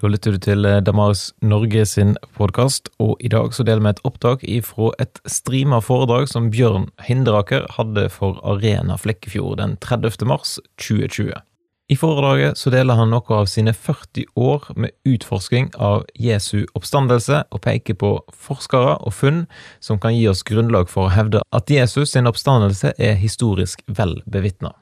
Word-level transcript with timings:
Da 0.00 0.08
lytter 0.08 0.32
du 0.32 0.40
til 0.40 0.64
eh, 0.64 0.78
Damaris 0.80 1.26
Norge 1.44 1.82
sin 1.84 2.14
podkast, 2.38 2.88
og 3.04 3.20
i 3.20 3.28
dag 3.28 3.52
så 3.52 3.66
deler 3.68 3.84
vi 3.84 3.90
et 3.92 4.00
opptak 4.08 4.46
ifra 4.48 4.94
et 5.02 5.20
streama 5.28 5.82
foredrag 5.84 6.24
som 6.30 6.48
Bjørn 6.54 6.86
Hinderaker 7.04 7.66
hadde 7.76 8.06
for 8.14 8.40
Arena 8.40 8.96
Flekkefjord 8.96 9.58
den 9.60 9.76
30. 9.84 10.24
mars 10.24 10.56
2020. 10.80 11.36
I 11.90 11.98
foredraget 12.00 12.56
så 12.56 12.72
deler 12.72 12.96
han 12.96 13.12
noe 13.12 13.36
av 13.42 13.50
sine 13.50 13.74
40 13.76 14.24
år 14.40 14.70
med 14.78 14.96
utforsking 15.04 15.68
av 15.76 16.06
Jesu 16.16 16.62
oppstandelse, 16.78 17.44
og 17.52 17.64
peker 17.66 18.00
på 18.00 18.16
forskere 18.32 18.96
og 19.04 19.12
funn 19.12 19.42
som 19.84 20.00
kan 20.00 20.16
gi 20.16 20.24
oss 20.32 20.46
grunnlag 20.48 20.88
for 20.88 21.10
å 21.10 21.12
hevde 21.12 21.44
at 21.52 21.68
Jesus 21.68 22.14
sin 22.16 22.30
oppstandelse 22.30 22.94
er 22.96 23.20
historisk 23.20 23.84
vel 23.90 24.22
bevitna. 24.24 24.78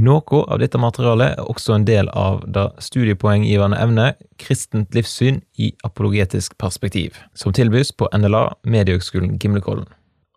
Noe 0.00 0.38
av 0.48 0.56
dette 0.62 0.78
materialet 0.80 1.34
er 1.36 1.48
også 1.52 1.74
en 1.76 1.84
del 1.84 2.08
av 2.16 2.40
det 2.48 2.64
studiepoenggivende 2.80 3.76
emnet 3.76 4.22
Kristent 4.40 4.94
livssyn 4.96 5.42
i 5.60 5.74
apologetisk 5.84 6.56
perspektiv, 6.56 7.18
som 7.36 7.52
tilbys 7.52 7.92
på 7.92 8.08
NLA 8.16 8.46
Mediehøgskolen 8.64 9.36
Gimlekollen, 9.36 9.84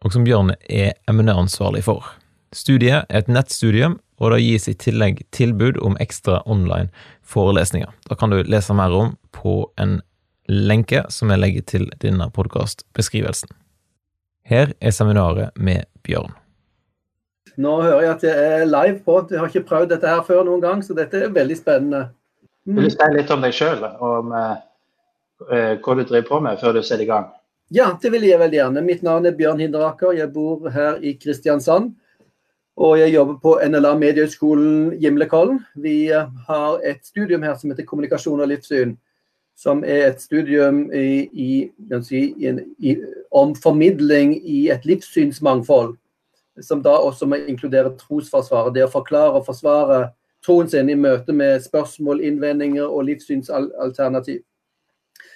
og 0.03 0.11
som 0.11 0.27
Bjørn 0.27 0.51
er 0.67 0.97
emneansvarlig 1.07 1.85
for. 1.87 2.03
Studiet 2.51 3.07
er 3.07 3.23
et 3.23 3.31
nettstudium, 3.31 3.95
og 4.19 4.35
det 4.35 4.43
gis 4.43 4.67
i 4.67 4.75
tillegg 4.75 5.23
tilbud 5.35 5.79
om 5.83 5.95
ekstra 6.03 6.41
online 6.45 6.91
forelesninger. 7.23 7.91
Da 8.09 8.19
kan 8.19 8.35
du 8.35 8.43
lese 8.43 8.75
mer 8.75 8.91
om 8.91 9.15
på 9.35 9.61
en 9.79 10.01
lenke 10.51 11.07
som 11.09 11.31
jeg 11.31 11.41
legger 11.41 11.69
til 11.71 11.91
denne 12.03 12.27
podkastbeskrivelsen. 12.35 13.49
Her 14.45 14.75
er 14.79 14.91
seminaret 14.91 15.55
med 15.55 15.87
Bjørn. 16.03 16.35
Nå 17.61 17.75
hører 17.81 18.01
jeg 18.01 18.11
at 18.11 18.23
jeg 18.27 18.45
er 18.59 18.67
live 18.67 18.99
på. 19.05 19.17
Jeg 19.31 19.39
har 19.39 19.51
ikke 19.51 19.67
prøvd 19.69 19.91
dette 19.93 20.11
her 20.11 20.23
før 20.27 20.43
noen 20.47 20.63
gang, 20.63 20.83
så 20.83 20.95
dette 20.97 21.21
er 21.23 21.33
veldig 21.35 21.57
spennende. 21.57 22.07
Mm. 22.65 22.79
Vil 22.79 22.89
du 22.89 22.95
si 22.95 23.09
litt 23.13 23.31
om 23.31 23.43
deg 23.45 23.55
sjøl, 23.55 23.83
om 24.03 24.33
uh, 24.35 24.57
hva 25.45 25.95
du 25.95 26.03
driver 26.03 26.27
på 26.27 26.39
med 26.43 26.59
før 26.61 26.75
du 26.75 26.81
setter 26.83 27.05
i 27.05 27.09
gang? 27.09 27.29
Ja, 27.73 27.93
det 28.01 28.11
vil 28.13 28.27
jeg 28.27 28.41
veldig 28.41 28.59
gjerne. 28.59 28.83
Mitt 28.85 29.05
navn 29.05 29.25
er 29.25 29.37
Bjørn 29.37 29.61
Hinderaker. 29.63 30.13
Jeg 30.13 30.33
bor 30.33 30.67
her 30.69 30.99
i 31.01 31.15
Kristiansand. 31.21 31.93
Og 32.75 32.99
jeg 32.99 33.13
jobber 33.13 33.37
på 33.39 33.55
NLA 33.63 33.93
Mediehøgskolen 33.95 34.97
Gimlekollen. 34.99 35.61
Vi 35.79 36.11
har 36.11 36.79
et 36.83 37.05
studium 37.07 37.45
her 37.47 37.55
som 37.55 37.71
heter 37.71 37.87
kommunikasjon 37.87 38.43
og 38.43 38.51
livssyn. 38.51 38.97
Som 39.55 39.85
er 39.87 40.09
et 40.09 40.21
studium 40.21 40.89
i, 40.91 41.29
i, 41.31 41.51
si, 42.03 42.25
i, 42.35 42.95
om 43.31 43.55
formidling 43.55 44.35
i 44.43 44.65
et 44.75 44.83
livssynsmangfold 44.85 45.95
som 46.63 46.81
da 46.83 46.95
også 47.03 47.27
må 47.27 47.39
inkludere 47.43 47.93
trosforsvaret. 47.99 48.73
Det 48.75 48.85
å 48.85 48.91
forklare 48.91 49.39
og 49.39 49.47
forsvare 49.47 49.99
troen 50.45 50.69
sin 50.69 50.89
i 50.89 50.97
møte 50.99 51.33
med 51.33 51.63
spørsmål, 51.63 52.21
innvendinger 52.23 52.85
og 52.85 53.07
livssynsalternativ. 53.09 54.43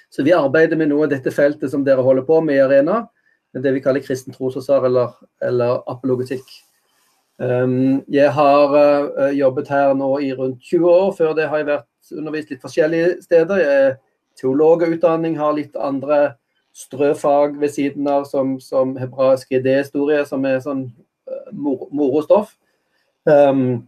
Så 0.09 0.25
vi 0.25 0.33
arbeider 0.33 0.77
med 0.77 0.89
noe 0.89 1.05
av 1.05 1.13
dette 1.13 1.33
feltet 1.33 1.71
som 1.71 1.83
dere 1.85 2.05
holder 2.05 2.25
på 2.25 2.39
med 2.45 2.57
i 2.57 2.63
Arena. 2.63 3.03
Det 3.53 3.73
vi 3.73 3.81
kaller 3.81 4.05
kristen 4.05 4.33
trosforsvar 4.33 4.85
eller, 4.89 5.13
eller 5.45 5.79
apologetikk. 5.89 6.45
Um, 7.39 8.01
jeg 8.11 8.31
har 8.35 8.73
uh, 8.75 9.29
jobbet 9.31 9.69
her 9.71 9.93
nå 9.97 10.09
i 10.25 10.33
rundt 10.35 10.61
20 10.65 10.89
år. 10.89 11.11
Før 11.17 11.33
det 11.37 11.47
har 11.49 11.61
jeg 11.61 11.69
vært 11.69 12.13
undervist 12.17 12.53
litt 12.53 12.63
forskjellige 12.63 13.11
steder. 13.25 13.61
Jeg 13.63 13.83
er 13.85 13.97
teolog 14.39 14.83
av 14.85 14.95
utdanning, 14.95 15.37
har 15.39 15.55
litt 15.57 15.77
andre 15.77 16.35
strøfag 16.75 17.57
ved 17.59 17.73
siden 17.73 18.07
av, 18.07 18.25
som, 18.29 18.57
som 18.63 18.95
hebraisk 18.99 19.51
idéhistorie, 19.51 20.23
som 20.27 20.45
er 20.47 20.61
sånn 20.63 20.87
morostoff. 21.51 22.55
Um, 23.29 23.87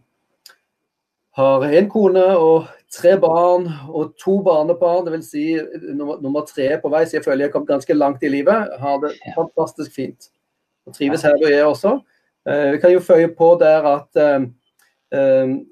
har 1.32 1.64
en 1.64 1.88
kone 1.90 2.24
og 2.36 2.68
tre 2.92 3.14
barn 3.20 3.64
og 3.88 4.12
to 4.20 4.36
barnebarn, 4.44 5.06
dvs. 5.06 5.30
Si 5.32 5.46
nummer, 5.94 6.20
nummer 6.20 6.44
tre 6.48 6.74
på 6.82 6.90
vei, 6.92 7.06
så 7.06 7.16
jeg 7.16 7.24
føler 7.24 7.46
jeg 7.46 7.50
har 7.50 7.54
kommet 7.56 7.72
ganske 7.72 7.96
langt 7.96 8.24
i 8.24 8.32
livet. 8.32 8.72
Har 8.80 9.00
det 9.04 9.14
fantastisk 9.36 9.94
fint. 9.96 10.28
Og 10.86 10.94
trives 10.96 11.24
her 11.24 11.38
og 11.38 11.50
jeg 11.50 11.66
også. 11.66 11.98
Uh, 12.48 12.72
vi 12.74 12.82
kan 12.82 12.92
jo 12.92 13.04
føye 13.04 13.30
på 13.38 13.54
der 13.60 13.86
at 13.96 14.22
um, 15.14 15.62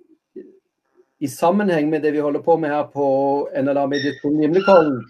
i 1.20 1.28
sammenheng 1.28 1.90
med 1.90 2.02
det 2.02 2.12
vi 2.12 2.22
holder 2.24 2.40
på 2.40 2.56
med 2.56 2.72
her 2.72 2.86
på 2.94 3.06
NLA 3.62 3.86
Mediasjon 3.86 4.40
Gimlekollen, 4.40 5.02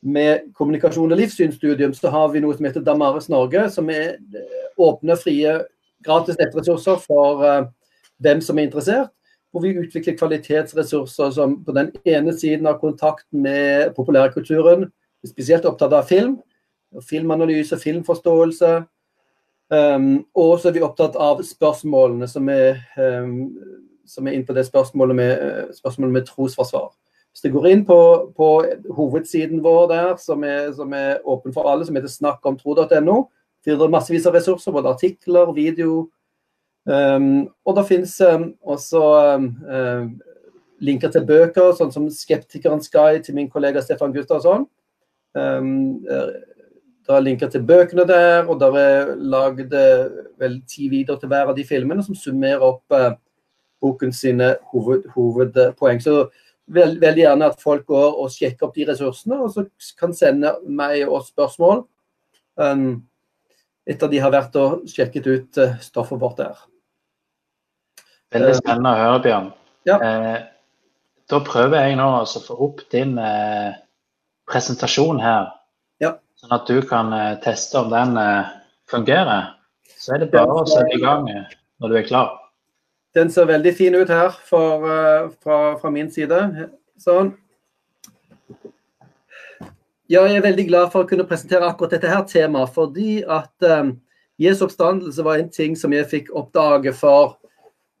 med 0.00 0.54
kommunikasjon 0.56 1.12
og 1.12 1.18
livssynsstudium, 1.18 1.92
så 1.94 2.08
har 2.08 2.30
vi 2.32 2.40
noe 2.40 2.56
som 2.56 2.64
heter 2.64 2.84
Damaris 2.84 3.28
Norge, 3.28 3.66
som 3.68 3.90
er 3.92 4.16
åpne, 4.80 5.16
frie 5.20 5.58
gratis 6.04 6.38
nettressurser 6.40 7.00
for 7.02 7.42
hvem 8.20 8.40
som 8.44 8.58
er 8.58 8.68
interessert. 8.68 9.10
Hvor 9.50 9.64
vi 9.64 9.74
utvikler 9.74 10.14
kvalitetsressurser 10.14 11.32
som 11.34 11.56
på 11.64 11.74
den 11.74 11.90
ene 12.06 12.32
siden 12.38 12.66
har 12.66 12.78
kontakt 12.78 13.26
med 13.32 13.90
populærkulturen, 13.96 14.86
spesielt 15.26 15.66
opptatt 15.66 15.92
av 15.92 16.06
film. 16.06 16.38
Filmanalyse, 17.08 17.78
filmforståelse. 17.78 18.80
Um, 19.70 20.26
og 20.34 20.58
så 20.58 20.68
er 20.68 20.74
vi 20.74 20.82
opptatt 20.82 21.14
av 21.18 21.42
spørsmålene 21.46 22.26
som 22.30 22.48
er, 22.50 22.80
um, 22.98 23.52
som 24.06 24.26
er 24.26 24.34
inn 24.34 24.46
på 24.46 24.54
det 24.56 24.64
spørsmålet 24.66 25.18
med, 25.18 25.42
uh, 25.42 25.74
spørsmålet 25.74 26.16
med 26.16 26.26
trosforsvar. 26.26 26.88
Hvis 27.30 27.44
du 27.44 27.52
går 27.54 27.68
inn 27.70 27.84
på, 27.86 27.98
på 28.34 28.48
hovedsiden 28.96 29.62
vår 29.62 29.84
der, 29.92 30.08
som 30.18 30.42
er, 30.42 30.72
som 30.74 30.90
er 30.98 31.20
åpen 31.22 31.54
for 31.54 31.70
alle, 31.70 31.86
som 31.86 31.94
heter 31.94 32.10
snakkomtro.no, 32.10 33.20
finner 33.64 33.92
massevis 33.92 34.26
av 34.26 34.36
ressurser, 34.36 34.72
både 34.72 34.92
artikler, 34.94 35.52
video. 35.56 36.08
Um, 36.88 37.48
og 37.64 37.76
det 37.76 37.86
finnes 37.90 38.12
um, 38.24 38.50
også 38.64 39.00
um, 39.68 40.12
linker 40.80 41.12
til 41.12 41.26
bøker, 41.28 41.74
sånn 41.76 41.92
som 41.92 42.08
'Skeptikerens 42.08 42.88
guide' 42.92 43.24
til 43.24 43.36
min 43.36 43.50
kollega 43.50 43.82
Stefan 43.84 44.14
Gustavsson. 44.14 44.66
Um, 45.34 46.00
det 46.00 47.16
er 47.16 47.20
linker 47.20 47.50
til 47.50 47.62
bøkene 47.66 48.06
der, 48.08 48.46
og 48.48 48.60
det 48.60 48.70
er 48.80 49.14
lagd 49.16 49.74
vel 50.38 50.60
ti 50.68 50.88
videoer 50.88 51.18
til 51.20 51.28
hver 51.28 51.50
av 51.50 51.56
de 51.56 51.64
filmene 51.64 52.02
som 52.02 52.14
summerer 52.14 52.64
opp 52.64 52.84
uh, 52.92 53.12
boken 53.80 54.12
sine 54.12 54.54
hoved, 54.72 55.04
hovedpoeng. 55.14 56.00
Så 56.00 56.28
vel, 56.70 56.96
veldig 57.00 57.24
gjerne 57.24 57.48
at 57.52 57.62
folk 57.62 57.86
går 57.86 58.18
og 58.22 58.32
sjekker 58.32 58.68
opp 58.68 58.74
de 58.76 58.86
ressursene, 58.88 59.40
og 59.40 59.52
så 59.54 59.66
kan 59.98 60.14
sende 60.16 60.54
meg 60.66 61.04
og 61.08 61.26
spørsmål. 61.28 61.84
Um, 62.56 63.02
etter 63.88 64.10
de 64.10 64.20
har 64.22 64.32
vært 64.34 64.56
og 64.60 64.88
sjekket 64.90 65.26
ut 65.26 65.60
eh, 65.60 65.76
stoffet 65.84 66.20
vårt 66.20 66.40
der. 66.40 66.58
Veldig 68.34 68.56
spennende 68.60 68.94
å 68.94 69.00
høre, 69.00 69.22
Bjørn. 69.24 69.52
Ja. 69.88 69.96
Eh, 70.04 70.40
da 71.30 71.40
prøver 71.46 71.86
jeg 71.86 71.96
nå 71.98 72.08
å 72.20 72.42
få 72.44 72.56
opp 72.66 72.82
din 72.92 73.16
eh, 73.18 73.72
presentasjon 74.50 75.20
her, 75.22 75.50
ja. 76.02 76.16
sånn 76.40 76.54
at 76.56 76.68
du 76.70 76.80
kan 76.86 77.12
eh, 77.14 77.38
teste 77.44 77.80
om 77.80 77.90
den 77.92 78.16
eh, 78.20 78.50
fungerer. 78.90 79.54
Så 80.00 80.16
er 80.16 80.24
det 80.24 80.30
bare 80.34 80.62
å 80.62 80.66
sette 80.68 80.96
i 80.96 81.02
gang 81.02 81.28
eh, 81.30 81.50
når 81.82 81.92
du 81.92 81.98
er 82.00 82.08
klar. 82.08 82.36
Den 83.16 83.30
ser 83.34 83.48
veldig 83.50 83.72
fin 83.74 83.96
ut 83.98 84.10
her 84.10 84.34
for, 84.46 84.84
fra, 85.42 85.56
fra 85.80 85.90
min 85.90 86.12
side. 86.14 86.36
Sånn. 87.02 87.32
Ja, 90.10 90.24
jeg 90.26 90.40
er 90.40 90.42
veldig 90.42 90.64
glad 90.66 90.88
for 90.90 91.04
å 91.04 91.06
kunne 91.06 91.22
presentere 91.22 91.68
akkurat 91.70 91.92
dette 91.94 92.08
her 92.10 92.24
temaet, 92.26 92.72
fordi 92.74 93.20
at 93.30 93.66
um, 93.78 93.92
Jesu 94.42 94.64
oppstandelse 94.66 95.22
var 95.22 95.38
en 95.38 95.52
ting 95.54 95.76
som 95.78 95.92
jeg 95.94 96.08
fikk 96.10 96.32
oppdage 96.34 96.90
for 96.98 97.36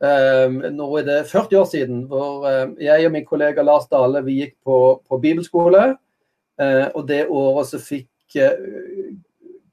um, 0.02 0.56
nå 0.74 0.88
er 0.98 1.06
det 1.06 1.18
40 1.30 1.60
år 1.60 1.68
siden. 1.70 2.00
Hvor 2.10 2.48
um, 2.48 2.72
jeg 2.82 3.06
og 3.06 3.14
min 3.14 3.28
kollega 3.28 3.62
Lars 3.62 3.86
Dale 3.92 4.24
vi 4.26 4.40
gikk 4.40 4.56
på, 4.66 4.78
på 5.06 5.20
bibelskole. 5.22 5.84
Uh, 6.58 6.88
og 6.98 7.06
det 7.06 7.28
året 7.30 7.70
så 7.70 7.78
fikk 7.78 8.40
uh, 8.42 9.14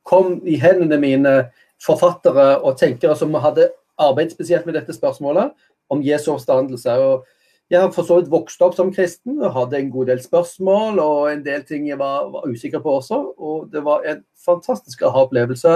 kom 0.05 0.37
i 0.45 0.59
hendene 0.61 1.01
mine 1.01 1.33
forfattere 1.81 2.59
og 2.59 2.77
tenkere 2.77 3.17
som 3.17 3.33
hadde 3.41 3.71
arbeidet 3.97 4.37
spesielt 4.37 4.69
med 4.69 4.77
dette 4.77 4.93
spørsmålet 4.93 5.57
om 5.89 6.05
Jesu 6.05 6.29
oppstandelse. 6.35 6.99
Og 7.01 7.25
jeg 7.69 7.81
har 7.81 7.91
for 7.91 8.07
så 8.07 8.19
vidt 8.19 8.31
vokst 8.31 8.61
opp 8.63 8.77
som 8.77 8.93
kristen 8.95 9.41
hadde 9.41 9.79
en 9.79 9.89
god 9.91 10.07
del 10.11 10.21
spørsmål 10.23 11.01
og 11.03 11.31
en 11.33 11.43
del 11.43 11.65
ting 11.67 11.89
jeg 11.89 11.99
var, 11.99 12.29
var 12.31 12.47
usikker 12.47 12.79
på 12.83 12.93
også. 13.01 13.19
Og 13.37 13.67
det 13.73 13.83
var 13.83 14.05
en 14.07 14.21
fantastisk 14.45 15.03
aha-opplevelse 15.03 15.73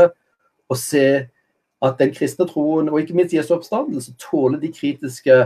å 0.72 0.78
se 0.80 1.08
at 1.82 1.98
den 2.00 2.14
kristne 2.16 2.46
troen, 2.48 2.88
og 2.92 3.02
ikke 3.02 3.18
minst 3.18 3.36
Jesu 3.36 3.56
oppstandelse, 3.58 4.14
tåler 4.22 4.62
de 4.62 4.70
kritiske 4.72 5.38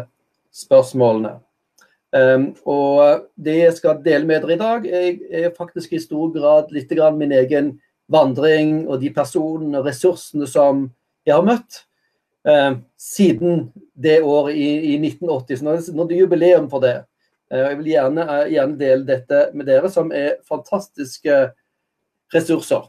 spørsmålene. 0.53 1.37
Um, 2.15 2.51
og 2.69 3.25
det 3.35 3.55
jeg 3.57 3.73
skal 3.79 4.03
dele 4.05 4.27
med 4.27 4.43
dere 4.43 4.55
i 4.55 4.61
dag, 4.61 4.85
er, 4.85 5.17
er 5.47 5.55
faktisk 5.57 5.95
i 5.95 6.03
stor 6.03 6.29
grad 6.35 6.69
litt 6.75 6.93
min 7.17 7.31
egen 7.31 7.73
vandring 8.07 8.87
og 8.87 9.01
de 9.01 9.09
personene 9.09 9.79
og 9.79 9.87
ressursene 9.89 10.47
som 10.47 10.91
jeg 11.25 11.33
har 11.33 11.43
møtt 11.43 11.81
eh, 12.47 12.71
siden 12.97 13.67
det 13.93 14.21
året 14.23 14.55
i, 14.55 14.69
i 14.93 14.95
1980. 14.99 15.57
Så 15.57 15.93
nå, 15.93 16.03
er 16.03 16.09
det 16.11 16.19
jubileum 16.19 16.69
for 16.71 16.83
det. 16.83 16.95
Eh, 17.51 17.61
jeg 17.61 17.79
vil 17.81 17.91
gjerne, 17.93 18.25
eh, 18.25 18.51
gjerne, 18.55 18.79
dele 18.79 19.07
dette 19.07 19.41
med 19.53 19.69
dere, 19.69 19.91
som 19.91 20.11
er 20.11 20.37
fantastiske 20.47 21.41
ressurser. 22.33 22.87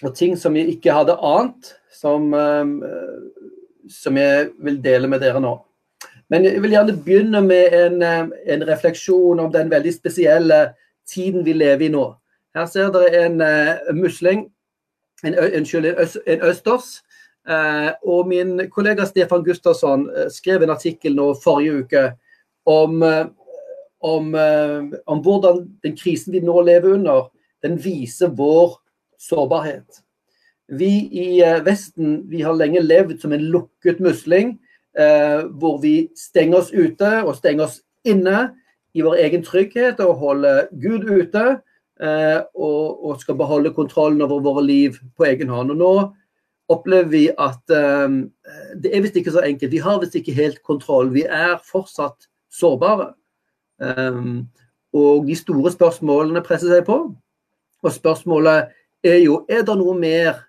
Og 0.00 0.14
ting 0.16 0.36
som 0.38 0.56
jeg 0.56 0.76
ikke 0.76 0.94
hadde 0.96 1.18
ant, 1.18 1.74
som, 1.92 2.32
eh, 2.34 2.64
som 3.90 4.16
jeg 4.16 4.50
vil 4.58 4.80
dele 4.82 5.10
med 5.10 5.20
dere 5.20 5.42
nå. 5.42 5.58
Men 6.30 6.46
jeg 6.46 6.62
vil 6.62 6.76
gjerne 6.76 6.94
begynne 7.04 7.40
med 7.42 7.74
en, 7.74 8.02
eh, 8.02 8.28
en 8.54 8.62
refleksjon 8.66 9.40
om 9.40 9.52
den 9.52 9.70
veldig 9.70 9.92
spesielle 9.94 10.74
tiden 11.06 11.44
vi 11.44 11.52
lever 11.52 11.88
i 11.88 11.92
nå. 11.92 12.06
Her 12.54 12.66
ser 12.66 12.90
dere 12.90 13.26
en 13.26 13.40
uh, 13.40 13.94
musling, 13.94 14.48
en, 15.24 15.34
en, 15.34 15.66
en 16.26 16.42
østers. 16.42 17.02
Uh, 17.48 17.92
og 18.04 18.28
min 18.28 18.58
kollega 18.70 19.06
Stefan 19.08 19.44
Gustavsson 19.44 20.04
uh, 20.12 20.26
skrev 20.32 20.62
en 20.62 20.74
artikkel 20.74 21.16
nå 21.16 21.30
forrige 21.40 21.84
uke 21.84 22.02
om, 22.68 23.00
om, 24.04 24.26
om 25.10 25.20
hvordan 25.24 25.62
den 25.82 25.94
krisen 25.96 26.34
vi 26.36 26.42
nå 26.44 26.60
lever 26.62 26.92
under, 26.98 27.30
den 27.64 27.78
viser 27.80 28.30
vår 28.36 28.76
sårbarhet. 29.18 30.02
Vi 30.68 30.90
i 31.24 31.40
Vesten 31.64 32.20
vi 32.30 32.44
har 32.44 32.54
lenge 32.54 32.84
levd 32.84 33.16
som 33.24 33.32
en 33.34 33.48
lukket 33.50 33.98
musling, 34.04 34.52
hvor 34.92 35.80
vi 35.82 35.94
stenger 36.14 36.60
oss 36.60 36.70
ute 36.70 37.10
og 37.24 37.32
stenger 37.40 37.64
oss 37.64 37.80
inne 38.06 38.50
i 38.94 39.02
vår 39.02 39.18
egen 39.24 39.42
trygghet 39.42 40.04
og 40.04 40.20
holder 40.20 40.68
Gud 40.84 41.08
ute. 41.08 41.46
Eh, 42.00 42.40
og, 42.56 43.04
og, 43.04 43.18
skal 43.20 43.36
beholde 43.36 43.74
kontrollen 43.76 44.22
over 44.24 44.40
våre 44.40 44.62
liv 44.64 44.96
på 45.18 45.26
egen 45.28 45.50
hånd. 45.52 45.74
Og 45.74 45.80
nå 45.80 45.92
opplever 46.70 47.10
vi 47.10 47.22
at 47.34 47.74
um, 47.74 48.20
det 48.78 48.92
er 48.94 49.02
visst 49.04 49.16
ikke 49.18 49.34
så 49.34 49.42
enkelt. 49.46 49.72
Vi 49.72 49.82
har 49.82 49.98
visst 50.02 50.16
ikke 50.18 50.36
helt 50.36 50.62
kontroll. 50.66 51.10
Vi 51.14 51.24
er 51.26 51.58
fortsatt 51.66 52.28
sårbare. 52.52 53.12
Um, 53.80 54.46
og 54.94 55.26
de 55.26 55.36
store 55.38 55.72
spørsmålene 55.72 56.42
presser 56.46 56.72
seg 56.72 56.86
på. 56.86 57.00
Og 57.82 57.92
spørsmålet 57.92 58.70
er 59.06 59.18
jo 59.24 59.42
er 59.48 59.64
det 59.66 59.76
noe 59.80 59.96
mer 59.98 60.44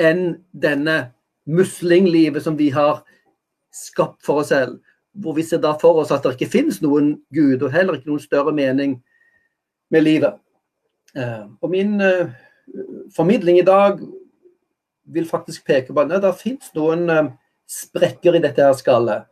enn 0.00 0.38
denne 0.52 0.96
muslinglivet 1.46 2.44
som 2.44 2.58
vi 2.58 2.70
har 2.74 3.02
skapt 3.74 4.24
for 4.26 4.42
oss 4.42 4.52
selv 4.52 4.78
hvor 5.16 5.36
vi 5.36 5.44
ser 5.46 5.62
da 5.62 5.72
for 5.80 6.02
oss 6.02 6.12
at 6.12 6.24
det 6.24 6.34
ikke 6.36 6.52
finnes 6.52 6.82
noen 6.84 7.14
Gud, 7.32 7.62
og 7.62 7.72
heller 7.72 7.96
ikke 7.96 8.10
noen 8.10 8.20
større 8.20 8.52
mening 8.52 8.98
med 9.92 10.04
livet. 10.04 10.36
Eh, 11.16 11.46
og 11.62 11.72
min 11.72 12.00
eh, 12.04 12.34
formidling 13.16 13.60
i 13.60 13.66
dag 13.66 14.02
vil 15.12 15.26
faktisk 15.28 15.66
peke 15.66 15.94
på 15.94 16.02
at 16.02 16.14
det 16.22 16.32
finnes 16.40 16.72
noen 16.76 17.10
eh, 17.10 17.32
sprekker 17.70 18.38
i 18.38 18.44
dette 18.44 18.62
her 18.62 18.76
skallet. 18.78 19.26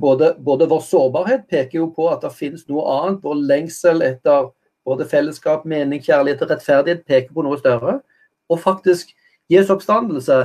Både, 0.00 0.30
både, 0.40 0.64
vår 0.70 0.78
sårbarhet 0.86 1.42
peker 1.50 1.82
jo 1.82 1.88
på 1.92 2.06
at 2.08 2.22
det 2.24 2.30
finnes 2.32 2.62
noe 2.70 2.80
annet. 2.88 3.18
Vår 3.20 3.34
lengsel 3.44 4.00
etter 4.06 4.46
både 4.88 5.04
fellesskap, 5.10 5.66
mening, 5.68 6.00
kjærlighet 6.00 6.40
og 6.46 6.52
rettferdighet 6.54 7.02
peker 7.04 7.34
på 7.36 7.44
noe 7.44 7.58
større. 7.60 7.98
Og 8.48 8.62
faktisk 8.62 9.12
Jesu 9.50 9.74
oppstandelse 9.74 10.38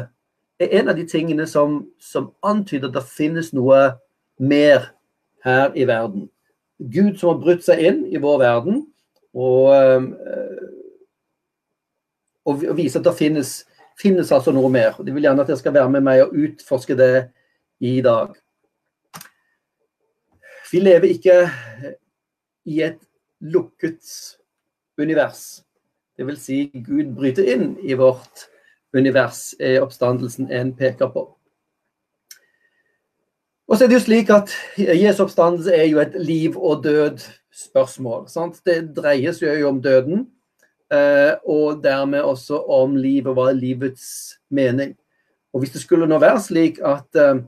er 0.59 0.79
en 0.79 0.89
av 0.89 0.97
de 0.97 1.05
tingene 1.07 1.47
som, 1.47 1.85
som 1.99 2.31
antyder 2.43 2.89
at 2.89 2.97
det 2.97 3.05
finnes 3.07 3.51
noe 3.53 3.95
mer 4.39 4.91
her 5.45 5.71
i 5.77 5.85
verden. 5.87 6.29
Gud 6.79 7.19
som 7.19 7.29
har 7.33 7.41
brutt 7.43 7.63
seg 7.65 7.81
inn 7.85 8.03
i 8.11 8.19
vår 8.21 8.39
verden 8.41 8.81
og, 9.35 9.75
eh, 9.75 10.03
og 12.45 12.65
viser 12.77 12.99
at 13.01 13.07
det 13.09 13.17
finnes, 13.19 13.53
finnes 13.99 14.31
altså 14.35 14.53
noe 14.55 14.69
mer. 14.71 14.97
De 15.03 15.13
vil 15.13 15.27
gjerne 15.27 15.45
at 15.45 15.51
jeg 15.51 15.61
skal 15.61 15.75
være 15.75 15.91
med 15.93 16.05
meg 16.05 16.23
og 16.25 16.35
utforske 16.35 16.97
det 16.99 17.27
i 17.83 17.99
dag. 18.05 18.33
Vi 20.71 20.81
lever 20.81 21.13
ikke 21.13 21.37
i 22.65 22.81
et 22.83 22.99
lukket 23.39 24.01
univers. 24.99 25.61
Det 26.17 26.25
vil 26.27 26.37
si, 26.39 26.59
Gud 26.73 27.13
bryter 27.15 27.47
inn 27.53 27.75
i 27.83 27.95
vårt 27.99 28.47
univers, 28.95 29.53
er 29.59 29.83
oppstandelsen 29.83 30.51
en 30.51 30.71
peker 30.75 31.11
på. 31.11 31.25
Og 33.65 33.77
så 33.77 33.85
er 33.85 33.89
det 33.89 33.97
jo 33.97 34.05
slik 34.05 34.29
at 34.31 34.53
Jesu 34.77 35.23
oppstandelse 35.25 35.73
er 35.73 35.87
jo 35.89 35.99
et 35.99 36.15
liv 36.21 36.55
og 36.55 36.83
død-spørsmål. 36.85 38.27
Det 38.65 38.77
dreier 38.95 39.35
seg 39.35 39.59
jo 39.59 39.71
om 39.71 39.81
døden, 39.81 40.27
og 41.45 41.81
dermed 41.83 42.21
også 42.25 42.59
om 42.71 42.95
livet. 42.99 43.33
Hva 43.35 43.49
er 43.49 43.59
livets 43.59 44.05
mening? 44.49 44.95
Og 45.53 45.59
Hvis 45.59 45.71
det 45.71 45.81
skulle 45.81 46.07
nå 46.07 46.19
være 46.19 46.41
slik 46.43 46.81
at 46.83 47.15
eh, 47.15 47.39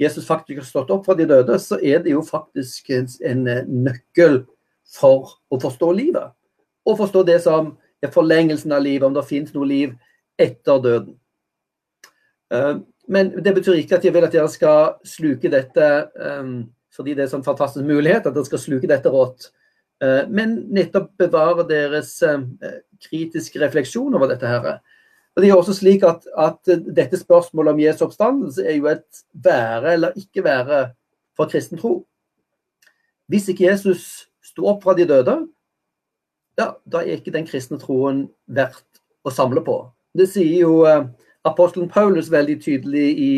Jesus 0.00 0.26
faktisk 0.26 0.60
har 0.60 0.68
stått 0.68 0.90
opp 0.92 1.06
fra 1.06 1.16
de 1.16 1.24
døde, 1.28 1.58
så 1.58 1.78
er 1.82 2.02
det 2.04 2.12
jo 2.12 2.22
faktisk 2.22 2.90
en, 2.92 3.08
en 3.24 3.46
nøkkel 3.86 4.42
for 4.92 5.38
å 5.48 5.60
forstå 5.60 5.92
livet. 5.96 6.34
Og 6.86 6.98
forstå 7.00 7.22
det 7.26 7.38
som 7.46 7.72
er 8.04 8.12
forlengelsen 8.12 8.76
av 8.76 8.84
livet, 8.84 9.06
om 9.08 9.16
det 9.16 9.24
finnes 9.24 9.54
noe 9.56 9.68
liv 9.68 9.94
etter 10.38 10.82
døden. 10.84 11.16
Eh, 12.52 12.74
men 13.08 13.32
det 13.40 13.54
betyr 13.56 13.80
ikke 13.80 13.96
at 13.96 14.04
jeg 14.04 14.12
vil 14.12 14.26
at 14.26 14.34
dere 14.34 14.50
skal 14.50 14.96
sluke 15.06 15.50
dette 15.52 15.90
fordi 16.96 17.12
det 17.12 17.22
er 17.22 17.26
en 17.28 17.34
sånn 17.36 17.44
fantastisk 17.46 17.84
mulighet, 17.86 18.24
at 18.26 18.34
dere 18.34 18.48
skal 18.48 18.60
sluke 18.60 18.88
dette 18.90 19.10
rått. 19.12 19.50
Uh, 20.04 20.26
men 20.28 20.58
nettopp 20.76 21.14
bevare 21.18 21.64
deres 21.68 22.10
uh, 22.26 22.42
kritiske 23.06 23.60
refleksjon 23.62 24.14
over 24.14 24.28
dette. 24.32 24.46
her. 24.46 24.80
Og 25.36 25.42
Det 25.42 25.50
er 25.50 25.56
også 25.56 25.76
slik 25.76 26.04
at, 26.04 26.26
at 26.36 26.70
dette 26.96 27.16
spørsmålet 27.20 27.72
om 27.72 27.80
Jesu 27.80 28.04
oppstandelse 28.04 28.64
er 28.64 28.76
jo 28.76 28.86
et 28.92 29.24
være 29.32 29.92
eller 29.92 30.16
ikke 30.16 30.44
være 30.44 30.90
for 31.36 31.48
kristen 31.52 31.78
tro. 31.78 32.06
Hvis 33.28 33.48
ikke 33.48 33.66
Jesus 33.66 34.28
sto 34.44 34.66
opp 34.70 34.84
fra 34.84 34.94
de 34.96 35.04
døde, 35.08 35.36
ja, 36.58 36.70
da 36.86 37.02
er 37.02 37.18
ikke 37.18 37.34
den 37.34 37.46
kristne 37.48 37.78
troen 37.80 38.26
verdt 38.46 39.02
å 39.26 39.32
samle 39.34 39.60
på. 39.64 39.80
Det 40.16 40.28
sier 40.30 40.62
jo 40.62 40.86
uh, 40.88 41.08
apostelen 41.44 41.90
Paulus 41.92 42.30
veldig 42.32 42.56
tydelig 42.62 43.06
i 43.20 43.30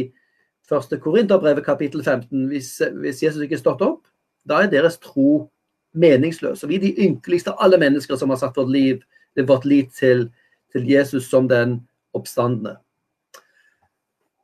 1. 0.68 0.98
Korinterbrevet 1.02 1.64
kapittel 1.64 2.04
15. 2.04 2.46
Hvis, 2.50 2.82
hvis 3.00 3.22
Jesus 3.22 3.42
ikke 3.42 3.56
er 3.58 3.62
stått 3.62 3.82
opp, 3.82 4.04
da 4.48 4.62
er 4.62 4.70
deres 4.72 5.00
tro 5.02 5.48
meningsløs. 5.94 6.62
Og 6.62 6.72
vi 6.72 6.78
er 6.78 6.84
de 6.86 7.06
ynkeligste 7.06 7.52
av 7.52 7.62
alle 7.66 7.78
mennesker 7.80 8.18
som 8.18 8.30
har 8.32 8.40
satt 8.40 8.56
vårt 8.58 8.72
liv, 8.72 9.00
vårt 9.38 9.64
liv 9.68 9.88
til, 9.94 10.28
til 10.72 10.88
Jesus 10.88 11.30
som 11.30 11.48
den 11.48 11.80
oppstandende. 12.16 12.76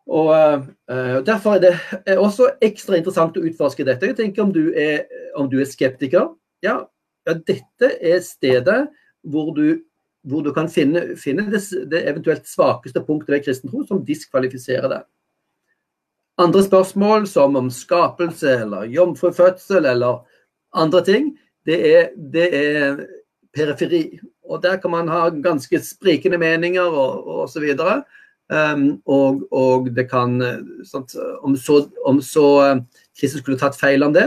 Og 0.05 0.31
uh, 0.91 1.21
Derfor 1.25 1.57
er 1.57 1.63
det 1.65 2.17
også 2.19 2.51
ekstra 2.63 2.99
interessant 2.99 3.39
å 3.41 3.45
utforske 3.45 3.87
dette. 3.89 4.11
Jeg 4.13 4.19
tenker 4.19 4.45
Om 4.45 4.53
du 4.53 4.67
er, 4.77 5.07
om 5.37 5.49
du 5.51 5.57
er 5.61 5.69
skeptiker, 5.69 6.35
ja, 6.63 6.83
ja, 7.25 7.35
dette 7.35 7.89
er 8.05 8.21
stedet 8.21 8.85
hvor 9.25 9.55
du 9.57 9.81
hvor 10.25 10.41
du 10.41 10.53
kan 10.57 10.69
finne, 10.73 11.17
finne 11.21 11.45
det, 11.53 11.61
det, 11.91 12.01
eventuelt 12.09 12.47
svakeste 12.49 13.03
punktet 13.05 13.35
ved 13.35 13.43
kristen 13.45 13.71
tro 13.71 13.83
som 13.85 14.05
diskvalifiserer 14.07 14.89
deg. 14.89 15.03
Andre 16.41 16.65
spørsmål, 16.65 17.27
som 17.31 17.57
om 17.61 17.69
skapelse 17.71 18.57
eller 18.65 18.89
jomfrufødsel 18.91 19.85
eller 19.87 20.25
andre 20.75 21.03
ting, 21.07 21.33
det 21.67 21.79
er, 21.95 22.09
det 22.33 22.49
er, 22.59 23.05
periferi. 23.55 24.19
Og 24.51 24.63
der 24.63 24.77
kan 24.83 24.91
man 24.91 25.09
ha 25.09 25.29
ganske 25.31 25.79
sprikende 25.79 26.39
meninger 26.39 26.83
og, 26.83 27.27
og 27.27 27.45
osv. 27.45 27.69
Um, 28.51 29.03
og, 29.07 29.45
og, 29.55 29.87
det 29.97 30.09
kan 30.11 30.35
sånt, 30.85 31.15
Om 31.43 31.57
så, 31.57 31.89
om 32.05 32.19
så 32.23 32.49
uh, 32.75 32.83
Kristus 33.21 33.41
skulle 33.41 33.59
tatt 33.59 33.79
feil 33.79 34.03
om 34.03 34.13
det, 34.13 34.27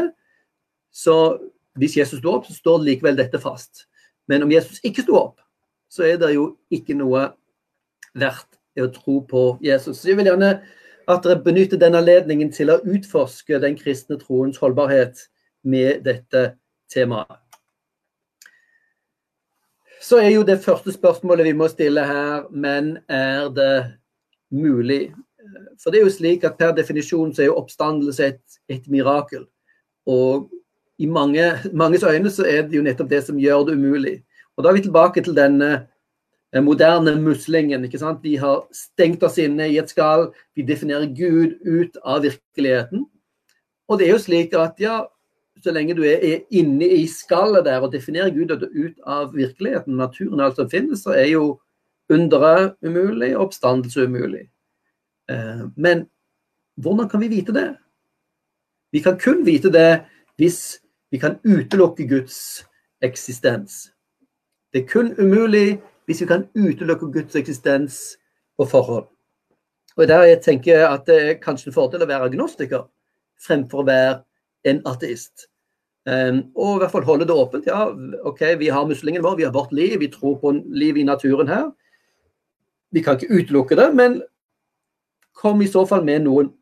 så 0.92 1.38
hvis 1.78 1.98
Jesus 1.98 2.20
sto 2.20 2.32
opp, 2.34 2.48
så 2.48 2.56
står 2.56 2.86
likevel 2.86 3.20
dette 3.20 3.40
fast. 3.40 3.86
Men 4.28 4.44
om 4.44 4.52
Jesus 4.52 4.80
ikke 4.84 5.04
sto 5.06 5.20
opp, 5.20 5.44
så 5.92 6.08
er 6.08 6.18
det 6.22 6.34
jo 6.34 6.56
ikke 6.74 6.96
noe 6.98 7.28
verdt 8.18 8.58
i 8.78 8.84
å 8.84 8.92
tro 8.94 9.22
på 9.28 9.44
Jesus. 9.64 10.02
Så 10.02 10.12
jeg 10.12 10.20
vil 10.20 10.30
gjerne 10.32 10.58
at 11.08 11.24
dere 11.24 11.40
benytter 11.44 11.80
denne 11.80 12.02
anledningen 12.02 12.50
til 12.54 12.74
å 12.74 12.82
utforske 12.84 13.62
den 13.64 13.78
kristne 13.80 14.18
troens 14.20 14.60
holdbarhet 14.62 15.28
med 15.68 16.04
dette 16.06 16.44
temaet. 16.92 17.40
Så 20.02 20.22
er 20.22 20.30
jo 20.32 20.44
det 20.48 20.62
første 20.64 20.94
spørsmålet 20.94 21.50
vi 21.50 21.56
må 21.58 21.68
stille 21.72 22.04
her, 22.06 22.46
men 22.52 22.98
er 23.12 23.50
det 23.52 23.98
mulig? 24.54 25.10
For 25.82 25.92
det 25.92 26.00
er 26.00 26.06
jo 26.06 26.14
slik 26.14 26.46
at 26.48 26.56
per 26.60 26.72
definisjon 26.78 27.34
så 27.34 27.44
er 27.44 27.50
jo 27.50 27.58
oppstandelse 27.60 28.30
et, 28.32 28.60
et 28.72 28.88
mirakel. 28.92 29.48
Og 30.08 30.48
i 30.98 31.10
mange, 31.10 31.44
manges 31.74 32.06
øyne 32.08 32.32
så 32.32 32.46
er 32.48 32.70
det 32.70 32.78
jo 32.78 32.86
nettopp 32.86 33.10
det 33.10 33.24
som 33.26 33.40
gjør 33.42 33.68
det 33.68 33.76
umulig. 33.78 34.16
Og 34.56 34.64
Da 34.64 34.70
er 34.70 34.78
vi 34.78 34.88
tilbake 34.88 35.24
til 35.24 35.36
denne 35.36 35.88
den 36.54 36.64
moderne 36.64 37.16
muslingen. 37.22 37.84
ikke 37.84 38.00
sant? 38.00 38.24
Vi 38.24 38.36
har 38.36 38.64
stengt 38.72 39.24
oss 39.24 39.38
inne 39.38 39.68
i 39.70 39.78
et 39.78 39.90
skall. 39.90 40.32
Vi 40.56 40.66
definerer 40.66 41.12
Gud 41.12 41.58
ut 41.66 41.98
av 42.04 42.24
virkeligheten. 42.24 43.06
Og 43.88 44.00
det 44.00 44.08
er 44.08 44.12
jo 44.16 44.24
slik 44.24 44.54
at 44.54 44.80
ja, 44.80 45.06
så 45.68 45.74
lenge 45.76 45.96
du 45.98 46.04
er 46.08 46.46
inne 46.56 46.88
i 46.98 47.04
skallet 47.12 47.66
der 47.68 47.84
og 47.84 47.92
definerer 47.94 48.32
Gud 48.32 48.52
ut 48.56 49.00
av 49.06 49.34
virkeligheten, 49.36 49.98
naturen 50.00 50.44
alt 50.44 50.60
som 50.60 50.70
finnes, 50.72 51.04
så 51.04 51.16
er 51.16 51.28
jo 51.34 51.58
underet 52.14 52.78
umulig, 52.86 53.34
oppstandelse 53.38 54.08
umulig. 54.08 54.46
Eh, 55.30 55.66
men 55.76 56.06
hvordan 56.80 57.10
kan 57.10 57.22
vi 57.22 57.28
vite 57.28 57.52
det? 57.52 57.68
Vi 58.92 59.04
kan 59.04 59.20
kun 59.20 59.44
vite 59.46 59.72
det 59.74 60.06
hvis 60.40 60.80
vi 61.12 61.20
kan 61.20 61.40
utelukke 61.44 62.08
Guds 62.08 62.64
eksistens. 63.04 63.90
Det 64.74 64.84
er 64.84 64.88
kun 64.88 65.12
umulig 65.20 65.82
hvis 66.06 66.22
vi 66.22 66.30
kan 66.30 66.48
utelukke 66.56 67.12
Guds 67.12 67.36
eksistens 67.36 68.18
på 68.58 68.66
forhånd. 68.66 69.06
Og 69.98 70.08
der 70.08 70.24
jeg 70.24 70.42
tenker 70.42 70.88
at 70.88 71.08
det 71.08 71.18
er 71.22 71.42
kanskje 71.42 71.72
en 71.72 71.76
fordel 71.76 72.06
å 72.06 72.10
være 72.10 72.30
agnostiker 72.30 72.86
fremfor 73.42 73.84
å 73.84 73.88
være 73.88 74.16
en 74.70 74.82
ateist. 74.90 75.48
Um, 76.08 76.46
og 76.56 76.78
i 76.78 76.80
hvert 76.80 76.94
fall 76.94 77.04
holde 77.04 77.26
det 77.28 77.36
åpent. 77.36 77.66
Ja, 77.68 77.90
OK, 78.24 78.42
vi 78.60 78.70
har 78.72 78.88
muslingen 78.88 79.24
vår, 79.24 79.36
vi 79.36 79.44
har 79.44 79.52
vårt 79.52 79.74
liv, 79.76 80.00
vi 80.00 80.08
tror 80.08 80.38
på 80.40 80.54
liv 80.72 80.98
i 80.98 81.04
naturen 81.04 81.48
her. 81.52 81.66
Vi 82.96 83.04
kan 83.04 83.18
ikke 83.18 83.42
utelukke 83.42 83.76
det, 83.76 83.90
men 83.96 84.22
kom 85.36 85.62
i 85.62 85.68
så 85.68 85.84
fall 85.86 86.06
med 86.08 86.24
noen, 86.24 86.54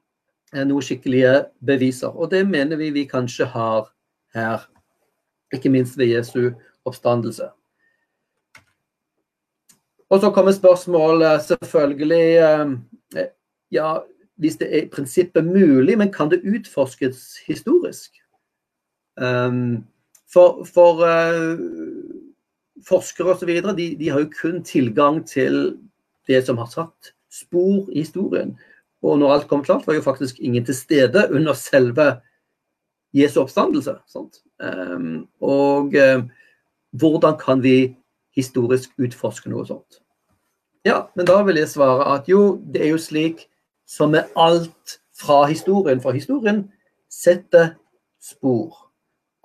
eh, 0.54 0.66
noen 0.66 0.82
skikkelige 0.82 1.46
beviser. 1.62 2.10
Og 2.10 2.32
det 2.32 2.42
mener 2.50 2.82
vi 2.82 2.90
vi 2.90 3.06
kanskje 3.06 3.46
har 3.46 3.92
her, 4.34 4.66
ikke 5.54 5.70
minst 5.70 5.98
ved 5.98 6.16
Jesu 6.16 6.52
oppstandelse. 6.86 7.52
Og 10.10 10.22
så 10.22 10.32
kommer 10.32 10.52
spørsmålet 10.52 11.42
selvfølgelig 11.42 12.38
eh, 12.42 13.26
Ja, 13.72 14.00
hvis 14.38 14.58
det 14.58 14.68
er 14.74 14.84
i 14.86 14.90
prinsippet 14.90 15.46
mulig, 15.46 15.98
men 15.98 16.14
kan 16.14 16.30
det 16.30 16.42
utforskes 16.46 17.38
historisk? 17.46 18.25
Um, 19.18 19.86
for, 20.32 20.66
for 20.68 21.02
uh, 21.06 21.60
forskere 22.88 23.36
osv. 23.36 23.52
De, 23.78 23.90
de 24.00 24.10
har 24.10 24.24
jo 24.24 24.32
kun 24.42 24.64
tilgang 24.64 25.24
til 25.28 25.78
det 26.28 26.44
som 26.46 26.58
har 26.58 26.72
satt 26.72 27.14
spor 27.32 27.90
i 27.92 28.02
historien. 28.04 28.56
Og 29.06 29.20
når 29.20 29.34
alt 29.34 29.48
kom 29.48 29.64
til 29.64 29.76
alt, 29.76 29.88
var 29.88 29.98
jo 29.98 30.06
faktisk 30.06 30.40
ingen 30.40 30.66
til 30.66 30.76
stede 30.76 31.28
under 31.32 31.54
selve 31.54 32.16
Jesu 33.14 33.40
oppstandelse. 33.42 33.96
Um, 34.60 35.28
og 35.42 35.94
uh, 35.96 36.26
hvordan 36.92 37.38
kan 37.40 37.64
vi 37.64 37.96
historisk 38.36 38.92
utforske 39.00 39.50
noe 39.50 39.66
sånt? 39.68 40.02
Ja, 40.86 41.08
men 41.16 41.26
da 41.26 41.40
vil 41.44 41.58
jeg 41.58 41.72
svare 41.72 42.06
at 42.14 42.28
jo, 42.30 42.60
det 42.74 42.84
er 42.84 42.94
jo 42.94 43.02
slik 43.02 43.48
som 43.90 44.12
med 44.14 44.30
alt 44.38 45.00
fra 45.18 45.46
historien. 45.50 46.02
For 46.02 46.12
historien 46.12 46.66
setter 47.10 47.74
spor. 48.22 48.85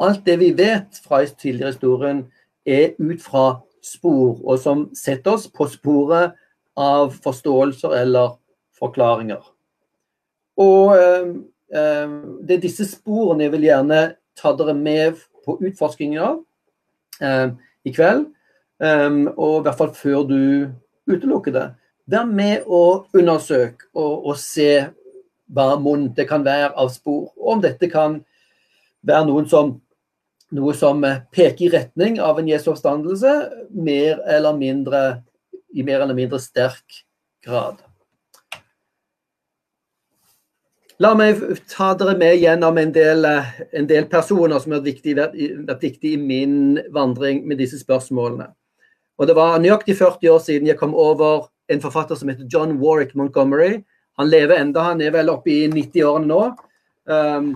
Alt 0.01 0.25
det 0.25 0.39
vi 0.41 0.51
vet 0.57 0.97
fra 1.05 1.21
tidligere 1.25 1.75
historien, 1.75 2.25
er 2.67 2.95
ut 2.99 3.23
fra 3.23 3.61
spor, 3.85 4.39
og 4.45 4.59
som 4.61 4.89
setter 4.97 5.37
oss 5.37 5.47
på 5.49 5.67
sporet 5.69 6.37
av 6.77 7.15
forståelser 7.25 7.97
eller 8.03 8.37
forklaringer. 8.79 9.41
Og 10.61 10.95
eh, 10.97 11.33
eh, 11.77 12.15
det 12.47 12.57
er 12.57 12.63
disse 12.65 12.87
sporene 12.89 13.47
jeg 13.47 13.55
vil 13.57 13.67
gjerne 13.69 14.01
ta 14.41 14.53
dere 14.57 14.77
med 14.77 15.21
på 15.45 15.57
utforskingen 15.59 16.23
av 16.25 16.39
eh, 17.25 17.53
i 17.85 17.93
kveld. 17.97 18.27
Eh, 18.81 19.11
og 19.37 19.61
i 19.61 19.65
hvert 19.67 19.81
fall 19.81 19.93
før 19.97 20.25
du 20.29 20.41
utelukker 21.11 21.57
det. 21.57 21.67
Vær 22.11 22.27
med 22.27 22.67
og 22.67 23.13
undersøk 23.17 23.87
og, 23.95 24.27
og 24.33 24.41
se 24.41 24.73
hva 25.51 25.75
munn 25.83 26.11
det 26.17 26.27
kan 26.31 26.45
være 26.47 26.73
av 26.79 26.91
spor. 26.95 27.31
Og 27.37 27.55
om 27.57 27.63
dette 27.63 27.91
kan 27.91 28.21
være 29.07 29.29
noen 29.29 29.49
som 29.51 29.77
noe 30.57 30.75
som 30.75 31.05
peker 31.35 31.67
i 31.67 31.71
retning 31.73 32.19
av 32.21 32.41
en 32.41 32.49
Jesu 32.49 32.71
oppstandelse, 32.73 33.35
mer 33.71 34.19
eller 34.29 34.57
mindre, 34.59 35.23
i 35.75 35.85
mer 35.87 36.01
eller 36.01 36.17
mindre 36.19 36.41
sterk 36.43 37.05
grad. 37.45 37.79
La 41.01 41.15
meg 41.17 41.39
ta 41.71 41.95
dere 41.97 42.13
med 42.21 42.37
gjennom 42.43 42.77
en 42.77 42.91
del, 42.93 43.25
en 43.25 43.87
del 43.89 44.09
personer 44.13 44.61
som 44.61 44.75
har 44.75 44.83
vært 44.85 45.87
viktige 45.87 46.11
i 46.13 46.19
min 46.21 46.77
vandring 46.93 47.47
med 47.49 47.57
disse 47.63 47.81
spørsmålene. 47.81 48.51
Og 49.21 49.27
Det 49.27 49.37
var 49.37 49.59
nøyaktig 49.61 49.97
40 49.97 50.29
år 50.33 50.39
siden 50.45 50.69
jeg 50.69 50.81
kom 50.81 50.95
over 50.95 51.49
en 51.73 51.81
forfatter 51.81 52.17
som 52.17 52.29
heter 52.29 52.49
John 52.53 52.79
Warwick 52.81 53.15
Montgomery. 53.15 53.83
Han 54.19 54.29
lever 54.29 54.61
enda, 54.61 54.83
han 54.83 55.01
er 55.01 55.13
vel 55.15 55.33
oppe 55.33 55.53
i 55.53 55.69
90-årene 55.73 56.29
nå. 56.29 56.41
Um, 57.09 57.51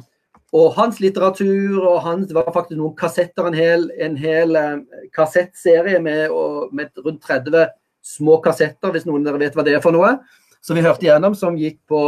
og 0.54 0.74
hans 0.76 1.00
litteratur 1.02 1.80
og 1.82 2.02
hans 2.04 2.28
det 2.30 2.36
var 2.36 2.52
faktisk 2.54 2.78
noen 2.78 2.94
kassetter, 2.98 3.48
en 3.48 3.56
hel, 3.58 3.88
en 3.98 4.14
hel 4.18 4.54
uh, 4.54 5.00
kassettserie 5.14 5.98
med, 6.02 6.30
med, 6.70 6.92
rundt 7.02 7.24
30 7.26 7.72
små 8.04 8.38
kassetter, 8.44 8.92
hvis 8.94 9.08
noen 9.08 9.24
av 9.24 9.32
dere 9.32 9.46
vet 9.46 9.58
hva 9.58 9.64
det 9.66 9.74
er 9.74 9.82
for 9.82 9.96
noe, 9.96 10.12
som 10.62 10.78
vi 10.78 10.84
hørte 10.84 11.08
igjennom, 11.08 11.34
som 11.34 11.58
gikk 11.58 11.80
på, 11.90 12.04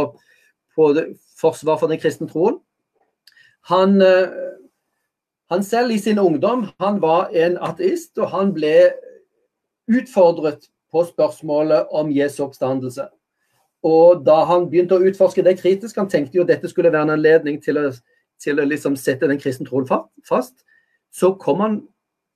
på 0.77 0.87
forsvar 1.41 1.81
for 1.81 1.91
den 1.91 1.99
kristne 1.99 2.29
troen. 2.31 2.61
Han, 3.67 3.99
uh, 3.99 4.55
han 5.51 5.67
selv 5.67 5.91
i 5.91 5.99
sin 5.99 6.21
ungdom 6.23 6.69
han 6.79 7.03
var 7.03 7.35
en 7.35 7.59
ateist, 7.67 8.13
og 8.15 8.31
han 8.31 8.55
ble 8.55 8.93
utfordret 9.91 10.69
på 10.91 11.03
spørsmålet 11.03 11.91
om 11.91 12.11
Jesu 12.15 12.45
oppstandelse. 12.45 13.09
Og 13.83 14.23
da 14.25 14.41
han 14.47 14.69
begynte 14.71 14.95
å 14.95 15.03
utforske 15.03 15.43
det 15.43 15.59
kritisk, 15.59 15.99
han 15.99 16.07
tenkte 16.11 16.39
jo 16.39 16.47
dette 16.47 16.71
skulle 16.71 16.93
være 16.93 17.09
en 17.09 17.17
anledning 17.19 17.59
til 17.63 17.79
å 17.79 17.89
til 18.41 18.59
å 18.59 18.65
liksom 18.67 18.95
sette 18.99 19.27
den 19.29 19.39
kristne 19.41 19.67
troen 19.67 19.87
fast, 20.27 20.55
så 21.13 21.33
kom 21.39 21.63
han 21.63 21.79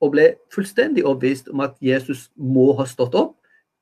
og 0.02 0.14
ble 0.16 0.32
fullstendig 0.54 1.04
overbevist 1.06 1.50
om 1.52 1.62
at 1.62 1.76
Jesus 1.80 2.26
må 2.34 2.72
ha 2.78 2.86
stått 2.88 3.14
opp 3.14 3.36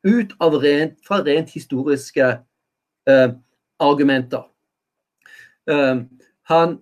ut 0.05 0.33
av 0.41 0.57
rent, 0.61 0.99
fra 1.05 1.21
rent 1.25 1.51
historiske 1.53 2.27
eh, 3.09 3.31
argumenter. 3.81 4.45
Um, 5.69 6.07
han, 6.49 6.79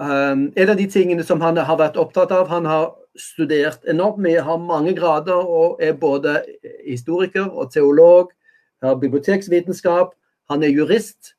um, 0.00 0.46
en 0.56 0.70
av 0.70 0.76
de 0.76 0.86
tingene 0.90 1.24
som 1.24 1.40
han 1.44 1.60
har 1.60 1.76
vært 1.78 1.98
opptatt 2.00 2.32
av 2.34 2.48
Han 2.48 2.66
har 2.66 2.88
studert 3.18 3.84
enormt 3.88 4.18
mye, 4.24 4.40
har 4.40 4.58
mange 4.58 4.94
grader 4.96 5.36
og 5.36 5.82
er 5.82 5.92
både 5.92 6.40
historiker 6.86 7.48
og 7.48 7.72
teolog. 7.72 8.32
Har 8.82 8.98
biblioteksvitenskap. 8.98 10.14
Han 10.50 10.62
er 10.62 10.72
jurist. 10.72 11.34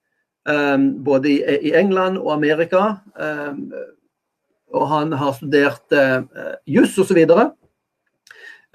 Um, 0.48 1.04
både 1.04 1.30
i, 1.30 1.72
England 1.76 2.18
og 2.18 2.34
Amerika. 2.34 2.96
Um, 3.20 3.74
og 4.74 4.88
han 4.88 5.12
har 5.14 5.34
studert 5.36 5.96
uh, 5.96 6.24
juss 6.68 6.98
osv. 6.98 7.12
Så, 7.12 7.18
videre. 7.18 7.52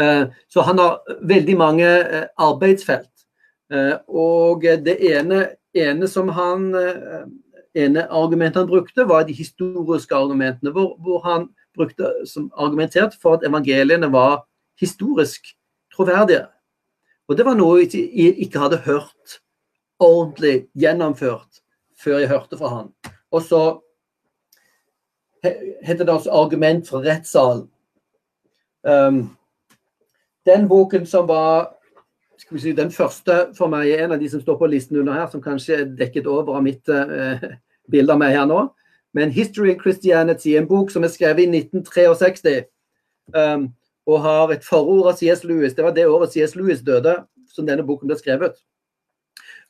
uh, 0.03 0.27
så 0.49 0.63
han 0.67 0.79
har 0.79 1.01
veldig 1.23 1.57
mange 1.59 1.89
uh, 1.89 2.27
arbeidsfelt. 2.37 3.11
Og 4.09 4.63
det 4.85 4.99
ene, 5.03 5.39
ene 5.75 6.07
som 6.07 6.29
han 6.37 6.67
uh, 6.77 7.25
ene 7.75 8.07
argumentet 8.13 8.61
han 8.63 8.69
brukte, 8.71 9.09
var 9.09 9.25
de 9.25 9.33
historiske 9.33 10.15
argumentene, 10.15 10.71
hvor, 10.71 10.95
hvor 11.03 11.23
han 11.25 11.49
brukte 11.75 12.13
som 12.27 12.51
argumentert 12.57 13.17
for 13.23 13.35
at 13.35 13.47
evangeliene 13.47 14.13
var 14.13 14.45
historisk 14.81 15.55
troverdige. 15.95 16.47
Og 17.29 17.39
det 17.39 17.47
var 17.47 17.57
noe 17.59 17.87
jeg 17.87 18.35
ikke 18.45 18.61
hadde 18.61 18.83
hørt 18.85 19.39
ordentlig 19.99 20.67
gjennomført 20.79 21.54
før 22.05 22.21
jeg 22.23 22.31
hørte 22.31 22.59
fra 22.61 22.71
han. 22.77 22.93
Og 23.33 23.43
så 23.43 23.63
heter 25.85 26.05
det 26.05 26.13
altså 26.13 26.31
'Argument 26.31 26.89
fra 26.89 27.01
rettssalen'. 27.03 27.69
Um, 28.85 29.37
den 30.47 30.69
boken 30.69 31.07
som 31.07 31.29
var 31.29 31.75
skal 32.39 32.55
vi 32.55 32.61
si, 32.61 32.73
den 32.73 32.91
første 32.91 33.55
for 33.57 33.67
meg, 33.67 33.91
er 33.91 34.05
en 34.05 34.13
av 34.13 34.21
de 34.21 34.29
som 34.29 34.41
står 34.41 34.59
på 34.59 34.67
listen 34.67 34.97
under 34.97 35.13
her, 35.13 35.29
som 35.31 35.43
kanskje 35.43 35.75
er 35.75 35.85
dekket 35.85 36.27
over 36.27 36.57
av 36.57 36.63
mitt 36.63 36.89
uh, 36.89 37.41
bilde 37.91 38.13
av 38.13 38.19
meg 38.19 38.37
her 38.37 38.47
nå. 38.47 38.69
Men 39.15 39.31
'History 39.31 39.71
of 39.71 39.81
Christianity', 39.83 40.57
en 40.59 40.69
bok 40.69 40.91
som 40.91 41.05
er 41.05 41.09
skrevet 41.09 41.39
i 41.39 41.47
1963, 41.47 42.65
um, 43.35 43.73
og 44.07 44.21
har 44.21 44.53
et 44.53 44.65
forord 44.65 45.07
av 45.07 45.17
C.S. 45.17 45.45
Lewis. 45.45 45.75
Det 45.75 45.85
var 45.85 45.95
det 45.95 46.07
året 46.07 46.33
C.S. 46.33 46.57
Lewis 46.57 46.81
døde, 46.81 47.25
som 47.55 47.67
denne 47.67 47.87
boken 47.87 48.09
ble 48.09 48.19
skrevet. 48.19 48.59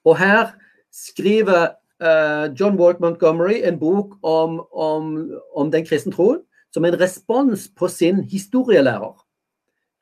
Og 0.05 0.19
her 0.19 0.50
skriver 0.93 1.76
John 2.01 2.75
Walt 2.81 3.01
Montgomery 3.01 3.61
en 3.63 3.79
bok 3.79 4.17
om, 4.23 4.59
om, 4.73 5.31
om 5.55 5.71
den 5.71 5.87
kristne 5.87 6.13
troen 6.13 6.41
som 6.75 6.85
en 6.85 6.97
respons 6.99 7.69
på 7.79 7.89
sin 7.89 8.25
historielærer. 8.27 9.15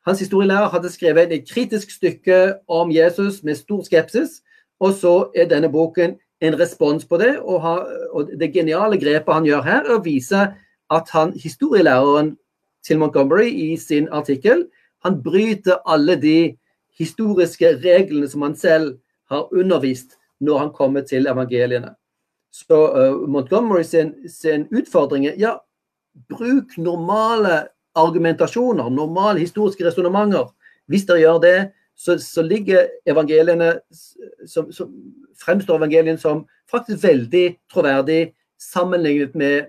Hans 0.05 0.19
historielærer 0.19 0.71
hadde 0.73 0.89
skrevet 0.89 1.31
et 1.31 1.45
kritisk 1.49 1.91
stykke 1.91 2.55
om 2.67 2.91
Jesus 2.91 3.43
med 3.43 3.55
stor 3.55 3.83
skepsis, 3.85 4.41
og 4.79 4.93
så 4.93 5.13
er 5.35 5.47
denne 5.47 5.69
boken 5.71 6.17
en 6.41 6.59
respons 6.59 7.05
på 7.05 7.17
det. 7.21 7.37
Og, 7.39 7.61
ha, 7.61 7.75
og 8.11 8.33
det 8.39 8.51
geniale 8.53 8.99
grepet 8.99 9.33
han 9.33 9.45
gjør 9.47 9.61
her, 9.63 9.85
er 9.85 9.95
å 9.95 10.03
vise 10.03 10.41
at 10.91 11.13
han, 11.13 11.31
historielæreren 11.39 12.33
til 12.83 12.99
Montgomery 12.99 13.47
i 13.47 13.77
sin 13.77 14.09
artikkel, 14.11 14.65
han 15.05 15.21
bryter 15.23 15.79
alle 15.87 16.17
de 16.19 16.55
historiske 16.99 17.77
reglene 17.83 18.27
som 18.29 18.43
han 18.43 18.57
selv 18.59 18.97
har 19.31 19.47
undervist 19.55 20.17
når 20.43 20.65
han 20.65 20.73
kommer 20.75 21.05
til 21.07 21.27
evangeliene. 21.31 21.93
Så 22.53 22.79
uh, 22.93 23.29
Montgomery 23.29 23.83
sin, 23.83 24.13
sin 24.29 24.67
utfordring 24.75 25.25
er 25.25 25.39
ja, 25.41 25.55
bruk 26.29 26.77
normale 26.77 27.63
argumentasjoner, 27.97 28.89
normale 28.89 29.39
historiske 29.39 29.85
resonnementer. 29.85 30.51
Hvis 30.87 31.07
dere 31.09 31.23
gjør 31.23 31.39
det, 31.41 31.57
så, 31.95 32.17
så 32.19 32.41
ligger 32.41 32.89
evangeliene 33.09 33.73
som, 34.45 34.71
som, 34.71 34.93
fremstår 35.43 35.77
evangelien 35.77 36.17
som 36.17 36.45
faktisk 36.71 37.03
veldig 37.03 37.55
troverdig 37.73 38.33
sammenlignet 38.61 39.33
med, 39.35 39.65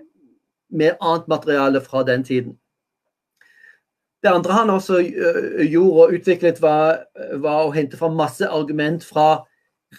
med 0.69 0.95
annet 1.01 1.27
materiale 1.27 1.81
fra 1.81 2.03
den 2.05 2.23
tiden. 2.23 2.53
Det 4.23 4.31
andre 4.33 4.53
han 4.53 4.69
også 4.73 5.01
uh, 5.01 5.65
gjorde 5.65 6.05
og 6.05 6.13
utviklet, 6.17 6.61
var, 6.61 7.05
var, 7.41 7.65
å 7.65 7.73
hente 7.73 7.97
fram 7.97 8.15
masse 8.17 8.45
argument 8.45 9.05
fra 9.05 9.45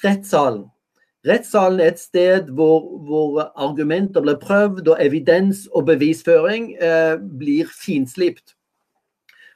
rettssalen. 0.04 0.66
Rettssalen 1.26 1.80
er 1.80 1.90
et 1.90 2.00
sted 2.00 2.50
hvor, 2.54 2.84
hvor, 3.06 3.40
argumenter 3.56 4.22
blir 4.22 4.38
prøvd, 4.38 4.88
og 4.88 5.00
evidens 5.02 5.66
og 5.74 5.88
bevisføring 5.88 6.76
eh, 6.78 7.16
blir 7.18 7.70
finslipt. 7.72 8.54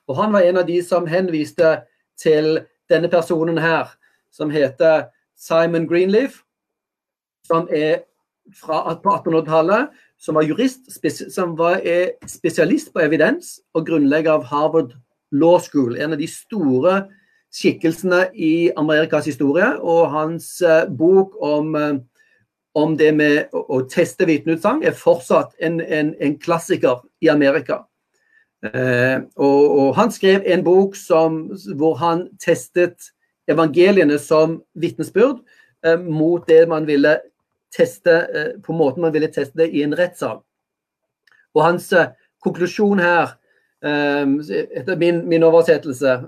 Og 0.09 0.17
Han 0.17 0.33
var 0.33 0.41
en 0.41 0.59
av 0.59 0.67
de 0.67 0.81
som 0.83 1.07
henviste 1.07 1.81
til 2.19 2.59
denne 2.91 3.09
personen 3.09 3.59
her, 3.59 3.93
som 4.35 4.51
heter 4.51 5.07
Simon 5.39 5.87
Greenleaf, 5.89 6.43
som 7.47 7.69
er 7.71 8.03
fra 8.55 8.83
på 8.99 9.13
1800-tallet, 9.15 9.95
som 10.19 10.35
var 10.35 10.43
jurist, 10.49 10.91
som 11.31 11.55
var 11.59 11.81
spesialist 12.27 12.93
på 12.93 13.01
evidens 13.05 13.61
og 13.75 13.87
grunnlegger 13.87 14.41
av 14.41 14.45
Harvard 14.51 14.97
Law 15.31 15.59
School. 15.63 15.97
En 15.97 16.13
av 16.13 16.19
de 16.19 16.29
store 16.29 17.05
skikkelsene 17.51 18.29
i 18.35 18.71
Amerikas 18.79 19.27
historie. 19.31 19.75
Og 19.83 20.11
hans 20.11 20.63
uh, 20.63 20.87
bok 20.87 21.37
om, 21.43 21.75
uh, 21.75 21.95
om, 22.75 22.97
det 22.99 23.13
med 23.19 23.55
å, 23.55 23.65
å 23.77 23.81
teste 23.91 24.29
vitneutsagn 24.29 24.85
er 24.87 24.97
fortsatt 24.97 25.57
en, 25.59 25.81
en, 25.81 26.15
en, 26.21 26.37
klassiker 26.39 27.03
i 27.23 27.31
Amerika. 27.33 27.85
Eh, 28.61 29.17
og, 29.41 29.63
og, 29.73 29.87
han 29.97 30.11
skrev 30.13 30.45
en 30.45 30.61
bok 30.61 30.93
som, 30.99 31.47
hvor 31.81 31.95
han 31.97 32.27
testet 32.37 33.09
evangeliene 33.49 34.19
som 34.21 34.59
vitnesbyrd 34.77 35.41
mot 36.05 36.45
det 36.45 36.67
man 36.69 36.85
ville 36.85 37.15
teste 37.73 38.19
på 38.61 38.77
måten 38.77 39.01
man 39.01 39.15
ville 39.15 39.31
teste 39.33 39.63
det 39.63 39.71
i 39.73 39.81
en 39.81 39.97
rettssal. 39.97 40.43
Og 41.57 41.63
hans 41.65 41.89
konklusjon 42.45 43.01
her, 43.01 43.33
etter 43.81 45.01
min, 45.01 45.23
min 45.25 45.49
oversettelse 45.49 46.19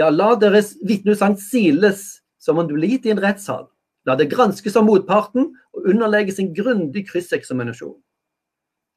ja, 0.00 0.08
la 0.08 0.32
deres 0.40 0.74
vitneutsagn 0.86 1.36
siles 1.40 2.20
som 2.40 2.58
om 2.58 2.68
det 2.68 2.76
blir 2.76 2.94
gitt 2.94 3.08
i 3.08 3.12
en 3.14 3.20
rettssal. 3.20 3.66
La 4.08 4.16
det 4.16 4.30
granskes 4.32 4.78
av 4.80 4.86
motparten 4.88 5.50
og 5.76 5.88
underlegges 5.92 6.40
en 6.40 6.54
grundig 6.56 7.04
krysseksaminasjon. 7.10 7.98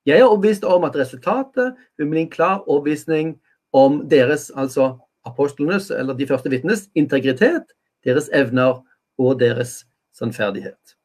Jeg 0.07 0.19
er 0.19 0.27
overbevist 0.27 0.65
om 0.67 0.83
at 0.87 0.95
resultatet 0.99 1.75
vil 1.99 2.09
bli 2.11 2.23
en 2.23 2.31
klar 2.31 2.63
overbevisning 2.67 3.35
om 3.75 4.01
deres, 4.11 4.49
altså 4.55 4.93
apostlenes, 5.27 5.89
eller 5.91 6.15
de 6.15 6.27
første 6.27 6.51
vitnes, 6.51 6.87
integritet, 6.99 7.63
deres 8.03 8.29
evner 8.35 8.81
og 9.19 9.39
deres 9.39 9.81
sannferdighet. 10.15 10.95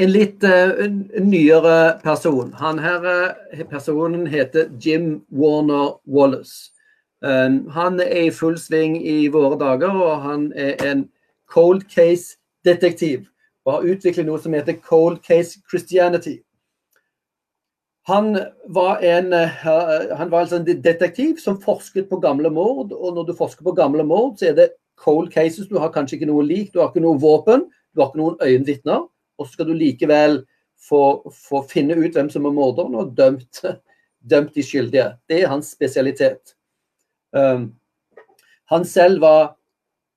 En 0.00 0.10
litt 0.10 0.44
uh, 0.44 0.86
nyere 1.22 1.98
person. 2.02 2.52
Han 2.58 2.80
her, 2.82 3.04
uh, 3.04 3.66
Personen 3.70 4.26
heter 4.26 4.70
Jim 4.80 5.22
Warner 5.30 5.98
Wallace. 6.06 6.70
Um, 7.24 7.68
han 7.72 8.00
er 8.02 8.26
i 8.26 8.32
full 8.34 8.58
sving 8.60 8.98
i 9.00 9.28
våre 9.32 9.56
dager, 9.60 9.94
og 9.94 10.24
han 10.26 10.48
er 10.58 10.82
en 10.84 11.06
cold 11.50 11.86
case-detektiv. 11.88 13.28
Og 13.64 13.78
har 13.78 13.86
utviklet 13.94 14.26
noe 14.28 14.42
som 14.42 14.52
heter 14.52 14.76
Cold 14.84 15.22
Case 15.24 15.62
Christianity. 15.70 16.40
Han 18.10 18.34
var, 18.68 18.98
en, 19.00 19.32
uh, 19.32 19.62
han 20.18 20.30
var 20.30 20.44
altså 20.44 20.58
en 20.60 20.82
detektiv 20.84 21.38
som 21.40 21.62
forsket 21.62 22.10
på 22.10 22.20
gamle 22.20 22.50
mord. 22.52 22.92
Og 22.92 23.14
når 23.14 23.30
du 23.30 23.38
forsker 23.38 23.64
på 23.64 23.78
gamle 23.78 24.04
mord, 24.04 24.34
så 24.36 24.50
er 24.50 24.58
det 24.58 24.72
cold 25.00 25.30
cases. 25.32 25.70
Du 25.70 25.78
har 25.78 25.94
kanskje 25.94 26.18
ikke 26.18 26.28
noe 26.28 26.44
lik, 26.44 26.74
du 26.74 26.82
har 26.82 26.90
ikke 26.90 27.06
noe 27.06 27.20
våpen, 27.22 27.64
du 27.94 28.02
har 28.02 28.10
ikke 28.10 28.20
noen 28.20 28.42
øyenvitner 28.42 29.06
og 29.38 29.46
så 29.46 29.56
skal 29.56 29.68
du 29.68 29.74
likevel 29.78 30.42
få, 30.88 31.30
få, 31.32 31.62
finne 31.70 31.96
ut 31.98 32.14
hvem 32.14 32.30
som 32.32 32.46
er 32.46 32.54
morderen, 32.54 32.96
og 32.98 33.14
dømt, 33.16 33.62
dømt 34.30 34.54
de 34.54 34.64
skyldige. 34.64 35.12
Det 35.28 35.42
er 35.42 35.52
hans 35.52 35.72
spesialitet. 35.74 36.54
Um, 37.34 37.72
han 38.70 38.84
selv 38.88 39.20
var 39.24 39.54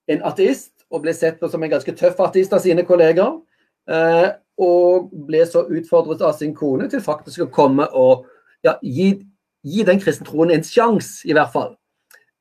en 0.08 0.24
ateist, 0.28 0.74
og 0.88 1.04
ble 1.04 1.12
sett 1.12 1.40
på 1.40 1.50
som 1.52 1.64
en 1.64 1.72
ganske 1.72 1.94
tøff 2.00 2.20
ateist 2.24 2.54
av 2.56 2.64
sine 2.64 2.86
kolleger. 2.88 3.40
Uh, 3.88 4.30
og 4.58 5.10
ble 5.28 5.44
så 5.48 5.66
utfordret 5.68 6.24
av 6.26 6.34
sin 6.36 6.54
kone 6.56 6.88
til 6.92 7.04
faktisk 7.04 7.46
å 7.46 7.52
komme 7.54 7.86
og 7.96 8.26
ja, 8.66 8.74
gi, 8.82 9.12
gi, 9.62 9.84
den 9.86 10.00
kristne 10.02 10.26
troen 10.28 10.52
en 10.56 10.66
sjanse, 10.66 11.22
i 11.28 11.36
hvert 11.36 11.54
fall. 11.54 11.76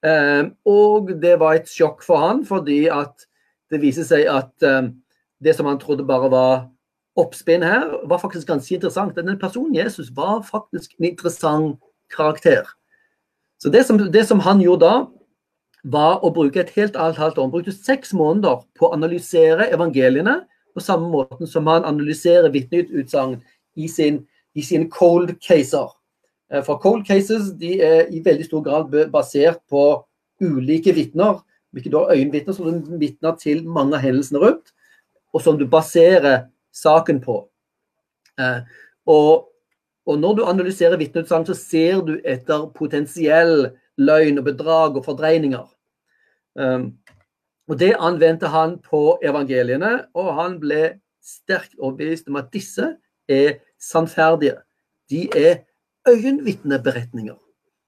Uh, 0.06 0.54
og 0.68 1.12
det 1.22 1.34
var 1.42 1.58
et 1.58 1.70
sjokk 1.70 2.04
for 2.06 2.22
han, 2.22 2.44
fordi 2.46 2.86
at 2.92 3.26
det 3.72 3.82
viser 3.82 4.06
seg 4.06 4.30
at 4.30 4.54
um, 4.62 4.92
det 5.42 5.56
som 5.56 5.66
han 5.68 5.80
trodde 5.82 6.06
bare 6.06 6.30
var 6.32 6.54
oppspinn 7.16 7.64
her, 7.64 7.88
var 8.08 8.20
faktisk 8.22 8.48
ganske 8.48 8.74
interessant. 8.74 9.16
Denne 9.16 9.36
personen 9.40 9.74
Jesus 9.76 10.10
var 10.16 10.42
faktisk 10.46 10.96
en 10.98 11.08
interessant 11.10 11.78
karakter. 12.12 12.66
Så 13.58 13.72
det 13.72 13.86
som, 13.86 13.98
det 13.98 14.26
som 14.28 14.40
han 14.44 14.60
gjorde 14.60 14.86
da, 14.86 14.96
var 15.86 16.24
å 16.26 16.32
bruke 16.34 16.60
et 16.60 16.72
helt 16.74 16.96
annet 16.98 17.18
halvt 17.20 17.38
år. 17.38 17.46
Han 17.46 17.54
brukte 17.54 17.74
seks 17.74 18.12
måneder 18.16 18.64
på 18.76 18.88
å 18.88 18.94
analysere 18.96 19.68
evangeliene 19.72 20.40
på 20.74 20.82
samme 20.82 21.08
måten 21.12 21.48
som 21.48 21.68
han 21.70 21.86
analyserer 21.86 22.50
vitneutsagn 22.52 23.38
i, 23.78 23.88
sin, 23.88 24.88
cold 24.92 25.36
caser. 25.40 25.92
Eh, 26.52 26.62
for 26.66 26.82
cold 26.82 27.06
cases 27.06 27.52
de 27.60 27.78
er 27.84 28.10
i 28.10 28.20
veldig 28.24 28.48
stor 28.48 28.64
grad 28.66 28.96
basert 29.14 29.62
på 29.70 29.86
ulike 30.42 30.92
vitner. 30.96 31.38
Ikke 31.76 31.92
da 31.92 32.06
øyenvitner, 32.12 32.56
som 32.56 32.98
vitner 33.00 33.36
til 33.40 33.62
mange 33.68 33.96
av 33.96 34.04
hendelsene 34.04 34.42
rundt 34.42 34.72
og 35.36 35.42
som 35.44 35.58
du 35.60 35.66
baserer 35.68 36.46
saken 36.76 37.20
på. 37.24 37.40
Eh, 38.40 38.60
og, 39.06 39.48
og, 40.06 40.18
når 40.20 40.36
du 40.36 40.44
analyserer 40.44 41.00
vitneutsagn, 41.00 41.46
så 41.48 41.56
ser 41.56 42.02
du 42.06 42.16
etter 42.24 42.68
potensiell 42.76 43.70
løgn 43.96 44.42
og 44.42 44.48
bedrag 44.50 44.98
og 44.98 45.06
fordreininger. 45.06 45.66
Um, 46.56 46.92
og 47.68 47.78
Det 47.80 47.96
anvendte 47.98 48.48
han 48.52 48.78
på 48.78 49.18
evangeliene, 49.24 50.06
og 50.14 50.34
han 50.36 50.60
ble 50.62 51.00
sterkt 51.24 51.74
overbevist 51.78 52.28
om 52.30 52.38
at 52.38 52.52
disse 52.54 52.92
er 53.28 53.58
sannferdige. 53.82 54.60
De 55.10 55.26
er 55.34 55.64
øyenvitneberetninger. 56.06 57.36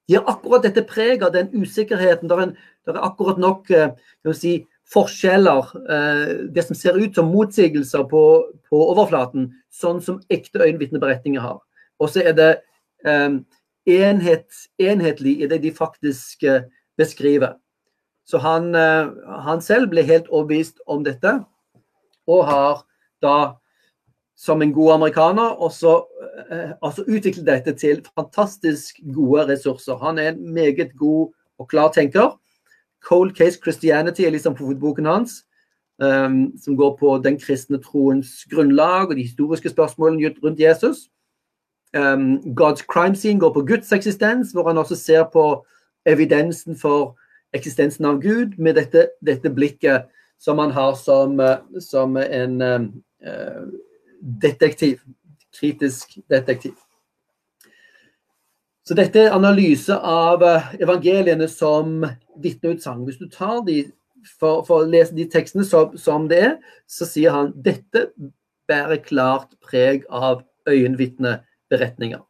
De 0.09 0.17
har 0.17 0.25
akkurat 0.27 0.65
dette 0.65 0.83
preget 0.89 1.23
av 1.23 1.33
den 1.35 1.51
usikkerheten. 1.53 2.29
Det 2.29 2.39
er, 2.39 2.53
er, 2.89 3.01
akkurat 3.05 3.39
nok 3.39 3.71
eh, 3.71 3.93
si, 4.33 4.65
forskjeller, 4.93 5.71
eh, 5.91 6.35
det 6.55 6.65
som 6.65 6.77
ser 6.77 6.97
ut 6.97 7.15
som 7.15 7.31
motsigelser 7.33 8.07
på, 8.09 8.23
på 8.71 8.81
overflaten, 8.95 9.51
sånn 9.69 10.01
som 10.05 10.23
ekte 10.33 10.63
øyenvitneberetninger 10.65 11.45
har. 11.45 11.61
Og 12.01 12.13
så 12.13 12.25
er 12.25 12.37
det 12.39 12.51
eh, 13.05 13.39
enhet, 13.89 14.65
enhetlig 14.81 15.39
i 15.43 15.51
det 15.51 15.61
de 15.65 15.73
faktisk 15.75 16.45
eh, 16.49 16.65
beskriver. 16.99 17.57
Så 18.29 18.41
han, 18.45 18.75
eh, 18.75 19.09
han, 19.45 19.63
selv 19.65 19.93
ble 19.93 20.05
helt 20.09 20.29
overbevist 20.29 20.83
om 20.87 21.05
dette, 21.05 21.39
og 22.29 22.45
har 22.49 22.85
da 23.25 23.37
som 24.39 24.63
en 24.63 24.73
god 24.73 24.93
amerikaner 24.99 25.57
også, 25.65 25.95
eh, 26.53 26.75
også 26.85 27.07
utviklet 27.09 27.47
dette 27.47 27.75
til 27.81 28.05
fantastisk 28.15 29.01
gode 29.15 29.49
ressurser. 29.49 29.97
Han 29.99 30.19
er 30.19 30.33
en 30.33 30.45
meget 30.55 30.93
god 30.97 31.33
og 31.59 31.69
klar 31.69 31.89
tenker. 31.93 32.37
Cold 33.05 33.35
Case 33.37 33.59
Christianity 33.63 34.23
er 34.23 34.31
liksom 34.31 34.57
hovedboken 34.57 35.07
hans. 35.07 35.45
Um, 36.01 36.53
som 36.65 36.77
går 36.77 36.97
på 36.97 37.19
den 37.25 37.41
kristne 37.41 37.81
troens 37.83 38.45
grunnlag 38.51 39.09
og 39.09 39.17
de 39.17 39.23
historiske 39.23 39.69
spørsmålene 39.69 40.31
rundt 40.45 40.61
Jesus. 40.61 40.97
Um, 41.97 42.37
God's 42.55 42.85
crime 42.87 43.17
scene 43.17 43.41
går 43.41 43.53
på 43.53 43.65
Guds 43.67 43.93
eksistens, 43.93 44.53
hvor 44.53 44.69
han 44.69 44.79
også 44.79 44.95
ser 44.95 45.25
på 45.33 45.67
evidensen 46.07 46.77
for 46.77 47.19
eksistensen 47.53 48.05
av 48.05 48.21
Gud 48.23 48.59
med 48.59 48.75
dette, 48.75 49.09
dette 49.27 49.51
blikket 49.51 50.07
som 50.39 50.59
han 50.59 50.71
har 50.71 50.95
som, 50.95 51.41
som 51.81 52.17
en 52.17 52.63
uh, 52.63 53.67
detektiv. 54.43 54.99
Kritisk 55.61 56.19
detektiv. 56.31 56.73
Så 58.89 58.95
dette 58.95 59.21
er 59.21 59.35
analyse 59.37 59.93
av 59.93 60.43
eh, 60.47 60.69
evangeliene 60.81 61.49
som 61.53 62.07
vitneutsagn. 62.43 63.05
Hvis 63.07 63.21
du 63.21 63.29
tar 63.33 63.63
de 63.67 63.83
for, 64.39 64.65
for, 64.67 64.83
å 64.83 64.89
lese 64.89 65.17
de 65.17 65.29
tekstene 65.31 65.65
som, 65.67 65.95
som, 65.99 66.27
det 66.31 66.41
er, 66.45 66.55
så 66.91 67.07
sier 67.09 67.35
han 67.35 67.53
dette 67.55 68.09
bærer 68.69 69.01
klart 69.05 69.55
preg 69.65 70.05
av 70.11 70.43
øyenvitneberetninger. 70.69 72.25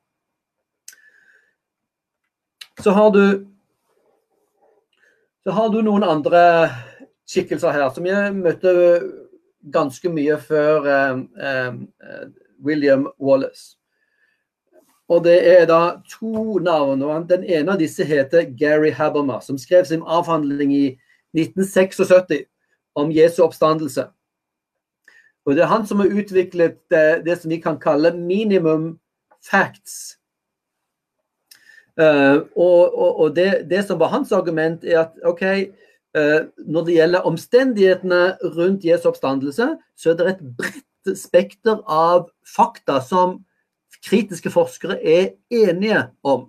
Så 2.78 2.94
har 2.94 3.10
du 3.14 3.22
så 5.46 5.54
har 5.56 5.70
du 5.72 5.80
noen 5.80 6.04
andre 6.04 6.42
skikkelser 7.28 7.72
her 7.72 7.88
som 7.94 8.04
jeg 8.06 8.34
møtte 8.36 8.72
ganske 9.72 10.10
mye 10.12 10.36
før 10.44 10.88
um, 11.14 11.22
um, 11.40 11.78
William 12.64 13.06
Wallace. 13.16 13.78
Og 15.08 15.24
det 15.24 15.38
er 15.48 15.64
da 15.66 16.00
to 16.10 16.58
navn. 16.58 17.02
og 17.02 17.28
Den 17.28 17.44
ene 17.44 17.72
av 17.72 17.80
disse 17.80 18.04
heter 18.04 18.50
Gary 18.58 18.90
Habermas, 18.92 19.46
som 19.46 19.58
skrev 19.58 19.84
sin 19.84 20.04
avhandling 20.04 20.74
i 20.74 20.86
1976 21.36 22.44
om 22.94 23.10
Jesu 23.12 23.42
oppstandelse. 23.42 24.08
Og 25.46 25.56
Det 25.56 25.62
er 25.62 25.72
han 25.72 25.86
som 25.86 26.00
har 26.00 26.12
utviklet 26.12 26.76
det, 26.90 27.24
det 27.24 27.38
som 27.40 27.50
vi 27.50 27.56
kan 27.56 27.78
kalle 27.80 28.12
minimum 28.12 28.98
facts. 29.40 30.18
Uh, 31.98 32.44
og, 32.54 32.94
og, 32.94 33.20
og 33.20 33.36
det, 33.36 33.66
det, 33.70 33.84
som 33.86 33.98
var 33.98 34.12
hans 34.12 34.32
argument, 34.32 34.84
er 34.84 35.00
at 35.00 35.16
OK, 35.24 35.42
uh, 36.18 36.46
når 36.66 36.84
det 36.84 36.94
gjelder 36.94 37.26
omstendighetene 37.26 38.36
rundt 38.54 38.84
Jesu 38.84 39.08
oppstandelse, 39.08 39.70
så 39.96 40.10
er 40.10 40.20
det 40.20 40.28
et 40.28 40.44
bredt 40.60 41.18
spekter 41.18 41.80
av 41.88 42.28
fakta 42.46 43.00
som 43.00 43.40
kritiske 44.04 44.50
forskere 44.50 44.98
er 45.02 45.30
enige 45.50 46.04
om. 46.22 46.48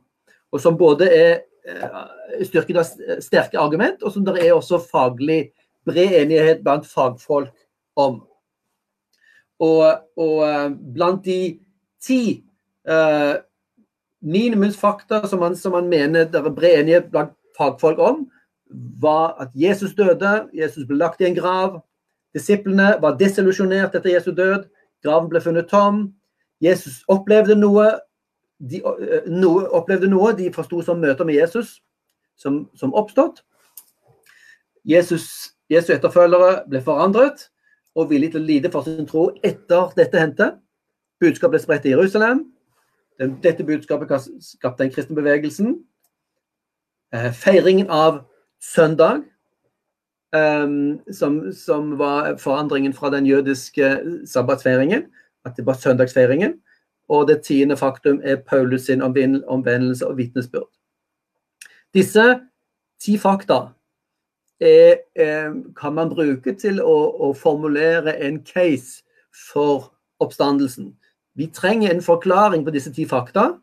Og 0.52 0.62
som 0.62 0.78
både 0.78 1.10
er 1.14 1.34
uh, 1.70 2.44
styrket 2.46 2.80
av 2.82 3.22
sterke 3.24 3.60
argument, 3.60 4.04
og 4.04 4.14
som 4.14 4.26
det 4.26 4.38
er 4.42 4.54
også 4.56 4.82
faglig 4.92 5.52
bred 5.88 6.16
enighet 6.22 6.64
blant 6.64 6.88
fagfolk 6.88 7.54
om. 8.00 8.22
Og, 9.60 9.86
og 10.16 10.76
blant 10.96 11.26
de 11.26 11.60
ti 12.00 12.22
uh, 12.88 13.36
minimumsfakta 14.22 15.28
som 15.28 15.40
man, 15.40 15.56
som 15.56 15.76
man 15.76 15.90
mener 15.90 16.28
det 16.28 16.40
er 16.40 16.56
bred 16.56 16.84
enighet 16.84 17.12
blant 17.12 17.36
fagfolk 17.58 18.00
om, 18.00 18.26
var 19.02 19.36
at 19.42 19.50
Jesus 19.56 19.96
døde, 19.98 20.50
Jesus 20.54 20.86
ble 20.88 21.00
lagt 21.00 21.22
i 21.22 21.28
en 21.28 21.38
grav. 21.38 21.80
Disiplene 22.36 22.94
var 23.02 23.18
desillusjonert 23.18 23.96
etter 23.98 24.14
Jesu 24.14 24.32
død. 24.36 24.68
Graven 25.04 25.30
ble 25.32 25.42
funnet 25.42 25.70
tom. 25.72 26.04
Jesus 26.64 27.04
opplevde 27.08 27.56
noe. 27.56 27.92
De 28.60 28.82
noe, 29.32 29.64
opplevde 29.72 30.10
noe 30.12 30.34
de 30.36 30.50
forsto 30.52 30.82
som 30.84 31.00
møter 31.00 31.28
med 31.28 31.38
Jesus, 31.38 31.78
som, 32.36 32.66
som 32.76 32.92
oppstått. 32.98 33.40
Jesus, 34.84 35.54
Jesu 35.72 35.94
etterfølgere 35.96 36.66
ble 36.68 36.82
forandret 36.84 37.46
og 37.96 38.10
villig 38.12 38.34
til 38.34 38.42
å 38.42 38.48
lide 38.48 38.72
for 38.74 38.88
sin 38.88 39.08
tro 39.08 39.30
etter 39.46 39.94
dette 39.96 40.20
hendte. 40.20 40.50
Budskapet 41.24 41.56
ble 41.56 41.64
spredt 41.64 41.88
i 41.88 41.94
Jerusalem. 41.94 42.46
Dette 43.20 43.66
budskapet 43.68 44.30
skapte 44.44 44.84
den 44.84 44.92
kristne 44.94 45.18
bevegelsen. 45.18 45.74
Eh, 47.12 47.32
feiringen 47.36 47.90
av 47.92 48.22
søndag, 48.64 49.24
ehm, 50.36 51.00
som, 51.12 51.42
som, 51.52 51.98
var 51.98 52.38
forandringen 52.38 52.94
fra 52.94 53.10
den 53.10 53.26
jødiske 53.26 53.90
sabbatsfeiringen, 54.30 55.08
at 55.50 55.58
det 55.58 55.66
var 55.66 55.78
søndagsfeiringen. 55.80 56.60
Og 57.10 57.28
det 57.28 57.42
tiende 57.44 57.78
faktum 57.78 58.22
er 58.24 58.42
Paulus 58.46 58.86
sin 58.86 59.02
omvendelse 59.02 60.08
og 60.08 60.18
vitnesbyrd. 60.18 60.70
Disse 61.94 62.40
ti 63.02 63.18
fakta 63.18 63.60
er, 64.62 65.02
er, 65.16 65.54
kan 65.80 65.96
man 65.98 66.12
bruke 66.14 66.54
til 66.54 66.82
å, 66.84 66.98
å 67.18 67.34
formulere 67.34 68.14
en 68.22 68.44
case 68.46 69.02
for 69.52 69.90
oppstandelsen. 70.22 70.94
Vi 71.34 71.48
trenger 71.48 71.94
en 71.94 72.04
forklaring 72.04 72.66
på 72.66 72.74
disse 72.76 72.94
ti 72.94 73.08
fakta 73.10 73.54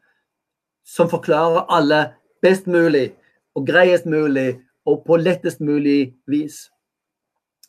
som 0.87 1.11
forklarer 1.11 1.69
alle 1.71 2.01
best 2.43 2.67
mulig 2.67 3.11
og 3.55 3.67
greiest 3.69 4.07
mulig 4.07 4.57
og 4.87 5.03
på 5.07 5.19
lettest 5.21 5.61
mulig 5.61 6.15
vis. 6.27 6.67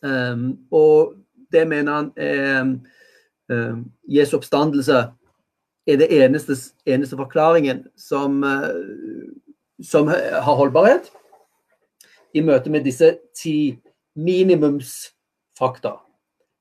Um, 0.02 0.58
og 0.72 1.18
det 1.52 1.66
mener 1.68 1.92
han 1.92 2.12
er 2.16 2.76
um, 3.52 3.86
Jesu 4.08 4.38
oppstandelse 4.38 5.08
er 5.88 6.00
det 6.02 6.10
eneste, 6.12 6.56
eneste 6.86 7.18
forklaringen 7.20 7.86
som, 8.00 8.42
uh, 8.44 9.30
som, 9.84 10.10
har 10.12 10.58
holdbarhet 10.60 11.12
i 12.36 12.44
møte 12.44 12.72
med 12.74 12.86
disse 12.86 13.16
ti 13.36 13.78
minimumsfakta. 14.18 15.98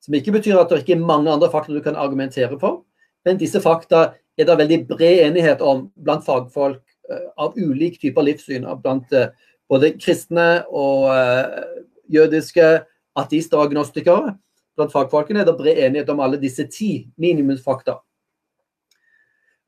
Som 0.04 0.14
ikke 0.14 0.36
betyr 0.38 0.60
at 0.60 0.70
det 0.70 0.84
ikke 0.84 0.94
er 0.98 1.08
mange 1.08 1.32
andre 1.32 1.50
fakta 1.50 1.74
du 1.74 1.82
kan 1.82 1.98
argumentere 1.98 2.58
for, 2.60 2.84
men 3.26 3.40
disse 3.40 3.60
fakta 3.60 4.12
er 4.38 4.46
det 4.46 4.58
veldig 4.60 4.82
bred 4.86 5.24
enighet 5.26 5.62
om 5.64 5.88
blant 5.96 6.24
fagfolk 6.26 6.82
uh, 7.10 7.28
av 7.36 7.56
ulik 7.58 8.00
typer 8.00 8.26
livssyn. 8.28 8.68
Blant 8.82 9.12
uh, 9.16 9.32
både 9.68 9.96
kristne 9.98 10.64
og 10.70 11.08
uh, 11.10 11.64
jødiske 12.12 12.68
ateister 13.16 13.58
og 13.58 13.70
agnostikere. 13.70 14.36
Blant 14.76 14.92
fagfolkene 14.92 15.40
er 15.42 15.48
det 15.48 15.56
bred 15.58 15.78
enighet 15.86 16.10
om 16.12 16.20
alle 16.20 16.40
disse 16.40 16.66
ti 16.72 17.06
minimumsfakta. 17.20 17.98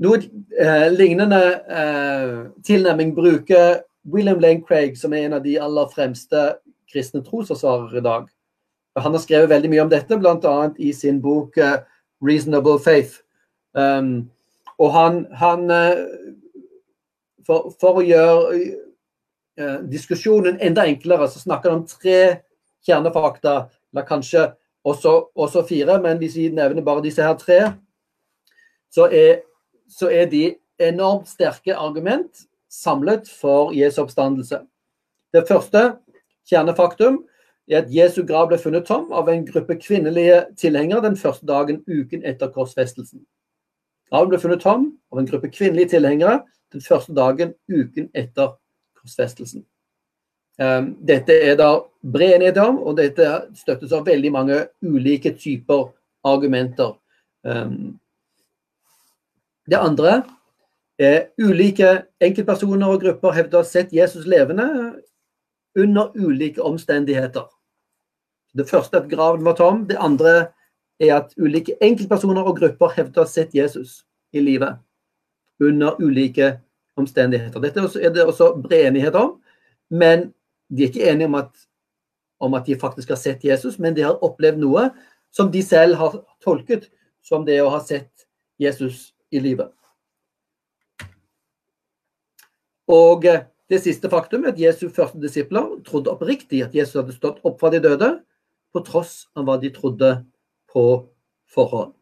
Noe 0.04 0.20
lignende 0.94 1.40
tilnærming 2.62 3.14
bruker 3.16 3.80
William 4.06 4.38
Lane 4.38 4.62
Craig, 4.62 4.98
som 5.00 5.12
er 5.12 5.26
en 5.26 5.38
av 5.40 5.42
de 5.42 5.56
aller 5.58 5.88
fremste 5.90 6.42
kristne 6.88 7.24
trosforsvarere 7.24 7.98
i 7.98 8.04
dag. 8.04 8.28
Han 8.98 9.14
har 9.14 9.22
skrevet 9.22 9.50
veldig 9.50 9.70
mye 9.72 9.84
om 9.84 9.90
dette, 9.90 10.18
bl.a. 10.18 10.56
i 10.78 10.92
sin 10.92 11.18
bok 11.22 11.58
'Reasonable 11.58 12.78
Faith'. 12.78 13.22
Um, 13.74 14.30
og 14.78 14.92
han, 14.92 15.26
han 15.32 15.70
eh, 15.70 15.98
for, 17.46 17.72
for, 17.80 17.98
å 17.98 18.04
gjøre 18.06 18.58
uh, 19.58 19.80
diskusjonen 19.90 20.58
enda 20.62 20.86
enklere, 20.86 21.28
så 21.30 21.42
snakker 21.42 21.72
han 21.72 21.82
om 21.82 21.88
tre 21.88 22.44
kjernefakta, 22.86 23.54
eller 23.92 24.06
kanskje 24.06 24.44
også, 24.88 25.12
også, 25.34 25.64
fire, 25.68 25.98
men 26.02 26.18
hvis 26.18 26.36
vi 26.36 26.48
nevner 26.48 26.84
bare 26.84 27.02
disse 27.04 27.22
her 27.22 27.36
tre, 27.36 27.58
så 28.90 29.08
er, 29.12 29.40
så 29.88 30.10
er 30.10 30.26
de 30.30 30.54
enormt 30.80 31.28
sterke 31.28 31.74
argument 31.74 32.46
samlet 32.70 33.28
for 33.40 33.72
Jesu 33.76 34.02
oppstandelse. 34.02 34.60
Det 35.34 35.44
første 35.48 35.96
kjernefaktum 36.48 37.24
er 37.68 37.82
at 37.82 37.90
Jesu 37.92 38.22
grav 38.26 38.48
ble 38.48 38.58
funnet 38.58 38.86
tom 38.88 39.10
av 39.12 39.28
en 39.28 39.44
gruppe 39.46 39.76
kvinnelige 39.80 40.44
tilhengere 40.56 41.04
den 41.04 41.16
første 41.16 41.46
dagen 41.46 41.82
uken 41.88 42.24
etter 42.24 42.52
korsfestelsen. 42.52 43.24
Graven 44.08 44.30
ble 44.32 44.40
funnet 44.40 44.64
tom 44.64 44.86
av 45.12 45.20
en 45.20 45.28
gruppe 45.28 45.50
kvinnelige 45.52 45.92
tilhengere 45.96 46.40
den 46.72 46.84
første 46.84 47.12
dagen 47.16 47.52
uken 47.68 48.08
etter 48.16 48.54
korsfestelsen. 48.96 49.66
Ehm, 50.58 50.96
dette 51.06 51.32
er 51.32 51.56
da 51.58 51.70
bred 52.02 52.34
enighet 52.38 52.58
om, 52.62 52.80
og 52.82 52.96
dette 52.98 53.26
støttes 53.58 53.92
av 53.94 54.06
veldig 54.08 54.32
mange 54.34 54.58
ulike 54.82 55.32
typer 55.38 55.92
argumenter. 56.26 56.96
Ehm, 57.46 57.98
det 59.70 59.78
andre 59.78 60.22
er 60.98 61.28
ulike 61.38 61.92
enkeltpersoner 62.24 62.90
og 62.90 63.04
grupper 63.04 63.36
hevder 63.36 63.60
å 63.60 63.62
ha 63.62 63.68
sett 63.68 63.92
Jesus 63.94 64.26
levende 64.26 64.66
under 65.78 66.10
ulike 66.16 66.62
omstendigheter. 66.64 67.46
Det 68.58 68.66
første 68.66 68.96
er 68.96 69.04
at 69.04 69.10
graven 69.10 69.44
var 69.46 69.54
tom. 69.54 69.84
Det 69.86 69.98
andre 70.00 70.48
er 70.98 71.14
at 71.20 71.34
ulike 71.38 71.76
enkeltpersoner 71.84 72.42
og 72.42 72.58
grupper 72.58 72.96
hevder 72.96 73.22
å 73.22 73.28
ha 73.28 73.30
sett 73.30 73.54
Jesus 73.54 74.00
i 74.34 74.42
livet 74.42 74.80
under 75.62 76.00
ulike 76.02 76.56
omstendigheter. 76.98 77.62
Dette 77.62 77.84
er 78.00 78.10
det 78.10 78.26
også 78.26 78.56
bred 78.58 78.88
enighet 78.90 79.14
om, 79.14 79.36
men 79.90 80.32
de 80.68 80.84
er 80.84 80.92
ikke 80.92 81.10
enige 81.10 81.28
om 81.30 81.38
at, 81.38 81.52
om 82.40 82.54
at, 82.54 82.66
de 82.66 82.78
faktisk 82.78 83.08
har 83.14 83.20
sett 83.20 83.44
Jesus, 83.44 83.78
men 83.78 83.96
de 83.96 84.04
har 84.06 84.24
opplevd 84.24 84.60
noe 84.60 84.88
som 85.34 85.50
de 85.52 85.62
selv 85.64 85.98
har 86.00 86.20
tolket 86.44 86.88
som 87.24 87.44
det 87.44 87.58
å 87.62 87.72
ha 87.72 87.80
sett 87.84 88.28
Jesus 88.60 89.12
i 89.30 89.40
livet. 89.42 89.72
Og 92.88 93.24
det 93.68 93.82
siste 93.84 94.08
faktum 94.08 94.46
er 94.46 94.54
at 94.54 94.60
Jesu 94.60 94.88
første 94.88 95.20
disipler 95.20 95.76
trodde 95.84 96.12
oppriktig 96.12 96.62
at 96.64 96.74
Jesus 96.76 96.96
hadde 96.96 97.16
stått 97.16 97.42
opp 97.44 97.60
fra 97.60 97.72
de 97.74 97.82
døde, 97.84 98.14
på 98.72 98.82
tross 98.84 99.28
av 99.36 99.46
hva 99.48 99.56
de 99.60 99.70
trodde 99.72 100.10
på 100.68 100.84
forhånd. 101.48 101.94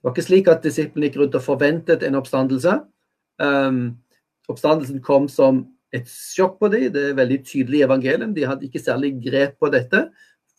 Det 0.00 0.06
var 0.06 0.14
ikke 0.14 0.24
slik 0.24 0.48
at 0.48 0.62
disiplene 0.64 1.08
gikk 1.08 1.18
rundt 1.20 1.34
og 1.36 1.44
forventet 1.44 2.04
en 2.06 2.16
oppstandelse. 2.16 2.76
Um, 3.42 3.80
oppstandelsen 4.48 5.02
kom 5.04 5.26
som 5.28 5.64
et 5.94 6.10
sjokk 6.10 6.58
på 6.60 6.70
dem. 6.72 6.88
Det 6.94 7.06
er 7.10 7.18
veldig 7.18 7.40
tydelig 7.46 7.80
i 7.80 7.86
evangelien. 7.86 8.34
De 8.34 8.46
hadde 8.46 8.66
ikke 8.66 8.82
særlig 8.82 9.14
grep 9.24 9.56
på 9.60 9.70
dette 9.72 10.06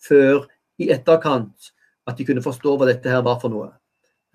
før 0.01 0.45
i 0.81 0.89
etterkant 0.93 1.71
at 2.09 2.17
de 2.17 2.25
kunne 2.27 2.43
forstå 2.43 2.75
hva 2.77 2.89
dette 2.89 3.11
her 3.11 3.23
var 3.25 3.39
for 3.41 3.53
noe. 3.53 3.69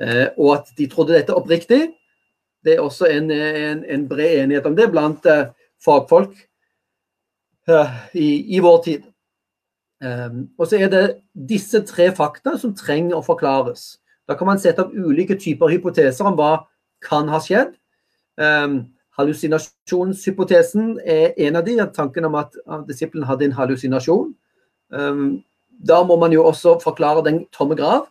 Uh, 0.01 0.29
og 0.37 0.51
at 0.59 0.73
de 0.77 0.89
trodde 0.93 1.17
dette 1.17 1.35
oppriktig, 1.35 1.89
det 2.67 2.77
er 2.77 2.83
også 2.83 3.09
en, 3.11 3.31
en, 3.31 3.85
en 3.85 4.09
bred 4.09 4.43
enighet 4.43 4.67
om 4.69 4.77
det 4.77 4.91
blant 4.93 5.27
uh, 5.31 5.53
fagfolk 5.83 6.35
uh, 7.71 7.93
i, 8.13 8.57
i, 8.57 8.61
vår 8.63 8.83
tid. 8.87 9.13
Og 10.61 10.67
så 10.69 10.77
er 10.77 10.91
det 10.93 11.05
disse 11.49 11.81
tre 11.89 12.11
fakta 12.15 12.53
som 12.61 12.75
trenger 12.77 13.17
å 13.17 13.25
forklares. 13.25 13.95
Da 14.29 14.35
kan 14.37 14.51
man 14.51 14.61
sette 14.61 14.85
opp 14.85 14.93
ulike 14.93 15.39
typer 15.41 15.73
hypoteser 15.73 16.29
om 16.29 16.37
hva 16.37 16.67
kan 17.01 17.31
ha 17.33 17.41
skjedd. 17.41 17.73
Um, 18.37 18.83
hallusinasjonshypotesen 19.19 20.97
er 21.05 21.35
en 21.47 21.57
av 21.57 21.65
de, 21.67 21.77
tanken 21.95 22.29
om 22.29 22.37
at 22.41 22.57
disippelen 22.89 23.27
hadde 23.29 23.49
en 23.49 23.57
hallusinasjon. 23.57 24.35
Um, 24.93 25.27
da 25.69 26.03
må 26.07 26.17
man 26.21 26.33
jo 26.33 26.45
også 26.47 26.79
forklare 26.83 27.25
den 27.27 27.45
tomme 27.53 27.77
grav, 27.77 28.07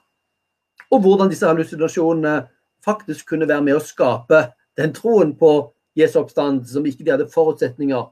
og 0.91 1.01
hvordan 1.01 1.31
disse 1.31 1.47
hallusinasjonene 1.47 2.43
faktisk 2.85 3.29
kunne 3.31 3.47
være 3.49 3.63
med 3.65 3.79
å 3.79 3.83
skape 3.83 4.47
den 4.77 4.93
troen 4.93 5.33
på 5.37 5.55
Jesu 5.97 6.19
oppstand 6.21 6.65
som 6.69 6.85
ikke 6.85 7.05
de 7.05 7.13
hadde 7.13 7.31
forutsetninger 7.33 8.09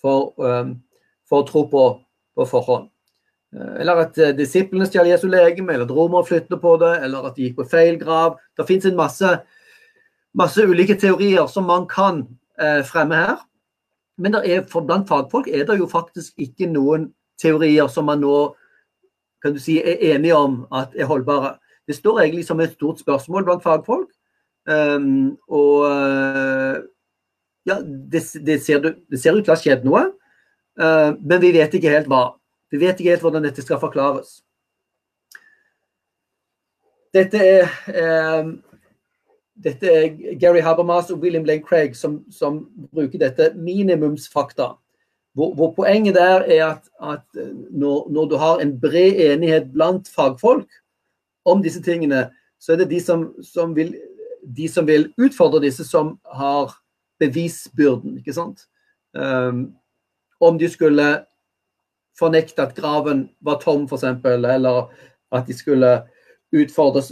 for, 0.00 0.32
um, 0.42 0.78
for 1.28 1.44
å 1.44 1.48
tro 1.48 1.64
på 1.70 1.84
på 2.40 2.46
forhånd. 2.48 2.88
Eh, 3.56 3.80
eller 3.82 4.04
at 4.06 4.18
eh, 4.18 4.34
disiplene 4.36 4.88
stjal 4.88 5.10
Jesu 5.10 5.28
legeme, 5.30 5.74
eller 5.74 5.88
at 5.88 5.94
romerne 5.94 6.26
flyttet 6.26 6.60
på 6.62 6.76
det, 6.82 6.92
eller 7.04 7.30
at 7.30 7.36
de 7.36 7.48
gikk 7.48 7.58
på 7.60 7.68
feil 7.70 7.98
grav. 8.00 8.38
Det 8.56 8.68
fins 8.68 8.86
en 8.88 8.98
masse, 8.98 9.32
masse, 10.36 10.62
ulike 10.62 10.96
teorier 11.00 11.46
som 11.50 11.66
man 11.66 11.86
kan 11.90 12.24
eh, 12.60 12.82
fremme 12.86 13.16
her. 13.16 13.38
Men 14.20 14.36
er, 14.40 14.66
blant 14.68 15.08
fagfolk 15.08 15.48
er 15.48 15.64
det 15.66 15.78
jo 15.80 15.88
faktisk 15.88 16.36
ikke 16.38 16.68
noen 16.70 17.10
teorier 17.40 17.88
som 17.88 18.06
man 18.10 18.20
nå 18.20 18.50
kan 19.40 19.54
du 19.56 19.60
si, 19.62 19.78
er 19.80 20.02
enige 20.12 20.36
om 20.36 20.66
at 20.76 20.92
er 20.92 21.08
holdbare. 21.08 21.54
Det 21.88 21.96
står 21.96 22.20
egentlig 22.20 22.44
som 22.46 22.60
et 22.60 22.74
stort 22.76 23.00
spørsmål 23.00 23.46
blant 23.46 23.62
fagfolk. 23.64 24.10
Um, 24.68 25.38
og 25.48 25.88
ja, 27.66 27.78
det, 27.80 28.22
det, 28.46 28.62
ser, 28.62 28.82
det, 28.84 29.20
ser, 29.20 29.32
ut 29.32 29.44
til 29.44 29.52
å 29.52 29.56
ha 29.56 29.60
skjedd 29.60 29.86
noe, 29.88 30.04
uh, 30.80 31.16
men 31.16 31.40
vi 31.42 31.54
vet 31.56 31.74
ikke 31.74 31.92
helt 31.92 32.10
hva. 32.10 32.34
Vi 32.70 32.80
vet 32.82 33.00
ikke 33.00 33.14
helt 33.14 33.24
hvordan 33.24 33.48
dette 33.48 33.64
skal 33.64 33.80
forklares. 33.82 34.42
Dette 37.16 37.40
er, 37.42 37.72
um, 38.44 38.58
dette 39.64 39.86
er 39.92 40.36
Gary 40.40 40.60
Habermas 40.64 41.10
og 41.10 41.20
William 41.20 41.44
Lane 41.44 41.64
Craig 41.64 41.96
som, 41.96 42.20
som 42.32 42.62
bruker 42.94 43.20
dette 43.20 43.50
minimumsfakta. 43.56 44.72
Hvor, 45.36 45.54
hvor, 45.54 45.72
poenget 45.76 46.14
der 46.14 46.42
er 46.50 46.64
at, 46.66 46.88
at 47.02 47.42
når, 47.70 48.08
når, 48.10 48.28
du 48.28 48.36
har 48.36 48.58
en 48.58 48.72
bred 48.80 49.20
enighet 49.20 49.70
blant 49.72 50.08
fagfolk 50.08 50.68
om 51.44 51.62
disse 51.62 51.82
tingene, 51.82 52.28
så 52.60 52.72
er 52.72 52.82
det 52.82 52.90
de 52.90 53.00
som, 53.00 53.28
som 53.42 53.76
vil, 53.76 53.94
de 54.42 54.68
som 54.68 54.86
vil 54.86 55.12
utfordre 55.18 55.62
disse, 55.62 55.84
som 55.84 56.18
har 56.34 56.74
bevisbyrden. 57.20 58.18
ikke 58.18 58.34
sant? 58.34 58.66
Um, 59.14 59.72
om 60.40 60.58
de 60.58 60.68
skulle 60.68 61.06
fornekte 62.18 62.62
at 62.62 62.74
graven 62.76 63.28
var 63.40 63.60
tom, 63.62 63.86
f.eks., 63.86 64.04
eller 64.24 64.90
at 65.32 65.46
de 65.46 65.56
skulle 65.56 65.92
utfordre 66.52 67.02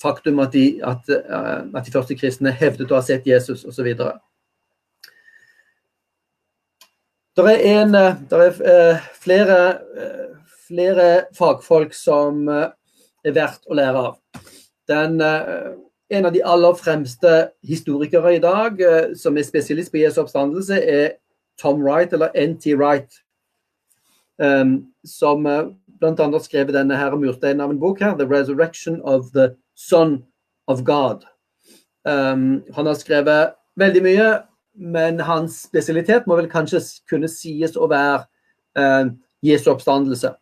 faktum 0.00 0.40
at 0.42 0.52
de, 0.52 0.66
at, 0.84 1.08
uh, 1.08 1.62
at 1.74 1.86
de 1.86 1.94
første 1.94 2.16
kristne 2.18 2.52
hevdet 2.54 2.90
å 2.90 2.98
ha 2.98 3.04
sett 3.04 3.26
Jesus, 3.28 3.64
osv. 3.68 3.92
Det 7.32 7.46
er, 7.48 7.62
en, 7.80 7.94
eh, 7.96 8.18
der 8.28 8.42
er 8.44 8.58
uh, 8.60 9.06
flere, 9.22 9.60
flere, 10.68 11.08
fagfolk 11.36 11.94
som 11.96 12.44
er 12.48 13.32
verdt 13.32 13.64
å 13.70 13.76
lære 13.78 14.02
av. 14.10 14.18
Den 14.90 15.20
en 16.12 16.26
av 16.26 16.32
de 16.32 16.42
aller 16.44 16.76
fremste 16.76 17.30
historikere 17.64 18.34
i 18.36 18.40
dag 18.42 18.80
eh, 18.84 19.12
som 19.16 19.36
er 19.36 19.46
spesialist 19.48 19.92
på 19.92 20.02
Jesu 20.02 20.20
oppstandelse, 20.22 20.76
er 20.76 21.14
Tom 21.60 21.80
Wright, 21.80 22.12
eller 22.12 22.32
NT 22.36 22.74
Wright, 22.76 23.20
som 25.06 25.46
uh, 25.46 25.68
bl.a. 26.00 26.14
har 26.16 26.42
skrevet 26.42 26.74
denne 26.74 26.96
her 26.98 27.14
mursteinen 27.14 27.60
av 27.62 27.70
en 27.70 27.78
bok 27.78 28.00
her, 28.02 28.16
'The 28.16 28.26
Resurrection 28.26 28.98
of 29.04 29.30
the 29.36 29.52
Son 29.74 30.24
of 30.66 30.84
God'. 30.84 31.26
Um, 32.04 32.64
han 32.74 32.86
har 32.86 32.94
skrevet 32.94 33.54
veldig 33.76 34.02
mye, 34.02 34.28
men 34.74 35.20
hans 35.20 35.62
spesialitet 35.68 36.26
må 36.26 36.36
vel 36.36 36.50
kanskje 36.50 36.80
kunne 37.08 37.28
sies 37.30 37.76
å 37.76 37.86
være 37.90 38.24
uh, 38.78 39.12
Jesu 39.42 39.70
oppstandelse. 39.70 40.32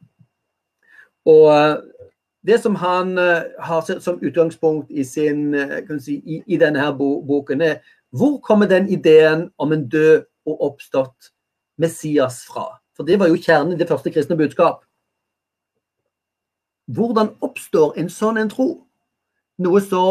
Og 1.29 1.47
uh, 1.53 1.77
det 2.47 2.61
som 2.63 2.75
han 2.81 3.19
uh, 3.19 3.43
har 3.61 4.01
som 4.01 4.21
utgangspunkt 4.23 4.91
i, 4.91 5.05
sin, 5.05 5.55
uh, 5.55 5.99
si, 6.01 6.21
i, 6.25 6.43
i 6.47 6.57
denne 6.57 6.81
her 6.81 6.93
bo 6.97 7.21
boken, 7.27 7.61
er 7.61 7.83
hvor 8.11 8.39
kommer 8.41 8.67
den 8.67 8.89
ideen 8.89 9.51
om 9.59 9.73
en 9.73 9.89
død 9.89 10.25
og 10.47 10.63
oppstått 10.71 11.33
Messias 11.79 12.45
fra? 12.49 12.81
For 12.97 13.07
det 13.07 13.21
var 13.21 13.29
jo 13.29 13.39
kjernen 13.39 13.75
i 13.75 13.79
det 13.79 13.89
første 13.89 14.11
kristne 14.11 14.37
budskap. 14.37 14.83
Hvordan 16.91 17.35
oppstår 17.45 17.95
en 18.01 18.09
sånn 18.11 18.41
en 18.41 18.51
tro? 18.51 18.71
Noe 19.61 19.81
så 19.85 20.05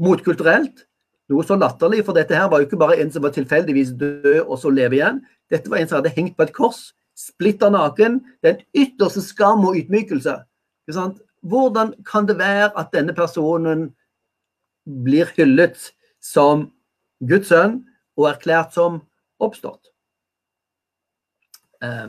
motkulturelt, 0.00 0.84
noe 1.28 1.44
så 1.44 1.58
latterlig, 1.58 2.04
for 2.06 2.16
dette 2.16 2.36
her 2.36 2.48
var 2.48 2.62
jo 2.62 2.68
ikke 2.68 2.80
bare 2.80 2.96
en 3.02 3.10
som 3.12 3.24
var 3.26 3.34
tilfeldigvis 3.34 3.92
død 4.00 4.46
og 4.46 4.56
så 4.62 4.72
leve 4.72 4.96
igjen. 4.96 5.20
Dette 5.52 5.70
var 5.70 5.82
en 5.82 5.90
som 5.90 5.98
hadde 5.98 6.14
hengt 6.14 6.36
på 6.38 6.46
et 6.46 6.54
kors, 6.56 6.92
splitter 7.18 7.72
naken. 7.74 8.22
Den 8.46 8.62
ytterste 8.76 9.22
skam 9.24 9.66
og 9.68 9.76
ydmykelse. 9.76 10.38
Hvordan 11.42 11.92
kan 12.08 12.28
det 12.28 12.38
være 12.38 12.70
at 12.78 12.92
denne 12.94 13.14
personen 13.14 13.90
blir 15.04 15.28
hyllet 15.36 15.92
som 16.24 16.70
Guds 17.28 17.52
sønn 17.52 17.82
og 18.16 18.30
erklært 18.32 18.72
som 18.76 19.02
oppstått? 19.42 19.92
Eh, 21.84 22.08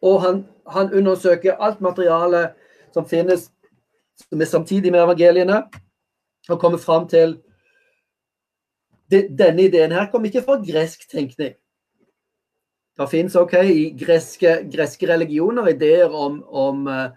og 0.00 0.20
han, 0.22 0.44
han 0.70 0.92
undersøker 0.94 1.58
alt 1.60 1.80
materialet 1.84 2.54
som 2.94 3.08
finnes 3.08 3.50
som 4.20 4.40
er 4.40 4.50
samtidig 4.50 4.92
med 4.92 5.02
evangeliene, 5.02 5.62
og 6.48 6.60
kommer 6.60 6.78
fram 6.78 7.08
til 7.08 7.38
denne 9.10 9.64
ideen 9.66 9.90
her 9.90 10.06
kommer 10.10 10.30
ikke 10.30 10.44
fra 10.46 10.60
gresk 10.62 11.08
tenkning. 11.10 11.56
Det 12.98 13.08
finnes 13.10 13.34
ok, 13.36 13.56
i 13.66 13.88
greske, 13.98 14.60
greske 14.70 15.08
religioner 15.08 15.72
ideer 15.72 16.12
om, 16.14 16.36
om 16.46 16.86
uh, 16.86 17.08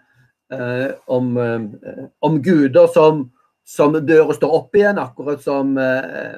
Eh, 0.52 0.90
om, 1.06 1.36
eh, 1.36 2.04
om, 2.18 2.42
guder 2.42 2.86
som, 2.86 3.30
som, 3.64 3.94
dør 4.06 4.28
og 4.28 4.36
står 4.36 4.56
opp 4.58 4.76
igjen, 4.76 5.00
akkurat 5.00 5.40
som, 5.42 5.72
eh, 5.80 6.36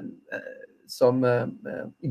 som 0.86 1.24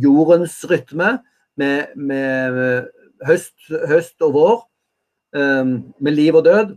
jordens 0.04 0.58
rytme 0.68 1.16
med, 1.56 1.94
med 1.96 2.90
høst, 3.26 3.56
høst, 3.88 4.18
og 4.20 4.34
vår, 4.36 4.58
med 5.36 6.12
liv 6.12 6.36
og 6.36 6.44
død. 6.44 6.74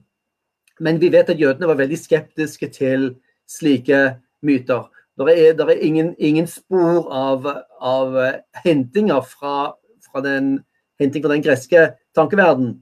Men 0.81 1.01
vi 1.01 1.11
vet 1.13 1.31
at 1.31 1.41
jødene 1.41 1.69
var 1.71 1.81
veldig 1.81 1.99
skeptiske 1.99 2.69
til 2.75 3.11
slike 3.49 4.19
myter. 4.43 4.87
Det 5.19 5.35
er, 5.35 5.55
der 5.59 5.73
er 5.73 5.83
ingen, 5.83 6.15
ingen, 6.19 6.47
spor 6.47 7.09
av, 7.11 7.47
av 7.81 8.15
hentinger 8.63 9.25
fra, 9.27 9.75
fra, 10.07 10.23
den, 10.23 10.61
henting 11.01 11.25
fra 11.25 11.33
den 11.33 11.43
greske 11.43 11.89
tankeverden 12.15 12.77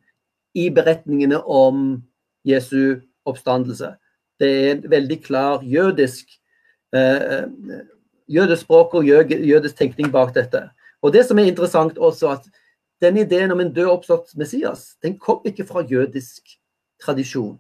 i 0.57 0.69
beretningene 0.69 1.41
om 1.41 2.03
Jesu 2.45 3.01
oppstandelse. 3.25 3.95
Det 4.41 4.51
er 4.53 4.71
en 4.75 4.85
veldig 4.91 5.23
klar 5.25 5.65
jødisk 5.65 6.29
eh, 6.93 7.49
jødisk 8.29 8.63
språk 8.63 8.95
og 8.95 9.07
jødisk 9.07 9.77
tenkning 9.77 10.13
bak 10.13 10.35
dette. 10.35 10.69
Og 11.03 11.13
Det 11.13 11.27
som 11.27 11.39
er 11.39 11.49
interessant 11.49 11.99
også, 11.99 12.29
at 12.29 12.45
den 13.01 13.17
ideen 13.17 13.53
om 13.53 13.61
en 13.61 13.73
død 13.73 13.87
oppstått 13.87 14.37
Messias, 14.37 14.97
den 15.03 15.19
kom 15.19 15.41
ikke 15.45 15.65
fra 15.65 15.85
jødisk 15.85 16.43
tradisjon. 17.03 17.59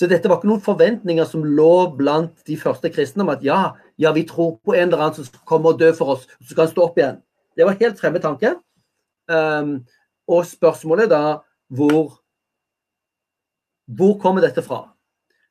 Så 0.00 0.08
dette 0.08 0.30
var 0.30 0.38
ikke 0.40 0.48
noen 0.48 0.62
forventninger 0.64 1.26
som 1.28 1.42
lå 1.44 1.90
blant 1.92 2.38
de 2.48 2.54
første 2.56 2.88
kristne 2.88 3.20
om 3.20 3.32
at 3.34 3.42
ja, 3.44 3.74
ja, 4.00 4.14
vi 4.16 4.22
tror 4.24 4.54
på 4.64 4.72
en 4.72 4.86
eller 4.86 5.02
annen 5.04 5.18
som 5.18 5.42
kommer 5.44 5.74
og 5.74 5.82
dør 5.82 5.92
for 5.98 6.14
oss, 6.14 6.22
så 6.40 6.56
kan 6.56 6.70
stå 6.70 6.86
opp 6.86 6.96
igjen. 6.96 7.18
Det 7.52 7.66
var 7.68 7.76
helt 7.82 8.00
fremmed 8.00 8.24
tanke. 8.24 8.54
Um, 9.28 9.82
og 10.24 10.48
spørsmålet 10.48 11.10
da 11.12 11.20
hvor 11.68 12.16
hvor 13.90 14.16
kommer 14.22 14.40
dette 14.40 14.62
fra? 14.64 14.86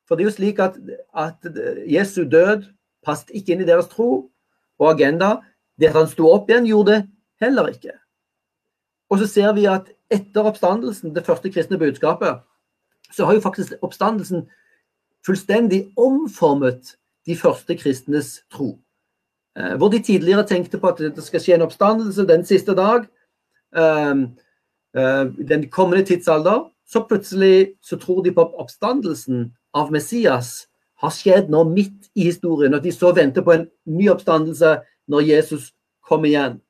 For 0.08 0.16
det 0.16 0.24
er 0.24 0.30
jo 0.30 0.34
slik 0.34 0.58
at, 0.64 0.78
at 1.14 1.46
Jesu 1.86 2.24
død 2.24 2.64
passet 3.06 3.30
ikke 3.36 3.54
inn 3.54 3.62
i 3.62 3.68
deres 3.68 3.86
tro 3.92 4.10
og 4.80 4.86
agenda. 4.90 5.36
Det 5.78 5.92
at 5.92 5.98
han 6.00 6.10
sto 6.10 6.26
opp 6.32 6.50
igjen, 6.50 6.66
gjorde 6.66 6.96
det 6.96 7.00
heller 7.44 7.70
ikke. 7.70 7.94
Og 9.12 9.20
så 9.20 9.28
ser 9.30 9.52
vi 9.54 9.68
at 9.70 9.92
etter 10.10 10.48
oppstandelsen, 10.48 11.14
det 11.14 11.26
første 11.28 11.52
kristne 11.52 11.78
budskapet, 11.78 12.40
så 13.12 13.24
har 13.24 13.34
jo 13.34 13.40
faktisk 13.44 13.72
oppstandelsen 13.82 14.46
fullstendig 15.26 15.92
omformet 15.96 16.96
de 17.26 17.36
første 17.36 17.76
kristnes 17.76 18.40
tro. 18.52 18.78
Eh, 19.58 19.76
hvor 19.76 19.88
de 19.88 20.02
tidligere 20.02 20.46
tenkte 20.46 20.78
på 20.78 20.92
at 20.92 20.98
det 20.98 21.24
skal 21.24 21.42
skje 21.42 21.54
en 21.58 21.66
oppstandelse 21.66 22.26
den 22.28 22.44
siste 22.46 22.74
dag, 22.74 23.04
eh, 23.76 24.14
eh, 24.96 25.24
den 25.48 25.68
kommende 25.70 26.04
tidsalder, 26.04 26.70
så 26.86 27.04
plutselig 27.08 27.74
så 27.82 27.96
tror 27.96 28.22
de 28.22 28.32
på 28.32 28.46
oppstandelsen 28.58 29.52
av 29.74 29.92
Messias 29.92 30.66
har 31.00 31.10
skjedd 31.10 31.50
nå 31.50 31.64
midt 31.64 32.10
i 32.14 32.24
historien, 32.24 32.74
og 32.74 32.82
de 32.84 32.92
så 32.92 33.12
venter 33.14 33.42
på 33.42 33.52
en 33.52 33.68
ny 33.86 34.08
oppstandelse 34.10 34.80
når 35.08 35.20
Jesus 35.20 35.72
kom 36.08 36.24
igjen. 36.24 36.60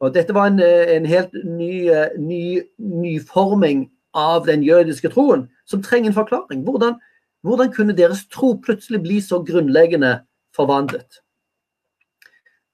Og 0.00 0.14
Dette 0.14 0.34
var 0.34 0.50
en, 0.50 0.60
en 0.60 1.06
helt 1.06 1.32
ny, 1.44 1.88
ny, 2.18 2.62
nyforming 2.78 3.86
av 4.16 4.46
den 4.46 4.64
jødiske 4.64 5.10
troen, 5.12 5.46
som 5.68 5.82
trenger 5.84 6.10
en 6.10 6.16
forklaring. 6.16 6.64
Hvordan, 6.64 6.96
hvordan 7.44 7.72
kunne 7.72 7.96
deres 7.96 8.24
tro 8.32 8.54
plutselig 8.64 9.02
bli 9.04 9.20
så 9.20 9.42
grunnleggende 9.44 10.18
forvandlet? 10.56 11.20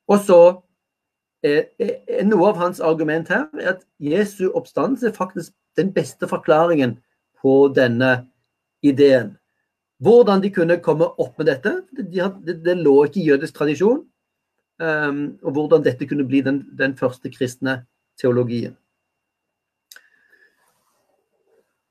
Og 0.08 0.22
så 0.26 0.40
er, 1.42 1.66
er 1.82 2.26
Noe 2.28 2.52
av 2.52 2.60
hans 2.60 2.80
argument 2.80 3.30
her 3.32 3.48
er 3.58 3.74
at 3.74 3.86
Jesu 4.02 4.50
oppstandelse 4.52 5.12
faktisk 5.16 5.52
den 5.76 5.92
beste 5.94 6.28
forklaringen 6.28 6.98
på 7.42 7.72
denne 7.74 8.28
ideen. 8.82 9.36
Hvordan 10.02 10.42
de 10.42 10.50
kunne 10.50 10.80
komme 10.82 11.06
opp 11.22 11.38
med 11.38 11.46
dette, 11.46 11.76
det, 11.94 12.06
det, 12.46 12.58
det 12.64 12.76
lå 12.78 13.04
ikke 13.06 13.20
i 13.22 13.28
jødisk 13.30 13.54
tradisjon. 13.54 14.04
Um, 14.82 15.38
og 15.46 15.54
hvordan 15.54 15.84
dette 15.84 16.08
kunne 16.10 16.26
bli 16.26 16.40
den, 16.42 16.64
den 16.78 16.96
første 16.98 17.30
kristne 17.30 17.84
teologien. 18.18 18.74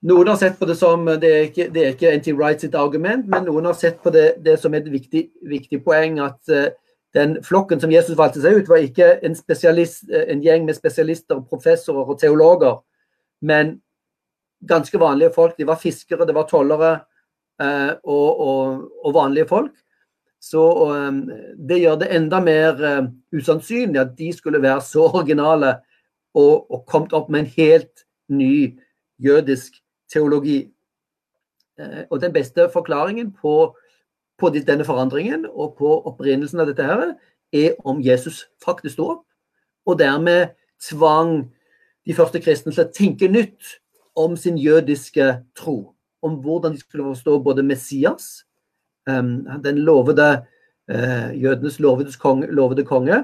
Noen 0.02 0.32
har 0.32 0.38
sett 0.42 0.56
på 0.58 0.66
det 0.66 0.76
som 0.80 1.06
Det 1.06 1.30
er 1.30 1.44
ikke, 1.50 1.68
det 1.70 1.82
er 1.84 1.92
ikke 1.94 2.14
N.T. 2.18 2.32
Wright 2.34 2.64
sitt 2.64 2.76
argument, 2.76 3.28
men 3.30 3.46
noen 3.46 3.68
har 3.70 3.78
sett 3.78 4.00
på 4.02 4.10
det, 4.14 4.42
det 4.42 4.58
som 4.60 4.74
et 4.74 4.88
viktig, 4.90 5.28
viktig 5.46 5.84
poeng 5.86 6.18
at 6.24 6.40
uh, 6.50 6.72
den 7.14 7.36
flokken 7.44 7.80
som 7.82 7.92
Jesus 7.92 8.18
valgte 8.18 8.42
seg 8.42 8.62
ut, 8.62 8.70
var 8.72 8.82
ikke 8.82 9.20
en, 9.26 9.36
en 9.36 10.44
gjeng 10.44 10.66
med 10.66 10.78
spesialister, 10.78 11.42
professorer 11.50 12.08
og 12.08 12.20
teologer, 12.22 12.80
men 13.42 13.76
ganske 14.68 14.98
vanlige 14.98 15.34
folk. 15.36 15.58
De 15.58 15.68
var 15.68 15.80
fiskere, 15.82 16.26
det 16.26 16.36
var 16.36 16.48
tollere 16.50 16.92
eh, 17.62 17.92
og, 18.04 18.42
og, 18.46 18.86
og, 19.04 19.14
vanlige 19.14 19.50
folk. 19.50 19.74
Så 20.42 20.64
eh, 20.88 21.12
det 21.58 21.82
gjør 21.82 22.00
det 22.02 22.14
enda 22.16 22.40
mer 22.42 22.80
uh, 22.80 23.10
usannsynlig 23.36 24.02
at 24.02 24.16
de 24.18 24.32
skulle 24.34 24.62
være 24.64 24.82
så 24.86 25.10
originale 25.12 25.76
og, 26.34 26.72
og 26.72 26.86
kommet 26.88 27.14
opp 27.14 27.30
med 27.30 27.44
en 27.44 27.54
helt 27.58 28.06
ny 28.32 28.80
jødisk 29.22 29.81
teologi. 30.13 30.60
Eh, 31.80 32.04
og 32.10 32.21
den 32.21 32.34
beste 32.34 32.69
forklaringen 32.74 33.32
på 33.32 33.76
på 34.41 34.50
denne 34.50 34.86
forandringen 34.86 35.45
og 35.45 35.76
på 35.78 35.91
opprinnelsen 36.10 36.63
av 36.63 36.71
dette 36.71 36.86
her, 36.86 37.13
er 37.54 37.76
om 37.86 38.02
Jesus 38.02 38.45
faktisk 38.63 38.95
sto 38.95 39.08
opp, 39.15 39.26
og 39.86 40.00
dermed 40.00 40.56
tvang 40.82 41.43
de 42.08 42.15
første 42.17 42.41
kristne 42.41 42.74
til 42.74 42.86
å 42.86 42.93
tenke 42.95 43.30
nytt 43.30 43.76
om 44.17 44.38
sin 44.39 44.58
jødiske 44.58 45.28
tro. 45.58 45.93
Om 46.21 46.39
hvordan 46.41 46.76
de 46.76 46.82
skulle 46.82 47.12
forstå 47.12 47.38
både 47.43 47.65
Messias, 47.65 48.43
um, 49.10 49.43
den 49.63 49.82
lovede, 49.86 50.45
uh, 50.89 51.30
jødenes 51.38 51.80
lovede 51.80 52.13
konge, 52.21 52.50
lovede 52.50 52.86
konge 52.86 53.24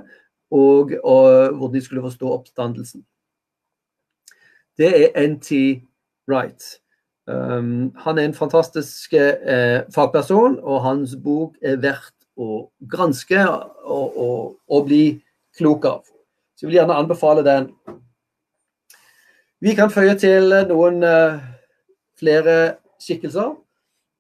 og, 0.52 0.94
og 1.04 1.54
hvordan 1.58 1.76
de 1.76 1.86
skulle 1.86 2.06
forstå 2.06 2.34
oppstandelsen. 2.40 3.06
Det 4.78 4.92
er 4.94 5.28
NT 5.28 5.52
Wright. 6.28 6.80
Um, 7.28 7.96
han 7.98 8.18
er 8.18 8.26
en 8.26 8.34
fantastisk 8.34 9.14
eh, 9.14 9.82
fagperson, 9.96 10.60
og 10.64 10.84
hans 10.84 11.16
bok 11.24 11.58
er 11.62 11.80
verdt 11.84 12.14
å 12.40 12.70
granske 12.88 13.42
og, 13.44 14.16
og, 14.16 14.56
og, 14.70 14.86
bli 14.88 15.18
klok 15.58 15.88
av. 15.90 16.06
Så 16.56 16.66
jeg 16.66 16.70
vil 16.70 16.80
gjerne 16.80 17.00
anbefale 17.02 17.44
den. 17.44 17.68
Vi 19.60 19.74
kan 19.76 19.92
føye 19.92 20.16
til 20.22 20.54
noen 20.70 21.02
uh, 21.04 21.42
flere 22.20 22.78
skikkelser. 23.02 23.56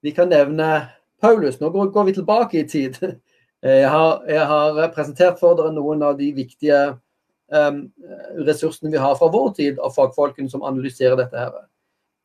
Vi 0.03 0.11
kan 0.11 0.29
nevne 0.33 0.89
Paulus. 1.21 1.61
Nå 1.61 1.69
går, 1.71 1.93
går 1.93 2.09
vi 2.09 2.17
tilbake 2.19 2.59
i 2.59 2.67
tid. 2.67 2.99
Jeg 3.67 3.89
har, 3.89 4.19
jeg 4.29 4.43
har, 4.45 4.75
presentert 4.93 5.39
for 5.39 5.57
dere 5.57 5.71
noen 5.73 6.03
av 6.05 6.19
de 6.19 6.27
viktige 6.31 6.77
um, 7.49 7.79
ressursene 8.45 8.91
vi 8.93 8.99
har 9.01 9.15
fra 9.17 9.31
vår 9.33 9.47
tid 9.57 9.79
av 9.81 9.95
fagfolkene 9.95 10.51
som 10.51 10.61
analyserer 10.63 11.17
dette. 11.17 11.41
her. 11.41 11.55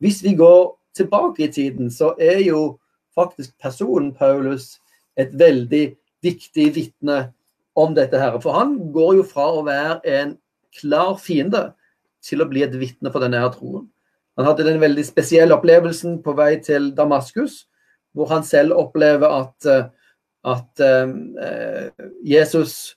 Hvis 0.03 0.19
vi 0.23 0.35
går 0.35 0.73
tilbake 0.97 1.45
i 1.47 1.51
tiden, 1.51 1.91
så 1.91 2.13
er 2.19 2.41
jo 2.43 2.77
faktisk 3.15 3.53
personen 3.61 4.11
Paulus 4.13 4.81
et 5.17 5.31
veldig 5.39 5.95
viktig 6.23 6.67
vitne 6.75 7.33
om 7.75 7.95
dette. 7.95 8.19
her. 8.19 8.39
For 8.39 8.51
han 8.51 8.91
går 8.91 9.15
jo 9.15 9.23
fra 9.23 9.47
å 9.53 9.63
være 9.65 10.01
en 10.03 10.37
klar 10.79 11.15
fiende 11.21 11.71
til 12.23 12.41
å 12.41 12.49
bli 12.49 12.63
et 12.63 12.75
vitne 12.79 13.11
for 13.11 13.23
denne 13.23 13.39
her 13.39 13.51
troen. 13.53 13.87
Han 14.37 14.47
hadde 14.49 14.65
den 14.65 14.81
veldig 14.81 15.05
spesielle 15.05 15.53
opplevelsen 15.53 16.21
på 16.25 16.33
vei 16.37 16.57
til 16.65 16.91
Damaskus, 16.97 17.67
hvor 18.13 18.31
han 18.33 18.43
selv 18.43 18.73
opplever 18.77 19.29
at, 19.29 19.65
eh, 19.65 19.85
at 20.43 20.81
uh, 20.81 22.07
Jesus 22.25 22.95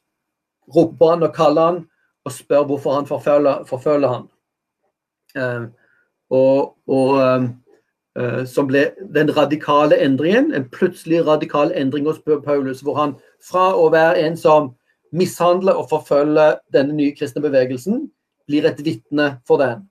roper 0.74 1.12
han 1.12 1.26
og 1.26 1.34
kaller 1.36 1.68
han 1.70 1.82
og 2.26 2.32
spør 2.32 2.64
hvorfor 2.66 2.96
han 2.96 3.06
forfølger, 3.08 3.66
forfølger 3.68 4.14
han. 4.14 4.24
Uh, 5.36 5.68
og, 6.30 6.74
og 6.88 7.12
uh, 8.18 8.42
som 8.48 8.68
ble 8.70 8.88
den 9.14 9.30
radikale 9.36 9.98
endringen, 10.02 10.52
en 10.54 10.68
plutselig 10.72 11.26
radikal 11.26 11.72
endring 11.76 12.06
hos 12.08 12.20
Paulus, 12.24 12.82
hvor 12.82 12.98
han 12.98 13.14
fra 13.42 13.72
å 13.76 13.88
være 13.92 14.24
en 14.26 14.36
som 14.40 14.72
mishandler 15.16 15.76
og 15.78 15.88
forfølger 15.90 16.58
denne 16.74 16.96
nye 16.96 17.14
kristne 17.16 17.42
bevegelsen, 17.44 18.06
blir 18.46 18.66
et 18.66 18.82
vitne 18.84 19.36
for 19.46 19.62
den. 19.62 19.86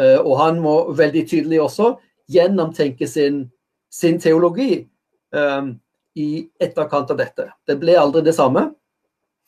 Uh, 0.00 0.20
og 0.22 0.36
han 0.40 0.60
må 0.62 0.76
veldig 0.96 1.26
tydelig 1.28 1.62
også 1.62 1.94
gjennomtenke 2.32 3.06
sin, 3.06 3.44
sin 3.92 4.20
teologi 4.20 4.86
um, 5.34 5.74
i 6.16 6.46
etterkant 6.60 7.10
av 7.12 7.18
dette. 7.20 7.48
Det 7.66 7.76
ble 7.80 7.96
aldri 7.98 8.22
det 8.24 8.34
samme. 8.36 8.70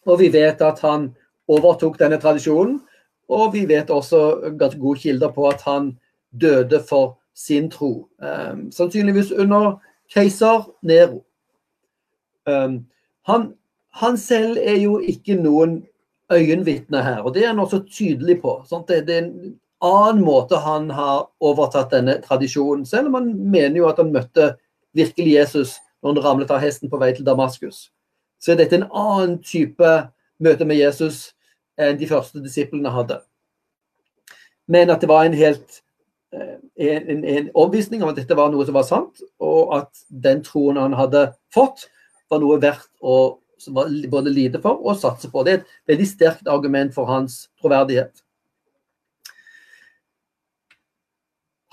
Og 0.04 0.20
vi 0.20 0.28
vet 0.32 0.60
at 0.64 0.82
han 0.84 1.08
overtok 1.48 1.96
denne 2.00 2.18
tradisjonen. 2.20 2.78
Og 3.32 3.54
vi 3.54 3.64
vet 3.68 3.92
også 3.92 4.52
ganske 4.58 4.80
gode 4.80 5.00
kilder 5.00 5.32
på 5.32 5.46
at 5.48 5.64
han 5.64 5.94
døde 6.40 6.82
for 6.88 7.18
sin 7.34 7.70
tro. 7.70 8.08
Um, 8.18 8.70
sannsynligvis 8.72 9.32
under 9.32 9.80
keiser 10.14 10.70
Nero. 10.82 11.24
Um, 12.46 12.86
han, 13.26 13.52
han, 13.92 14.16
selv 14.16 14.58
er 14.60 14.78
jo 14.78 14.98
ikke 14.98 15.34
noen 15.40 15.82
øyenvitne 16.32 17.02
her, 17.02 17.22
og 17.22 17.34
det 17.34 17.44
er 17.44 17.52
han 17.52 17.58
også 17.58 17.84
tydelig 17.90 18.40
på. 18.42 18.64
Det, 18.88 19.06
det, 19.06 19.14
er 19.14 19.24
en 19.24 19.58
annen 19.84 20.24
måte 20.24 20.56
han 20.56 20.90
har 20.90 21.26
overtatt 21.40 21.92
denne 21.92 22.18
tradisjonen, 22.24 22.86
selv 22.86 23.08
om 23.08 23.14
han 23.14 23.32
mener 23.34 23.76
jo 23.80 23.88
at 23.88 24.00
han 24.00 24.12
møtte 24.12 24.54
virkelig 24.94 25.34
Jesus 25.34 25.76
når 26.02 26.14
han 26.14 26.24
ramlet 26.24 26.50
av 26.52 26.60
hesten 26.60 26.90
på 26.92 27.00
vei 27.00 27.12
til 27.16 27.26
Damaskus. 27.26 27.88
Så 28.40 28.52
er 28.52 28.60
dette 28.60 28.76
en 28.76 28.90
annen 28.90 29.38
type 29.42 29.92
møte 30.44 30.66
med 30.68 30.76
Jesus 30.76 31.32
enn 31.80 31.96
de 31.98 32.08
første 32.08 32.42
disiplene 32.44 32.92
hadde. 32.92 33.20
Men 34.68 34.92
at 34.92 35.00
det 35.00 35.08
var 35.08 35.24
en 35.24 35.36
helt 35.36 35.80
en, 36.34 37.24
en 37.24 37.48
overbevisning 37.54 38.02
om 38.02 38.10
at 38.10 38.18
dette 38.18 38.36
var 38.36 38.50
noe 38.52 38.66
som 38.66 38.76
var 38.76 38.86
sant, 38.88 39.22
og 39.42 39.74
at 39.78 40.04
den 40.08 40.42
troen 40.46 40.80
han 40.80 40.96
hadde 40.98 41.28
fått, 41.54 41.88
var 42.32 42.42
noe 42.42 42.58
verdt 42.62 42.90
å 43.04 43.38
både 44.10 44.32
lide 44.32 44.60
for 44.60 44.82
og 44.82 44.98
satse 44.98 45.30
på. 45.30 45.44
Det 45.44 45.52
er 45.52 45.62
et 45.62 45.72
veldig 45.94 46.06
sterkt 46.08 46.50
argument 46.50 46.94
for 46.94 47.08
hans 47.08 47.44
troverdighet. 47.62 48.24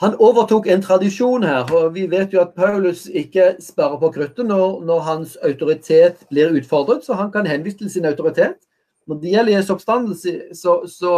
Han 0.02 0.16
overtok 0.18 0.66
en 0.68 0.82
tradisjon 0.82 1.44
her, 1.46 1.68
og 1.78 1.92
vi 1.94 2.08
vet 2.10 2.32
jo 2.34 2.42
at 2.42 2.56
Paulus 2.58 3.04
ikke 3.06 3.52
sparer 3.62 4.00
på 4.02 4.10
kruttet 4.16 4.48
når, 4.50 4.80
når, 4.82 5.04
hans 5.06 5.36
autoritet 5.46 6.24
blir 6.32 6.56
utfordret, 6.58 7.06
så 7.06 7.14
han 7.20 7.30
kan 7.32 7.46
henvise 7.46 7.78
til 7.78 7.92
sin 7.94 8.10
autoritet. 8.10 8.58
Når 9.06 9.20
det 9.22 9.34
gjelder 9.36 9.54
Jesu 9.54 9.74
oppstandelse, 9.76 10.34
så, 10.58 10.80
så 10.90 11.14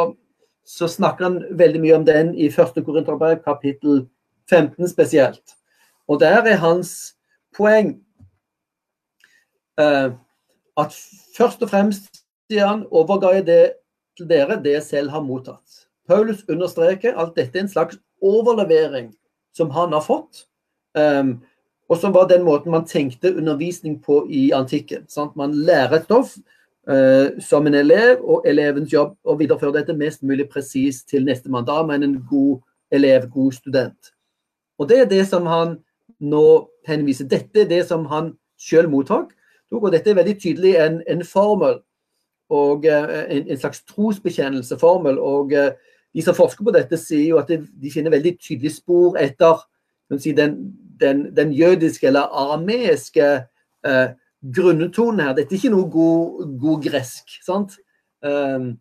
så 0.66 0.88
snakker 0.88 1.28
han 1.28 1.58
veldig 1.60 1.82
mye 1.84 1.96
om 1.98 2.06
den 2.08 2.34
i 2.36 2.48
1. 2.48 2.80
Korinterbrev, 2.86 3.42
kapittel 3.44 4.06
15 4.50 4.90
spesielt. 4.90 5.56
Og 6.08 6.20
der 6.20 6.44
er 6.44 6.60
hans 6.62 7.16
poeng 7.56 7.96
eh, 9.80 10.12
at 10.78 11.00
først 11.38 11.62
og 11.64 11.70
fremst, 11.70 12.24
sier 12.52 12.68
han, 12.68 12.86
overga 12.92 13.34
jeg 13.38 13.48
det 13.48 13.64
til 14.18 14.30
dere 14.30 14.60
det 14.62 14.78
jeg 14.78 14.88
selv 14.88 15.14
har 15.14 15.24
mottatt. 15.26 15.84
Paulus 16.08 16.44
understreker 16.50 17.16
at 17.20 17.36
dette 17.38 17.58
er 17.58 17.64
en 17.64 17.72
slags 17.72 17.98
overlevering 18.22 19.14
som 19.56 19.72
han 19.72 19.94
har 19.94 20.04
fått. 20.04 20.46
Um, 20.94 21.40
og 21.90 21.98
som 22.00 22.14
var 22.14 22.28
den 22.30 22.44
måten 22.46 22.72
man 22.72 22.86
tenkte 22.88 23.34
undervisning 23.36 24.00
på 24.04 24.24
i 24.30 24.52
antikken. 24.56 25.08
Sant? 25.10 25.36
Man 25.36 25.54
lærer 25.66 26.04
stoff, 26.04 26.36
som 27.40 27.68
en 27.70 27.78
elev, 27.80 28.20
og 28.20 28.44
elevens 28.50 28.92
jobb 28.92 29.14
å 29.24 29.38
videreføre 29.40 29.78
dette 29.78 29.94
mest 29.96 30.20
mulig 30.20 30.50
presist 30.52 31.06
til 31.08 31.24
nestemann. 31.24 31.64
Da 31.64 31.78
men 31.88 32.04
en 32.04 32.18
god 32.28 32.60
elev, 32.92 33.30
god 33.32 33.56
student. 33.56 34.12
Og 34.80 34.90
det 34.90 35.00
er 35.00 35.08
det 35.08 35.22
som 35.30 35.48
han 35.48 35.78
nå 36.20 36.46
henviser. 36.88 37.28
Dette 37.30 37.64
er 37.64 37.70
det 37.70 37.86
som 37.88 38.06
han 38.12 38.34
sjøl 38.60 38.90
mottok. 38.92 39.32
Og 39.74 39.90
dette 39.94 40.12
er 40.12 40.20
veldig 40.20 40.36
tydelig 40.42 40.76
en, 40.78 41.00
en 41.10 41.24
formel, 41.26 41.80
og 42.54 42.86
uh, 42.86 43.14
en, 43.24 43.48
en, 43.48 43.58
slags 43.58 43.82
trosbekjennelseformel. 43.90 45.18
Og 45.18 45.56
uh, 45.58 45.72
de 46.14 46.26
som 46.26 46.38
forsker 46.38 46.66
på 46.66 46.74
dette, 46.76 47.00
sier 47.02 47.32
jo 47.32 47.40
at 47.42 47.50
de, 47.50 47.94
finner 47.94 48.14
veldig 48.14 48.36
tydelige 48.38 48.78
spor 48.78 49.18
etter 49.22 49.64
den, 50.12 50.60
den, 51.02 51.24
den, 51.34 51.54
jødiske 51.58 52.08
eller 52.08 52.30
arameiske 52.30 53.32
uh, 53.88 54.14
grunntonen 54.44 55.24
her. 55.24 55.36
Dette 55.38 55.56
er 55.56 55.62
ikke 55.62 55.74
noe 55.74 55.90
god, 55.92 56.48
god 56.60 56.84
gresk. 56.84 57.38
sant? 57.46 57.78
Um, 58.24 58.78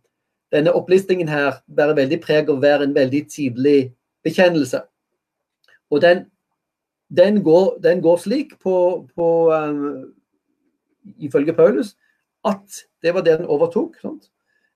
denne 0.52 0.74
opplistingen 0.76 1.28
her 1.28 1.62
bærer 1.66 1.96
veldig 1.96 2.18
preg 2.22 2.50
av 2.50 2.58
å 2.58 2.62
være 2.62 2.88
en 2.88 2.96
veldig 2.96 3.22
tidlig 3.30 3.92
bekjennelse. 4.26 4.82
Og 5.92 6.02
den, 6.02 6.26
den, 7.08 7.40
går, 7.44 7.78
den 7.84 8.02
går, 8.04 8.20
slik 8.20 8.58
på, 8.60 8.76
på 9.16 9.28
um, 9.52 10.12
ifølge 11.18 11.54
Paulus 11.56 11.96
at 12.44 12.82
det 13.02 13.14
var 13.14 13.22
det 13.22 13.38
den 13.38 13.50
overtok. 13.50 13.96
Sant? 14.02 14.28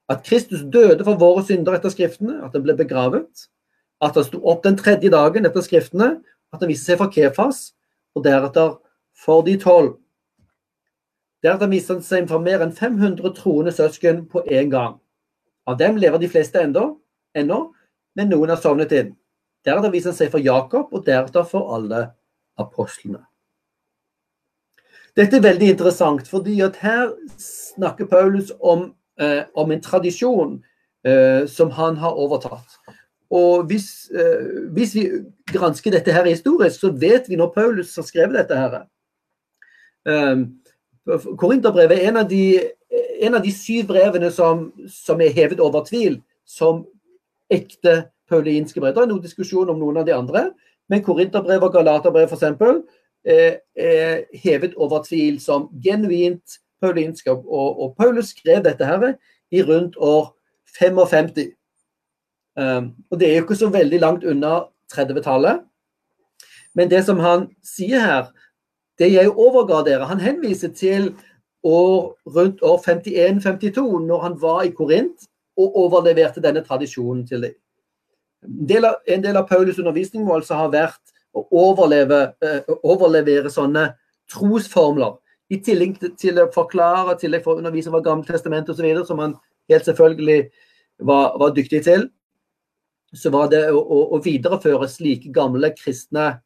At 0.09 0.23
Kristus 0.27 0.63
døde 0.63 1.05
for 1.05 1.19
våre 1.19 1.43
synder 1.45 1.77
etter 1.77 1.91
Skriftene, 1.91 2.39
at 2.45 2.55
han 2.55 2.63
ble 2.63 2.77
begravet. 2.79 3.47
At 4.03 4.15
han 4.15 4.27
sto 4.27 4.39
opp 4.47 4.63
den 4.63 4.79
tredje 4.79 5.11
dagen 5.11 5.49
etter 5.49 5.65
Skriftene, 5.67 6.21
at 6.55 6.63
han 6.63 6.71
viste 6.71 6.93
seg 6.93 7.01
for 7.01 7.11
Kefas, 7.11 7.73
og 8.15 8.25
deretter 8.25 8.77
for 9.19 9.43
de 9.47 9.57
tolv. 9.61 9.97
Deretter 11.47 11.71
viste 11.71 11.95
han 11.95 12.03
seg 12.03 12.25
for 12.27 12.43
mer 12.43 12.65
enn 12.65 12.73
500 12.75 13.31
troende 13.37 13.71
søsken 13.71 14.25
på 14.27 14.43
én 14.51 14.71
gang. 14.73 14.97
Av 15.71 15.79
dem 15.79 15.99
lever 16.03 16.19
de 16.19 16.31
fleste 16.31 16.59
ennå, 16.59 16.89
men 17.37 18.33
noen 18.33 18.51
har 18.51 18.59
sovnet 18.59 18.95
inn. 18.97 19.13
Deretter 19.67 19.93
viser 19.95 20.11
han 20.11 20.19
seg 20.19 20.33
for 20.33 20.43
Jakob, 20.43 20.91
og 20.91 21.07
deretter 21.07 21.47
for 21.47 21.71
alle 21.77 22.09
apostlene. 22.59 23.23
Dette 25.17 25.39
er 25.39 25.47
veldig 25.47 25.71
interessant, 25.77 26.27
fordi 26.29 26.59
her 26.83 27.15
snakker 27.39 28.11
Paulus 28.11 28.51
om, 28.61 28.95
eh, 29.19 29.45
om 29.55 29.71
en 29.71 29.81
tradisjon 29.81 30.59
eh, 31.05 31.47
som 31.47 31.71
han 31.71 31.97
har 31.97 32.19
overtatt. 32.19 32.79
Og 33.31 33.71
hvis, 33.71 34.11
eh, 34.11 34.71
hvis, 34.75 34.95
vi 34.95 35.09
gransker 35.53 35.91
dette 35.91 36.13
her 36.13 36.27
historisk, 36.27 36.81
så 36.81 36.91
vet 36.91 37.29
vi 37.29 37.37
når 37.37 37.55
Paulus 37.55 37.97
har 37.97 38.03
skrevet 38.03 38.35
dette 38.35 38.59
her. 38.59 38.87
Eh, 40.07 40.37
Korinterbrevet 41.07 42.01
er 42.01 42.11
en 42.11 42.21
av 42.23 42.29
de, 42.29 42.59
en 43.23 43.39
av 43.39 43.45
de 43.45 43.53
syv 43.55 43.87
brevene 43.93 44.31
som, 44.35 44.69
som, 44.91 45.21
er 45.23 45.35
hevet 45.35 45.63
over 45.63 45.85
tvil 45.87 46.19
som 46.47 46.83
ekte 47.53 48.09
paulinske 48.31 48.83
brev. 48.83 48.95
Det 48.95 49.05
er 49.05 49.11
noen 49.13 49.23
diskusjon 49.23 49.71
om 49.71 49.79
noen 49.79 50.01
av 50.03 50.07
de 50.09 50.15
andre, 50.17 50.49
men 50.91 51.05
Korinterbrevet 51.07 51.69
og 51.69 51.77
Galaterbrevet 51.79 52.35
f.eks. 52.35 52.83
Eh, 53.27 53.59
er 53.75 54.25
hevet 54.39 54.75
over 54.79 55.03
tvil 55.03 55.39
som 55.43 55.69
genuint 55.83 56.59
paulinske. 56.83 57.31
Og, 57.31 57.81
og, 57.83 57.95
Paulus 57.99 58.31
skrev 58.35 58.65
dette 58.65 58.87
her 58.87 59.15
i 59.51 59.63
rundt 59.63 59.97
år 59.99 60.33
55. 60.79 61.33
Um, 62.57 62.93
og 63.11 63.21
det 63.21 63.29
er 63.29 63.37
jo 63.37 63.45
ikke 63.45 63.59
så 63.59 63.69
veldig 63.69 64.01
langt 64.01 64.25
unna 64.25 64.61
30-tallet. 64.95 65.63
Men 66.75 66.91
det 66.91 67.03
som 67.05 67.19
han 67.19 67.49
sier 67.65 68.01
her, 68.01 68.31
det 68.99 69.13
jeg 69.13 69.31
overga 69.31 69.83
dere. 69.87 70.09
Han 70.09 70.21
henviser 70.21 70.73
til 70.75 71.11
år, 71.63 72.17
rundt 72.27 72.63
år 72.63 72.79
51-52, 72.79 74.07
når 74.07 74.23
han 74.23 74.37
var 74.41 74.63
i 74.63 74.71
Korint 74.71 75.29
og 75.57 75.77
overleverte 75.77 76.43
denne 76.45 76.65
tradisjonen 76.65 77.27
til 77.27 77.43
dem. 77.43 77.55
En 78.47 78.85
en 79.07 79.23
del 79.23 79.37
av 79.37 79.49
Paulus' 79.49 79.79
undervisning 79.79 80.25
må 80.25 80.35
altså 80.35 80.55
ha 80.55 80.69
vært 80.69 81.01
å 81.35 81.45
overleve, 81.51 82.33
uh, 82.45 82.75
overlevere 82.83 83.51
sånne 83.51 83.89
trosformler. 84.33 85.17
I 85.51 85.61
tillegg 85.63 85.99
til, 86.19 86.39
å 86.43 86.51
forklare, 86.55 87.17
tillegg 87.21 87.45
for 87.45 87.55
å 87.55 87.63
undervise 87.63 87.91
fra 87.91 88.03
Gammeltestamentet 88.03 88.75
osv., 88.75 89.05
som 89.07 89.21
han 89.23 89.37
helt 89.71 89.87
selvfølgelig 89.87 90.51
var, 91.07 91.37
var, 91.39 91.53
dyktig 91.55 91.83
til, 91.87 92.09
så 93.15 93.31
var 93.31 93.51
det 93.53 93.63
å, 93.71 93.79
å, 93.79 94.01
å 94.17 94.23
videreføre 94.23 94.89
slike 94.91 95.31
gamle 95.35 95.71
kristne 95.77 96.41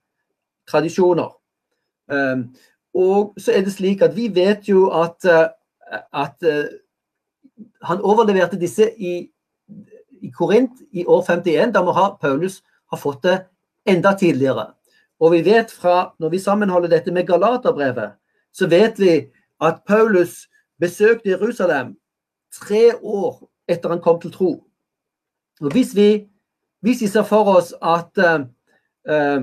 tradisjoner. 0.68 1.32
Um, 2.10 2.44
og 2.94 3.34
så 3.38 3.54
er 3.54 3.64
det 3.64 3.74
slik 3.74 4.02
at 4.02 4.16
vi 4.16 4.28
vet 4.34 4.68
jo 4.68 4.88
at, 4.90 5.24
uh, 5.24 5.50
at 6.12 6.46
uh, 6.46 6.66
han 7.86 8.02
overleverte 8.02 8.58
disse 8.60 8.90
i, 8.98 9.30
i 10.22 10.30
Korint 10.34 10.82
i 10.92 11.04
år 11.06 11.22
51. 11.22 11.74
Da 11.74 11.84
må 11.84 11.94
ha, 11.96 12.10
Paulus 12.20 12.60
ha 12.90 12.98
fått 12.98 13.22
det 13.22 13.38
enda 13.88 14.14
tidligere. 14.18 14.72
Og 15.20 15.32
vi 15.32 15.44
vet 15.44 15.70
fra, 15.70 16.14
når 16.18 16.28
vi 16.28 16.38
sammenholder 16.38 16.88
dette 16.88 17.12
med 17.12 17.26
Galaterbrevet, 17.28 18.16
så 18.52 18.66
vet 18.66 18.98
vi 18.98 19.14
at 19.60 19.82
Paulus 19.86 20.48
besøkte 20.80 21.30
Jerusalem 21.30 21.94
tre 22.52 22.96
år 23.02 23.44
etter 23.68 23.92
han 23.92 24.00
kom 24.02 24.20
til 24.20 24.32
tro. 24.32 24.52
Og 25.60 25.72
Hvis 25.72 25.94
vi, 25.96 26.26
hvis 26.80 27.02
vi 27.02 27.06
ser 27.06 27.22
for 27.22 27.44
oss 27.56 27.74
at, 27.82 28.16
uh, 28.18 29.42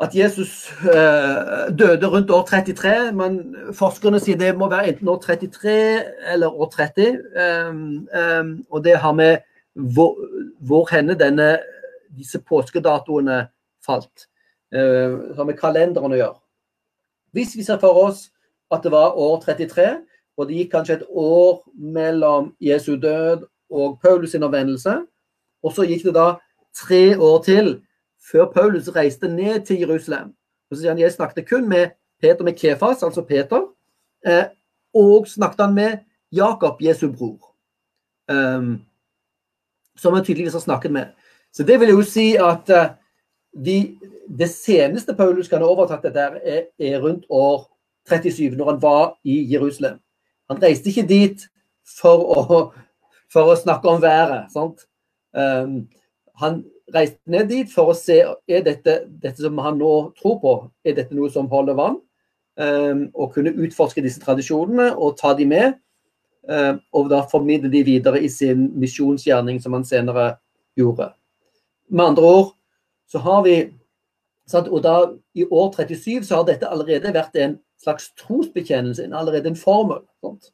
at 0.00 0.14
Jesus 0.16 0.72
uh, 0.80 1.68
døde 1.78 2.06
rundt 2.06 2.30
år 2.30 2.42
33, 2.48 3.12
men 3.12 3.56
forskerne 3.76 4.20
sier 4.20 4.38
det 4.40 4.54
må 4.56 4.70
være 4.72 4.94
enten 4.94 5.08
år 5.12 5.20
33 5.20 5.74
eller 6.32 6.48
år 6.48 6.70
30, 6.72 7.18
um, 7.68 8.08
um, 8.08 8.54
og 8.70 8.84
det 8.84 8.96
har 8.98 9.12
med 9.12 9.36
hvor, 9.74 10.16
hvor 10.60 10.88
henne 10.94 11.18
denne, 11.18 11.58
disse 12.16 12.40
påskedatoene 12.40 13.42
falt 13.86 14.26
uh, 14.74 15.36
har 15.36 15.44
med 15.44 15.58
kalenderen 15.60 16.16
å 16.16 16.20
gjøre. 16.22 16.38
Hvis 17.36 17.54
vi 17.56 17.66
ser 17.66 17.78
for 17.82 18.00
oss 18.08 18.30
at 18.72 18.82
det 18.82 18.94
var 18.94 19.18
år 19.20 19.42
33, 19.44 19.90
og 20.40 20.48
det 20.48 20.56
gikk 20.56 20.72
kanskje 20.72 21.00
et 21.00 21.06
år 21.12 21.60
mellom 21.76 22.54
Jesu 22.60 22.94
død 22.96 23.44
og 23.70 24.00
Paulus' 24.00 24.32
sin 24.32 24.42
og 25.62 25.72
så 25.76 25.84
gikk 25.84 26.06
det 26.08 26.14
da 26.16 26.38
tre 26.72 27.18
år 27.18 27.42
til 27.44 27.74
før 28.30 28.50
Paulus 28.54 28.88
reiste 28.94 29.28
ned 29.28 29.64
til 29.66 29.82
Jerusalem. 29.82 30.32
Og 30.70 30.76
så 30.76 30.82
sier 30.82 30.94
han, 30.94 30.98
Jeg 30.98 31.12
snakket 31.12 31.48
kun 31.48 31.68
med 31.68 31.90
Peter 32.20 32.44
med 32.44 32.58
Kefas, 32.58 33.02
altså 33.02 33.22
Peter, 33.22 33.62
eh, 34.26 34.44
og 34.94 35.28
snakket 35.28 35.60
han 35.60 35.74
med 35.74 35.98
Jakob, 36.32 36.82
Jesu 36.82 37.12
bror. 37.12 37.54
Um, 38.30 38.84
som 39.96 40.14
han 40.14 40.24
tydeligvis 40.24 40.52
har 40.52 40.60
snakket 40.60 40.92
med. 40.92 41.06
Så 41.52 41.62
det 41.62 41.80
vil 41.80 41.88
jo 41.88 42.02
si 42.02 42.36
at 42.36 42.70
uh, 42.70 42.92
de, 43.64 43.98
det 44.38 44.50
seneste 44.50 45.14
Paulus 45.14 45.48
kan 45.48 45.58
ha 45.58 45.66
overtatt 45.66 46.04
dette, 46.06 46.20
er, 46.20 46.68
er 46.78 47.00
rundt 47.02 47.26
år 47.28 47.66
37, 48.08 48.56
når 48.56 48.70
han 48.70 48.82
var 48.82 49.18
i 49.24 49.52
Jerusalem. 49.52 49.98
Han 50.50 50.62
reiste 50.62 50.88
ikke 50.88 51.08
dit 51.08 51.42
for 52.00 52.22
å, 52.36 52.60
for 53.32 53.50
å 53.50 53.58
snakke 53.58 53.90
om 53.90 54.02
været. 54.02 54.46
Um, 55.34 55.88
han 56.38 56.62
reiste 56.94 57.20
ned 57.30 57.48
dit 57.50 57.70
for 57.72 57.90
å 57.90 57.96
se 57.96 58.18
er 58.20 58.64
dette, 58.66 59.00
dette 59.22 59.42
som 59.42 59.58
han 59.62 59.78
nå 59.80 59.92
tror 60.18 60.38
på, 60.42 60.54
er 60.84 60.96
dette 60.98 61.16
noe 61.16 61.30
som 61.32 61.50
holder 61.50 61.78
vann. 61.78 62.00
Um, 62.60 63.06
og 63.14 63.32
kunne 63.36 63.54
utforske 63.56 64.02
disse 64.04 64.20
tradisjonene 64.20 64.90
og 64.98 65.16
ta 65.20 65.32
de 65.38 65.46
med. 65.48 65.78
Um, 66.50 66.80
og 66.96 67.10
da 67.12 67.22
formidle 67.30 67.70
de 67.72 67.82
videre 67.86 68.20
i 68.20 68.28
sin 68.32 68.68
misjonsgjerning, 68.80 69.60
som 69.62 69.76
han 69.76 69.86
senere 69.86 70.34
gjorde. 70.76 71.12
Med 71.90 72.12
andre 72.12 72.32
ord 72.40 72.50
så 73.10 73.22
har 73.22 73.44
vi 73.46 73.58
og 74.58 74.80
da 74.82 75.12
I 75.34 75.44
år 75.46 75.68
37 75.76 76.24
så 76.26 76.40
har 76.40 76.46
dette 76.48 76.66
allerede 76.66 77.12
vært 77.14 77.36
en 77.38 77.52
slags 77.78 78.08
trosbekjennelse, 78.18 79.06
allerede 79.14 79.52
en 79.52 79.56
formel. 79.56 80.00
Sant? 80.20 80.50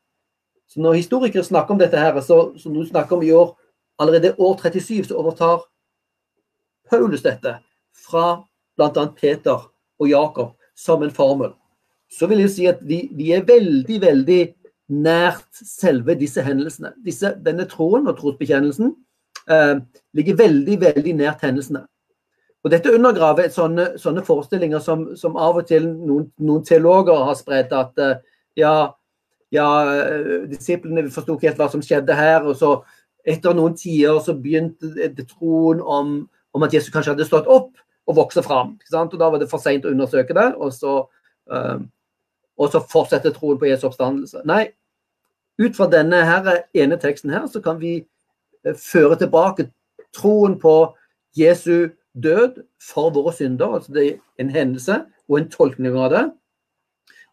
Så 0.69 0.81
Når 0.81 0.93
historikere 1.01 1.45
snakker 1.45 1.75
om 1.75 1.79
dette, 1.79 1.97
her, 1.97 2.21
så, 2.21 2.53
som 2.59 2.75
du 2.75 2.85
snakker 2.85 3.17
om 3.17 3.23
i 3.23 3.33
år, 3.33 3.57
allerede 3.99 4.35
år 4.39 4.59
37, 4.61 5.05
så 5.09 5.17
overtar 5.17 5.65
Paulus 6.91 7.25
dette 7.25 7.57
fra 7.97 8.27
bl.a. 8.77 9.07
Peter 9.17 9.67
og 9.99 10.11
Jakob 10.11 10.55
som 10.77 11.03
en 11.03 11.15
formel. 11.15 11.55
Så 12.13 12.29
vil 12.31 12.45
jeg 12.45 12.53
si 12.53 12.69
at 12.71 12.83
vi, 12.87 13.07
vi 13.17 13.33
er 13.35 13.47
veldig, 13.47 13.99
veldig 14.03 14.41
nært 14.93 15.49
selve 15.67 16.15
disse 16.19 16.43
hendelsene. 16.45 16.93
Disse, 17.05 17.33
denne 17.43 17.67
troen 17.71 18.07
og 18.07 18.19
trosbekjennelsen 18.21 18.93
eh, 19.51 19.77
ligger 20.15 20.39
veldig, 20.39 20.81
veldig 20.85 21.15
nært 21.19 21.43
hendelsene. 21.47 21.83
Og 22.67 22.71
Dette 22.71 22.91
undergraver 22.91 23.51
sånne, 23.55 23.93
sånne 24.03 24.25
forestillinger 24.27 24.81
som, 24.83 25.09
som, 25.19 25.37
av 25.39 25.61
og 25.61 25.69
til 25.69 25.85
noen, 25.87 26.25
noen 26.43 26.65
teologer 26.67 27.21
har 27.29 27.37
spredt, 27.39 27.71
at 27.71 28.01
uh, 28.03 28.17
ja, 28.59 28.73
ja, 29.55 29.67
eh, 29.93 30.49
disiplene 30.51 31.05
forsto 31.15 31.37
ikke 31.37 31.53
helt 31.53 31.61
hva 31.63 31.69
som 31.71 31.85
skjedde 31.85 32.17
her. 32.19 32.43
og 32.43 32.57
så 32.59 32.81
Etter 33.27 33.55
noen 33.55 33.75
tider 33.79 34.19
så 34.23 34.35
begynte 34.39 35.27
troen 35.31 35.79
om, 35.83 36.11
om, 36.57 36.65
at 36.65 36.75
Jesus 36.75 36.93
kanskje 36.95 37.15
hadde 37.15 37.29
stått 37.29 37.51
opp 37.53 37.77
og 38.07 38.17
vokst 38.17 38.41
fram. 38.47 38.77
og 38.79 39.19
Da 39.19 39.29
var 39.31 39.39
det 39.39 39.51
for 39.51 39.63
seint 39.63 39.85
å 39.85 39.93
undersøke 39.93 40.35
det, 40.35 40.49
og 40.57 40.73
så, 40.73 40.97
uh, 41.53 41.79
og 42.57 42.73
så 42.73 42.81
fortsette 42.81 43.35
troen 43.37 43.59
på 43.61 43.69
Jesu 43.69 43.87
oppstandelse. 43.91 44.45
Nei, 44.49 44.71
ut 45.61 45.77
fra 45.77 45.89
denne 45.93 46.23
her, 46.25 46.65
ene 46.75 46.99
teksten 47.01 47.33
her, 47.35 47.47
så 47.51 47.61
kan 47.65 47.81
vi 47.81 48.01
føre 48.75 49.19
tilbake 49.21 49.69
troen 50.17 50.57
på 50.61 50.77
Jesu 51.37 51.93
død 52.17 52.63
for 52.83 53.11
våre 53.11 53.33
synder. 53.33 53.75
altså 53.75 53.93
Det 53.93 54.07
er 54.07 54.19
en 54.39 54.51
hendelse 54.51 55.05
og 55.29 55.39
en 55.39 55.51
tolkning 55.51 55.97
av 55.97 56.11
det. 56.11 56.25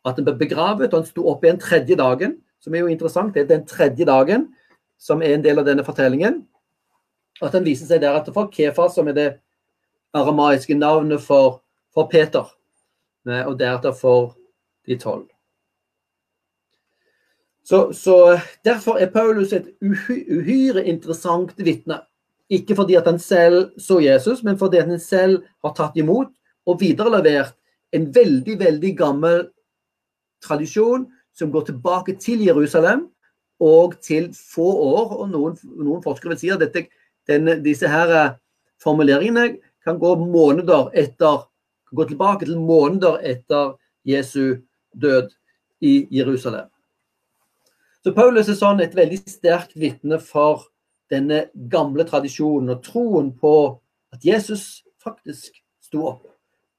At 0.06 0.16
han 0.16 0.26
ble 0.26 0.36
begravet, 0.36 0.94
og 0.94 1.00
han 1.00 1.08
sto 1.08 1.28
opp 1.32 1.44
igjen 1.44 1.62
tredje 1.62 1.96
dagen, 1.96 2.38
som 2.60 2.76
er 2.76 2.84
jo 2.84 2.92
interessant. 2.92 3.34
Det 3.34 3.44
er 3.44 3.58
den 3.58 3.68
tredje 3.68 4.06
dagen 4.06 4.50
som 5.00 5.22
er 5.22 5.36
en 5.36 5.44
del 5.44 5.60
av 5.60 5.68
denne 5.68 5.84
fortellingen. 5.84 6.44
At 7.42 7.56
han 7.56 7.66
viser 7.66 7.90
seg 7.90 8.04
deretter 8.04 8.36
for 8.36 8.52
Kefa, 8.54 8.90
som 8.94 9.10
er 9.10 9.18
det 9.18 9.30
aramaiske 10.14 10.76
navnet 10.78 11.22
for, 11.24 11.62
for 11.94 12.10
Peter. 12.12 12.46
Og 13.26 13.56
deretter 13.60 13.96
for 13.98 14.36
de 14.86 14.98
tolv. 15.00 15.28
Så, 17.64 17.94
så, 17.94 18.40
Derfor 18.66 19.00
er 19.00 19.12
Paulus 19.12 19.54
et 19.54 19.72
uhyre 19.82 20.84
interessant 20.84 21.56
vitne. 21.58 22.02
Ikke 22.52 22.76
fordi 22.76 22.98
at 23.00 23.08
han 23.08 23.20
selv 23.20 23.72
så 23.80 24.02
Jesus, 24.04 24.44
men 24.44 24.60
fordi 24.60 24.84
han 24.84 25.00
selv 25.00 25.44
har 25.64 25.74
tatt 25.74 25.96
imot 25.98 26.34
og 26.68 26.82
viderelevert 26.82 27.56
en 27.96 28.10
veldig, 28.16 28.60
veldig 28.60 28.92
gammel 28.98 29.48
tradisjon 30.44 31.08
som 31.34 31.52
går 31.52 31.70
tilbake 31.70 32.18
til 32.20 32.44
Jerusalem 32.46 33.08
og 33.64 33.96
til 34.04 34.34
få 34.36 34.68
år. 34.84 35.16
og 35.22 35.30
Noen, 35.32 35.58
noen 35.64 36.04
forskere 36.04 36.34
vil 36.34 36.42
si 36.42 36.52
at 36.54 36.62
dette, 36.62 36.90
denne, 37.30 37.58
disse 37.64 37.90
her 37.90 38.12
eh, 38.18 38.36
formuleringene 38.84 39.58
kan 39.84 40.00
gå 40.00 40.16
måneder 40.20 40.92
etter 40.98 41.46
gå 41.94 42.06
tilbake 42.10 42.48
til 42.48 42.60
måneder 42.60 43.20
etter 43.22 43.76
Jesu 44.06 44.58
død 44.94 45.30
i 45.82 46.08
Jerusalem. 46.12 46.68
Så 48.04 48.12
Paulus 48.16 48.50
er 48.52 48.58
sånn 48.60 48.82
et 48.84 48.96
veldig 48.98 49.22
sterkt 49.30 49.78
vitne 49.80 50.20
for 50.20 50.68
denne 51.12 51.46
gamle 51.72 52.06
tradisjonen 52.08 52.74
og 52.76 52.84
troen 52.84 53.32
på 53.38 53.56
at 54.14 54.26
Jesus 54.26 54.84
faktisk 55.04 55.62
sto 55.84 56.08
opp. 56.10 56.26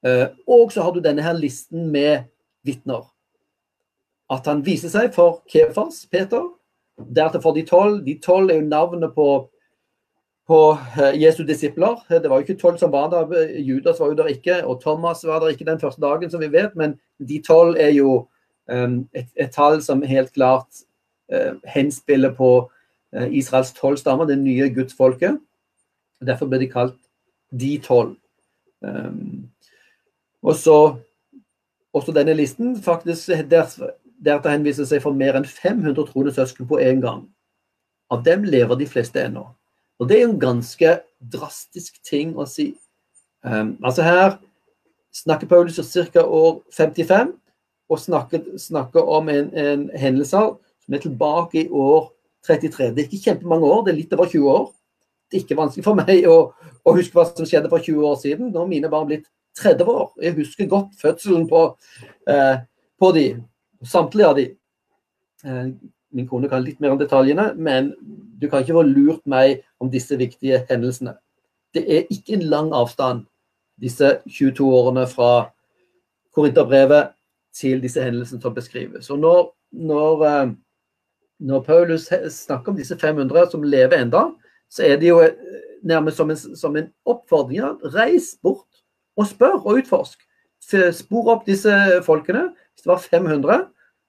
Eh, 0.04 0.26
og 0.46 0.72
så 0.72 0.84
har 0.84 0.92
du 0.92 1.00
denne 1.04 1.24
her 1.24 1.36
listen 1.38 1.90
med 1.92 2.30
vitner. 2.64 3.10
at 4.32 4.46
han 4.48 4.62
viser 4.64 4.88
seg 4.88 5.10
for 5.12 5.42
Kefas, 5.52 6.06
Peter, 6.08 6.46
deretter 6.96 7.42
for 7.44 7.54
de 7.54 7.60
tolv. 7.68 7.98
De 8.06 8.14
tolv 8.24 8.50
er 8.50 8.56
jo 8.56 8.66
navnet 8.66 9.12
på, 9.14 9.50
på 10.46 10.60
eh, 10.98 11.16
Jesu 11.22 11.42
disipler. 11.46 11.96
Det 12.08 12.30
var 12.30 12.40
jo 12.40 12.46
ikke 12.46 12.60
tolv 12.60 12.78
som 12.78 12.92
var 12.92 13.10
der, 13.12 13.32
Judas 13.64 14.00
var 14.00 14.12
jo 14.12 14.18
der 14.18 14.32
ikke, 14.32 14.60
og 14.66 14.80
Thomas 14.82 15.24
var 15.24 15.40
der 15.40 15.54
ikke 15.54 15.66
den 15.68 15.80
første 15.80 16.00
dagen, 16.00 16.30
som 16.30 16.40
vi 16.40 16.52
vet, 16.52 16.76
men 16.76 16.98
de 17.18 17.40
tolv 17.46 17.76
er 17.80 17.94
jo 17.96 18.26
et, 18.64 19.28
et, 19.36 19.50
tall 19.52 19.82
som 19.84 20.00
helt 20.02 20.32
klart 20.32 20.84
henspiller 21.68 22.32
på 22.32 22.70
Israels 23.28 23.74
tolv 23.76 23.98
stammer, 24.00 24.24
det 24.24 24.38
nye 24.40 24.70
gudsfolket. 24.72 25.36
Derfor 26.24 26.48
ble 26.48 26.62
de 26.62 26.70
kalt 26.72 26.96
de 27.52 27.74
tolv. 27.84 28.14
Og 30.40 30.56
så 30.56 30.78
også 31.94 32.12
denne 32.16 32.34
listen 32.34 32.74
faktisk 32.82 33.28
der, 33.50 33.68
deretter 34.24 34.54
henviser 34.54 34.88
seg 34.88 35.02
for 35.04 35.16
mer 35.16 35.36
enn 35.38 35.46
500 35.46 36.08
troende 36.08 36.32
søsken 36.34 36.68
på 36.68 36.80
én 36.82 37.02
gang. 37.04 37.24
Av 38.12 38.24
dem 38.24 38.44
lever 38.48 38.78
de 38.80 38.88
fleste 38.88 39.22
ennå. 39.22 39.46
Og 40.00 40.08
det 40.08 40.18
er 40.18 40.26
en 40.28 40.40
ganske 40.40 40.96
drastisk 41.32 42.00
ting 42.06 42.34
å 42.36 42.46
si. 42.50 42.72
Um, 43.44 43.76
altså 43.84 44.02
her 44.06 44.38
snakker 45.14 45.46
Paulus 45.46 45.78
ca. 46.12 46.24
år 46.24 46.62
55, 46.74 47.34
og 47.88 48.00
snakker, 48.00 48.58
snakker 48.58 49.02
om 49.02 49.28
en, 49.28 49.50
en 49.54 49.90
hendelse 49.94 50.40
som 50.84 50.94
er 50.96 51.02
tilbake 51.02 51.64
i 51.64 51.68
år 51.68 52.08
33. 52.46 52.90
Det 52.94 53.04
er 53.04 53.08
ikke 53.08 53.30
kjempemange 53.30 53.68
år, 53.68 53.84
det 53.84 53.92
er 53.92 54.00
litt 54.00 54.16
over 54.16 54.30
20 54.30 54.50
år. 54.50 54.66
Det 55.30 55.38
er 55.38 55.44
ikke 55.44 55.58
vanskelig 55.58 55.84
for 55.86 55.98
meg 55.98 56.26
å, 56.28 56.36
å 56.84 56.94
huske 56.96 57.16
hva 57.16 57.24
som 57.28 57.48
skjedde 57.48 57.70
for 57.72 57.84
20 57.84 58.08
år 58.08 58.18
siden. 58.20 58.50
Nå 58.52 58.64
er 58.64 58.70
mine 58.70 58.90
barn 58.92 59.08
blitt 59.08 59.28
30 59.60 59.90
år. 59.90 60.06
Jeg 60.22 60.36
husker 60.38 60.70
godt 60.70 60.96
fødselen 61.00 61.46
på, 61.48 61.62
eh, 62.28 62.56
på 63.00 63.10
de. 63.16 63.26
Samtlige 63.84 64.28
av 64.28 64.36
de. 64.38 64.46
Eh, 65.44 65.68
min 66.14 66.28
kone 66.30 66.48
kan 66.50 66.62
litt 66.64 66.80
mer 66.82 66.94
om 66.94 67.00
detaljene, 67.00 67.50
men 67.56 67.92
du 68.40 68.48
kan 68.48 68.62
ikke 68.62 68.76
få 68.76 68.84
lurt 68.86 69.22
meg 69.30 69.62
om 69.82 69.90
disse 69.90 70.16
viktige 70.18 70.62
hendelsene. 70.68 71.16
Det 71.74 71.82
er 71.90 72.10
ikke 72.12 72.36
en 72.36 72.46
lang 72.52 72.70
avstand, 72.76 73.24
disse 73.82 74.18
22 74.30 74.68
årene 74.70 75.06
fra 75.10 75.50
Korinterbrevet 76.34 77.14
til 77.54 77.82
disse 77.82 78.02
hendelsene 78.02 78.42
som 78.42 78.54
beskrives. 78.54 79.10
Og 79.10 79.18
når, 79.22 79.40
når, 79.90 80.24
eh, 80.28 80.52
når 81.38 81.64
Paulus 81.66 82.08
snakker 82.30 82.72
om 82.72 82.78
disse 82.78 82.98
500 82.98 83.50
som 83.50 83.62
lever 83.62 83.98
enda, 84.02 84.28
så 84.70 84.86
er 84.86 84.98
det 84.98 85.10
jo 85.10 85.20
eh, 85.22 85.34
nærmest 85.82 86.16
som 86.16 86.30
en, 86.30 86.36
som 86.36 86.76
en 86.76 86.90
oppfordring. 87.06 87.58
Ja, 87.58 87.74
reis 87.94 88.34
bort 88.42 88.82
og 89.16 89.28
spør 89.30 89.60
og 89.60 89.82
utforsk. 89.82 90.22
Spor 90.96 91.34
opp 91.34 91.46
disse 91.46 91.72
folkene. 92.06 92.48
Hvis 92.74 92.86
det 92.86 92.90
var 92.90 93.02
500, 93.02 93.66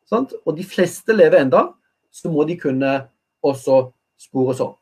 sant? 0.10 0.34
og 0.45 0.58
de 0.58 0.64
fleste 0.66 1.14
lever 1.14 1.43
enda, 1.43 1.68
så 2.16 2.32
må 2.32 2.45
de 2.47 2.57
kunne 2.59 2.95
også 3.45 3.82
spores 4.22 4.61
opp. 4.63 4.80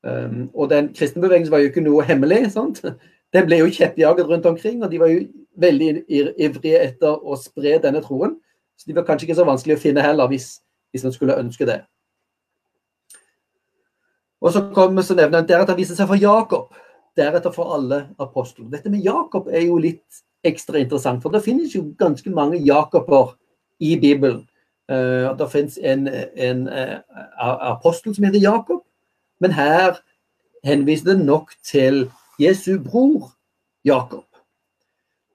Um, 0.00 0.48
og 0.56 0.70
den 0.72 0.88
kristne 0.96 1.20
bevegelsen 1.20 1.52
var 1.52 1.60
jo 1.60 1.70
ikke 1.70 1.84
noe 1.84 2.06
hemmelig. 2.08 2.46
sant? 2.54 2.80
Den 3.34 3.46
ble 3.46 3.60
jo 3.60 3.68
kjeppjaget 3.70 4.28
rundt 4.30 4.48
omkring, 4.48 4.80
og 4.82 4.90
de 4.90 5.00
var 5.00 5.12
jo 5.12 5.26
veldig 5.60 5.90
ivrige 6.08 6.80
etter 6.80 7.20
å 7.20 7.36
spre 7.38 7.76
denne 7.82 8.00
troen. 8.02 8.38
Så 8.80 8.88
de 8.88 8.96
var 8.96 9.04
kanskje 9.04 9.28
ikke 9.28 9.38
så 9.42 9.46
vanskelig 9.46 9.76
å 9.76 9.82
finne 9.82 10.04
heller, 10.04 10.30
hvis, 10.32 10.54
hvis 10.90 11.04
man 11.04 11.12
skulle 11.14 11.36
ønske 11.38 11.68
det. 11.68 11.82
Og 14.40 14.54
så, 14.54 14.64
kom, 14.72 14.96
så 15.04 15.14
nevner 15.14 15.42
han 15.42 15.48
deretter 15.50 15.76
viser 15.76 15.98
seg 15.98 16.08
for 16.08 16.16
Jakob 16.16 16.72
deretter 17.18 17.52
for 17.54 17.74
alle 17.74 18.04
apostlene. 18.22 18.70
Dette 18.72 18.90
med 18.90 19.04
Jakob 19.04 19.48
er 19.50 19.66
jo 19.66 19.78
litt 19.82 20.22
ekstra 20.46 20.80
interessant, 20.80 21.22
for 21.22 21.34
det 21.34 21.42
finnes 21.44 21.74
jo 21.74 21.90
ganske 22.00 22.30
mange 22.32 22.60
Jakober 22.64 23.34
i 23.82 23.96
Bibelen. 24.00 24.46
Uh, 24.90 25.30
det 25.38 25.50
finnes 25.52 25.78
en, 25.82 26.08
en 26.36 26.64
uh, 26.68 26.98
apostel 27.70 28.14
som 28.14 28.24
heter 28.26 28.42
Jakob, 28.42 28.80
men 29.40 29.54
her 29.54 30.00
henviser 30.66 31.12
det 31.12 31.24
nok 31.24 31.52
til 31.64 32.08
Jesu 32.40 32.78
bror 32.82 33.30
Jakob. 33.84 34.26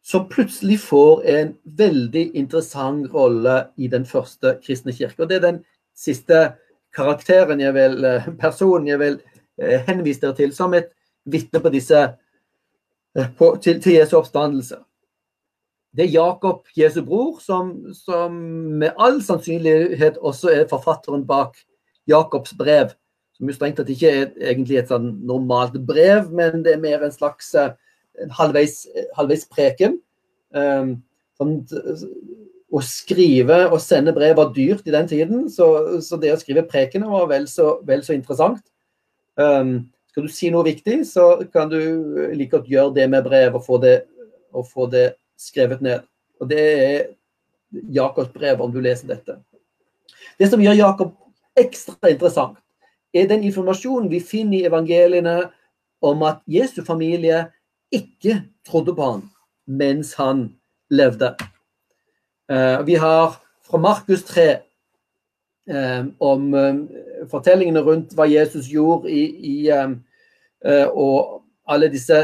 Som 0.03 0.27
plutselig 0.29 0.79
får 0.79 1.23
en 1.23 1.55
veldig 1.65 2.27
interessant 2.37 3.07
rolle 3.13 3.63
i 3.77 3.87
den 3.87 4.05
første 4.05 4.57
kristne 4.65 4.93
kirke. 4.93 5.23
Og 5.23 5.29
det 5.29 5.39
er 5.39 5.47
den 5.47 5.63
siste 5.97 6.51
karakteren 6.95 7.59
jeg 7.59 7.73
vil, 7.73 8.05
eh, 8.05 8.27
personen 8.39 8.87
jeg 8.87 8.99
vil 8.99 9.17
henvise 9.87 10.21
dere 10.21 10.35
til 10.35 10.53
som 10.53 10.73
et 10.73 10.91
vitne 11.25 11.61
på 11.61 11.71
disse 11.73 12.01
eh, 13.15 13.29
på, 13.37 13.55
til, 13.61 13.81
til, 13.81 13.97
Jesu 13.99 14.17
oppstandelse. 14.17 14.77
Det 15.95 16.05
er 16.05 16.11
Jakob, 16.11 16.65
Jesu 16.75 16.99
bror, 17.05 17.39
som, 17.39 17.71
som, 17.95 18.35
med 18.81 18.97
all 18.99 19.21
sannsynlighet 19.23 20.19
også 20.19 20.51
er 20.51 20.69
forfatteren 20.69 21.23
bak 21.27 21.55
Jakobs 22.09 22.53
brev. 22.59 22.91
Som 23.35 23.49
jo 23.49 23.55
strengt 23.55 23.79
tatt 23.79 23.91
ikke 23.91 24.11
er 24.11 24.27
egentlig 24.51 24.81
et 24.81 24.91
sånn 24.91 25.13
normalt 25.27 25.77
brev, 25.87 26.27
men 26.35 26.63
det 26.65 26.75
er 26.75 26.83
mer 26.83 27.03
en 27.03 27.15
slags 27.15 27.53
eh, 27.59 27.73
en 28.23 28.31
halvveis, 28.31 28.85
halvveis 29.15 29.47
preken. 29.51 29.97
Um, 30.55 30.97
sånn, 31.39 31.57
å 32.75 32.81
skrive 32.83 33.65
og 33.69 33.79
sende 33.83 34.13
brev 34.15 34.37
var 34.39 34.53
dyrt 34.55 34.87
i 34.87 34.93
den 34.95 35.09
tiden, 35.09 35.49
så, 35.51 35.99
så 36.03 36.19
det 36.19 36.33
å 36.33 36.39
skrive 36.39 36.65
prekener 36.67 37.11
var 37.11 37.27
vel 37.31 37.47
så, 37.51 37.77
vel 37.87 38.03
så 38.03 38.15
interessant. 38.15 38.63
Um, 39.39 39.91
skal 40.11 40.27
du 40.27 40.31
si 40.31 40.51
noe 40.51 40.63
viktig, 40.67 41.01
så 41.07 41.43
kan 41.51 41.71
du 41.71 41.79
like 42.35 42.53
godt 42.53 42.71
gjøre 42.71 42.95
det 42.95 43.07
med 43.11 43.27
brev 43.27 43.57
og 43.59 43.65
få 43.67 43.79
det, 43.83 43.97
og 44.55 44.67
få 44.71 44.87
det 44.91 45.09
skrevet 45.37 45.81
ned. 45.81 46.05
Og 46.41 46.49
Det 46.49 46.59
er 46.59 47.05
Jakobs 47.71 48.31
brev, 48.33 48.61
om 48.61 48.71
du 48.71 48.79
leser 48.79 49.07
dette. 49.07 49.39
Det 50.39 50.49
som 50.49 50.61
gjør 50.61 50.77
Jakob 50.77 51.15
ekstra 51.55 52.09
interessant, 52.11 52.57
er 53.13 53.27
den 53.27 53.45
informasjonen 53.47 54.09
vi 54.11 54.19
finner 54.19 54.57
i 54.57 54.67
evangeliene 54.67 55.37
om 56.03 56.23
at 56.27 56.41
Jesu 56.47 56.83
familie 56.83 57.45
ikke 57.91 58.41
trodde 58.67 58.95
på 58.95 59.11
ham 59.11 59.29
mens 59.65 60.13
han 60.13 60.49
levde. 60.91 61.31
Eh, 62.51 62.85
vi 62.85 62.95
har 62.95 63.39
fra 63.65 63.77
Markus 63.77 64.23
3 64.23 64.47
eh, 65.69 66.03
om 66.19 66.53
eh, 66.53 66.75
fortellingene 67.31 67.81
rundt 67.81 68.13
hva 68.13 68.27
Jesus 68.29 68.67
gjorde 68.69 69.09
i, 69.09 69.23
i 69.41 69.71
og 70.65 71.43
alle 71.69 71.91
disse 71.93 72.15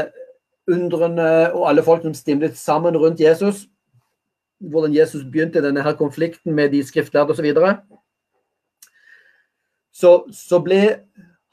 undrene 0.70 1.52
og 1.52 1.68
alle 1.68 1.82
folk 1.82 2.02
som 2.02 2.14
stimlet 2.14 2.56
sammen 2.58 2.96
rundt 2.96 3.20
Jesus. 3.20 3.66
Hvordan 4.60 4.94
Jesus 4.94 5.24
begynte 5.24 5.62
denne 5.62 5.82
her 5.82 5.96
konflikten 5.98 6.54
med 6.54 6.70
de 6.70 6.84
skriftlærde 6.86 7.30
osv. 7.30 7.48
Så, 9.92 10.24
så 10.32 10.32
så 10.32 10.58
ble 10.62 10.80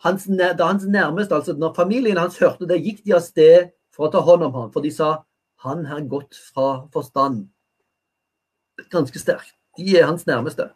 hans, 0.04 0.28
da 0.30 0.66
hans 0.66 0.86
nærmeste, 0.86 1.36
altså 1.36 1.54
når 1.54 1.74
familien 1.74 2.18
hans 2.18 2.38
hørte 2.38 2.68
det, 2.68 2.84
gikk 2.84 3.06
de 3.06 3.16
av 3.16 3.24
sted 3.26 3.72
for 3.96 4.08
å 4.08 4.12
ta 4.14 4.22
hånd 4.24 4.46
om 4.48 4.54
ham. 4.54 4.70
For 4.74 4.86
de 4.86 4.92
sa 4.94 5.24
han 5.66 5.86
har 5.86 6.06
gått 6.08 6.38
fra 6.54 6.86
forstand. 6.94 7.48
Ganske 8.92 9.20
sterkt. 9.20 9.56
De 9.78 9.98
er 9.98 10.08
hans 10.08 10.26
nærmeste. 10.28 10.70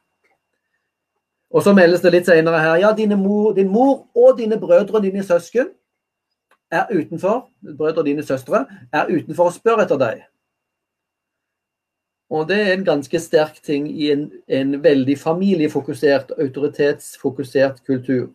Og 1.54 1.64
så 1.64 1.74
meldes 1.78 2.02
det 2.02 2.12
litt 2.16 2.28
senere 2.28 2.60
her 2.60 2.82
ja, 2.82 2.92
mor, 3.16 3.54
din 3.54 3.70
mor 3.70 4.08
og 4.16 4.38
dine 4.40 4.58
brødre 4.60 4.98
og 4.98 5.04
dine 5.04 5.24
søsken 5.24 5.70
er 6.74 6.92
utenfor, 6.92 7.50
brødre 7.78 8.06
dine 8.06 8.24
søstre, 8.24 8.66
er 8.94 9.10
utenfor 9.12 9.52
og 9.52 9.58
spør 9.58 9.84
etter 9.86 10.00
deg. 10.02 10.24
Og 12.34 12.48
det 12.50 12.60
er 12.62 12.74
en 12.74 12.86
ganske 12.86 13.20
sterk 13.20 13.60
ting 13.64 13.88
i 13.92 14.10
en, 14.12 14.32
en 14.48 14.78
veldig 14.84 15.18
familiefokusert, 15.20 16.32
autoritetsfokusert 16.42 17.84
kultur, 17.86 18.32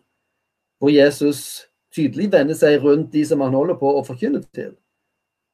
hvor 0.79 0.89
Jesus 0.89 1.65
tydelig 1.95 2.29
vender 2.31 2.55
seg 2.55 2.79
rundt 2.83 3.11
de 3.13 3.25
som 3.25 3.41
han 3.43 3.57
holder 3.57 3.75
på 3.79 3.91
å 3.97 4.05
forkynne 4.07 4.41
til. 4.55 4.71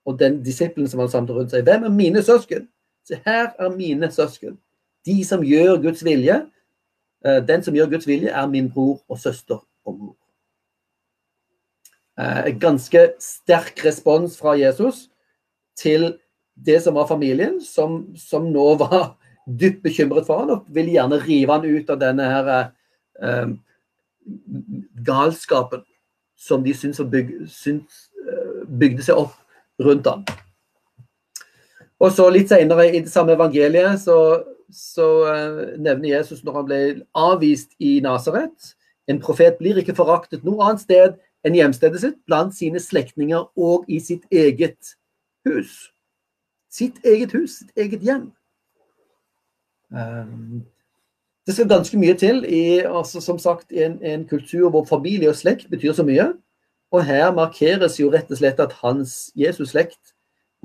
Og 0.06 0.20
den 0.20 0.44
disippelen 0.46 0.90
som 0.92 1.02
han 1.02 1.10
samler 1.10 1.40
rundt 1.40 1.56
seg. 1.56 1.66
Hvem 1.66 1.88
er 1.88 1.96
mine 1.96 2.22
søsken? 2.24 2.68
Se, 3.08 3.18
her 3.26 3.54
er 3.58 3.74
mine 3.74 4.12
søsken. 4.14 4.60
De 5.06 5.24
som 5.26 5.44
gjør 5.46 5.80
Guds 5.82 6.04
vilje. 6.06 6.44
Eh, 7.26 7.42
den 7.48 7.66
som 7.66 7.74
gjør 7.74 7.90
Guds 7.96 8.08
vilje, 8.08 8.30
er 8.30 8.48
min 8.48 8.70
bror 8.70 9.00
og 9.10 9.20
søster 9.20 9.64
og 9.86 9.98
mor. 9.98 10.16
Eh, 12.16 12.52
ganske 12.60 13.10
sterk 13.20 13.82
respons 13.84 14.38
fra 14.40 14.56
Jesus 14.56 15.10
til 15.76 16.14
det 16.56 16.80
som 16.84 16.96
var 16.96 17.10
familien, 17.10 17.60
som, 17.62 18.16
som 18.16 18.48
nå 18.52 18.68
var 18.84 19.16
dypt 19.46 19.84
bekymret 19.84 20.26
for 20.28 20.42
han 20.42 20.54
og 20.56 20.70
ville 20.74 20.96
gjerne 20.96 21.20
rive 21.26 21.58
han 21.58 21.68
ut 21.68 21.92
av 21.92 22.00
denne 22.02 22.30
her 22.32 22.52
eh, 22.56 23.52
galskapen 25.06 25.84
som 26.36 26.64
de 26.64 26.74
syns, 26.76 27.02
byg, 27.12 27.36
eh, 27.36 28.64
bygde 28.68 29.06
seg 29.06 29.22
opp 29.26 29.36
rundt 29.84 30.08
han. 30.10 30.26
Og 32.00 32.12
så 32.12 32.28
Litt 32.32 32.52
senere 32.52 32.90
i 32.92 33.04
det 33.04 33.12
samme 33.12 33.36
evangeliet 33.36 34.02
så, 34.04 34.18
så 34.72 35.10
eh, 35.32 35.62
nevner 35.78 36.16
Jesus 36.16 36.44
når 36.44 36.60
han 36.60 36.68
ble 36.72 36.82
avvist 37.16 37.76
i 37.80 38.00
Nasaret 38.04 38.74
En 39.08 39.20
profet 39.22 39.60
blir 39.60 39.78
ikke 39.78 39.96
foraktet 39.96 40.44
noe 40.48 40.64
annet 40.66 40.82
sted 40.82 41.20
enn 41.46 41.56
hjemstedet 41.58 42.02
sitt, 42.02 42.22
blant 42.26 42.56
sine 42.58 42.82
slektninger 42.82 43.46
og 43.56 43.86
i 43.92 44.00
sitt 44.04 44.26
eget 44.34 44.96
hus. 45.46 45.92
Sitt 46.72 46.98
eget 47.06 47.36
hus, 47.36 47.60
sitt 47.60 47.78
eget 47.78 48.02
hjem. 48.04 48.32
Det 51.46 51.54
skal 51.54 51.70
ganske 51.70 51.98
mye 52.02 52.16
til 52.18 52.42
i 52.50 52.82
altså, 52.82 53.22
som 53.22 53.38
sagt, 53.40 53.72
en, 53.72 54.00
en, 54.02 54.26
kultur 54.28 54.70
hvor 54.74 54.86
familie 54.90 55.30
og 55.30 55.38
slekt 55.38 55.70
betyr 55.70 55.94
så 55.94 56.04
mye. 56.04 56.32
Og 56.92 57.06
her 57.06 57.32
markeres 57.36 58.00
jo 58.00 58.10
rett 58.14 58.32
og 58.32 58.40
slett 58.40 58.60
at 58.60 58.74
hans 58.82 59.30
Jesus-slekt 59.38 60.16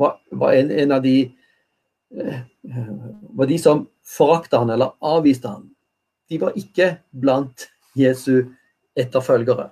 var, 0.00 0.16
var 0.32 0.56
en, 0.56 0.70
en, 0.70 0.92
av 0.96 1.02
de 1.04 1.16
eh, 2.16 2.40
var 3.36 3.50
de 3.50 3.58
som 3.60 3.84
forakta 4.06 4.62
han 4.62 4.72
eller 4.72 4.96
avviste 5.04 5.48
han. 5.48 5.68
De 6.30 6.38
var 6.40 6.56
ikke 6.56 6.94
blant 7.10 7.68
Jesu 7.98 8.48
etterfølgere. 8.96 9.70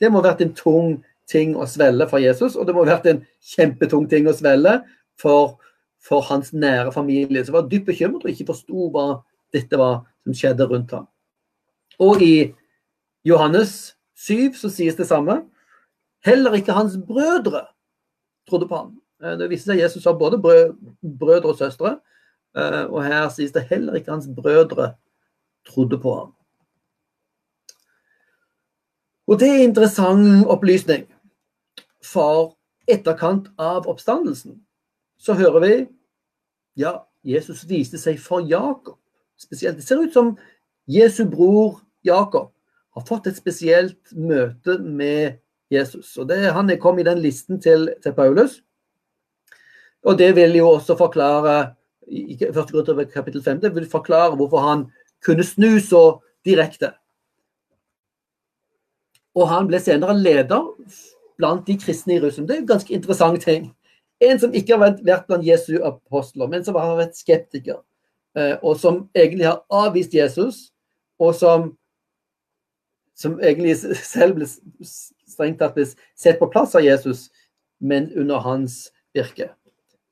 Det 0.00 0.10
må 0.10 0.20
ha 0.20 0.30
vært 0.30 0.44
en 0.44 0.54
tung 0.56 0.96
ting 1.30 1.56
å 1.58 1.66
svelle 1.68 2.06
for 2.10 2.22
Jesus, 2.22 2.54
og 2.54 2.66
det 2.66 2.74
må 2.74 2.84
ha 2.84 2.94
vært 2.94 3.08
en 3.10 3.22
kjempetung 3.54 4.06
ting 4.10 4.28
å 4.30 4.34
svelle 4.36 4.78
for, 5.20 5.56
for 6.02 6.24
hans 6.28 6.52
nære 6.54 6.92
familie, 6.94 7.44
som 7.44 7.56
var 7.58 7.66
dypt 7.70 7.88
bekymret 7.90 8.24
og 8.24 8.32
ikke 8.32 8.50
forsto 8.52 8.90
hva 8.94 9.06
dette 9.54 9.80
var 9.80 10.04
som 10.26 10.36
skjedde 10.36 10.68
rundt 10.70 10.94
ham. 10.94 11.06
Og 12.02 12.22
i 12.22 12.34
Johannes 13.26 13.96
7 14.16 14.54
så 14.58 14.70
sies 14.72 14.98
det 14.98 15.08
samme. 15.08 15.40
Heller 16.26 16.54
ikke 16.58 16.76
hans 16.76 16.96
brødre 17.08 17.66
trodde 18.48 18.68
på 18.68 18.76
ham. 18.76 18.94
Eh, 19.22 19.36
det 19.40 19.50
viste 19.50 19.70
seg 19.70 19.80
at 19.80 19.86
Jesus 19.86 20.06
har 20.06 20.18
både 20.18 20.38
brødre 20.40 21.52
og 21.52 21.58
søstre. 21.58 21.96
Eh, 22.56 22.84
og 22.86 23.02
her 23.04 23.28
sies 23.34 23.52
det 23.54 23.66
heller 23.70 23.98
ikke 23.98 24.14
hans 24.14 24.28
brødre 24.36 24.94
trodde 25.68 25.98
på 26.02 26.14
ham. 26.14 26.32
Og 29.26 29.40
det 29.40 29.48
er 29.50 29.64
interessant 29.64 30.46
opplysning. 30.46 31.06
For 32.04 32.54
etterkant 32.86 33.48
av 33.58 33.88
oppstandelsen 33.90 34.60
så 35.18 35.34
hører 35.34 35.62
vi 35.64 35.72
ja, 36.78 37.00
Jesus 37.26 37.64
viste 37.66 37.98
seg 37.98 38.20
for 38.22 38.44
Jakob 38.46 38.98
spesielt. 39.40 39.80
Det 39.80 39.86
ser 39.86 40.04
ut 40.04 40.14
som 40.14 40.36
Jesu 40.86 41.24
bror 41.26 41.80
Jakob 42.06 42.52
har 42.94 43.04
fått 43.08 43.26
et 43.26 43.36
spesielt 43.36 44.12
møte 44.14 44.78
med 44.78 45.40
Jesus. 45.72 46.14
Og 46.16 46.28
det, 46.28 46.52
Han 46.52 46.70
kommet 46.78 47.00
i 47.00 47.10
den 47.10 47.18
listen 47.18 47.60
til, 47.60 47.90
til, 48.02 48.12
Paulus. 48.12 48.62
Og 50.04 50.18
det 50.18 50.36
vil 50.36 50.54
jo 50.56 50.68
også 50.78 50.96
forklare 50.96 51.74
i 52.06 52.38
første 52.38 52.72
grunn 52.72 52.86
til 52.86 53.06
kapittel 53.10 53.42
5, 53.42 53.60
det 53.60 53.74
vil 53.74 53.88
forklare 53.90 54.36
hvorfor 54.36 54.62
han 54.62 54.86
kunne 55.24 55.42
snu 55.42 55.80
så 55.82 56.20
direkte. 56.46 56.92
Og 59.36 59.48
han 59.50 59.68
ble 59.68 59.80
senere 59.82 60.16
leder 60.16 60.64
blant 61.36 61.66
de 61.66 61.76
kristne 61.78 62.16
i 62.16 62.20
Russland. 62.22 62.48
Det 62.48 62.56
er 62.56 62.62
en 62.64 62.70
ganske 62.70 62.94
interessant 62.94 63.42
ting. 63.44 63.68
En 64.24 64.40
som 64.40 64.54
ikke 64.56 64.76
har 64.76 64.94
vært 65.04 65.26
blant 65.28 65.44
Jesu 65.44 65.76
apostler, 65.84 66.48
men 66.48 66.64
som 66.64 66.78
har 66.80 66.96
vært 66.96 67.18
skeptiker. 67.18 67.82
Eh, 68.36 68.56
og 68.62 68.78
som 68.80 69.04
egentlig 69.16 69.48
har 69.48 69.62
avvist 69.72 70.14
Jesus, 70.14 70.70
og 71.20 71.34
som, 71.36 71.70
som 73.16 73.36
egentlig 73.40 73.76
selv 74.00 74.38
ble 74.38 74.48
strengt 74.88 75.60
tatt 75.60 75.78
sett 76.16 76.40
på 76.40 76.48
plass 76.52 76.76
av 76.76 76.84
Jesus, 76.84 77.28
men 77.80 78.08
under 78.16 78.40
hans 78.40 78.86
virke. 79.16 79.50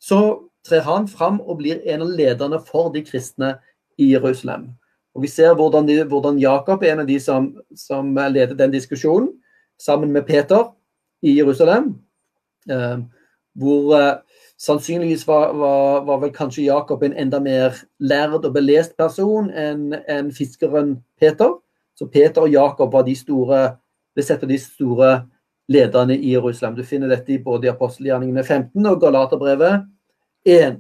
Så 0.00 0.20
trer 0.64 0.84
han 0.84 1.08
fram 1.08 1.40
og 1.40 1.60
blir 1.60 1.80
en 1.88 2.04
av 2.04 2.12
lederne 2.12 2.60
for 2.64 2.92
de 2.92 3.04
kristne 3.04 3.54
i 4.00 4.10
Jerusalem. 4.12 4.74
Og 5.14 5.22
Vi 5.22 5.30
ser 5.30 5.54
hvordan, 5.54 5.86
de, 5.88 6.02
hvordan 6.04 6.38
Jakob 6.38 6.82
er 6.82 6.92
en 6.92 7.04
av 7.04 7.06
de 7.06 7.20
som, 7.22 7.52
som, 7.76 8.14
leder 8.14 8.54
den 8.58 8.72
diskusjonen, 8.74 9.30
sammen 9.78 10.12
med 10.12 10.26
Peter 10.26 10.72
i 11.22 11.36
Jerusalem. 11.38 11.94
Eh, 12.70 12.98
hvor 13.54 13.94
eh, 13.98 14.14
Sannsynligvis 14.56 15.26
var, 15.26 15.52
var, 15.52 16.04
var, 16.06 16.18
vel 16.22 16.30
kanskje 16.32 16.68
Jakob 16.68 17.02
en 17.02 17.16
enda 17.18 17.40
mer 17.42 17.74
lærd 17.98 18.44
og 18.46 18.52
belest 18.54 18.94
person 18.96 19.50
enn 19.50 19.96
en 20.08 20.30
fiskeren 20.32 20.94
Peter. 21.20 21.56
Så 21.98 22.06
Peter 22.06 22.46
og 22.46 22.54
Jakob 22.54 22.92
var 22.94 23.02
de 23.06 23.16
store, 23.18 23.64
ble 24.14 24.24
sett 24.24 24.46
de 24.46 24.58
store 24.58 25.10
lederne 25.68 26.16
i 26.16 26.32
Jerusalem. 26.32 26.76
Du 26.78 26.86
finner 26.86 27.10
dette 27.10 27.34
i 27.34 27.42
både 27.42 27.72
apostelgjerningene 27.72 28.44
15 28.44 28.86
og 28.90 29.02
Galaterbrevet 29.02 29.84
1. 30.46 30.78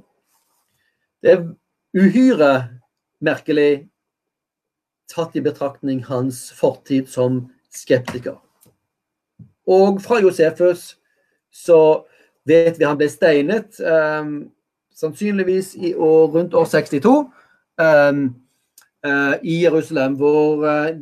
Det 1.24 1.34
er 1.34 1.44
uhyre 1.98 2.52
merkelig 3.24 3.88
tatt 5.10 5.36
i 5.36 5.42
betraktning 5.44 6.02
hans 6.08 6.48
fortid 6.56 7.08
som 7.08 7.44
skeptiker. 7.74 8.38
Og 9.66 10.00
fra 10.04 10.20
Josefus 10.20 10.94
så 11.54 12.04
vet 12.48 12.78
vi 12.78 12.86
han 12.86 12.98
ble 13.00 13.08
steinet, 13.08 13.78
um, 13.80 14.50
sannsynligvis 14.94 15.74
i 15.76 15.94
år, 15.94 16.26
rundt 16.34 16.54
år 16.54 16.66
62, 16.70 17.14
um, 17.80 18.26
uh, 19.06 19.34
i 19.42 19.62
Jerusalem, 19.62 20.18
hvor, 20.20 20.66
uh, 20.66 20.92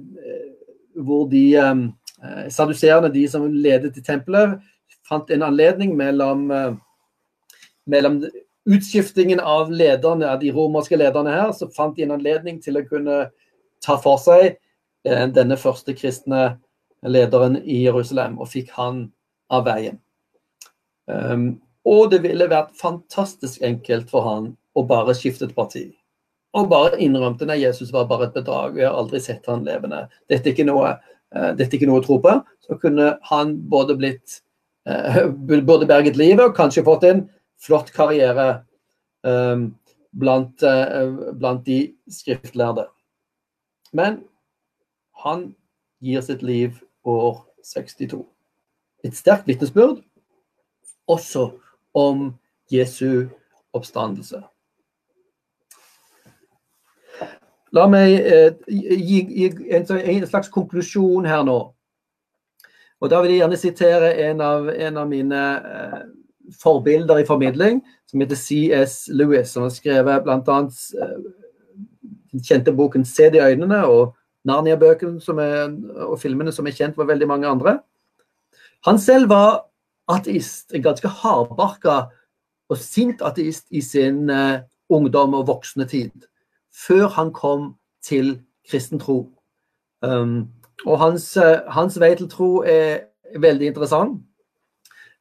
hvor 0.95 1.27
de 1.33 1.45
um, 1.59 1.83
saduserende, 2.49 3.13
de 3.13 3.27
som 3.29 3.49
ledet 3.51 3.95
til 3.95 4.07
tempelet, 4.07 4.61
fant 5.09 5.31
en 5.31 5.49
anledning 5.49 5.97
mellom, 5.99 6.47
uh, 6.51 6.77
mellom 7.91 8.23
utskiftingen 8.71 9.41
av 9.41 9.73
lederne, 9.75 10.29
av 10.31 10.39
de 10.41 10.53
romerske 10.55 10.97
lederne 10.97 11.35
her, 11.35 11.51
så 11.57 11.67
fant 11.75 11.97
de 11.97 12.07
en 12.07 12.15
anledning 12.15 12.63
til 12.63 12.79
å 12.79 12.87
kunne 12.87 13.25
ta 13.83 13.99
for 14.01 14.21
seg 14.23 14.59
denne 15.03 15.57
første 15.59 15.97
kristne 15.99 16.53
lederen 17.03 17.59
i 17.65 17.83
Jerusalem, 17.83 18.39
og 18.39 18.51
fikk 18.53 18.71
han 18.77 19.07
av 19.53 19.67
veien. 19.67 19.99
Um, 21.11 21.61
og 21.89 22.13
det 22.13 22.23
ville 22.23 22.51
vært 22.51 22.77
fantastisk 22.79 23.63
enkelt 23.67 24.11
for 24.13 24.27
han 24.27 24.53
å 24.79 24.85
bare 24.87 25.17
skifte 25.19 25.49
et 25.49 25.57
parti. 25.57 25.89
Og 26.57 26.69
bare 26.71 27.01
innrømte 27.03 27.49
at 27.49 27.59
Jesus 27.59 27.91
var 27.95 28.07
bare 28.11 28.29
et 28.29 28.37
bedrag, 28.37 28.77
vi 28.77 28.87
har 28.87 28.95
aldri 28.95 29.21
sett 29.21 29.49
han 29.51 29.67
levende. 29.67 30.05
Dette 30.31 30.51
er 30.51 30.55
ikke 30.55 30.69
noe, 30.69 30.95
uh, 31.35 31.51
er 31.51 31.67
ikke 31.67 31.89
noe 31.91 32.03
å 32.03 32.07
tro 32.07 32.21
på. 32.23 32.39
Så 32.63 32.79
kunne 32.81 33.17
han 33.31 33.57
både 33.73 33.99
blitt 33.99 34.41
uh, 34.89 35.27
både 35.73 35.91
berget 35.91 36.21
livet 36.21 36.45
og 36.47 36.57
kanskje 36.57 36.87
fått 36.87 37.09
en 37.09 37.27
flott 37.63 37.91
karriere 37.95 38.63
um, 39.27 39.73
blant, 40.13 40.61
blant 41.41 41.63
de 41.65 41.87
skriftlærde. 42.13 42.85
Men 43.93 44.23
han 45.25 45.53
gir 46.01 46.21
sitt 46.21 46.43
liv 46.43 46.79
år 47.05 47.45
62. 47.65 48.25
Et 49.05 49.17
sterkt 49.17 49.47
vitnesbyrd 49.47 50.01
også 51.11 51.51
om 51.95 52.33
Jesu 52.73 53.29
oppstandelse. 53.73 54.43
La 57.73 57.87
meg 57.89 58.19
eh, 58.21 58.51
gi, 58.69 59.21
gi 59.33 59.47
en, 59.73 59.87
en, 59.97 60.27
slags 60.29 60.51
konklusjon 60.53 61.29
her 61.29 61.45
nå. 61.49 61.61
Og 63.03 63.11
Da 63.11 63.21
vil 63.23 63.33
jeg 63.33 63.41
gjerne 63.41 63.59
sitere 63.59 64.11
en 64.29 64.43
av, 64.45 64.69
en 64.69 64.99
av 65.01 65.09
mine 65.11 65.41
eh, 65.59 66.03
forbilder 66.61 67.23
i 67.23 67.27
formidling, 67.27 67.81
som 68.07 68.21
heter 68.21 68.39
C.S. 68.39 69.07
Lewis, 69.09 69.55
som 69.55 69.65
har 69.65 69.73
skrevet 69.75 70.27
bl.a. 70.27 70.59
Kjente 72.33 72.73
boken 72.73 73.05
'Se 73.05 73.31
det 73.31 73.41
i 73.41 73.55
øynene' 73.55 73.85
og 73.85 74.17
Narnia-bøkene 74.45 75.21
og 76.07 76.19
filmene 76.19 76.53
som 76.53 76.67
er 76.67 76.73
kjent 76.73 76.95
for 76.95 77.05
veldig 77.05 77.29
mange 77.29 77.47
andre. 77.47 77.81
Han 78.87 78.99
selv 78.99 79.29
var 79.29 79.67
ateist, 80.09 80.75
en 80.75 80.83
ganske 80.83 81.09
hardbarka 81.09 82.09
og 82.69 82.79
sint 82.79 83.23
ateist 83.23 83.67
i 83.71 83.81
sin 83.81 84.31
uh, 84.31 84.65
ungdom 84.91 85.35
og 85.35 85.47
voksne 85.47 85.87
tid, 85.87 86.27
før 86.75 87.07
han 87.09 87.33
kom 87.33 87.75
til 88.03 88.41
kristen 88.71 88.99
tro. 88.99 89.31
Um, 90.03 90.51
og 90.87 90.99
hans, 90.99 91.37
uh, 91.37 91.63
hans, 91.71 92.01
vei 92.01 92.15
til 92.19 92.31
tro 92.31 92.65
er 92.67 93.07
veldig 93.39 93.71
interessant. 93.71 94.19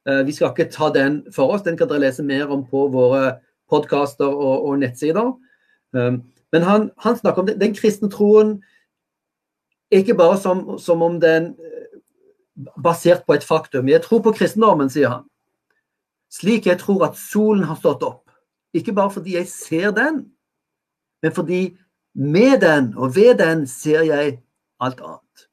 Uh, 0.08 0.26
vi 0.26 0.34
skal 0.34 0.50
ikke 0.50 0.70
ta 0.72 0.90
den 0.94 1.22
for 1.34 1.54
oss, 1.54 1.62
den 1.62 1.78
kan 1.78 1.90
dere 1.90 2.08
lese 2.08 2.26
mer 2.26 2.50
om 2.50 2.64
på 2.66 2.88
våre 2.90 3.36
podkaster 3.70 4.26
og, 4.26 4.66
og, 4.66 4.78
nettsider. 4.82 5.30
Um, 5.92 6.22
men 6.52 6.62
han, 6.62 6.90
han, 7.00 7.16
snakker 7.16 7.42
om 7.42 7.48
det. 7.48 7.58
den 7.60 7.74
kristne 7.74 8.10
troen 8.12 8.58
ikke 9.92 10.16
bare 10.16 10.38
som, 10.40 10.78
som 10.80 11.02
om 11.04 11.18
den 11.20 11.52
basert 12.80 13.26
på 13.26 13.36
et 13.36 13.44
faktum. 13.44 13.88
Jeg 13.88 14.02
tror 14.04 14.22
på 14.24 14.32
kristendommen, 14.36 14.90
sier 14.92 15.08
han. 15.08 15.24
Slik 16.32 16.66
jeg 16.68 16.80
tror 16.80 17.06
at 17.08 17.18
solen 17.20 17.64
har 17.68 17.76
stått 17.80 18.04
opp. 18.06 18.22
Ikke 18.72 18.94
bare 18.96 19.12
fordi 19.12 19.36
jeg 19.36 19.48
ser 19.52 19.90
den, 19.96 20.24
men 21.22 21.32
fordi 21.32 21.76
med 22.14 22.60
den 22.60 22.94
og 22.96 23.16
ved 23.16 23.38
den 23.40 23.66
ser 23.68 24.04
jeg 24.08 24.38
alt 24.80 25.00
annet. 25.00 25.46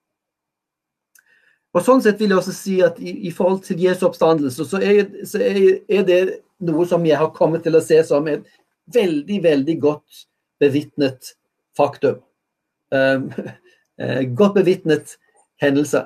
Og 1.76 1.84
Sånn 1.86 2.02
sett 2.02 2.20
vil 2.20 2.32
jeg 2.32 2.40
også 2.40 2.56
si 2.56 2.80
at 2.82 2.98
i, 3.00 3.14
i 3.30 3.32
forhold 3.36 3.62
til 3.68 3.82
Jesu 3.84 4.08
oppstandelse, 4.08 4.66
så, 4.66 4.80
er, 4.82 5.04
så 5.28 5.42
er, 5.44 5.60
er, 5.86 6.06
det 6.08 6.22
noe 6.66 6.88
som 6.90 7.06
jeg 7.06 7.20
har 7.20 7.30
kommet 7.36 7.64
til 7.64 7.78
å 7.78 7.84
se 7.84 8.00
som 8.08 8.26
et 8.32 8.48
veldig, 8.90 9.44
veldig 9.44 9.76
godt 9.84 10.24
bevitnet 10.60 11.34
faktum. 11.78 12.22
Um, 12.92 13.32
godt 14.40 14.54
bevitnet 14.54 15.18
hendelse. 15.62 16.06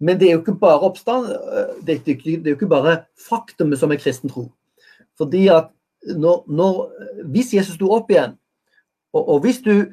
Men 0.00 0.20
det 0.20 0.28
er 0.28 0.32
jo 0.32 0.40
ikke 0.40 0.58
bare 0.60 0.80
oppstand, 0.80 1.28
eh, 1.28 1.86
det 1.86 2.08
er, 2.08 2.40
jo 2.46 2.56
ikke 2.56 2.70
bare 2.70 3.02
faktumet 3.28 3.78
som 3.78 3.92
er 3.92 4.00
kristen 4.00 4.30
tro. 4.30 4.48
Fordi 5.16 5.48
at 5.48 5.68
når, 6.16 6.44
når, 6.48 6.92
Hvis 7.28 7.54
Jesus 7.54 7.74
sto 7.74 7.90
opp 7.92 8.10
igjen, 8.10 8.38
Og, 9.12 9.28
og 9.28 9.40
hvis 9.40 9.58
du 9.58 9.84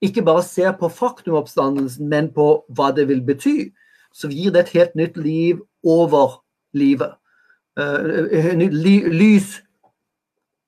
ikke 0.00 0.22
bare 0.22 0.42
ser 0.42 0.72
på 0.72 0.88
faktumoppstandelsen, 0.88 2.08
men 2.08 2.32
på 2.32 2.64
hva 2.68 2.90
det 2.96 3.08
vil 3.08 3.20
bety, 3.22 3.68
så 4.12 4.28
gir 4.28 4.50
det 4.50 4.60
et 4.60 4.68
helt 4.68 4.94
nytt 4.94 5.16
liv 5.16 5.60
over 5.84 6.42
livet. 6.72 7.12
Uh, 7.80 8.56
lys 9.12 9.62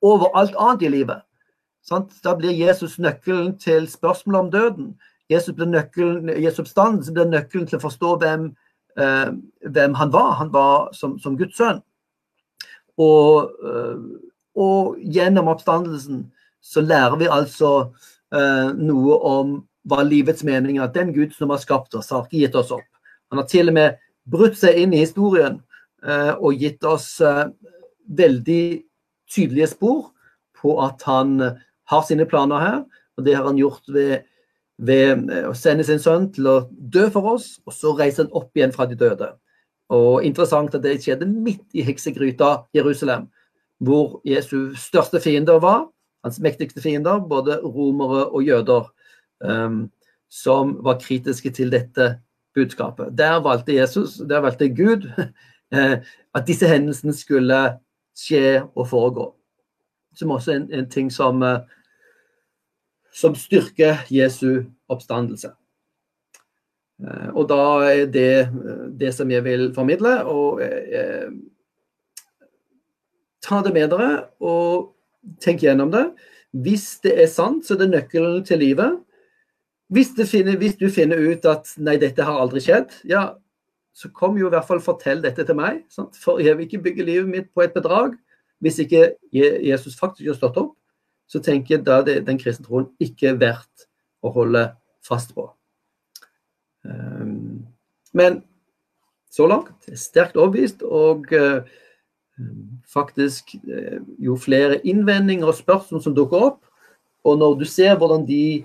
over 0.03 0.37
alt 0.37 0.55
annet 0.59 0.83
i 0.83 0.89
livet. 0.89 1.25
Sant? 1.85 2.13
Da 2.25 2.35
blir 2.37 2.55
Jesus 2.57 2.99
nøkkelen 2.99 3.55
til 3.61 3.89
spørsmålet 3.91 4.41
om 4.41 4.51
døden. 4.51 4.87
Jesus 5.31 5.55
blir 5.57 5.69
nøkkelen, 5.69 6.31
Jesu 6.43 6.63
oppstandelse 6.63 7.13
blir 7.13 7.29
nøkkelen 7.29 7.69
til 7.69 7.79
å 7.79 7.85
forstå 7.85 8.15
hvem, 8.23 8.47
eh, 8.97 9.31
hvem 9.69 9.95
han 10.01 10.13
var. 10.13 10.33
Han 10.41 10.53
var 10.53 10.93
som, 10.97 11.19
som 11.19 11.37
Guds 11.37 11.57
sønn. 11.61 11.83
Og, 12.97 13.51
uh, 13.65 13.99
og, 14.55 14.99
gjennom 15.03 15.49
oppstandelsen 15.51 16.21
så 16.63 16.81
lærer 16.81 17.17
vi 17.19 17.27
altså 17.27 17.71
noe 18.35 19.17
om 19.29 19.51
hva 19.89 20.03
livets 20.07 20.45
mening 20.47 20.79
er. 20.79 20.89
At 20.89 20.95
Den 20.95 21.13
Gud 21.15 21.35
som 21.37 21.51
har 21.51 21.61
skapt 21.63 21.95
oss, 21.95 22.11
har 22.11 22.25
ikke 22.25 22.45
gitt 22.45 22.59
oss 22.59 22.73
opp. 22.75 22.87
Han 23.31 23.43
har 23.43 23.49
til 23.51 23.71
og 23.71 23.77
med 23.77 24.01
brutt 24.31 24.57
seg 24.59 24.79
inn 24.81 24.95
i 24.95 25.03
historien 25.05 25.61
eh, 26.07 26.33
og 26.35 26.61
gitt 26.61 26.85
oss 26.89 27.19
eh, 27.25 27.47
veldig 28.07 28.65
tydelige 29.31 29.73
spor 29.75 30.11
på 30.61 30.77
at 30.85 31.05
han 31.09 31.37
eh, 31.45 31.57
har 31.91 32.05
sine 32.07 32.27
planer 32.29 32.63
her. 32.63 32.79
Og 33.19 33.27
det 33.27 33.37
har 33.37 33.47
han 33.47 33.59
gjort 33.59 33.87
ved, 33.95 34.27
ved 34.79 35.31
å 35.47 35.55
sende 35.57 35.87
sin 35.87 36.03
sønn 36.03 36.31
til 36.35 36.49
å 36.51 36.57
dø 36.71 37.07
for 37.15 37.35
oss, 37.37 37.59
og 37.67 37.77
så 37.77 37.95
reise 37.99 38.25
han 38.25 38.35
opp 38.35 38.51
igjen 38.57 38.75
fra 38.75 38.89
de 38.91 38.99
døde. 38.99 39.31
Og 39.95 40.25
interessant 40.27 40.75
at 40.75 40.83
det 40.83 40.99
skjedde 41.05 41.29
midt 41.29 41.67
i 41.77 41.85
heksegryta 41.87 42.65
Jerusalem, 42.75 43.29
hvor 43.85 44.21
Jesu 44.27 44.73
største 44.81 45.21
fiender 45.23 45.61
var. 45.63 45.87
Hans 46.25 46.41
mektigste 46.41 46.81
fiender, 46.81 47.21
både 47.21 47.61
romere 47.61 48.25
og 48.33 48.47
jøder, 48.47 48.89
um, 49.45 49.85
som 50.33 50.79
var 50.83 50.99
kritiske 51.03 51.53
til 51.55 51.71
dette 51.71 52.15
budskapet. 52.55 53.13
Der 53.19 53.43
valgte 53.45 53.77
Jesus, 53.77 54.17
der 54.29 54.41
valgte 54.41 54.69
Gud 54.69 55.07
eh, 55.75 55.99
at 56.35 56.47
disse 56.47 56.67
hendelsene 56.71 57.15
skulle 57.15 57.61
skje 58.19 58.63
og 58.75 58.89
foregå. 58.89 59.29
Som 60.15 60.35
også 60.35 60.53
er 60.53 60.63
en, 60.63 60.71
en 60.81 60.89
ting 60.91 61.11
som, 61.13 61.43
eh, 61.43 61.61
som 63.15 63.37
styrker 63.39 64.05
Jesu 64.11 64.65
oppstandelse. 64.91 65.53
Eh, 67.03 67.31
og 67.35 67.49
da 67.51 67.63
er 67.89 68.07
det 68.07 68.35
det 69.01 69.15
som 69.17 69.31
jeg 69.31 69.45
vil 69.47 69.71
formidle. 69.75 70.17
Og 70.31 70.63
eh, 70.63 71.31
ta 73.45 73.61
det 73.65 73.75
med 73.77 73.91
dere 73.93 74.13
og 74.41 74.93
tenk 75.43 75.65
gjennom 75.67 75.93
det. 75.95 76.07
Hvis 76.55 77.01
det 77.03 77.17
er 77.19 77.31
sant, 77.31 77.67
så 77.67 77.75
er 77.75 77.85
det 77.85 77.95
nøkkelen 77.97 78.45
til 78.47 78.63
livet. 78.63 79.01
Hvis, 79.93 80.15
finner, 80.31 80.57
hvis, 80.59 80.77
du 80.79 80.89
finner 80.91 81.19
ut 81.21 81.45
at 81.47 81.75
nei, 81.83 81.97
dette 82.01 82.25
har 82.25 82.39
aldri 82.41 82.63
skjedd, 82.63 82.95
ja, 83.11 83.35
så 83.95 84.11
kom 84.15 84.39
jo 84.39 84.49
i 84.49 84.55
hvert 84.55 84.67
fall 84.67 84.81
fortell 84.83 85.21
dette 85.23 85.45
til 85.47 85.59
meg. 85.59 85.83
Sant? 85.93 86.17
For 86.19 86.41
jeg 86.43 86.57
vil 86.57 86.67
ikke 86.67 86.83
bygge 86.87 87.07
livet 87.07 87.31
mitt 87.31 87.51
på 87.55 87.63
et 87.67 87.75
bedrag. 87.75 88.17
Hvis 88.65 88.81
ikke 88.81 89.13
Jesus 89.33 89.99
faktisk 89.99 90.31
har 90.31 90.39
stått 90.39 90.59
opp, 90.63 90.73
så 91.29 91.41
tenker 91.45 91.77
jeg 91.77 91.85
da 91.85 92.01
det 92.05 92.23
den 92.25 92.39
kristne 92.41 92.65
troen 92.65 92.89
ikke 93.03 93.35
verdt 93.41 93.87
å 94.25 94.33
holde 94.33 94.67
fast 95.05 95.35
på. 95.37 95.47
Um, 96.85 97.65
men 98.17 98.43
så 99.33 99.49
langt 99.51 99.89
er 99.89 100.01
sterkt 100.01 100.37
overbevist, 100.37 100.85
og 100.85 101.29
uh, 101.33 101.65
faktisk 102.89 103.57
uh, 103.69 104.01
jo 104.21 104.37
flere 104.41 104.81
innvendinger 104.87 105.49
og 105.51 105.59
spørsmål 105.59 106.05
som 106.05 106.17
dukker 106.17 106.49
opp, 106.51 106.61
og 107.25 107.41
når 107.41 107.59
du 107.61 107.65
ser 107.69 107.97
hvordan 107.97 108.27
de 108.29 108.65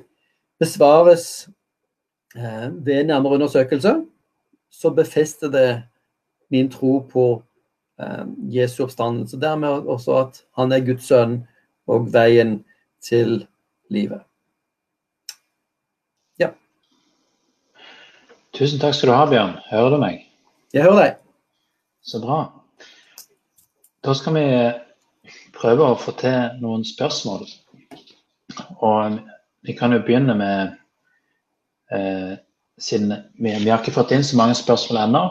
besvares 0.60 1.50
eh, 2.36 2.68
ved 2.86 3.04
nærmere 3.04 3.34
undersøkelse, 3.34 4.06
så 4.72 4.90
befester 4.90 5.48
det 5.48 5.84
min 6.52 6.72
tro 6.72 7.00
på 7.00 7.26
eh, 7.40 7.49
Jesu 8.54 8.84
oppstandelse. 8.86 9.40
Dermed 9.42 9.88
også 9.90 10.18
at 10.24 10.42
han 10.60 10.72
er 10.72 10.86
Guds 10.86 11.08
sønn 11.10 11.42
og 11.90 12.12
veien 12.14 12.60
til 13.04 13.44
livet. 13.92 14.22
Ja. 16.40 16.52
Tusen 18.56 18.82
takk 18.82 18.96
skal 18.96 19.12
du 19.12 19.16
ha, 19.18 19.26
Bjørn. 19.30 19.58
Hører 19.72 19.96
du 19.96 20.02
meg? 20.04 20.24
Jeg 20.76 20.86
hører 20.86 21.02
deg. 21.04 21.18
Så 22.06 22.22
bra. 22.24 22.44
Da 24.06 24.16
skal 24.16 24.38
vi 24.38 24.46
prøve 25.58 25.90
å 25.90 25.98
få 26.00 26.14
til 26.20 26.62
noen 26.62 26.86
spørsmål. 26.88 27.48
Og 28.86 29.20
vi 29.68 29.76
kan 29.78 29.94
jo 29.94 30.00
begynne 30.06 30.36
med 30.40 30.78
eh, 31.92 32.38
siden 32.80 33.12
vi, 33.36 33.52
vi, 33.52 33.70
har 33.70 33.82
ikke 33.82 33.96
fått 33.98 34.14
inn 34.16 34.24
så 34.26 34.40
mange 34.40 34.56
spørsmål 34.58 35.02
ennå. 35.04 35.24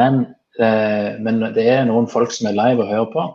Men, 0.00 0.20
eh, 0.24 0.36
men, 0.58 1.38
det 1.54 1.64
er 1.70 1.84
noen 1.88 2.08
folk 2.10 2.32
som 2.34 2.48
er 2.50 2.56
live 2.58 2.82
og 2.82 2.90
hører 2.90 3.10
på. 3.12 3.26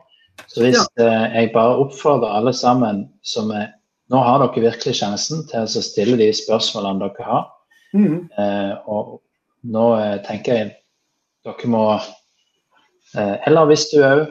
Så 0.51 0.65
hvis 0.65 0.77
ja. 0.77 0.85
eh, 1.01 1.37
jeg 1.39 1.53
bare 1.53 1.79
oppfordrer 1.85 2.35
alle 2.41 2.53
sammen 2.53 3.07
som 3.23 3.53
er 3.55 3.71
Nå 4.13 4.19
har 4.21 4.37
dere 4.37 4.61
virkelig 4.61 4.99
sjansen 4.99 5.39
til 5.49 5.63
å 5.65 5.81
stille 5.81 6.13
de 6.19 6.27
spørsmålene 6.37 7.07
dere 7.07 7.23
har. 7.25 7.45
Mm. 7.95 8.27
og 8.85 9.15
nå 9.71 9.85
eh, 9.97 10.17
tenker 10.25 10.59
jeg 10.59 10.71
dere 11.45 11.69
må 11.71 11.83
eh, 11.95 13.35
Eller 13.47 13.69
hvis 13.69 13.87
du 13.91 14.01
òg 14.05 14.25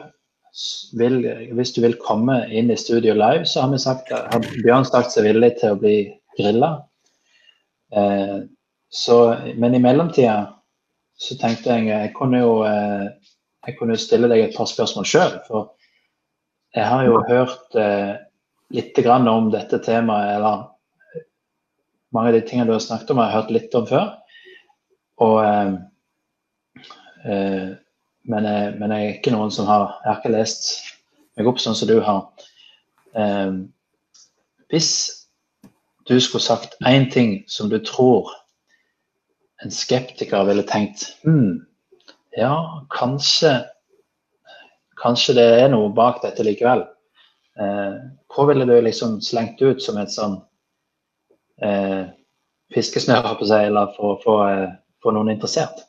vil, 0.95 1.17
hvis 1.57 1.73
du 1.75 1.81
vil 1.83 1.97
komme 1.99 2.37
inn 2.47 2.71
i 2.71 2.79
studio 2.79 3.15
live, 3.17 3.43
så 3.43 3.65
har 3.65 3.73
vi 3.73 3.81
sagt, 3.83 4.11
har 4.11 4.45
Bjørn 4.63 4.87
sagt 4.87 5.11
seg 5.11 5.27
villig 5.27 5.51
til 5.59 5.73
å 5.73 5.79
bli 5.81 5.95
grilla. 6.37 6.69
Eh, 7.91 8.45
men 9.59 9.75
i 9.75 9.81
mellomtida 9.83 10.37
så 11.15 11.37
tenkte 11.39 11.71
jeg 11.71 11.87
jeg 11.87 12.13
kunne 12.17 12.41
jo 12.41 12.59
eh, 12.67 13.07
jeg 13.65 13.77
kunne 13.79 13.97
stille 13.97 14.29
deg 14.29 14.43
et 14.43 14.57
par 14.57 14.69
spørsmål 14.69 15.07
sjøl. 15.09 15.35
For 15.47 15.71
jeg 16.75 16.85
har 16.85 17.05
jo 17.07 17.21
hørt 17.29 17.77
eh, 17.79 18.13
litt 18.75 18.99
om 19.07 19.51
dette 19.53 19.79
temaet, 19.79 20.35
eller 20.37 20.65
mange 22.13 22.31
av 22.31 22.37
de 22.37 22.43
tingene 22.47 22.69
du 22.69 22.75
har 22.75 22.83
snakket 22.83 23.11
om, 23.11 23.21
jeg 23.21 23.31
har 23.31 23.41
hørt 23.41 23.55
litt 23.55 23.77
om 23.77 23.87
før. 23.89 24.11
Og 25.25 25.37
eh, 25.45 25.73
eh, 27.25 27.69
men, 28.25 28.49
jeg, 28.49 28.75
men 28.79 28.91
jeg 28.93 29.05
er 29.05 29.15
ikke 29.15 29.33
noen 29.35 29.53
som 29.53 29.67
har 29.69 29.99
Jeg 30.01 30.09
har 30.09 30.19
ikke 30.19 30.33
lest 30.33 30.71
meg 31.35 31.49
opp 31.49 31.59
sånn 31.61 31.77
som 31.77 31.89
du 31.89 31.99
har. 32.03 32.47
Eh, 33.15 33.61
hvis 34.73 34.91
du 36.05 36.17
skulle 36.19 36.43
sagt 36.43 36.77
én 36.85 37.09
ting 37.11 37.39
som 37.49 37.69
du 37.71 37.79
tror 37.81 38.29
en 39.63 39.71
skeptiker 39.71 40.43
ville 40.47 40.65
tenkt 40.67 41.07
hmm, 41.23 41.65
Ja, 42.35 42.85
kanskje 42.89 43.61
Kanskje 44.99 45.35
det 45.37 45.45
er 45.59 45.67
noe 45.69 45.89
bak 45.91 46.21
dette 46.23 46.43
likevel. 46.47 46.85
Eh, 47.59 47.95
hva 48.31 48.45
ville 48.47 48.63
du 48.65 48.77
liksom 48.81 49.17
slengt 49.21 49.59
ut 49.59 49.83
som 49.83 49.97
et 49.99 50.09
sånn 50.09 50.37
eh, 51.59 52.07
fiskesnøre, 52.71 53.33
på 53.35 53.47
seg, 53.49 53.67
eller 53.67 53.91
for 53.97 54.13
å 54.13 54.21
få 54.23 54.35
eh, 54.47 55.11
noen 55.11 55.33
interessert? 55.33 55.83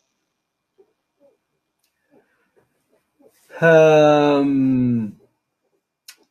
Um, 3.62 5.14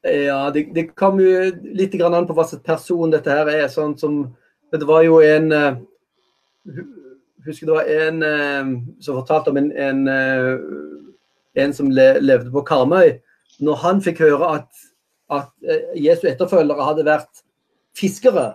ja, 0.04 0.52
det, 0.54 0.68
det 0.76 0.90
kommer 1.00 1.24
jo 1.26 1.72
litt 1.80 1.96
an 1.98 2.28
på 2.28 2.36
hva 2.38 2.46
slags 2.46 2.68
person 2.68 3.16
dette 3.16 3.34
her 3.34 3.50
er. 3.56 3.66
sånn 3.72 3.96
som, 3.98 4.20
Det 4.70 4.84
var 4.86 5.08
jo 5.08 5.24
en 5.24 5.50
uh, 5.56 5.80
Husker 7.46 7.70
det 7.70 7.76
var 7.76 7.90
en 8.08 8.24
uh, 8.24 8.72
som 9.02 9.20
fortalte 9.20 9.52
om 9.54 9.60
en, 9.62 9.72
en, 9.72 10.08
uh, 10.08 11.62
en 11.62 11.74
som 11.74 11.92
le, 11.94 12.16
levde 12.22 12.52
på 12.54 12.66
Karmøy. 12.66 13.20
Når 13.64 13.82
han 13.84 14.02
fikk 14.04 14.24
høre 14.26 14.50
at, 14.58 14.68
at 15.32 15.52
Jesu 15.96 16.26
etterfølgere 16.28 16.88
hadde 16.90 17.06
vært 17.08 17.46
fiskere, 17.96 18.50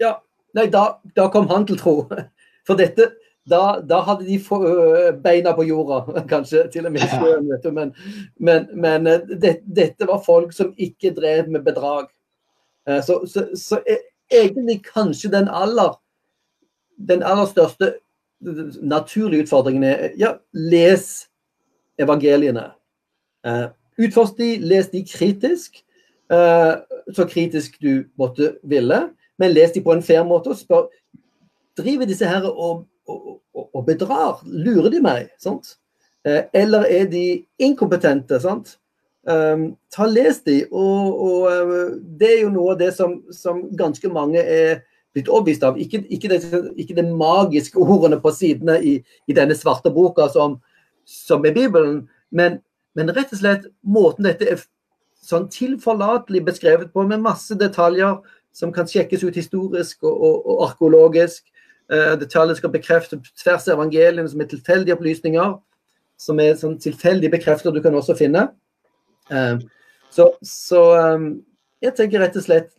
ja, 0.00 0.14
nei, 0.56 0.64
da, 0.72 0.94
da 1.16 1.28
kom 1.32 1.50
han 1.50 1.66
til 1.68 1.78
tro. 1.80 1.96
For 2.66 2.80
dette, 2.80 3.10
da, 3.50 3.82
da, 3.84 3.98
hadde 4.06 4.24
de 4.24 4.38
beina 5.20 5.52
på 5.52 5.66
jorda, 5.68 6.00
kanskje 6.32 6.64
til 6.72 6.88
og 6.88 6.94
med 6.94 7.04
sjøen. 7.10 7.50
vet 7.50 7.66
du. 7.66 7.74
Men, 7.76 7.92
men, 8.38 8.70
men 8.72 9.10
det, 9.28 9.58
dette 9.66 10.08
var 10.08 10.24
folk 10.24 10.54
som 10.56 10.72
ikke 10.80 11.12
drev 11.18 11.50
med 11.52 11.66
bedrag. 11.66 12.08
Så, 13.04 13.22
så, 13.28 13.46
så 13.56 13.78
egentlig 14.32 14.84
kanskje 14.94 15.30
den 15.30 15.48
aller, 15.48 16.00
den 17.08 17.22
aller 17.22 17.46
største 17.46 17.94
naturlige 18.82 19.46
utfordringen 19.46 19.84
er 19.88 20.14
ja, 20.20 20.34
les 20.52 21.26
evangeliene. 22.00 22.68
Utforsk 23.98 24.38
de, 24.38 24.48
les 24.60 24.88
de 24.92 25.04
kritisk, 25.06 25.82
så 26.30 27.26
kritisk 27.30 27.76
du 27.82 28.06
måtte 28.18 28.54
ville, 28.64 29.00
men 29.38 29.52
les 29.52 29.74
de 29.74 29.82
på 29.84 29.92
en 29.92 30.02
fair 30.02 30.24
måte. 30.26 30.50
og 30.50 30.58
spør, 30.58 30.88
Driver 31.78 32.06
disse 32.06 32.26
her 32.26 32.46
og 32.48 32.86
og, 33.06 33.40
og, 33.74 33.84
bedrar. 33.86 34.42
Lurer 34.46 34.90
de 34.92 35.00
meg? 35.04 35.28
Sant? 35.42 35.76
Eh, 36.26 36.44
eller 36.56 36.86
er 36.88 37.06
de 37.10 37.44
inkompetente? 37.62 38.40
Sant? 38.42 38.78
Um, 39.24 39.70
ta 39.88 40.04
Les 40.04 40.42
de, 40.44 40.58
og, 40.68 41.20
og 41.24 41.44
uh, 41.48 41.94
det 41.96 42.28
er 42.28 42.40
jo 42.42 42.50
noe 42.52 42.74
av 42.74 42.80
det 42.82 42.90
som, 42.92 43.22
som 43.32 43.62
ganske 43.72 44.10
mange 44.12 44.42
er 44.42 44.82
blitt 45.14 45.30
overbevist 45.30 45.64
av. 45.66 45.78
Ikke, 45.80 46.02
ikke, 46.12 46.30
det, 46.32 46.42
ikke 46.80 46.96
de 46.98 47.06
magiske 47.14 47.80
ordene 47.80 48.18
på 48.22 48.32
sidene 48.34 48.78
i, 48.82 48.94
i 49.30 49.36
denne 49.36 49.56
svarte 49.56 49.92
boka 49.94 50.28
som, 50.32 50.58
som 51.08 51.44
er 51.46 51.54
Bibelen, 51.56 52.04
men, 52.34 52.58
men, 52.98 53.12
rett 53.14 53.32
og 53.32 53.40
slett 53.40 53.68
måten 53.86 54.26
dette 54.26 54.48
er 54.50 54.64
sånn 55.24 55.46
tilforlatelig 55.52 56.42
beskrevet 56.48 56.90
på, 56.92 57.06
med 57.08 57.22
masse 57.24 57.54
detaljer 57.56 58.18
som 58.54 58.72
kan 58.74 58.88
sjekkes 58.90 59.24
ut 59.24 59.38
historisk 59.38 60.04
og, 60.04 60.14
og, 60.14 60.42
og 60.50 60.64
arkeologisk. 60.68 61.46
Uh, 61.92 62.14
detaljer 62.20 62.58
skal 62.58 62.72
bekrefte 62.72 63.18
tvers 63.42 63.66
av 63.68 63.78
evangeliene 63.78 64.28
som 64.30 64.42
er 64.42 64.50
tilfeldige 64.50 64.96
opplysninger. 64.96 65.56
Som 66.20 66.38
er 66.40 66.54
sånn 66.58 66.76
tilfeldig 66.78 67.32
bekreftet, 67.32 67.74
du 67.74 67.82
kan 67.82 67.96
også 67.98 68.14
finne. 68.18 68.46
Uh, 69.32 69.58
så, 70.14 70.28
så 70.46 70.82
um, 71.16 71.26
jeg 71.82 71.96
tenker 71.98 72.22
rett 72.22 72.36
og 72.38 72.44
slett 72.46 72.70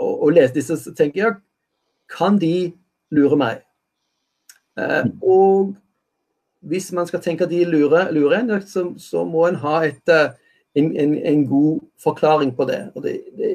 å, 0.00 0.10
å, 0.24 0.30
lese 0.32 0.56
disse, 0.56 0.78
så 0.80 0.94
tenker 0.96 1.22
jeg 1.22 1.36
kan 2.10 2.38
de 2.40 2.72
lure 3.14 3.38
meg? 3.38 3.62
Eh, 4.80 5.04
og 5.22 5.74
hvis 6.60 6.90
man 6.96 7.08
skal 7.08 7.22
tenke 7.24 7.46
at 7.46 7.52
de 7.52 7.64
lurer, 7.64 8.10
lurer 8.12 8.40
en, 8.40 8.54
så, 8.66 8.90
så, 9.00 9.24
må 9.24 9.46
en 9.48 9.60
ha 9.62 9.80
et, 9.88 10.02
uh, 10.12 10.32
en, 10.76 10.90
en, 10.96 11.14
en, 11.16 11.44
god 11.48 11.80
forklaring 12.02 12.52
på 12.56 12.66
det. 12.68 12.80
Og 12.94 13.04
det, 13.04 13.14
det, 13.38 13.52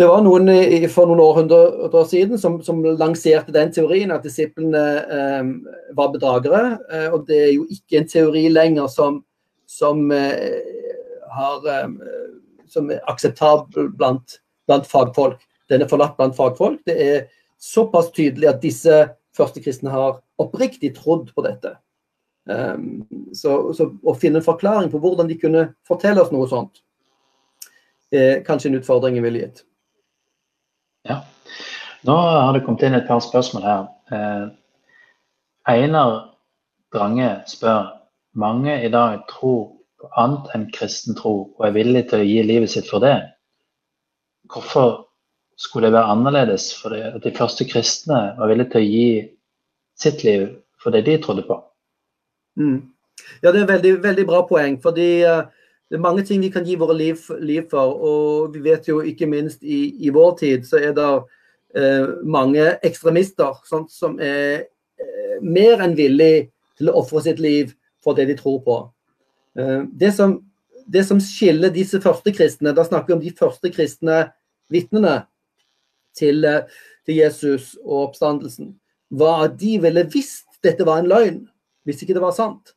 det 0.00 0.06
var 0.08 0.22
noen 0.24 0.48
for 0.88 1.10
noen 1.10 1.20
århundrer 1.20 2.04
siden 2.08 2.38
som, 2.40 2.60
som, 2.64 2.78
lanserte 2.84 3.52
den 3.52 3.72
teorien 3.74 4.14
at 4.14 4.24
disiplene 4.24 4.84
eh, 5.16 5.50
var 5.98 6.12
bedragere. 6.14 6.78
Eh, 6.88 7.08
og 7.12 7.26
det 7.28 7.40
er 7.48 7.50
jo 7.52 7.66
ikke 7.68 8.00
en 8.00 8.08
teori 8.08 8.46
lenger 8.48 8.88
som, 8.88 9.18
som 9.68 10.06
har, 10.10 11.66
eh, 11.68 11.90
som 12.70 12.88
er 12.94 13.04
akseptabel 13.12 13.90
blant, 13.92 14.38
blant, 14.70 14.88
fagfolk. 14.88 15.42
Den 15.70 15.84
er 15.84 15.90
forlatt 15.90 16.16
blant 16.18 16.38
fagfolk. 16.38 16.80
Det 16.86 16.96
er 16.96 17.24
såpass 17.60 18.10
tydelig 18.16 18.48
at 18.50 18.62
disse 18.62 19.02
første 19.36 19.62
kristne 19.62 19.92
har 19.92 20.20
oppriktig 20.40 20.94
trodd 20.96 21.28
på 21.34 21.44
dette. 21.44 21.74
Um, 22.50 23.02
så, 23.36 23.72
så, 23.76 23.90
å 24.02 24.14
finne 24.18 24.40
en 24.40 24.46
forklaring 24.46 24.88
på 24.90 24.98
hvordan 25.02 25.28
de 25.28 25.36
kunne 25.38 25.66
fortelle 25.86 26.22
oss 26.22 26.32
noe 26.34 26.48
sånt, 26.50 26.80
er 28.10 28.40
kanskje 28.46 28.72
en 28.72 28.80
utfordring 28.80 29.18
jeg 29.18 29.26
ville 29.26 29.42
gitt. 29.44 29.62
Ja. 31.06 31.20
Nå 32.08 32.16
har 32.16 32.54
det 32.56 32.64
kommet 32.64 32.82
inn 32.86 32.96
et 32.96 33.06
par 33.08 33.20
spørsmål 33.22 33.66
her. 33.66 33.84
Eh, 34.10 34.46
Einar 35.70 36.16
Drange 36.90 37.28
spør 37.46 37.92
mange 38.40 38.74
i 38.82 38.90
dag 38.90 39.20
tror 39.30 39.76
annet 40.16 40.48
enn 40.56 40.66
kristen 40.74 41.14
tro 41.18 41.34
og 41.44 41.66
er 41.66 41.76
villig 41.76 42.06
til 42.10 42.22
å 42.22 42.26
gi 42.26 42.40
livet 42.46 42.72
sitt 42.72 42.88
for 42.90 43.04
det, 43.04 43.18
hvorfor 44.52 45.06
skulle 45.60 45.88
det 45.88 45.96
være 45.98 46.12
annerledes 46.14 46.70
for 46.80 46.94
det, 46.94 47.02
at 47.14 47.24
de 47.24 47.34
første 47.36 47.66
kristne 47.68 48.20
var 48.38 48.48
villige 48.48 48.72
til 48.72 48.80
å 48.80 48.88
gi 48.88 49.08
sitt 50.00 50.24
liv 50.24 50.46
for 50.80 50.94
det 50.94 51.04
de 51.06 51.18
trodde 51.20 51.44
på? 51.48 51.58
Mm. 52.60 52.80
Ja, 53.42 53.52
det 53.52 53.62
er 53.62 53.68
veldig, 53.68 53.94
veldig 54.02 54.26
bra 54.26 54.40
poeng. 54.48 54.78
fordi 54.82 55.24
uh, 55.28 55.44
det 55.90 55.98
er 55.98 56.06
mange 56.06 56.24
ting 56.24 56.40
vi 56.40 56.52
kan 56.54 56.64
gi 56.64 56.78
våre 56.80 56.96
liv, 56.96 57.20
liv, 57.40 57.66
for. 57.70 57.98
Og 58.00 58.54
vi 58.54 58.62
vet 58.64 58.88
jo 58.88 59.00
ikke 59.00 59.28
minst 59.28 59.62
i, 59.62 60.06
i 60.06 60.10
vår 60.14 60.36
tid 60.40 60.64
så 60.66 60.80
er 60.80 60.94
det 60.96 61.10
uh, 61.10 62.06
mange 62.24 62.76
ekstremister 62.82 63.60
sånt, 63.68 63.92
som 63.92 64.16
er 64.20 64.64
uh, 65.02 65.36
mer 65.42 65.84
enn 65.84 65.98
villig 65.98 66.48
til 66.80 66.88
å 66.88 66.96
ofre 67.02 67.20
sitt 67.26 67.40
liv 67.42 67.74
for 68.04 68.16
det 68.16 68.30
de 68.30 68.38
tror 68.38 68.60
på. 68.64 68.78
Eh, 69.58 69.82
det 69.92 70.12
som, 70.16 70.38
det 70.86 71.04
som, 71.04 71.20
skiller 71.20 71.72
disse 71.74 72.00
første 72.02 72.32
kristne, 72.34 72.74
da 72.76 72.84
snakker 72.86 73.12
vi 73.12 73.18
om 73.18 73.24
de 73.24 73.34
første 73.36 73.72
kristne 73.74 74.22
vitnene 74.72 75.20
til, 76.16 76.44
eh, 76.44 76.62
til, 77.06 77.16
Jesus 77.16 77.76
og 77.84 78.10
oppstandelsen, 78.10 78.74
var 79.10 79.44
at 79.48 79.58
de 79.60 79.78
ville 79.82 80.06
visst 80.12 80.46
dette 80.62 80.84
var 80.86 81.00
en 81.00 81.08
løgn, 81.10 81.48
hvis 81.84 82.02
ikke 82.02 82.14
det 82.14 82.22
var 82.22 82.36
sant. 82.36 82.74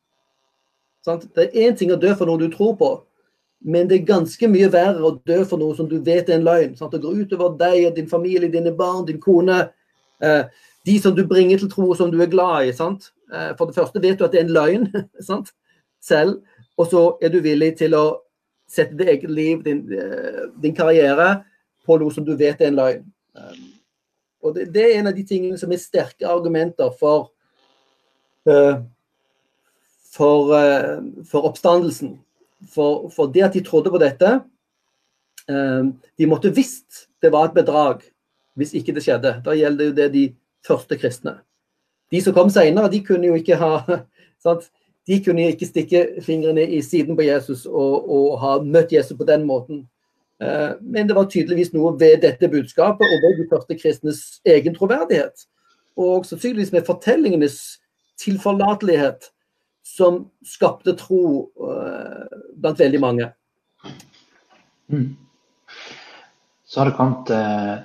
sant? 1.06 1.28
Det 1.36 1.50
er 1.50 1.70
én 1.70 1.78
ting 1.78 1.92
å 1.92 2.00
dø 2.00 2.14
for 2.16 2.26
noe 2.26 2.40
du 2.40 2.50
tror 2.52 2.78
på, 2.80 2.92
men 3.64 3.88
det 3.88 4.02
er 4.02 4.08
ganske 4.08 4.48
mye 4.48 4.72
verre 4.72 5.04
å 5.04 5.18
dø 5.28 5.44
for 5.46 5.60
noe 5.60 5.76
som 5.76 5.88
du 5.88 6.00
vet 6.00 6.30
er 6.30 6.40
en 6.40 6.48
løgn. 6.48 6.78
Sant? 6.78 6.92
Det 6.92 7.02
går 7.04 7.24
utover 7.24 7.58
deg 7.60 7.88
og 7.88 7.96
din 7.96 8.08
familie, 8.08 8.52
dine 8.52 8.72
barn, 8.76 9.06
din 9.06 9.22
kone. 9.22 9.70
Eh, 10.24 10.44
de 10.86 11.00
som 11.00 11.16
du 11.16 11.24
bringer 11.28 11.60
til 11.60 11.72
tro, 11.72 11.94
som 11.96 12.12
du 12.12 12.22
er 12.22 12.32
glad 12.32 12.68
i. 12.68 12.74
Sant? 12.76 13.12
Eh, 13.32 13.54
for 13.58 13.68
det 13.68 13.76
første 13.76 14.02
vet 14.04 14.20
du 14.20 14.26
at 14.26 14.34
det 14.34 14.42
er 14.42 14.48
en 14.48 14.56
løgn 14.58 14.90
sant? 15.30 15.54
selv. 16.04 16.42
Og 16.78 16.90
så 16.92 17.04
er 17.22 17.32
du 17.34 17.40
villig 17.44 17.76
til 17.80 17.96
å 17.96 18.06
sette 18.70 18.98
ditt 18.98 19.10
eget 19.12 19.32
liv, 19.32 19.64
din, 19.64 19.84
eh, 19.94 20.46
din, 20.62 20.76
karriere, 20.76 21.44
på 21.86 21.98
noe 22.00 22.14
som 22.14 22.26
du 22.26 22.34
vet 22.40 22.62
er 22.62 22.72
en 22.72 22.80
løgn. 22.80 23.06
Um, 23.34 23.64
og 24.44 24.56
det, 24.56 24.68
det, 24.76 24.84
er 24.84 25.00
en 25.00 25.10
av 25.12 25.16
de 25.16 25.24
tingene 25.28 25.58
som 25.60 25.72
er 25.72 25.82
sterke 25.82 26.28
argumenter 26.30 26.92
for 27.00 27.32
uh, 28.50 28.84
for, 30.14 30.54
uh, 30.54 31.00
for, 31.26 31.48
oppstandelsen. 31.50 32.18
For, 32.70 33.10
for, 33.12 33.32
det 33.34 33.48
at 33.48 33.56
de 33.58 33.64
trodde 33.66 33.92
på 33.92 34.00
dette 34.00 34.30
uh, 35.52 35.84
De 36.16 36.28
måtte 36.32 36.54
visst 36.56 37.10
det 37.20 37.34
var 37.34 37.50
et 37.50 37.58
bedrag 37.58 38.06
hvis 38.60 38.76
ikke 38.78 38.94
det 38.94 39.02
skjedde. 39.02 39.32
Da 39.42 39.56
gjelder 39.58 39.90
jo 39.90 39.98
det 39.98 40.08
de 40.14 40.24
første 40.68 40.96
kristne. 41.02 41.40
De 42.14 42.20
som 42.22 42.36
kom 42.36 42.52
senere, 42.54 42.92
de 42.92 43.00
kunne 43.02 43.32
jo 43.32 43.40
ikke 43.40 43.58
ha 43.58 43.80
sant? 44.44 44.70
de 45.08 45.20
kunne 45.24 45.50
ikke 45.52 45.68
stikke 45.68 46.04
fingrene 46.24 46.64
i 46.64 46.82
siden 46.82 47.18
på 47.18 47.26
Jesus 47.26 47.66
og, 47.68 48.06
og 48.08 48.38
ha 48.40 48.54
møtt 48.64 48.94
Jesus 48.94 49.18
på 49.20 49.28
den 49.28 49.44
måten. 49.48 49.84
Eh, 50.44 50.72
men 50.82 51.08
det 51.08 51.16
var 51.16 51.30
tydeligvis 51.32 51.72
noe 51.76 51.94
ved 52.00 52.24
dette 52.26 52.50
budskapet 52.52 53.08
og 53.08 53.24
ved 53.24 53.40
de 53.40 53.48
første 53.52 53.78
kristnes 53.80 54.24
egen 54.46 54.76
troverdighet. 54.76 55.46
Og 56.00 56.26
sannsynligvis 56.26 56.74
med 56.74 56.88
fortellingenes 56.88 57.60
tilforlatelighet 58.20 59.30
som 59.86 60.24
skapte 60.48 60.96
tro 60.96 61.52
uh, 61.60 62.30
blant 62.56 62.80
veldig 62.80 63.02
mange. 63.04 63.26
Mm. 64.88 65.10
Så 66.66 66.80
har 66.80 66.90
det 66.90 66.96
kommet 66.98 67.30
uh, 67.36 67.84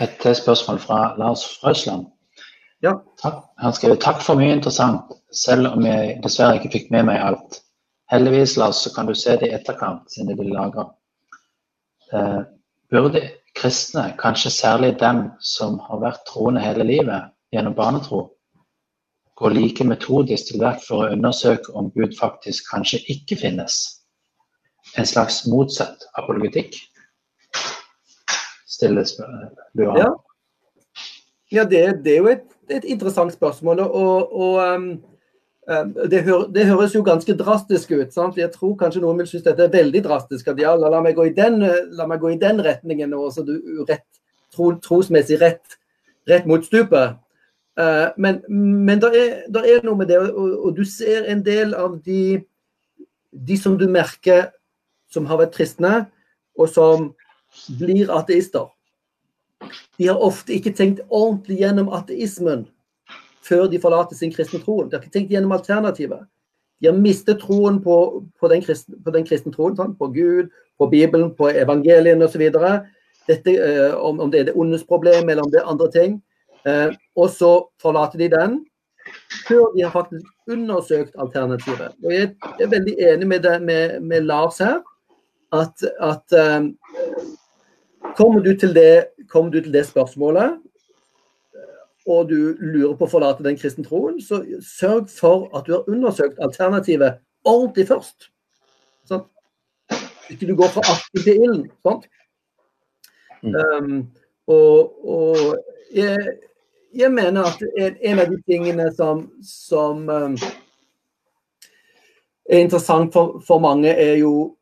et 0.00 0.28
spørsmål 0.38 0.78
fra 0.80 1.00
Lars 1.18 1.42
Frøsland. 1.60 2.06
Ja. 2.84 2.94
Han 3.58 3.74
skrev 3.74 3.96
takk 4.00 4.22
for 4.22 4.38
mye 4.38 4.54
interessant, 4.54 5.12
selv 5.34 5.72
om 5.74 5.84
jeg 5.84 6.20
dessverre 6.24 6.60
ikke 6.60 6.72
fikk 6.76 6.92
med 6.94 7.08
meg 7.10 7.20
alt. 7.20 7.60
Heldigvis, 8.12 8.54
Lars, 8.56 8.84
så 8.84 8.94
kan 8.94 9.10
du 9.10 9.14
se 9.18 9.34
det 9.40 9.50
i 9.50 9.56
etterkant, 9.56 10.06
siden 10.12 10.30
det 10.30 10.38
blir 10.38 10.54
lagra. 10.54 10.86
Eh, 12.12 12.40
burde 12.90 13.22
kristne, 13.56 14.12
kanskje 14.18 14.50
særlig 14.50 14.96
dem 15.00 15.30
som 15.40 15.78
har 15.88 16.02
vært 16.02 16.26
troende 16.28 16.62
hele 16.62 16.84
livet 16.86 17.32
gjennom 17.54 17.74
barnetro, 17.74 18.22
gå 19.36 19.48
like 19.52 19.84
metodisk 19.84 20.52
til 20.52 20.60
verk 20.62 20.82
for 20.84 21.04
å 21.04 21.12
undersøke 21.12 21.72
om 21.76 21.90
Gud 21.96 22.14
faktisk 22.18 22.70
kanskje 22.70 23.02
ikke 23.12 23.40
finnes? 23.40 23.78
En 24.96 25.08
slags 25.08 25.42
motsatt 25.50 26.06
apologetikk? 26.16 26.76
Stilles 28.66 29.16
lurer 29.74 29.98
Ja. 29.98 30.12
ja, 31.50 31.64
det, 31.64 32.04
det 32.04 32.12
er 32.12 32.22
jo 32.22 32.30
et 32.32 32.56
et 32.70 32.84
interessant 32.84 33.32
spørsmål. 33.32 33.80
og, 33.80 34.32
og 34.40 34.74
um, 34.74 34.88
det, 35.66 36.20
hø 36.22 36.36
det, 36.54 36.66
høres 36.68 36.94
jo 36.94 37.02
ganske 37.06 37.34
drastisk 37.38 37.90
ut. 37.96 38.12
Sant? 38.14 38.38
Jeg 38.38 38.52
tror 38.54 38.76
kanskje 38.78 39.02
noen 39.02 39.18
vil 39.18 39.28
synes 39.30 39.46
dette 39.48 39.66
er 39.66 39.72
veldig 39.72 40.02
drastisk. 40.04 40.52
At 40.52 40.60
ja, 40.62 40.76
la, 40.78 41.00
meg, 41.02 41.16
gå 41.18 41.26
i 41.26 41.34
den, 41.34 41.58
la 41.98 42.06
meg 42.06 42.22
gå 42.22 42.34
i 42.34 42.40
den 42.40 42.62
retningen 42.62 43.10
nå, 43.10 43.24
så 43.34 43.42
du 43.46 43.56
rett, 43.88 44.06
tro, 44.54 44.72
trosmessig 44.82 45.40
rett, 45.42 45.78
rett 46.30 46.46
mot 46.46 46.64
stupet. 46.64 47.18
Uh, 47.76 48.08
men 48.16 48.38
men 48.48 49.02
det 49.02 49.10
er, 49.12 49.32
er, 49.60 49.82
noe 49.84 49.98
med 49.98 50.08
det, 50.08 50.20
og, 50.22 50.52
og, 50.54 50.70
du 50.78 50.86
ser 50.88 51.26
en 51.28 51.42
del 51.44 51.74
av 51.76 51.98
de, 52.06 52.38
de 53.36 53.58
som 53.60 53.74
du 53.76 53.84
merker 53.90 54.46
som 55.12 55.26
har 55.28 55.42
vært 55.42 55.58
kristne, 55.58 56.06
og 56.56 56.70
som 56.72 57.10
blir 57.76 58.08
ateister 58.14 58.70
de 59.98 60.08
har 60.08 60.20
ofte 60.22 60.54
ikke 60.56 60.74
tenkt 60.76 61.02
ordentlig 61.08 61.60
gjennom 61.62 61.88
ateismen 61.96 62.66
før 63.46 63.66
de 63.70 63.80
forlater 63.82 64.18
sin 64.18 64.32
kristne 64.34 64.60
troen. 64.62 64.88
De 64.90 64.96
har 64.96 65.04
ikke 65.04 65.14
tenkt 65.14 65.32
gjennom 65.34 65.54
alternativet. 65.56 66.26
De 66.82 66.90
har 66.90 66.98
mistet 66.98 67.40
troen 67.40 67.78
på, 67.82 67.96
på, 68.40 68.48
den, 68.52 68.62
kristne, 68.64 68.98
på 69.04 69.14
den 69.14 69.24
kristne 69.26 69.52
troen, 69.54 69.76
sant? 69.78 69.96
på 69.98 70.10
Gud, 70.12 70.52
på 70.78 70.88
Bibelen, 70.92 71.30
på 71.36 71.48
evangelien 71.48 72.22
osv. 72.22 72.42
Eh, 72.46 73.94
om, 73.96 74.20
om 74.20 74.30
det 74.30 74.40
er 74.40 74.48
det 74.50 74.56
ondes 74.56 74.84
problem 74.86 75.28
eller 75.28 75.46
om 75.46 75.52
det 75.52 75.62
er 75.62 75.70
andre 75.72 75.90
ting. 75.94 76.18
Eh, 76.66 76.90
og 77.16 77.30
så 77.32 77.52
forlater 77.82 78.20
de 78.20 78.32
den 78.34 78.60
før 79.46 79.70
de 79.74 79.84
har 79.84 79.92
faktisk 79.94 80.26
undersøkt 80.50 81.14
alternativet. 81.18 81.94
Og 82.04 82.12
Jeg 82.12 82.34
er 82.60 82.70
veldig 82.70 82.94
enig 82.98 83.28
med, 83.28 83.40
det, 83.42 83.62
med, 83.62 84.00
med 84.00 84.26
Lars 84.26 84.58
her. 84.58 84.80
At, 85.54 85.84
at 86.02 86.58
um, 86.58 86.72
Kommer 88.16 88.40
du 88.40 88.54
det, 88.54 89.06
kommer 89.28 89.50
du 89.50 89.60
til 89.60 89.72
det 89.72 89.86
spørsmålet, 89.86 90.58
og 92.06 92.28
du 92.30 92.54
lurer 92.60 92.94
på 92.94 93.06
å 93.06 93.10
forlate 93.10 93.44
den 93.44 93.58
kristne 93.58 93.84
troen, 93.86 94.20
så 94.22 94.40
sørg 94.62 95.08
for 95.10 95.48
at 95.56 95.66
du 95.66 95.74
har 95.74 95.88
undersøkt 95.90 96.38
alternativet 96.42 97.18
ordentlig 97.46 97.86
først. 97.90 98.28
Sånn. 99.06 99.24
ikke 100.30 100.46
du 100.48 100.54
går 100.58 100.70
fra 100.74 100.84
asken 100.92 101.24
til 101.24 101.42
ilden. 101.46 101.64
Sånn? 101.86 102.04
Mm. 103.42 103.56
Um, 103.56 103.98
og, 104.50 104.94
og 105.06 105.42
jeg, 105.94 106.36
jeg, 106.94 107.10
mener 107.12 107.50
at 107.50 107.62
en 107.76 108.22
av 108.22 108.30
de 108.30 108.38
tingene 108.46 108.88
som, 108.94 109.26
som 109.42 110.06
um, 110.08 110.38
er 112.46 112.62
interessant 112.62 113.12
for, 113.14 113.40
for 113.46 113.62
mange, 113.62 113.90
er 113.90 114.16
jo, 114.22 114.56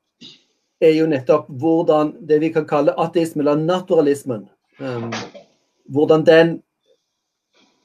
er 0.81 0.97
jo, 0.97 1.09
nettopp 1.13 1.49
hvordan 1.49 2.17
det 2.29 2.41
vi 2.41 2.53
kan 2.57 2.69
kalle 2.69 2.97
ateisme, 3.01 3.45
eller 3.45 3.61
naturalismen, 3.61 4.47
um, 4.81 5.11
hvordan 5.93 6.25
den 6.29 6.57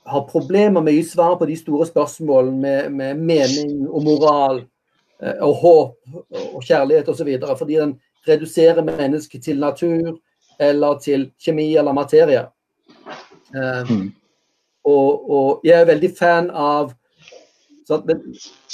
har 0.10 0.28
problemer 0.30 0.82
med 0.82 0.94
å 0.94 0.98
gi 0.98 1.06
svar 1.08 1.38
på 1.40 1.48
de 1.50 1.56
store 1.60 1.88
spørsmålene 1.90 2.60
med, 2.60 2.94
med 3.00 3.24
mening 3.32 3.88
og 3.88 4.06
moral 4.08 4.62
eh, 5.22 5.42
og 5.46 5.56
håp 5.64 6.46
og 6.54 6.62
kjærlighet 6.66 7.10
osv. 7.12 7.32
Fordi 7.60 7.80
den 7.80 7.98
reduserer 8.28 8.86
mennesket 8.86 9.46
til 9.48 9.62
natur 9.62 10.18
eller 10.60 11.00
til 11.04 11.30
kjemi 11.40 11.72
eller 11.80 11.96
materie. 11.96 12.48
Mm. 13.50 14.12
og, 14.86 15.32
og, 15.32 15.62
jeg 15.66 15.82
er 15.82 15.88
veldig 15.90 16.10
fan 16.14 16.52
av 16.54 16.92
men 17.90 18.20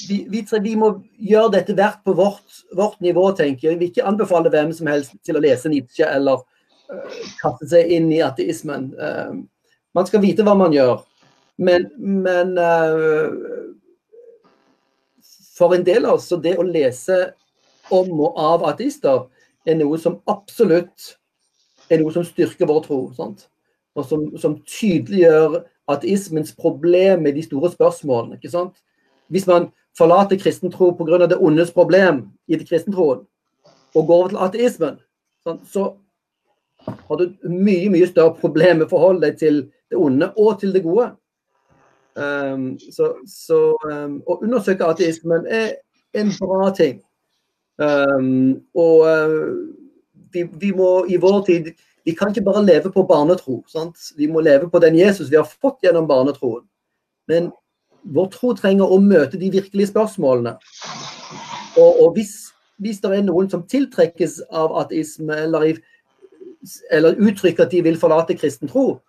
vi, 0.10 0.26
vi, 0.30 0.42
vi, 0.62 0.74
må 0.76 0.90
gjøre 1.16 1.54
dette 1.54 1.76
hvert 1.78 2.02
på 2.04 2.12
vårt, 2.18 2.58
vårt, 2.76 3.00
nivå, 3.00 3.30
tenker 3.38 3.70
jeg. 3.70 3.80
Vi 3.80 3.88
ikke 3.92 4.08
anbefale 4.08 4.52
hvem 4.52 4.74
som 4.76 4.90
helst 4.92 5.16
til 5.24 5.40
å 5.40 5.44
lese 5.44 5.72
Nietzsche 5.72 6.08
eller 6.10 6.42
uh, 6.42 7.22
kaste 7.40 7.70
seg 7.72 7.94
inn 7.96 8.10
i 8.12 8.20
ateismen. 8.26 8.90
Uh, 9.00 9.40
man 9.96 10.10
skal 10.10 10.24
vite 10.24 10.44
hva 10.44 10.58
man 10.60 10.76
gjør. 10.76 11.06
Men, 11.58 11.88
men 11.98 12.58
uh, 12.58 13.32
for 15.56 15.76
en 15.76 15.86
del 15.88 16.06
av 16.06 16.18
oss, 16.18 16.28
så 16.32 16.40
det 16.42 16.58
å 16.60 16.66
lese 16.68 17.20
om 17.94 18.12
og 18.26 18.40
av 18.42 18.66
ateister 18.72 19.28
er 19.66 19.78
noe 19.80 19.98
som 20.02 20.20
absolutt 20.30 21.16
er 21.90 22.02
noe 22.02 22.14
som 22.14 22.26
styrker 22.26 22.68
vår 22.70 22.84
tro. 22.86 23.00
Sant? 23.18 23.48
Og 23.96 24.08
som, 24.10 24.28
som 24.42 24.58
tydeliggjør 24.68 25.62
ateismens 25.92 26.54
problem 26.58 27.24
med 27.24 27.38
de 27.38 27.44
store 27.46 27.72
spørsmålene. 27.74 28.40
ikke 28.40 28.52
sant? 28.52 28.76
Hvis 29.32 29.48
man 29.48 29.70
forlater 29.98 30.40
kristen 30.42 30.74
tro 30.74 30.92
pga. 30.98 31.28
det 31.28 31.38
ondes 31.38 31.72
problem 31.72 32.26
i 32.48 32.58
det 32.58 32.68
kristentroen, 32.68 33.26
og 33.96 34.08
går 34.08 34.16
over 34.16 34.30
til 34.30 34.42
ateismen, 34.44 34.98
sant? 35.44 35.62
så 35.72 35.94
har 36.86 37.18
du 37.18 37.32
mye 37.50 37.90
mye 37.90 38.08
større 38.08 38.36
problem 38.42 38.82
med 38.82 38.88
å 38.88 38.94
forholde 38.94 39.26
deg 39.26 39.38
til 39.40 39.62
det 39.90 39.98
onde 39.98 40.34
og 40.38 40.60
til 40.60 40.74
det 40.74 40.84
gode. 40.84 41.14
Um, 42.16 42.78
så, 42.80 43.12
så 43.28 43.58
um, 43.92 44.22
å 44.24 44.38
undersøke 44.40 44.88
ateismen 44.88 45.48
er 45.52 45.74
en 46.16 46.32
bra 46.40 46.70
ting. 46.76 47.02
Um, 47.76 48.62
og 48.78 49.04
uh, 49.04 49.50
vi, 50.32 50.46
vi, 50.62 50.72
må 50.72 51.04
i 51.12 51.18
vår 51.20 51.42
tid 51.44 51.74
Vi 52.08 52.14
kan 52.16 52.32
ikke 52.32 52.46
bare 52.46 52.64
leve 52.64 52.92
på 52.94 53.04
barnetro. 53.10 53.60
Sant? 53.68 54.14
Vi 54.16 54.30
må 54.32 54.44
leve 54.46 54.70
på 54.72 54.80
den 54.80 54.96
Jesus 54.96 55.32
vi 55.32 55.40
har 55.40 55.48
fått 55.50 55.84
gjennom 55.84 56.08
barnetroen. 56.08 56.64
Men 57.28 57.50
vår 58.14 58.30
tro 58.36 58.54
trenger 58.54 58.92
å 58.92 59.02
møte 59.02 59.40
de 59.42 59.50
virkelige 59.52 59.90
spørsmålene. 59.90 60.54
Og, 61.82 61.90
og 62.06 62.14
hvis, 62.16 62.36
hvis, 62.78 63.02
det 63.02 63.12
er 63.12 63.26
noen 63.26 63.50
som 63.52 63.66
tiltrekkes 63.68 64.38
av 64.54 64.76
ateisme, 64.84 65.40
eller, 65.48 65.82
eller 66.94 67.18
uttrykker 67.18 67.66
at 67.66 67.74
de 67.74 67.82
vil 67.88 67.98
forlate 68.00 68.38
kristen 68.38 68.70
tro, 68.72 69.00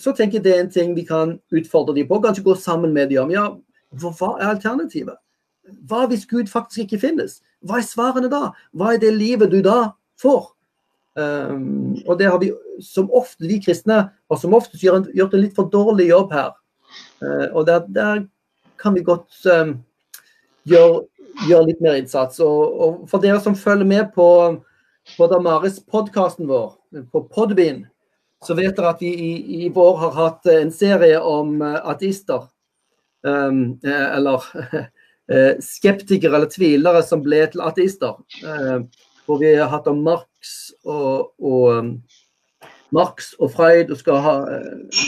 så 0.00 0.14
tenker 0.16 0.38
jeg 0.38 0.44
det 0.46 0.52
er 0.54 0.60
en 0.62 0.70
ting 0.72 0.92
vi 0.96 1.02
kan 1.04 1.34
utfordre 1.52 1.92
dem 1.96 2.06
på. 2.08 2.20
Kanskje 2.24 2.44
gå 2.46 2.54
sammen 2.56 2.94
med 2.96 3.10
dem 3.10 3.26
om 3.26 3.32
ja, 3.34 3.42
hva 4.00 4.30
er 4.38 4.54
alternativet? 4.54 5.18
Hva 5.88 6.06
hvis 6.08 6.24
Gud 6.28 6.48
faktisk 6.48 6.86
ikke 6.86 7.02
finnes? 7.02 7.42
Hva 7.60 7.80
er 7.80 7.88
svarene 7.88 8.30
da? 8.32 8.52
Hva 8.72 8.94
er 8.94 9.02
det 9.02 9.12
livet 9.16 9.52
du 9.52 9.60
da 9.64 9.92
får? 10.20 10.46
Um, 11.18 11.98
og 12.06 12.18
det 12.20 12.28
har 12.30 12.38
vi 12.38 12.52
som 12.84 13.08
ofte, 13.10 13.42
vi 13.48 13.58
kristne 13.58 14.04
og 14.30 14.38
som 14.38 14.54
oftest 14.54 14.84
en, 14.86 15.08
gjort 15.16 15.34
en 15.34 15.42
litt 15.42 15.56
for 15.56 15.70
dårlig 15.72 16.10
jobb 16.12 16.32
her. 16.36 16.52
Uh, 17.22 17.48
og 17.52 17.66
der, 17.66 17.86
der, 17.88 18.26
kan 18.78 18.94
vi 18.94 19.02
godt 19.02 19.34
um, 19.50 19.72
gjøre, 20.70 21.00
gjør 21.48 21.64
litt 21.66 21.80
mer 21.82 21.96
innsats. 21.98 22.38
Og, 22.44 22.60
og, 22.78 23.00
for 23.10 23.24
dere 23.24 23.40
som 23.42 23.58
følger 23.58 23.88
med 23.88 24.12
på, 24.14 24.28
på 25.16 25.26
Damaris-podkasten 25.32 26.46
vår, 26.46 26.76
på 27.10 27.24
Podbean, 27.34 27.82
så 28.46 28.54
vet 28.54 28.76
dere 28.76 28.92
at 28.94 29.02
vi 29.02 29.10
i, 29.10 29.32
i 29.64 29.68
vår 29.74 29.96
har 30.02 30.14
hatt 30.14 30.46
en 30.52 30.70
serie 30.72 31.18
om 31.20 31.58
uh, 31.62 31.80
ateister. 31.90 32.46
Um, 33.26 33.80
eller 33.82 34.44
skeptikere 35.64 36.38
eller 36.38 36.48
tvilere 36.48 37.02
som 37.04 37.22
ble 37.24 37.42
til 37.50 37.64
ateister. 37.66 38.14
Uh, 38.44 38.86
hvor 39.26 39.42
vi 39.42 39.52
har 39.58 39.68
hatt 39.72 39.90
om 39.90 40.00
Marx 40.06 40.54
og, 40.86 41.34
og 41.42 41.64
um, 41.82 41.90
Marx 42.94 43.34
og 43.36 43.52
Freud 43.52 43.90
og 43.92 43.98
skal 44.00 44.22
ha, 44.24 44.36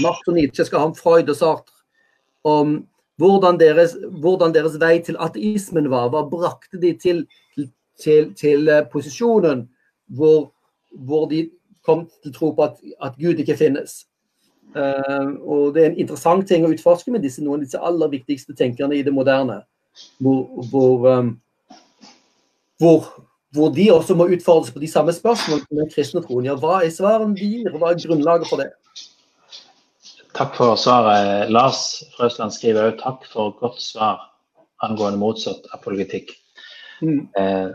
Marx 0.04 0.26
og 0.28 0.34
Nietzsche 0.36 0.66
skal 0.68 0.82
ha 0.82 0.90
om 0.90 0.96
Freud 0.98 1.30
og 1.30 1.38
Sartre. 1.38 1.76
Om 2.44 2.80
hvordan 3.20 3.58
deres, 3.60 3.94
hvordan 4.20 4.52
deres 4.52 4.76
vei 4.80 4.98
til 5.04 5.16
ateismen 5.20 5.88
var. 5.92 6.10
Hva 6.12 6.24
brakte 6.28 6.80
de 6.82 6.92
til, 7.00 7.24
til, 8.00 8.34
til 8.36 8.70
posisjonen 8.92 9.66
hvor, 10.16 10.50
hvor 10.90 11.26
de 11.30 11.46
kom 11.86 12.06
til 12.22 12.34
tro 12.34 12.52
på 12.56 12.66
at, 12.66 12.80
at 13.02 13.18
Gud 13.20 13.40
ikke 13.42 13.58
finnes. 13.58 14.04
Uh, 14.76 15.34
og 15.42 15.74
Det 15.74 15.82
er 15.82 15.90
en 15.90 15.98
interessant 15.98 16.46
ting 16.46 16.64
å 16.64 16.70
utforske 16.70 17.10
med 17.10 17.24
disse, 17.26 17.42
noen 17.42 17.60
av 17.60 17.66
disse 17.66 17.80
aller 17.80 18.12
viktigste 18.12 18.54
tenkerne 18.58 18.98
i 18.98 19.02
det 19.06 19.14
moderne. 19.14 19.62
Hvor, 20.22 20.44
hvor, 20.70 21.06
um, 21.10 21.32
hvor, 22.78 23.08
hvor 23.56 23.72
de 23.74 23.88
også 23.92 24.14
må 24.14 24.28
utfordres 24.30 24.70
på 24.72 24.82
de 24.82 24.90
samme 24.90 25.14
spørsmålene 25.14 25.66
som 25.66 25.80
den 25.82 25.90
kristne 25.90 26.22
troen. 26.24 26.46
Ja, 26.46 26.54
hva 26.60 26.84
er 26.84 26.94
svarene 26.94 27.34
de 27.36 27.48
gir, 27.48 27.72
hva 27.74 27.90
er 27.90 28.04
grunnlaget 28.04 28.52
for 28.52 28.62
det? 28.62 28.70
Takk 30.38 30.54
for 30.56 30.78
svaret. 30.78 31.50
Lars 31.50 32.04
Frøsland 32.14 32.54
skriver 32.54 32.92
òg 32.92 33.00
takk 33.02 33.26
for 33.32 33.56
godt 33.58 33.82
svar 33.82 34.28
angående 34.86 35.18
motsatt 35.20 35.66
apologetikk. 35.74 36.30
Mm. 37.02 37.26
Eh, 37.36 37.70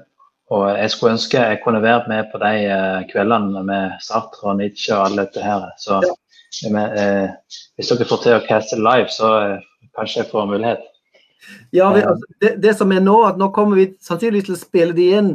og 0.53 0.65
jeg 0.77 0.91
skulle 0.93 1.15
ønske 1.15 1.41
jeg 1.41 1.61
kunne 1.63 1.81
vært 1.81 2.09
med 2.09 2.27
på 2.31 2.39
de 2.41 2.51
uh, 2.69 3.05
kveldene 3.09 3.63
med 3.65 3.95
Sartre 4.05 4.51
og 4.51 4.59
Nietzsche 4.59 4.93
og 4.93 5.07
alle 5.07 5.25
dette 5.25 5.41
her. 5.41 5.63
Så 5.81 6.01
med, 6.71 6.93
uh, 6.93 7.63
hvis 7.75 7.89
dere 7.89 8.09
får 8.09 8.21
til 8.23 8.37
å 8.37 8.43
caste 8.45 8.77
live, 8.77 9.09
så 9.13 9.31
uh, 9.55 9.89
kanskje 9.97 10.21
jeg 10.21 10.29
får 10.29 10.51
mulighet. 10.51 10.85
Ja, 11.73 11.89
vi, 11.93 12.05
altså, 12.05 12.37
det, 12.41 12.53
det, 12.61 12.75
som 12.77 12.93
er 12.93 13.01
nå, 13.01 13.17
at 13.25 13.41
nå 13.41 13.49
kommer 13.53 13.81
vi 13.81 13.89
sannsynligvis 14.05 14.47
til 14.47 14.57
å 14.57 14.61
spille 14.61 14.97
de 14.97 15.09
inn 15.17 15.33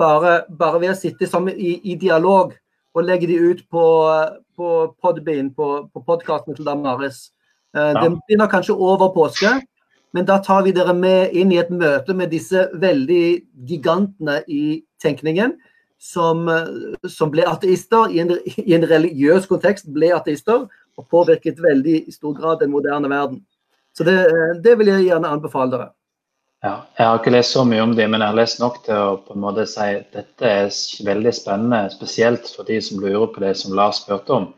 bare, 0.00 0.40
bare 0.48 0.80
ved 0.82 0.92
å 0.92 0.98
sitte 0.98 1.28
i, 1.52 1.76
i, 1.92 1.94
dialog 2.00 2.52
og 2.96 3.04
legge 3.04 3.28
de 3.28 3.38
ut 3.40 3.62
på, 3.72 3.84
på 4.56 4.72
Podbean, 5.04 5.52
på, 5.56 5.86
på 5.92 6.04
podkasten 6.04 6.56
til 6.56 6.68
Damaris. 6.68 7.30
Ja. 7.76 7.92
Det 8.00 8.08
begynner 8.08 8.48
kanskje 8.52 8.76
over 8.76 9.12
påske. 9.12 9.52
Men 10.14 10.26
da 10.28 10.38
tar 10.42 10.62
vi 10.64 10.72
dere 10.76 10.94
med 10.96 11.34
inn 11.36 11.52
i 11.52 11.58
et 11.60 11.70
møte 11.70 12.14
med 12.16 12.30
disse 12.32 12.68
veldig 12.80 13.24
gigantene 13.68 14.40
i 14.46 14.82
tenkningen, 15.02 15.56
som, 15.98 16.46
som 17.08 17.32
ble 17.32 17.46
ateister 17.48 18.12
i 18.12 18.20
en, 18.22 18.34
i 18.62 18.74
en, 18.76 18.86
religiøs 18.88 19.48
kontekst, 19.50 19.88
ble 19.92 20.12
ateister 20.14 20.66
og 20.96 21.08
påvirket 21.12 21.60
veldig 21.62 22.02
i 22.06 22.14
stor 22.14 22.36
grad 22.36 22.62
den 22.62 22.72
moderne 22.72 23.10
verden. 23.12 23.42
Så 23.96 24.04
det, 24.04 24.16
det 24.64 24.76
vil 24.78 24.92
jeg 24.92 25.08
gjerne 25.08 25.32
anbefale 25.32 25.72
dere. 25.72 25.88
Ja, 26.64 26.74
jeg 26.98 27.06
har 27.06 27.18
ikke 27.20 27.32
lest 27.34 27.52
så 27.52 27.62
mye 27.68 27.82
om 27.84 27.92
dem, 27.96 28.10
men 28.12 28.22
jeg 28.22 28.32
har 28.32 28.38
lest 28.38 28.60
nok 28.60 28.78
til 28.84 28.96
å 28.96 29.16
på 29.24 29.36
en 29.36 29.42
måte 29.44 29.66
si 29.68 29.88
at 29.98 30.08
dette 30.16 30.48
er 30.48 30.70
veldig 31.06 31.32
spennende, 31.36 31.82
spesielt 31.92 32.48
for 32.52 32.68
de 32.68 32.78
som 32.82 33.02
lurer 33.02 33.28
på 33.32 33.44
det 33.44 33.52
som 33.60 33.76
Lars 33.76 34.00
spurte 34.02 34.34
om. 34.38 34.48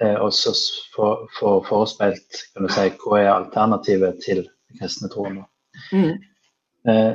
Eh, 0.00 0.16
og 0.16 0.32
så 0.34 0.54
få 0.96 1.52
forespeilt 1.68 2.42
kan 2.54 2.70
si, 2.72 2.88
hva 3.02 3.20
er 3.20 3.32
alternativet 3.34 4.22
til 4.24 4.46
kristne 4.76 5.08
troen. 5.12 5.40
Mm. 5.92 6.18
Eh, 6.88 7.14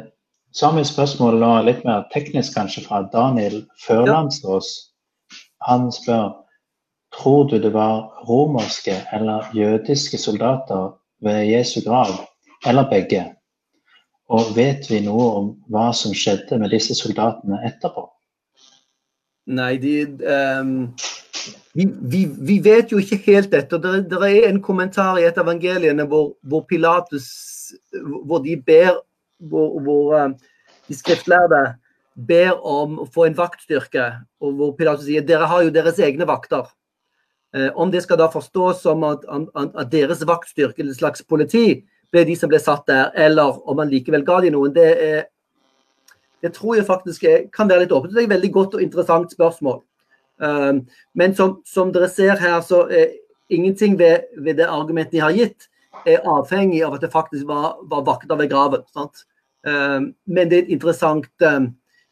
så 0.53 0.65
har 0.65 0.75
vi 0.75 0.83
et 0.85 0.89
spørsmål 0.89 1.39
nå, 1.41 1.51
litt 1.65 1.83
mer 1.85 2.07
teknisk 2.13 2.55
kanskje, 2.57 2.85
fra 2.85 3.03
Daniel 3.13 3.63
Førlandsås. 3.85 4.71
Han 5.67 5.91
spør 5.93 6.33
tror 7.13 7.47
du 7.49 7.59
det 7.61 7.73
var 7.73 8.25
romerske 8.29 8.95
eller 9.13 9.49
jødiske 9.53 10.17
soldater 10.17 10.93
ved 11.21 11.45
Jesu 11.45 11.81
grav, 11.85 12.13
eller 12.65 12.89
begge? 12.89 13.23
Og 14.29 14.55
vet 14.55 14.89
vi 14.89 15.01
noe 15.05 15.25
om 15.37 15.49
hva 15.73 15.91
som 15.93 16.13
skjedde 16.15 16.57
med 16.61 16.73
disse 16.73 16.95
soldatene 16.97 17.59
etterpå? 17.67 18.07
Nei, 19.53 19.75
de 19.77 19.97
um 20.07 20.73
vi, 21.73 22.23
vi, 22.39 22.59
vet 22.63 22.91
jo 22.91 22.99
ikke 23.01 23.19
helt 23.25 23.51
dette. 23.51 23.79
Det, 23.81 23.93
det 24.11 24.19
er 24.29 24.49
en 24.49 24.61
kommentar 24.63 25.19
i 25.19 25.25
et 25.27 25.37
av 25.37 25.47
evangeliene 25.47 26.05
hvor, 26.09 26.33
hvor 26.41 26.65
Pilatus 26.69 27.27
hvor 28.01 28.43
de 28.43 28.57
ber 28.59 28.99
hvor, 29.49 29.79
hvor 29.81 30.13
eh, 30.17 30.29
de 30.87 30.97
skriftlærde 30.97 31.63
ber 32.13 32.53
om 32.59 32.99
å 33.01 33.07
få 33.09 33.27
en 33.27 33.37
vaktstyrke, 33.37 34.05
og 34.43 34.57
hvor 34.59 34.73
Pilatus 34.77 35.07
sier 35.07 35.25
dere 35.25 35.49
har 35.49 35.63
jo 35.65 35.73
deres 35.73 35.99
egne 36.03 36.27
vakter. 36.29 36.67
Eh, 37.55 37.69
om 37.73 37.91
det 37.91 38.03
skal 38.05 38.19
da 38.21 38.29
forstås 38.31 38.83
som 38.85 39.03
at, 39.07 39.25
at 39.25 39.91
deres 39.91 40.23
vaktstyrke, 40.27 40.85
et 40.85 40.99
slags 40.99 41.25
politi, 41.25 41.83
ble 42.13 42.25
de 42.29 42.35
som 42.37 42.51
ble 42.51 42.59
satt 42.61 42.85
der, 42.89 43.09
eller 43.17 43.57
om 43.65 43.79
man 43.81 43.89
likevel 43.89 44.25
ga 44.25 44.39
de 44.43 44.51
noen, 44.53 44.73
det 44.75 44.89
er, 45.01 45.23
det 46.45 46.53
tror 46.53 46.77
jeg 46.77 46.85
faktisk 46.85 47.25
er, 47.25 47.47
kan 47.53 47.69
være 47.69 47.85
litt 47.85 47.95
åpent. 47.95 48.13
Det 48.13 48.21
er 48.21 48.27
et 48.27 48.35
veldig 48.35 48.51
godt 48.53 48.77
og 48.77 48.85
interessant 48.85 49.33
spørsmål. 49.33 49.81
Um, 50.41 50.84
men 51.13 51.36
som, 51.36 51.59
som, 51.65 51.91
dere 51.93 52.09
ser 52.09 52.39
her, 52.41 52.61
så 52.65 52.84
er 52.89 53.13
ingenting 53.53 53.97
ved, 53.99 54.25
ved, 54.38 54.57
det 54.57 54.67
argumentet 54.69 55.13
de 55.17 55.23
har 55.23 55.36
gitt, 55.36 55.69
er 56.09 56.25
avhengig 56.27 56.81
av 56.84 56.97
at 56.97 57.03
det 57.05 57.11
faktisk 57.13 57.47
var, 57.47 57.77
var 57.91 58.03
vakter 58.07 58.39
ved 58.39 58.51
graven. 58.51 58.84
Sant? 58.95 59.27
men 59.63 60.49
det 60.51 60.57
er 60.57 60.63
et 60.65 60.71
interessant, 60.75 61.29
um, 61.39 61.69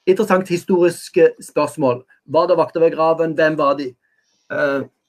interessant 0.07 0.47
historisk 0.47 1.17
spørsmål. 1.43 1.97
Var 2.31 2.45
det 2.47 2.55
vakter 2.55 2.79
ved 2.79 2.93
graven? 2.93 3.33
Hvem 3.35 3.57
var 3.59 3.73
de? 3.75 3.89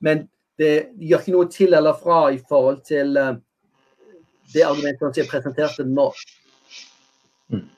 Men 0.02 0.24
det 0.58 0.72
gjør 0.98 1.22
ikke 1.22 1.34
noe 1.36 1.50
til 1.54 1.76
eller 1.78 1.94
fra 2.02 2.24
i 2.34 2.40
forhold 2.48 2.80
til 2.88 3.14
det 4.54 4.64
argumentet 4.66 5.14
som 5.14 5.22
er 5.22 5.30
presentert 5.30 5.78
nå. 5.86 6.08
Mm. 7.52 7.68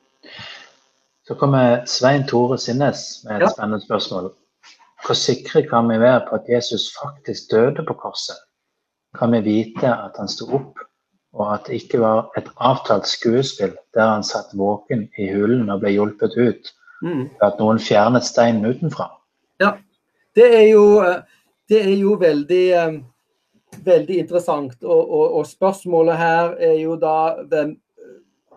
Så 1.25 1.37
kommer 1.41 1.85
Svein 1.87 2.27
Tore 2.29 2.59
Sinnes 2.59 3.25
med 3.25 3.37
et 3.37 3.47
ja. 3.47 3.53
spennende 3.53 3.81
spørsmål. 3.85 4.33
Hvor 5.05 5.17
sikre 5.19 5.63
kan 5.69 5.89
vi 5.91 5.99
være 6.01 6.25
på 6.29 6.39
at 6.39 6.49
Jesus 6.49 6.89
faktisk 6.97 7.51
døde 7.53 7.85
på 7.85 7.95
korset? 8.01 8.39
Kan 9.19 9.33
vi 9.33 9.41
vite 9.45 9.91
at 9.93 10.17
han 10.19 10.29
sto 10.29 10.49
opp, 10.57 10.79
og 11.35 11.55
at 11.55 11.67
det 11.67 11.83
ikke 11.83 12.01
var 12.01 12.31
et 12.39 12.49
avtalt 12.57 13.07
skuespill 13.07 13.75
der 13.95 14.07
han 14.15 14.25
satt 14.25 14.55
våken 14.57 15.09
i 15.19 15.29
hulen 15.35 15.69
og 15.71 15.83
ble 15.83 15.93
hjulpet 15.93 16.37
ut 16.39 16.71
mm. 17.03 17.25
at 17.43 17.61
noen 17.61 17.79
fjernet 17.83 18.25
steinen 18.25 18.65
utenfra? 18.65 19.11
Ja, 19.61 19.75
det 20.35 20.47
er 20.57 20.69
jo, 20.71 20.87
det 21.69 21.83
er 21.83 21.95
jo 21.99 22.17
veldig, 22.21 22.65
eh, 22.79 22.97
veldig 23.85 24.19
interessant. 24.25 24.79
Og, 24.83 25.03
og, 25.05 25.37
og, 25.41 25.47
spørsmålet 25.47 26.17
her 26.17 26.57
er 26.71 26.79
jo 26.81 26.97
da 26.97 27.17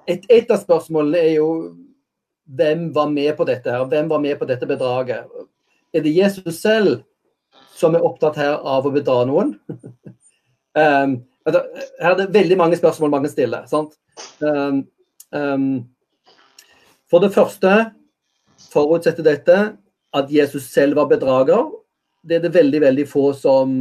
et, 0.08 0.24
et 0.30 0.48
av 0.48 0.64
spørsmålene 0.64 1.20
er 1.20 1.36
jo 1.42 1.52
hvem 2.48 2.88
var 2.96 3.12
med 3.12 3.36
på 3.36 3.44
dette 3.44 3.74
her? 3.74 3.84
Hvem 3.92 4.10
var 4.10 4.24
med 4.24 4.40
på 4.40 4.48
dette 4.48 4.70
bedraget? 4.70 5.28
Er 5.94 6.04
det 6.04 6.16
Jesus 6.16 6.62
selv 6.62 7.02
som 7.78 7.96
er 7.96 8.06
opptatt 8.06 8.38
her 8.40 8.58
av 8.58 8.88
å 8.88 8.94
bedra 8.94 9.24
noen? 9.30 9.56
um, 10.82 11.18
altså, 11.48 11.62
her 12.02 12.12
er 12.12 12.18
det 12.22 12.34
veldig 12.36 12.58
mange 12.60 12.80
spørsmål 12.80 13.14
man 13.14 13.28
kan 13.28 13.34
stille. 13.34 13.62
Um, 14.42 14.82
um, 15.32 15.68
for 17.08 17.24
det 17.24 17.34
første 17.36 17.76
forutsetter 18.72 19.26
dette 19.26 19.60
at 20.18 20.32
Jesus 20.34 20.70
selv 20.74 20.98
var 21.00 21.12
bedrager. 21.12 21.70
Det 22.28 22.40
er 22.40 22.48
det 22.48 22.56
veldig, 22.56 22.82
veldig 22.82 23.08
få 23.08 23.32
som 23.38 23.80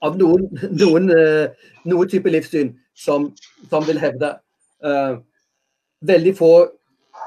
Av 0.00 0.14
noen, 0.16 0.46
noen, 0.80 1.10
uh, 1.12 1.72
noen 1.84 2.08
type 2.08 2.30
livssyn 2.32 2.70
som, 2.96 3.26
som 3.68 3.84
vil 3.84 3.98
hevde. 4.00 4.30
Uh, 4.80 5.18
veldig 6.00 6.32
få 6.38 6.52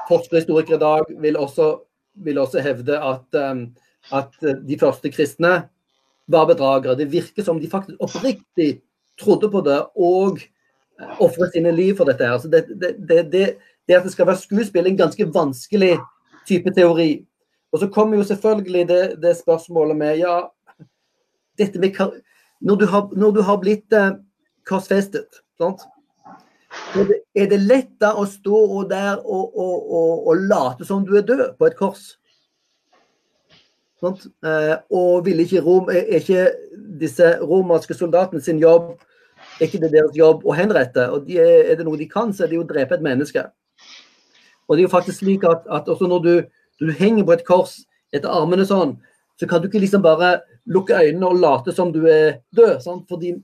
Forskerhistorikere 0.08 0.76
i 0.76 0.82
dag 0.82 1.12
vil 1.22 1.36
også, 1.38 1.68
vil 2.14 2.38
også 2.38 2.62
hevde 2.62 2.98
at, 3.00 3.38
um, 3.50 3.66
at, 4.12 4.34
de 4.68 4.78
første 4.80 5.10
kristne 5.10 5.54
var 6.30 6.48
bedragere. 6.48 6.96
Det 6.98 7.12
virker 7.12 7.44
som 7.44 7.60
de 7.60 7.70
faktisk 7.70 8.00
oppriktig 8.00 8.80
trodde 9.20 9.50
på 9.50 9.62
det 9.66 9.80
og 9.96 10.40
uh, 10.40 11.20
ofret 11.20 11.52
sine 11.54 11.72
liv 11.72 11.96
for 11.96 12.08
dette. 12.08 12.26
her. 12.26 12.38
Så 12.38 12.48
det, 12.48 12.66
det, 12.80 12.96
det, 13.32 13.56
det, 13.88 13.94
at 13.94 14.04
det 14.04 14.12
skal 14.12 14.26
være 14.26 14.42
skuespill, 14.42 14.86
er 14.86 14.94
en 14.94 15.04
ganske 15.04 15.30
vanskelig 15.34 15.98
type 16.48 16.70
teori. 16.74 17.24
Og 17.72 17.80
så 17.80 17.88
kommer 17.88 18.16
jo 18.16 18.24
selvfølgelig 18.24 18.88
det, 18.88 19.36
spørsmålet 19.36 19.96
med 19.96 20.18
ja, 20.18 20.40
dette 21.58 21.78
med 21.78 22.20
når 22.60 22.76
du 22.76 22.86
har, 22.86 23.10
når 23.16 23.30
du 23.30 23.42
har 23.42 23.58
blitt 23.60 23.92
uh, 23.92 24.14
korsfestet, 24.64 25.42
sant? 25.58 25.82
Er 26.94 27.08
det, 27.08 27.16
er 27.34 27.48
det 27.50 27.60
lett 27.64 27.94
da 28.02 28.12
å 28.14 28.26
stå 28.28 28.84
der 28.90 29.16
og, 29.18 29.56
og, 29.58 29.88
og, 29.90 30.28
og, 30.28 30.44
late 30.50 30.86
som 30.86 31.02
du 31.06 31.16
er 31.18 31.26
død 31.26 31.56
på 31.58 31.66
et 31.66 31.78
kors? 31.78 32.04
Sånt? 33.98 34.28
Eh, 34.46 34.76
og 34.94 35.24
ville 35.26 35.46
ikke 35.46 35.62
Rom, 35.64 35.90
er 35.90 36.20
ikke 36.20 36.46
disse 37.00 37.34
romerske 37.42 37.96
soldatene 37.98 38.42
sin 38.44 38.62
jobb 38.62 38.94
er 39.60 39.68
ikke 39.68 39.80
det 39.82 39.92
deres 39.94 40.16
jobb 40.16 40.44
å 40.46 40.54
henrette? 40.56 41.08
og 41.10 41.26
de 41.28 41.38
er, 41.38 41.70
er, 41.70 41.78
det 41.78 41.86
noe 41.86 41.98
de 42.00 42.08
kan, 42.10 42.32
så 42.32 42.44
er 42.44 42.52
det 42.52 42.58
jo 42.58 42.64
å 42.64 42.68
drepe 42.68 42.96
et 42.96 43.04
menneske. 43.04 43.44
Og 44.68 44.76
det 44.76 44.84
er 44.84 44.86
jo 44.86 44.94
faktisk 44.94 45.20
slik 45.20 45.44
at, 45.48 45.66
at 45.70 45.88
også 45.90 46.08
når 46.10 46.24
du, 46.24 46.34
du, 46.80 46.90
henger 46.96 47.26
på 47.26 47.36
et 47.36 47.44
kors 47.46 47.76
etter 48.14 48.32
armene 48.32 48.66
sånn, 48.66 48.96
så 49.40 49.48
kan 49.50 49.60
du 49.60 49.68
ikke 49.68 49.82
liksom 49.82 50.02
bare 50.04 50.38
lukke 50.70 50.96
øynene 50.96 51.28
og 51.28 51.42
late 51.42 51.74
som 51.74 51.90
du 51.92 52.04
er 52.08 52.40
død. 52.54 52.78
Sant? 52.82 53.04
Fordi 53.10 53.34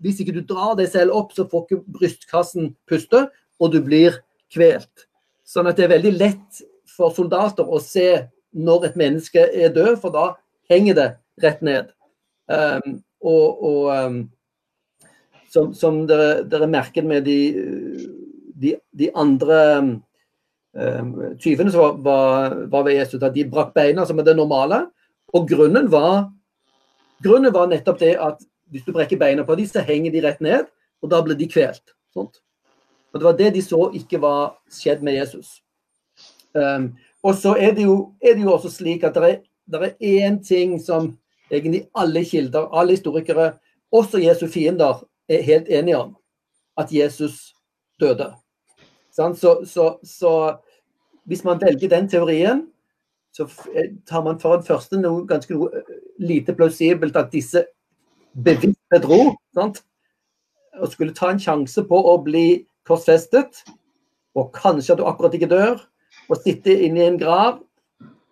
hvis 0.00 0.20
ikke 0.22 0.34
du 0.36 0.42
drar 0.46 0.74
deg 0.78 0.90
selv 0.92 1.14
opp, 1.16 1.34
så 1.36 1.46
får 1.48 1.66
ikke 1.66 1.84
brystkassen 1.98 2.74
puste, 2.88 3.26
og 3.60 3.72
du 3.74 3.80
blir 3.84 4.20
kvelt. 4.52 5.06
Sånn 5.46 5.68
at 5.68 5.78
det 5.78 5.86
er 5.86 5.96
veldig 5.96 6.12
lett 6.16 6.60
for 6.90 7.14
soldater 7.14 7.68
å 7.68 7.80
se 7.82 8.08
når 8.56 8.90
et 8.90 8.98
menneske 8.98 9.46
er 9.46 9.72
død, 9.74 9.96
for 10.02 10.14
da 10.14 10.26
henger 10.70 10.96
det 10.98 11.08
rett 11.42 11.64
ned. 11.66 11.90
Um, 12.50 13.00
og, 13.22 13.64
og 13.66 13.90
um, 13.94 14.20
som, 15.50 15.74
som, 15.76 16.04
dere, 16.08 16.42
dere 16.48 16.68
merket 16.70 17.06
med 17.06 17.26
de, 17.26 17.38
de, 18.58 18.74
de 18.96 19.10
andre 19.18 19.60
um, 19.82 21.12
tyvene 21.42 21.72
som 21.72 22.02
var, 22.04 22.56
var, 22.70 22.86
ved 22.86 22.98
Jesus, 22.98 23.22
at 23.22 23.34
de 23.34 23.46
brakk 23.50 23.74
beina, 23.76 24.06
som 24.06 24.18
er 24.18 24.28
det 24.28 24.36
normale. 24.38 24.84
Og 25.34 25.48
grunnen 25.50 25.90
var, 25.92 26.30
grunnen 27.22 27.54
var 27.54 27.70
nettopp 27.70 28.00
det 28.02 28.14
at 28.18 28.42
hvis 28.70 28.84
du 28.86 28.92
brekker 28.94 29.18
beina 29.18 29.44
på 29.44 29.56
dem, 29.58 29.66
så 29.66 29.82
henger 29.84 30.14
de 30.14 30.22
rett 30.24 30.40
ned, 30.40 30.68
og 31.02 31.10
da 31.10 31.20
blir 31.24 31.38
de 31.38 31.48
kvelt. 31.50 31.94
Sånt. 32.14 32.40
Og 33.12 33.20
Det 33.20 33.24
var 33.24 33.36
det 33.36 33.54
de 33.54 33.62
så 33.62 33.90
ikke 33.94 34.20
var 34.22 34.56
skjedd 34.70 35.02
med 35.02 35.18
Jesus. 35.18 35.60
Um, 36.54 36.92
og 37.22 37.34
så 37.34 37.54
er 37.58 37.74
det, 37.74 37.84
jo, 37.84 38.14
er 38.22 38.34
det, 38.34 38.42
jo, 38.42 38.52
også 38.52 38.70
slik 38.70 39.04
at 39.04 39.14
det 39.14 39.40
er 39.70 39.90
én 40.00 40.40
ting 40.42 40.78
som 40.82 41.12
egentlig 41.50 41.88
alle 41.94 42.24
kilder, 42.24 42.68
alle 42.72 42.96
historikere, 42.96 43.52
også 43.92 44.18
Jesu 44.18 44.46
fiender, 44.46 45.04
er 45.28 45.42
helt 45.42 45.68
enige 45.68 45.98
om. 45.98 46.16
At 46.78 46.92
Jesus 46.92 47.54
døde. 48.00 48.32
Så, 49.12 49.34
så, 49.66 49.98
så, 50.04 50.56
hvis 51.24 51.44
man 51.44 51.60
velger 51.60 51.88
den 51.88 52.08
teorien, 52.08 52.66
så 53.32 53.46
tar 54.06 54.24
man 54.24 54.40
for 54.40 54.56
det 54.56 54.66
første 54.66 54.98
noe 54.98 55.26
ganske 55.26 55.54
noe 55.54 55.82
lite 56.18 56.54
plausibelt 56.54 57.16
at 57.16 57.30
disse 57.32 57.64
bevisst 58.34 58.80
bedro. 58.90 59.36
Sant? 59.54 59.82
Og 60.80 60.92
skulle 60.92 61.14
ta 61.16 61.32
en 61.32 61.42
sjanse 61.42 61.84
på 61.86 62.02
å 62.12 62.16
bli 62.24 62.64
korsfestet, 62.88 63.64
og 64.38 64.52
kanskje 64.54 64.94
at 64.94 65.00
du 65.00 65.06
akkurat 65.08 65.34
ikke 65.36 65.50
dør, 65.50 65.82
og 66.30 66.40
sitte 66.44 66.74
inne 66.86 67.02
i 67.02 67.08
en 67.08 67.18
grav. 67.20 67.60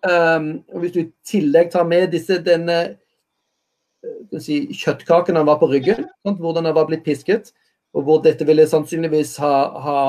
Um, 0.07 0.63
og 0.71 0.83
Hvis 0.83 0.95
du 0.95 0.99
i 1.03 1.11
tillegg 1.27 1.71
tar 1.73 1.83
med 1.87 2.13
disse 2.13 2.37
denne 2.39 2.77
eh, 2.87 4.37
si, 4.39 4.61
kjøttkaken 4.71 5.35
han 5.35 5.47
var 5.49 5.59
på 5.59 5.67
ryggen, 5.67 6.05
sant? 6.23 6.39
hvordan 6.39 6.69
han 6.69 6.77
var 6.77 6.87
blitt 6.87 7.03
pisket, 7.03 7.51
og 7.93 8.05
hvor 8.07 8.21
dette 8.23 8.47
ville 8.47 8.67
sannsynligvis 8.69 9.35
ha, 9.43 9.53
ha 9.83 9.99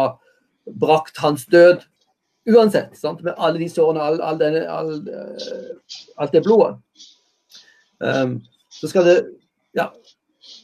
brakt 0.78 1.18
hans 1.18 1.46
død 1.50 1.82
uansett. 2.50 2.94
Sant? 2.98 3.24
Med 3.26 3.34
alle 3.36 3.58
de 3.58 3.68
sårene, 3.72 4.02
all, 4.04 4.20
all 4.22 4.42
all, 4.62 4.94
uh, 5.08 5.98
alt 6.22 6.36
det 6.36 6.44
blodet. 6.46 6.76
Um, 7.98 8.38
så 8.70 8.88
skal 8.88 9.04
det 9.04 9.18
ja, 9.76 9.90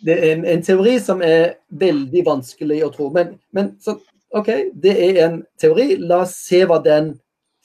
det 0.06 0.16
er 0.16 0.40
en, 0.40 0.62
teori 0.64 0.96
som 1.02 1.22
er 1.24 1.58
veldig 1.68 2.22
vanskelig 2.26 2.80
å 2.86 2.90
tro. 2.94 3.10
Men, 3.14 3.36
men 3.56 3.74
så, 3.82 3.98
OK, 4.36 4.50
det 4.74 4.94
er 5.08 5.20
en 5.26 5.38
teori. 5.60 5.94
La 6.00 6.22
oss 6.24 6.36
se 6.46 6.62
hva 6.68 6.80
den 6.84 7.14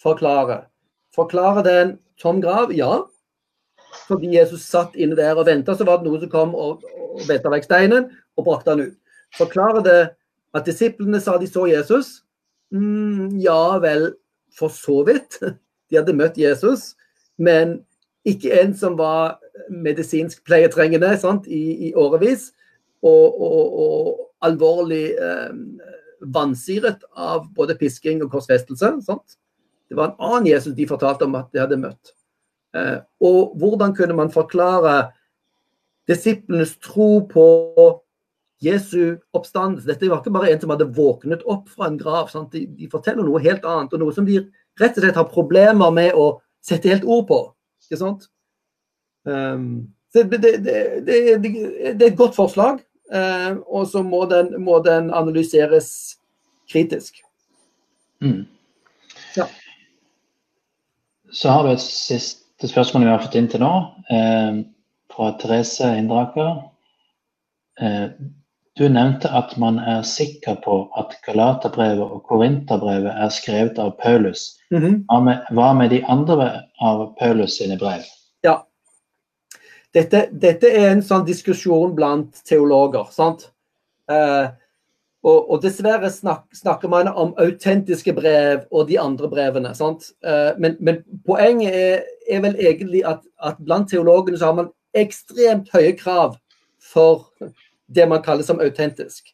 forklarer. 0.02 0.68
Forklarer 1.16 1.66
den 1.68 1.98
tom 2.22 2.42
grav? 2.44 2.74
Ja. 2.76 3.04
Fordi 4.08 4.34
Jesus 4.36 4.66
satt 4.68 4.96
inne 4.96 5.18
der 5.20 5.40
og 5.40 5.48
venta, 5.50 5.76
så 5.76 5.88
var 5.88 6.00
det 6.00 6.08
noen 6.08 6.24
som 6.24 6.32
kom 6.32 6.56
og, 6.56 6.84
og 6.86 7.24
velta 7.28 7.52
vekk 7.52 7.68
steinen 7.68 8.10
og 8.40 8.48
brakte 8.48 8.74
han 8.74 8.86
ut. 8.88 8.98
Forklarer 9.36 9.86
det 9.86 10.02
at 10.56 10.68
disiplene 10.68 11.20
sa 11.24 11.38
de 11.40 11.48
så 11.48 11.66
Jesus? 11.70 12.22
Mm, 12.76 13.40
ja 13.44 13.78
vel, 13.84 14.12
for 14.56 14.72
så 14.74 15.02
vidt. 15.08 15.40
De 15.92 16.00
hadde 16.00 16.16
møtt 16.16 16.38
Jesus. 16.40 16.94
Men 17.36 17.82
ikke 18.28 18.54
en 18.62 18.72
som 18.78 18.96
var 19.00 19.41
medisinsk 19.69 20.44
pleietrengende 20.48 21.14
sant, 21.22 21.48
i, 21.48 21.90
i 21.90 21.94
årevis, 21.98 22.49
og, 23.02 23.41
og, 23.41 23.80
og 23.84 24.45
alvorlig 24.45 25.06
eh, 25.18 25.53
vansiret 26.34 27.03
av 27.18 27.48
både 27.56 27.78
pisking 27.80 28.22
og 28.26 28.32
korsfestelse. 28.34 28.94
Sant? 29.06 29.38
Det 29.90 29.98
var 29.98 30.11
en 30.11 30.28
annen 30.30 30.52
Jesus 30.52 30.76
de 30.78 30.88
fortalte 30.88 31.26
om 31.28 31.36
at 31.40 31.49
de 31.53 31.61
hadde 31.64 31.80
møtt. 31.82 32.14
Eh, 32.78 32.99
og 33.26 33.57
hvordan 33.60 33.95
kunne 33.98 34.15
man 34.15 34.32
forklare 34.32 35.11
disiplenes 36.10 36.78
tro 36.84 37.26
på 37.30 37.48
Jesu 38.64 39.18
oppstandelse? 39.36 39.90
Dette 39.90 40.10
var 40.10 40.22
ikke 40.22 40.36
bare 40.38 40.53
en 40.53 40.61
som 40.61 40.73
hadde 40.73 40.91
våknet 40.95 41.44
opp 41.49 41.68
fra 41.73 41.90
en 41.90 41.99
grav. 41.99 42.32
De, 42.53 42.65
de, 42.65 42.90
forteller 42.91 43.28
noe 43.28 43.41
helt 43.44 43.65
annet, 43.68 43.94
og 43.94 44.03
noe 44.03 44.15
som 44.15 44.30
de 44.30 44.40
rett 44.80 44.95
og 44.95 45.03
slett 45.03 45.19
har 45.19 45.32
problemer 45.34 45.91
med 45.94 46.15
å 46.15 46.38
sette 46.64 46.91
helt 46.91 47.03
ord 47.03 47.28
på. 47.28 47.41
Ikke 47.84 47.99
sant? 47.99 48.31
Um, 49.23 49.88
det, 50.14 50.23
det, 50.31 50.41
det, 50.65 51.06
det, 51.07 52.02
er 52.02 52.07
et 52.07 52.18
godt 52.18 52.35
forslag, 52.35 52.81
uh, 53.14 53.61
og 53.68 53.88
så 53.88 54.03
må 54.03 54.26
den, 54.31 54.53
må 54.64 54.81
den 54.85 55.11
analyseres 55.14 56.18
kritisk. 56.72 57.22
Mm. 58.22 58.45
Ja. 59.38 59.45
så 61.31 61.49
har 61.49 61.64
du 61.64 61.72
et 61.72 61.81
siste 61.81 62.68
spørsmål 62.68 63.06
vi 63.06 63.10
har 63.10 63.23
fått 63.23 63.38
inn 63.39 63.48
til 63.49 63.64
nå, 63.64 63.72
eh, 64.11 64.60
fra 65.15 65.30
Therese 65.39 65.88
Indraker. 65.98 66.60
Du 68.80 68.88
nevnte 68.88 69.30
at 69.35 69.57
man 69.60 69.80
er 69.84 70.06
sikker 70.07 70.56
på 70.64 70.76
at 70.98 71.18
Galaterbrevet 71.26 72.06
og 72.06 72.23
Korinterbrevet 72.30 73.11
er 73.11 73.34
skrevet 73.34 73.80
av 73.80 73.91
Paulus. 73.99 74.57
Mm 74.72 74.81
-hmm. 74.84 74.95
hva, 75.10 75.19
med, 75.19 75.38
hva, 75.52 75.73
med, 75.73 75.89
de 75.89 76.06
andre 76.06 76.64
av 76.80 77.15
Paulus 77.19 77.57
sine 77.57 77.77
brev? 77.77 78.02
Ja. 78.43 78.64
Dette, 79.96 80.30
dette 80.32 80.70
er 80.72 80.94
en 80.94 81.04
sånn 81.04 81.26
diskusjon 81.28 81.96
blant 81.96 82.44
teologer. 82.48 83.10
sant? 83.12 83.50
Eh, 84.12 84.48
og, 85.22 85.52
og, 85.52 85.58
dessverre 85.62 86.10
snak, 86.10 86.48
snakker 86.58 86.90
man 86.90 87.10
om 87.12 87.36
autentiske 87.42 88.14
brev 88.18 88.64
og 88.72 88.88
de 88.90 88.98
andre 89.00 89.30
brevene. 89.30 89.74
sant? 89.78 90.10
Eh, 90.26 90.54
men, 90.58 90.78
men, 90.80 91.02
poenget 91.28 91.76
er, 91.76 92.08
er 92.30 92.46
vel 92.48 92.56
egentlig 92.58 93.04
at, 93.06 93.22
at, 93.44 93.60
blant 93.62 93.92
teologene 93.92 94.40
så 94.40 94.50
har 94.50 94.58
man 94.64 94.72
ekstremt 94.98 95.70
høye 95.76 95.94
krav 96.00 96.40
for 96.82 97.30
det 97.92 98.08
man 98.10 98.24
kaller 98.26 98.48
som 98.48 98.64
autentisk. 98.64 99.30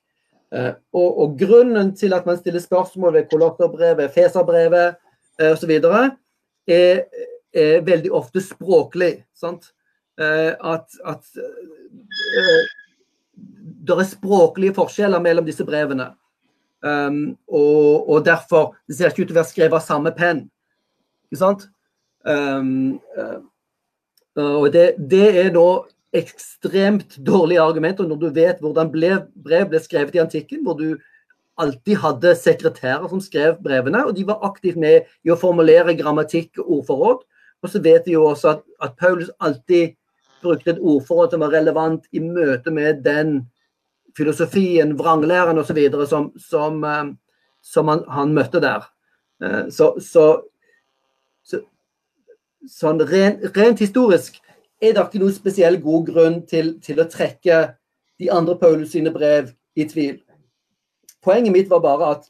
Eh, 0.51 0.73
og, 0.91 1.07
og, 1.07 1.39
grunnen 1.39 1.93
til 1.95 2.17
at 2.17 2.27
man 2.27 2.41
stiller 2.41 2.63
spørsmål 2.63 3.13
ved 3.13 3.31
kolokterbrevet, 3.31 4.11
feserbrevet 4.15 4.97
eh, 5.39 5.53
osv., 5.53 5.71
er, 6.67 7.05
er 7.55 7.83
veldig 7.87 8.11
ofte 8.11 8.43
språklig. 8.43 9.21
sant? 9.37 9.71
Eh, 10.17 10.53
at, 10.73 10.97
at 11.05 11.25
det 13.87 13.97
er 13.97 14.07
språklige 14.09 14.75
forskjeller 14.77 15.21
mellom 15.23 15.45
disse 15.47 15.65
brevene. 15.65 16.11
Um, 16.85 17.37
og, 17.49 18.09
og, 18.09 18.25
derfor 18.25 18.75
Det 18.87 18.95
ser 18.95 19.09
ikke 19.09 19.23
ut 19.23 19.31
til 19.31 19.33
å 19.33 19.39
være 19.39 19.49
skrevet 19.49 19.77
av 19.79 19.85
samme 19.85 20.13
penn. 20.13 20.43
Ikke 21.27 21.39
sant? 21.41 21.67
Um, 22.21 22.99
uh, 23.17 23.39
og 24.37 24.67
det, 24.75 24.91
det, 25.09 25.27
er 25.41 25.49
nå 25.55 25.65
ekstremt 26.17 27.17
dårlige 27.25 27.63
argumenter 27.63 28.05
når 28.05 28.19
du 28.21 28.27
vet 28.35 28.59
hvordan 28.61 28.91
brev 28.93 29.65
ble 29.71 29.81
skrevet 29.81 30.15
i 30.15 30.21
antikken, 30.21 30.61
hvor 30.65 30.77
du 30.77 30.99
alltid 31.57 31.97
hadde 32.03 32.35
sekretærer 32.37 33.07
som 33.09 33.21
skrev 33.23 33.57
brevene, 33.65 34.03
og 34.05 34.13
de 34.15 34.27
var 34.27 34.45
aktivt 34.45 34.77
med 34.77 35.09
i 35.25 35.33
å 35.33 35.39
formulere 35.41 35.97
grammatikk 35.97 36.61
og 36.61 36.69
ordforråd. 36.79 37.23
Og 37.65 37.71
så 37.73 37.81
vet 37.81 38.05
vi 38.05 38.13
jo 38.13 38.27
også 38.29 38.51
at, 38.53 38.61
at 38.85 38.93
Paulus 39.01 39.33
alltid 39.41 39.95
brukte 40.41 40.73
et 40.73 40.81
ordforråd 40.81 41.33
som 41.33 41.43
var 41.45 41.53
relevant 41.55 42.05
i 42.11 42.21
møte 42.23 42.71
med 42.73 43.03
den 43.05 43.39
filosofien, 44.17 44.95
vranglæren 44.97 45.57
osv. 45.57 45.79
som, 46.09 46.31
som, 46.37 46.83
eh, 46.83 47.05
som 47.61 47.87
han, 47.87 48.03
han, 48.09 48.33
møtte 48.33 48.61
der. 48.63 48.87
Eh, 49.43 49.63
så, 49.69 49.93
så, 50.01 50.27
så 51.43 51.61
sånn 52.67 53.01
rent, 53.09 53.45
rent 53.57 53.83
historisk 53.83 54.41
er 54.81 54.93
det 54.93 55.03
ikke 55.03 55.21
noen 55.21 55.35
spesiell 55.35 55.79
god 55.81 56.07
grunn 56.11 56.39
til, 56.49 56.75
til, 56.81 57.01
å 57.01 57.09
trekke 57.09 57.61
de 58.21 58.31
andre 58.33 58.57
Paulus 58.59 58.93
sine 58.93 59.13
brev 59.13 59.51
i 59.77 59.85
tvil. 59.89 60.19
Poenget 61.25 61.53
mitt 61.53 61.69
var 61.69 61.81
bare 61.85 62.11
at, 62.15 62.29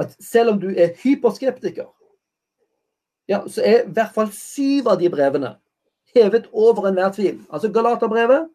at 0.00 0.16
selv 0.20 0.54
om 0.54 0.60
du 0.60 0.70
er 0.72 0.96
hyperskeptiker, 1.02 1.88
ja, 3.30 3.40
så 3.48 3.62
er 3.64 3.84
i 3.84 3.92
hvert 3.94 4.12
fall 4.16 4.32
syv 4.34 4.90
av 4.92 5.00
de 5.00 5.08
brevene 5.12 5.54
hevet 6.14 6.48
over 6.52 6.88
enhver 6.88 7.12
tvil. 7.12 7.40
Altså 7.52 7.72
Galaterbrevet, 7.72 8.48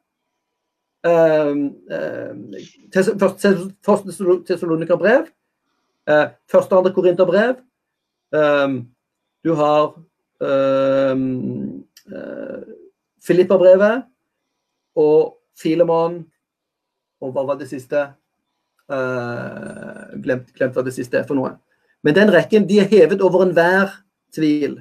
ehm, 1.06 1.64
ehm, 1.92 2.44
første 2.94 3.54
Tessalonika-brev, 4.48 5.28
eh, 6.08 6.28
første 6.52 6.74
og 6.74 6.78
andre 6.78 6.94
Korinterbrev. 6.94 7.56
Ehm, 8.34 8.88
du 9.44 9.54
har 9.54 9.96
Eh, 12.08 12.64
Filippa-brevet 13.28 14.04
og 14.96 15.38
Filemon 15.58 16.22
Og 17.22 17.34
hva 17.34 17.44
var 17.48 17.58
det 17.58 17.66
siste? 17.72 18.04
Uh, 18.88 20.14
glemt, 20.24 20.52
glemt 20.56 20.76
hva 20.78 20.84
det 20.86 20.94
siste 20.96 21.18
er 21.20 21.26
for 21.28 21.36
noe. 21.36 21.50
Men 22.06 22.14
den 22.16 22.30
rekken 22.32 22.68
de 22.70 22.78
er 22.80 22.86
hevet 22.88 23.24
over 23.26 23.42
enhver 23.44 23.90
tvil. 24.32 24.78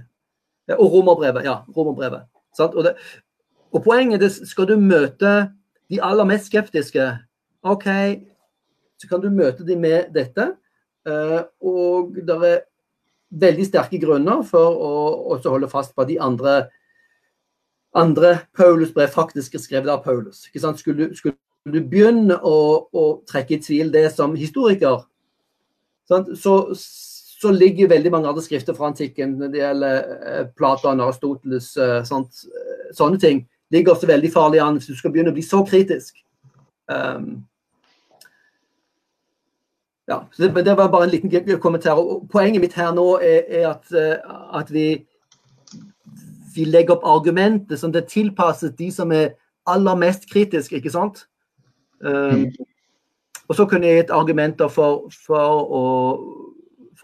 Og 0.76 0.92
romerbrevet. 0.92 1.46
Ja, 1.48 1.56
romerbrevet. 1.74 2.28
Og, 2.60 2.84
det, 2.84 2.94
og, 3.72 3.82
poenget 3.84 4.22
er 4.22 4.32
skal 4.48 4.68
du 4.70 4.76
møte 4.80 5.34
de 5.90 6.00
aller 6.02 6.26
mest 6.26 6.48
skeptiske, 6.50 7.04
OK, 7.66 7.86
så 8.98 9.10
kan 9.10 9.20
du 9.22 9.28
møte 9.30 9.66
dem 9.66 9.84
med 9.84 10.10
dette. 10.14 10.54
Uh, 11.06 11.44
og 11.62 12.16
det 12.16 12.34
er 12.34 12.64
veldig 13.30 13.66
sterke 13.68 14.00
grunner 14.02 14.42
for 14.46 14.80
å 14.80 15.36
holde 15.44 15.70
fast 15.70 15.94
på 15.94 16.06
de 16.08 16.18
andre 16.22 16.64
andre 17.96 18.38
Paulusbrev 18.56 19.08
faktisk 19.08 19.54
er 19.56 19.62
skrevet 19.62 19.90
av 19.90 20.02
Paulus. 20.04 20.44
Skulle, 20.52 21.10
skulle, 21.16 21.36
du 21.66 21.80
begynne 21.82 22.36
å, 22.44 22.56
å, 22.92 23.04
trekke 23.26 23.56
i 23.56 23.62
tvil 23.62 23.90
det 23.94 24.10
som 24.14 24.36
historiker, 24.38 25.06
så, 26.06 26.52
så, 27.40 27.50
ligger 27.52 27.88
veldig 27.88 28.12
mange 28.12 28.28
andre 28.28 28.42
skrifter 28.42 28.74
fra 28.76 28.90
antikken, 28.90 29.36
når 29.40 29.52
det 29.52 29.60
gjelder 29.60 29.98
eh, 29.98 30.46
Platon, 30.56 31.02
Aristoteles, 31.04 31.72
eh, 31.76 31.98
sant, 32.08 32.46
eh, 32.48 32.86
sånne 32.96 33.20
ting, 33.20 33.42
ligger 33.74 33.92
også 33.92 34.08
veldig 34.08 34.30
farlig 34.32 34.62
an 34.62 34.78
hvis 34.78 34.88
du 34.88 34.96
skal 34.96 35.12
begynne 35.12 35.34
å 35.34 35.36
bli 35.36 35.44
så 35.44 35.60
kritisk. 35.66 36.22
Um, 36.86 37.44
ja, 40.06 40.20
det, 40.38 40.52
det, 40.54 40.76
var 40.78 40.88
bare 40.92 41.08
en 41.08 41.12
liten 41.12 41.58
kommentar. 41.58 41.98
Og 41.98 42.28
poenget 42.30 42.62
mitt 42.62 42.76
her 42.78 42.92
nå 42.94 43.16
er, 43.18 43.42
er 43.50 43.68
at, 43.72 43.90
at 44.54 44.70
vi 44.70 44.86
vi 46.56 46.64
legger 46.64 46.96
opp 46.96 47.04
argumenter 47.04 47.76
som 47.76 47.92
det 47.92 48.06
tilpasses 48.08 48.74
de 48.78 48.88
som 48.94 49.12
er 49.12 49.34
aller 49.68 49.98
mest 49.98 50.24
kritiske, 50.30 50.78
ikke 50.78 50.94
sant? 50.94 51.26
Um, 52.00 52.48
og 53.46 53.58
så 53.58 53.66
kunne 53.68 53.88
jeg 53.88 54.02
gitt 54.02 54.14
argumenter 54.14 54.70
for, 54.72 55.06
for, 55.26 55.62
å, 55.62 55.82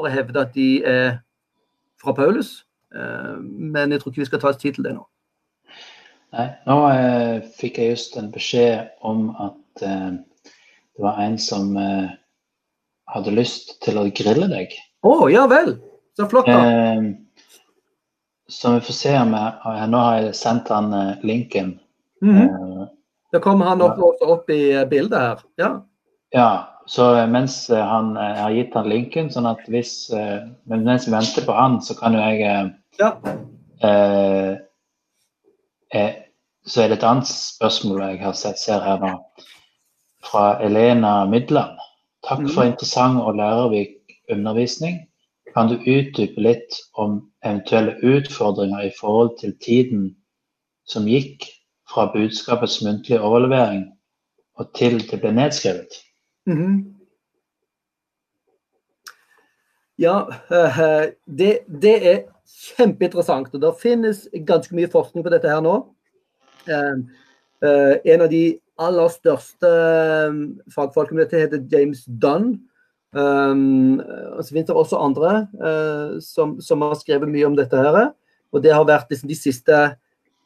for, 0.02 0.10
å, 0.10 0.12
hevde 0.12 0.42
at 0.42 0.52
de 0.54 0.68
er 0.84 1.08
fra 2.02 2.14
Paulus, 2.16 2.64
uh, 2.94 3.38
men 3.38 3.94
jeg 3.94 4.02
tror 4.02 4.12
ikke 4.12 4.24
vi 4.24 4.28
skal 4.30 4.42
ta 4.42 4.50
oss 4.50 4.60
tid 4.60 4.76
til 4.76 4.86
det 4.88 4.96
nå. 4.98 5.06
Nei, 6.32 6.46
nå 6.64 6.76
eh, 6.88 7.42
fikk 7.58 7.76
jeg 7.76 7.92
just 7.92 8.14
en 8.16 8.30
beskjed 8.32 8.88
om 9.04 9.26
at 9.36 9.82
eh, 9.84 10.14
det 10.96 11.04
var 11.04 11.18
en 11.20 11.36
som 11.36 11.74
eh, 11.76 12.08
hadde 13.12 13.34
lyst 13.36 13.74
til 13.84 14.00
å 14.00 14.06
grille 14.16 14.48
deg. 14.48 14.72
Å, 15.04 15.10
oh, 15.10 15.26
ja 15.28 15.44
vel. 15.50 15.74
Så 16.16 16.28
flott, 16.32 16.48
da. 16.48 16.62
Eh, 16.64 17.04
så 18.48 18.72
vi 18.78 18.84
får 18.84 18.96
se 18.96 19.12
om 19.16 19.32
jeg 19.36 19.90
Nå 19.92 20.00
har 20.00 20.18
jeg 20.22 20.34
sendt 20.36 20.72
han 20.72 20.92
eh, 20.96 21.20
linken. 21.24 21.78
Mm 22.24 22.36
-hmm. 22.36 22.88
Da 23.32 23.40
kommer 23.40 23.66
han 23.66 23.82
opp, 23.82 23.98
opp, 24.20 24.50
i 24.50 24.72
eh, 24.72 24.88
bildet 24.88 25.20
her. 25.20 25.38
Ja. 25.56 25.86
ja. 26.30 26.71
Så 26.90 27.04
mens 27.30 27.56
han 27.70 28.14
jeg 28.18 28.38
har 28.40 28.54
gitt 28.56 28.74
han 28.74 28.88
linken, 28.90 29.30
sånn 29.30 29.46
at 29.46 29.62
hvis 29.70 30.10
Mens 30.66 31.06
vi 31.06 31.12
venter 31.14 31.46
på 31.46 31.54
han, 31.54 31.78
så 31.82 31.94
kan 31.98 32.16
jo 32.16 32.22
jeg 32.22 32.72
ja. 32.98 33.10
eh, 33.82 34.56
eh, 35.94 36.12
Så 36.66 36.82
er 36.82 36.88
det 36.88 36.98
et 37.00 37.06
annet 37.06 37.26
spørsmål 37.26 38.02
jeg 38.02 38.20
har 38.22 38.36
sett, 38.38 38.58
ser 38.58 38.82
her 38.82 39.00
nå. 39.02 39.14
Fra 40.22 40.58
Elena 40.62 41.24
Midland. 41.26 41.78
Takk 42.22 42.44
for 42.52 42.62
mhm. 42.62 42.74
interessant 42.74 43.18
og 43.22 43.34
lærerik 43.36 43.98
undervisning. 44.30 45.00
Kan 45.54 45.68
du 45.68 45.74
utdype 45.74 46.40
litt 46.40 46.78
om 46.94 47.18
eventuelle 47.44 47.96
utfordringer 48.02 48.86
i 48.86 48.92
forhold 49.00 49.34
til 49.40 49.56
tiden 49.64 50.12
som 50.86 51.08
gikk 51.10 51.48
fra 51.90 52.06
budskapets 52.14 52.78
muntlige 52.84 53.20
overlevering 53.20 53.84
og 54.56 54.70
til 54.78 55.00
det 55.10 55.18
ble 55.20 55.34
nedskrevet? 55.34 55.98
Mm 56.46 56.58
-hmm. 56.58 57.02
Ja, 59.96 60.26
uh, 60.50 61.12
det, 61.38 61.58
det, 61.82 61.96
er 62.12 62.22
kjempeinteressant. 62.76 63.54
og 63.54 63.60
Det 63.60 63.72
finnes 63.82 64.28
ganske 64.46 64.74
mye 64.74 64.90
forskning 64.90 65.24
på 65.24 65.30
dette 65.30 65.48
her 65.48 65.60
nå. 65.60 65.76
Uh, 66.66 66.98
en 68.04 68.20
av 68.20 68.28
de 68.30 68.58
aller 68.78 69.08
største 69.08 69.70
fagfolkene 70.74 71.16
med 71.16 71.24
dette 71.26 71.42
heter 71.44 71.66
James 71.70 72.04
Dunn. 72.06 72.60
Og 73.14 74.40
så 74.44 74.48
finnes 74.48 74.66
det 74.66 74.74
også 74.74 74.98
andre 74.98 75.46
som, 76.20 76.60
som, 76.60 76.80
har 76.80 76.94
skrevet 76.94 77.28
mye 77.28 77.46
om 77.46 77.56
dette. 77.56 77.76
her, 77.76 78.10
og 78.52 78.62
det 78.62 78.72
har 78.72 78.84
vært 78.84 79.10
liksom, 79.10 79.28
De 79.28 79.36
siste 79.36 79.96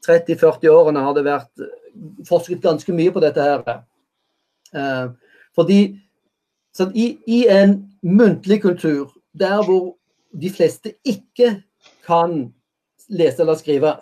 30-40 0.08 0.68
årene 0.68 1.00
har 1.00 1.14
det 1.14 1.24
vært 1.24 1.64
forsket 2.28 2.60
ganske 2.60 2.92
mye 2.92 3.12
på 3.14 3.20
dette. 3.20 3.40
her. 3.40 3.80
Fordi 5.56 5.80
sånn, 6.76 6.92
i, 6.94 7.16
i, 7.26 7.46
en 7.48 7.78
muntlig 8.04 8.60
kultur 8.64 9.10
der 9.36 9.62
hvor 9.64 9.94
de 10.36 10.50
fleste 10.52 10.94
ikke 11.08 11.56
kan 12.06 12.38
lese 13.08 13.42
eller 13.42 13.58
skrive 13.58 13.96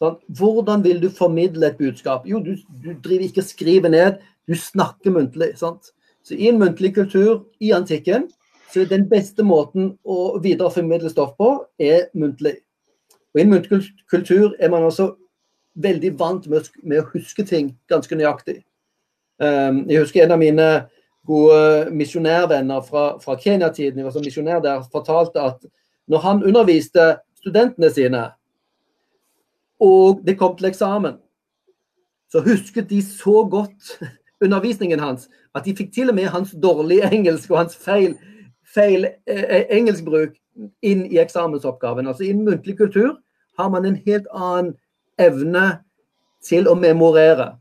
sånn, 0.00 0.18
Hvordan 0.38 0.84
vil 0.84 1.00
du 1.02 1.08
formidle 1.12 1.68
et 1.68 1.80
budskap? 1.80 2.26
Jo, 2.28 2.40
du, 2.40 2.56
du 2.82 2.92
driver 2.94 3.26
ikke 3.28 3.44
og 3.44 3.50
skriver 3.50 3.92
ned, 3.92 4.22
du 4.48 4.56
snakker 4.58 5.14
muntlig. 5.14 5.52
sant? 5.60 5.92
Så 6.26 6.34
I 6.34 6.48
en 6.50 6.60
muntlig 6.62 6.94
kultur 6.96 7.44
i 7.60 7.72
antikken 7.74 8.28
så 8.72 8.86
den 8.88 9.04
beste 9.10 9.44
måten 9.44 9.90
å 10.08 10.38
videreformidle 10.40 11.10
stoff 11.12 11.34
på, 11.36 11.48
er 11.76 12.06
muntlig. 12.16 12.56
Og 13.32 13.40
I 13.40 13.44
en 13.44 13.52
muntlig 13.52 13.82
kultur 14.08 14.54
er 14.58 14.72
man 14.72 14.86
også 14.86 15.10
veldig 15.82 16.12
vant 16.20 16.48
med 16.48 16.98
å 17.00 17.08
huske 17.12 17.44
ting 17.48 17.74
ganske 17.92 18.16
nøyaktig. 18.16 18.62
Um, 19.42 19.82
jeg 19.90 19.98
husker 20.04 20.22
en 20.22 20.34
av 20.36 20.38
mine 20.38 20.68
gode 21.26 21.90
misjonærvenner 21.94 22.82
fra, 22.86 23.16
fra 23.22 23.34
Kenya-tiden, 23.38 23.98
jeg 23.98 24.06
var 24.06 24.14
som 24.14 24.24
misjonær 24.24 24.62
der, 24.62 24.84
fortalte 24.92 25.42
at 25.42 25.64
når 26.10 26.22
han 26.22 26.42
underviste 26.46 27.16
studentene 27.40 27.90
sine, 27.90 28.22
og 29.82 30.22
det 30.26 30.36
kom 30.38 30.54
til 30.56 30.70
eksamen, 30.70 31.18
så 32.30 32.42
husket 32.42 32.90
de 32.90 33.02
så 33.02 33.42
godt 33.50 33.96
undervisningen 34.44 35.00
hans 35.00 35.28
at 35.54 35.66
de 35.66 35.74
fikk 35.76 35.92
til 35.94 36.10
og 36.10 36.16
med 36.16 36.30
hans 36.32 36.54
dårlige 36.62 37.10
engelsk 37.12 37.50
og 37.50 37.58
hans 37.58 37.76
feil, 37.76 38.14
feil 38.74 39.04
eh, 39.04 39.42
eh, 39.42 39.66
engelskbruk 39.76 40.38
inn 40.82 41.04
i 41.06 41.18
eksamensoppgaven. 41.20 42.06
Altså 42.08 42.24
I 42.24 42.30
en 42.32 42.44
muntlig 42.44 42.78
kultur 42.78 43.18
har 43.58 43.68
man 43.68 43.84
en 43.84 43.98
helt 44.06 44.26
annen 44.32 44.72
evne 45.20 45.82
til 46.44 46.68
å 46.68 46.74
memorere. 46.78 47.52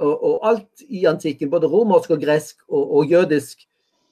Og, 0.00 0.38
alt 0.48 0.84
i 0.88 1.04
antikken, 1.06 1.50
både 1.52 1.68
romersk 1.68 2.14
og 2.14 2.22
gresk 2.22 2.62
og, 2.68 2.84
og 2.96 3.10
jødisk 3.12 3.66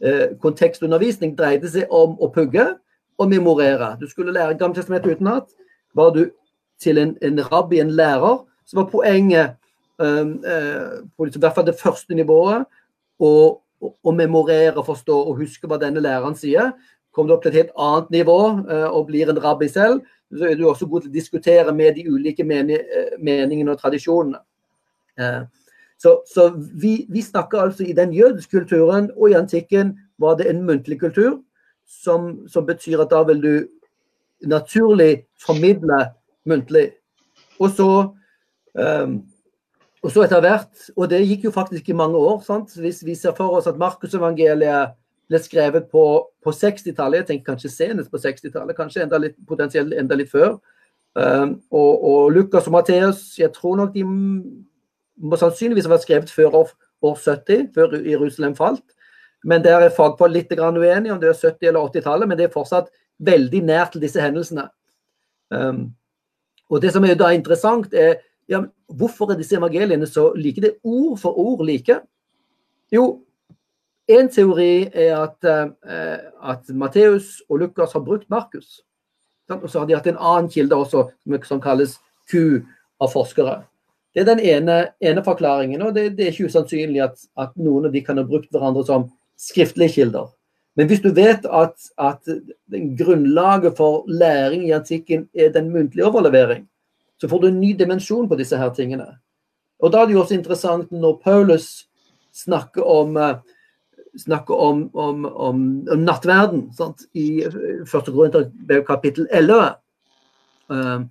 eh, 0.05 0.35
kontekstundervisning, 0.43 1.32
dreide 1.39 1.70
seg 1.73 1.89
om 1.94 2.19
å 2.20 2.28
pugge 2.35 2.66
og 3.19 3.31
memorere. 3.31 3.94
Du 4.01 4.05
skulle 4.10 4.35
lære 4.36 4.59
Gammeltestamentet 4.60 5.16
utenat. 5.16 5.48
Var 5.97 6.12
du 6.12 6.27
til 6.81 7.01
en, 7.01 7.16
en 7.24 7.40
rabbi, 7.48 7.81
en 7.81 7.94
lærer, 7.97 8.44
så 8.69 8.82
var 8.82 8.93
poenget 8.93 9.56
Um, 9.98 10.44
eh, 10.44 11.02
på 11.16 11.24
liksom, 11.24 11.40
i 11.40 11.43
hvert 11.43 11.55
fall 11.55 11.66
det 11.66 11.81
første 11.81 12.15
nivået, 12.15 12.66
å 13.19 14.12
memorere, 14.15 14.85
forstå 14.86 15.16
og 15.31 15.40
huske 15.40 15.66
hva 15.66 15.78
denne 15.82 16.02
læreren 16.02 16.36
sier. 16.39 16.70
Kommer 17.10 17.32
du 17.32 17.35
opp 17.35 17.43
til 17.43 17.51
et 17.51 17.59
helt 17.59 17.73
annet 17.74 18.12
nivå 18.15 18.39
eh, 18.62 18.86
og 18.86 19.09
blir 19.09 19.32
en 19.32 19.40
rabbi 19.43 19.66
selv, 19.70 20.05
så 20.31 20.47
er 20.47 20.55
du 20.55 20.69
også 20.69 20.86
god 20.86 21.02
til 21.02 21.10
å 21.10 21.16
diskutere 21.16 21.74
med 21.74 21.98
de 21.98 22.06
ulike 22.06 22.47
eh, 22.47 23.16
meningene 23.19 23.74
og 23.74 23.82
tradisjonene. 23.82 24.39
Så, 25.98 26.20
så 26.30 26.48
vi, 26.54 27.06
vi, 27.10 27.22
snakker 27.22 27.58
altså 27.58 27.84
i 27.84 27.92
den 27.92 28.12
jødiske 28.14 28.60
kulturen 28.60 29.10
og 29.16 29.30
i 29.30 29.38
antikken 29.38 29.96
var 30.18 30.36
det 30.38 30.46
en 30.50 30.62
muntlig 30.66 31.00
kultur, 31.00 31.40
som, 31.86 32.46
som 32.48 32.66
betyr 32.66 33.02
at 33.02 33.10
da 33.10 33.24
vil 33.26 33.42
du 33.42 33.54
naturlig 34.46 35.24
formidle 35.42 36.04
muntlig. 36.46 36.92
Og 37.58 37.74
så 37.74 37.90
um, 38.78 39.18
og 40.02 40.12
så 40.14 40.22
etter 40.22 40.42
hvert, 40.44 40.90
og 40.94 41.08
det 41.10 41.24
gikk 41.26 41.48
jo 41.48 41.54
faktisk 41.54 41.88
i 41.90 41.96
mange 41.96 42.18
år 42.18 42.38
sant? 42.46 42.70
Hvis 42.78 43.00
vi 43.06 43.16
ser 43.18 43.34
for 43.34 43.58
oss 43.58 43.66
at 43.66 43.78
Markusevangeliet 43.80 44.94
ble 45.28 45.40
skrevet 45.42 45.88
på, 45.90 46.04
på 46.44 46.54
60-tallet, 46.54 47.24
jeg 47.24 47.26
tenker 47.26 47.52
kanskje 47.52 47.72
senest 47.72 48.12
på 48.12 48.20
60-tallet, 48.22 48.76
kanskje 48.78 49.02
enda 49.04 49.18
litt, 49.20 49.34
potensielt 49.48 49.96
enda 49.98 50.16
litt 50.16 50.30
før. 50.30 50.60
Um, 51.18 51.56
og, 51.74 52.04
og, 52.04 52.30
Lukas 52.30 52.68
og 52.70 52.76
Matteus, 52.76 53.24
jeg 53.40 53.50
tror 53.56 53.74
nok 53.80 53.90
de 53.96 54.04
må 55.18 55.38
sannsynligvis 55.38 55.88
ha 55.88 55.94
vært 55.94 56.06
skrevet 56.06 56.32
før 56.32 56.62
år, 56.62 56.72
år 57.02 57.18
70, 57.18 57.68
før 57.74 57.98
Jerusalem 58.06 58.56
falt. 58.58 58.84
Men 59.44 59.62
der 59.62 59.84
er 59.84 59.94
fagfolk 59.94 60.34
litt 60.34 60.52
uenige 60.52 61.12
om 61.12 61.20
det 61.20 61.30
er 61.30 61.38
70- 61.38 61.68
eller 61.68 61.92
80-tallet, 61.92 62.28
men 62.28 62.38
det 62.38 62.48
er 62.48 62.54
fortsatt 62.54 62.90
veldig 63.18 63.62
nært 63.66 63.92
til 63.94 64.02
disse 64.02 64.20
hendelsene. 64.22 64.68
Um, 65.50 65.94
og 66.68 66.82
Det 66.82 66.92
som 66.92 67.04
er 67.04 67.14
da 67.14 67.30
interessant, 67.32 67.94
er 67.94 68.20
ja, 68.48 68.62
hvorfor 68.88 69.32
er 69.32 69.38
disse 69.38 69.56
evangeliene 69.56 70.06
så 70.06 70.32
like? 70.36 70.60
Det 70.60 70.70
er 70.70 70.80
ord 70.84 71.18
for 71.18 71.38
ord 71.38 71.64
like. 71.66 72.00
Jo, 72.92 73.20
en 74.08 74.28
teori 74.28 74.88
er 74.92 75.16
at, 75.16 75.38
uh, 75.44 76.50
at 76.50 76.68
Matteus 76.68 77.42
og 77.48 77.58
Lukas 77.58 77.92
har 77.92 78.04
brukt 78.04 78.30
Markus. 78.30 78.82
Og 79.48 79.70
så 79.70 79.78
har 79.78 79.86
de 79.86 79.96
hatt 79.96 80.06
en 80.06 80.20
annen 80.20 80.50
kilde 80.52 80.76
også, 80.76 81.08
som 81.44 81.60
kalles 81.60 81.98
Q 82.28 82.64
av 83.00 83.12
forskere. 83.12 83.62
Det 84.18 84.24
er 84.24 84.34
den 84.34 84.40
ene, 84.42 84.76
ene 84.98 85.22
forklaringen. 85.22 85.82
og 85.82 85.94
det, 85.94 86.16
det, 86.16 86.24
er 86.24 86.32
ikke 86.32 86.48
usannsynlig 86.50 87.04
at, 87.04 87.20
at, 87.38 87.52
noen 87.54 87.84
av 87.86 87.92
de 87.94 88.00
kan 88.02 88.18
ha 88.18 88.24
brukt 88.26 88.50
hverandre 88.50 88.82
som 88.82 89.04
skriftlige 89.38 89.92
kilder. 89.94 90.32
Men 90.74 90.88
hvis 90.90 91.04
du 91.04 91.12
vet 91.14 91.46
at, 91.46 91.76
at 92.02 92.26
grunnlaget 92.98 93.76
for 93.78 94.02
læring 94.10 94.64
i 94.66 94.72
antikken 94.74 95.28
er 95.34 95.52
den 95.54 95.70
muntlige 95.70 96.06
overlevering, 96.10 96.64
så 97.20 97.30
får 97.30 97.40
du 97.40 97.46
en 97.46 97.60
ny 97.60 97.70
dimensjon 97.78 98.26
på 98.26 98.40
disse 98.40 98.58
her 98.58 98.74
tingene. 98.74 99.06
Og 99.78 99.92
Da 99.92 100.02
er 100.02 100.10
det 100.10 100.18
jo 100.18 100.24
også 100.24 100.34
interessant 100.34 100.90
når 100.90 101.20
Paulus 101.22 101.86
snakker 102.34 102.82
om, 102.82 103.16
eh, 103.16 103.38
snakker 104.18 104.54
om, 104.54 104.90
om, 104.94 105.24
om, 105.26 105.62
om 105.88 106.02
nattverden 106.02 106.72
sant? 106.74 107.06
i 107.14 107.44
1. 107.46 107.86
Korinterbrev 107.86 108.82
kapittel 108.86 109.30
11. 109.30 109.74
Um, 110.68 111.10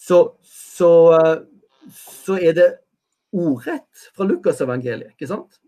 så, 0.00 0.32
så, 0.48 0.92
uh, 1.12 1.49
så, 1.94 2.38
er 2.38 2.54
det 2.56 2.68
ordrett 3.32 4.08
fra 4.16 4.26
Lukasevangeliet, 4.26 5.14
ikke 5.14 5.30
sant? 5.30 5.60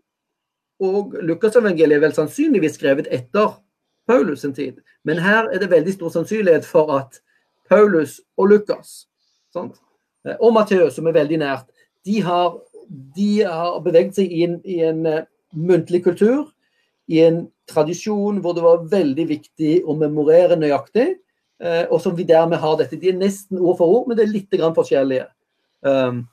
Og 0.83 1.15
Lukasevangeliet 1.23 1.97
er 1.97 2.03
vel 2.03 2.15
sannsynligvis 2.15 2.75
skrevet 2.79 3.07
etter 3.13 3.57
Paulus 4.07 4.41
sin 4.43 4.55
tid. 4.55 4.81
Men 5.07 5.21
her 5.23 5.47
er 5.47 5.61
det 5.61 5.71
veldig 5.71 5.93
stor 5.95 6.11
sannsynlighet 6.17 6.67
for 6.67 6.91
at 6.97 7.21
Paulus 7.69 8.19
og 8.37 8.51
Lukas 8.51 9.03
Sant? 9.53 9.77
Eh, 10.25 10.37
og 10.39 10.53
Matteus, 10.55 10.95
som 10.97 11.07
er 11.07 11.17
veldig 11.17 11.39
nært. 11.43 11.67
De 12.07 12.19
har, 12.25 12.57
de 13.15 13.29
har 13.45 13.79
beveget 13.85 14.17
seg 14.17 14.31
inn 14.33 14.57
i 14.65 14.79
en 14.87 15.05
uh, 15.05 15.19
muntlig 15.53 16.03
kultur, 16.07 16.47
i 17.11 17.19
en 17.21 17.43
tradisjon 17.69 18.39
hvor 18.41 18.55
det 18.55 18.63
var 18.63 18.87
veldig 18.91 19.27
viktig 19.29 19.75
å 19.85 19.95
memorere 19.99 20.57
nøyaktig, 20.59 21.13
uh, 21.63 21.85
og 21.85 21.99
som 22.03 22.17
vi 22.17 22.25
dermed 22.27 22.59
har 22.63 22.79
dette. 22.79 22.99
De 22.99 23.11
er 23.11 23.19
nesten 23.19 23.61
ord 23.61 23.77
for 23.79 23.99
ord, 23.99 24.09
men 24.09 24.19
det 24.19 24.25
er 24.25 24.33
litt 24.33 24.57
forskjellige. 24.79 25.29
Um, 25.85 26.27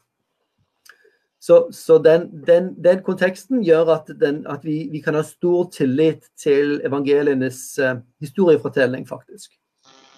så, 1.41 1.69
så 1.73 1.99
den, 1.99 2.45
den, 2.47 2.75
den, 2.85 3.03
konteksten 3.03 3.63
gjør 3.65 3.95
at, 3.95 4.11
den, 4.21 4.43
at 4.47 4.65
vi, 4.65 4.89
vi, 4.93 5.01
kan 5.01 5.17
ha 5.17 5.23
stor 5.25 5.71
tillit 5.73 6.29
til 6.39 6.81
evangelienes 6.85 7.63
uh, 7.81 7.97
historiefortelling, 8.21 9.09
faktisk. 9.09 9.57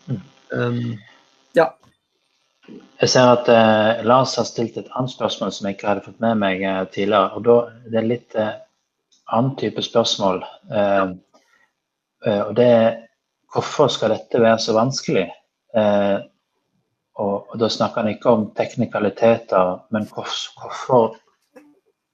Mm. 0.06 0.18
Um, 0.52 0.80
ja. 1.56 1.68
Jeg 3.00 3.08
ser 3.08 3.30
at 3.36 3.48
uh, 3.48 4.02
Lars 4.06 4.34
har 4.36 4.48
stilt 4.50 4.76
et 4.76 4.90
annet 4.98 5.14
spørsmål 5.14 5.54
som 5.54 5.68
jeg 5.68 5.78
ikke 5.78 5.88
hadde 5.92 6.04
fått 6.08 6.20
med 6.24 6.42
meg 6.42 6.66
uh, 6.66 6.82
tidligere. 6.90 7.30
og 7.38 7.46
da, 7.46 7.56
Det 7.86 8.02
er 8.02 8.10
litt 8.10 8.36
uh, 8.38 8.58
annen 9.32 9.54
type 9.60 9.82
spørsmål. 9.82 10.42
Og 12.22 12.50
det 12.54 12.66
er 12.70 12.90
hvorfor 13.52 13.90
skal 13.92 14.14
dette 14.14 14.40
være 14.40 14.58
så 14.62 14.74
vanskelig? 14.76 15.26
Eh, 15.76 16.18
og, 17.20 17.48
og, 17.50 17.58
Da 17.60 17.68
snakker 17.68 18.02
han 18.02 18.14
ikke 18.14 18.30
om 18.30 18.46
teknikaliteter, 18.56 19.78
men 19.90 20.08
hvorfor 20.08 21.16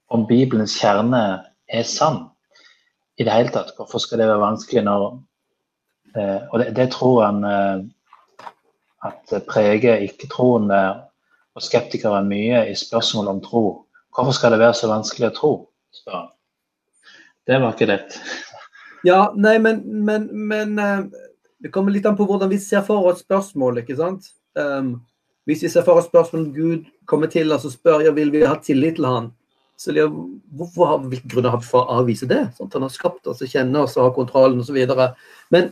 om 0.09 0.25
Bibelens 0.27 0.75
kjerne 0.79 1.21
er 1.69 1.83
sann 1.83 2.25
i 3.19 3.23
det 3.23 3.33
hele 3.33 3.53
tatt. 3.53 3.75
Hvorfor 3.77 4.01
skal 4.01 4.19
det 4.19 4.27
være 4.27 4.43
vanskelig 4.43 4.83
når 4.83 5.19
Og 6.51 6.59
det, 6.59 6.71
det 6.75 6.87
tror 6.91 7.19
han 7.21 7.43
at 9.05 9.33
preger 9.47 10.01
ikke-troende 10.01 10.79
og 11.55 11.61
skeptikere 11.61 12.23
mye 12.25 12.63
i 12.71 12.73
spørsmål 12.75 13.27
om 13.27 13.41
tro. 13.45 13.65
Hvorfor 14.15 14.33
skal 14.33 14.51
det 14.51 14.59
være 14.59 14.73
så 14.73 14.89
vanskelig 14.89 15.29
å 15.29 15.35
tro? 15.37 15.51
spør. 15.91 16.29
Det 17.47 17.61
var 17.61 17.73
ikke 17.73 17.89
lett. 17.89 18.17
Ja, 19.07 19.29
nei, 19.35 19.57
men, 19.63 19.81
men, 20.05 20.27
men 20.49 20.75
uh, 20.79 21.05
det 21.63 21.71
kommer 21.73 21.93
litt 21.93 22.07
an 22.09 22.17
på 22.19 22.27
hvordan 22.29 22.51
vi 22.51 22.59
ser 22.61 22.83
for 22.85 23.09
oss 23.09 23.23
spørsmål, 23.23 23.81
ikke 23.83 23.97
sant. 23.99 24.33
Um, 24.57 24.95
hvis 25.49 25.63
vi 25.65 25.69
ser 25.71 25.85
for 25.85 25.99
oss 25.99 26.09
spørsmål 26.09 26.45
om 26.45 26.53
Gud 26.53 26.87
kommer 27.09 27.29
til 27.31 27.51
oss 27.53 27.65
og 27.65 27.73
spør 27.73 28.05
ja, 28.05 28.13
vil 28.13 28.31
vi 28.33 28.45
ha 28.45 28.55
tillit 28.63 28.97
til 28.97 29.07
han, 29.09 29.31
så 29.79 29.93
det, 29.95 30.05
hvorfor 30.57 30.89
har, 30.89 31.03
vi 31.07 31.21
grunner 31.23 31.61
for 31.63 31.85
å 31.85 32.01
avvise 32.01 32.27
det? 32.27 32.41
Sånn, 32.57 32.67
at 32.67 32.75
han 32.75 32.85
har 32.85 32.93
skapt 32.93 33.29
oss 33.31 33.41
og 33.45 33.51
kjenner 33.51 33.85
oss 33.85 33.95
og 33.97 34.09
har 34.09 34.17
kontrollen 34.17 34.59
osv. 34.59 34.81
Men 35.53 35.71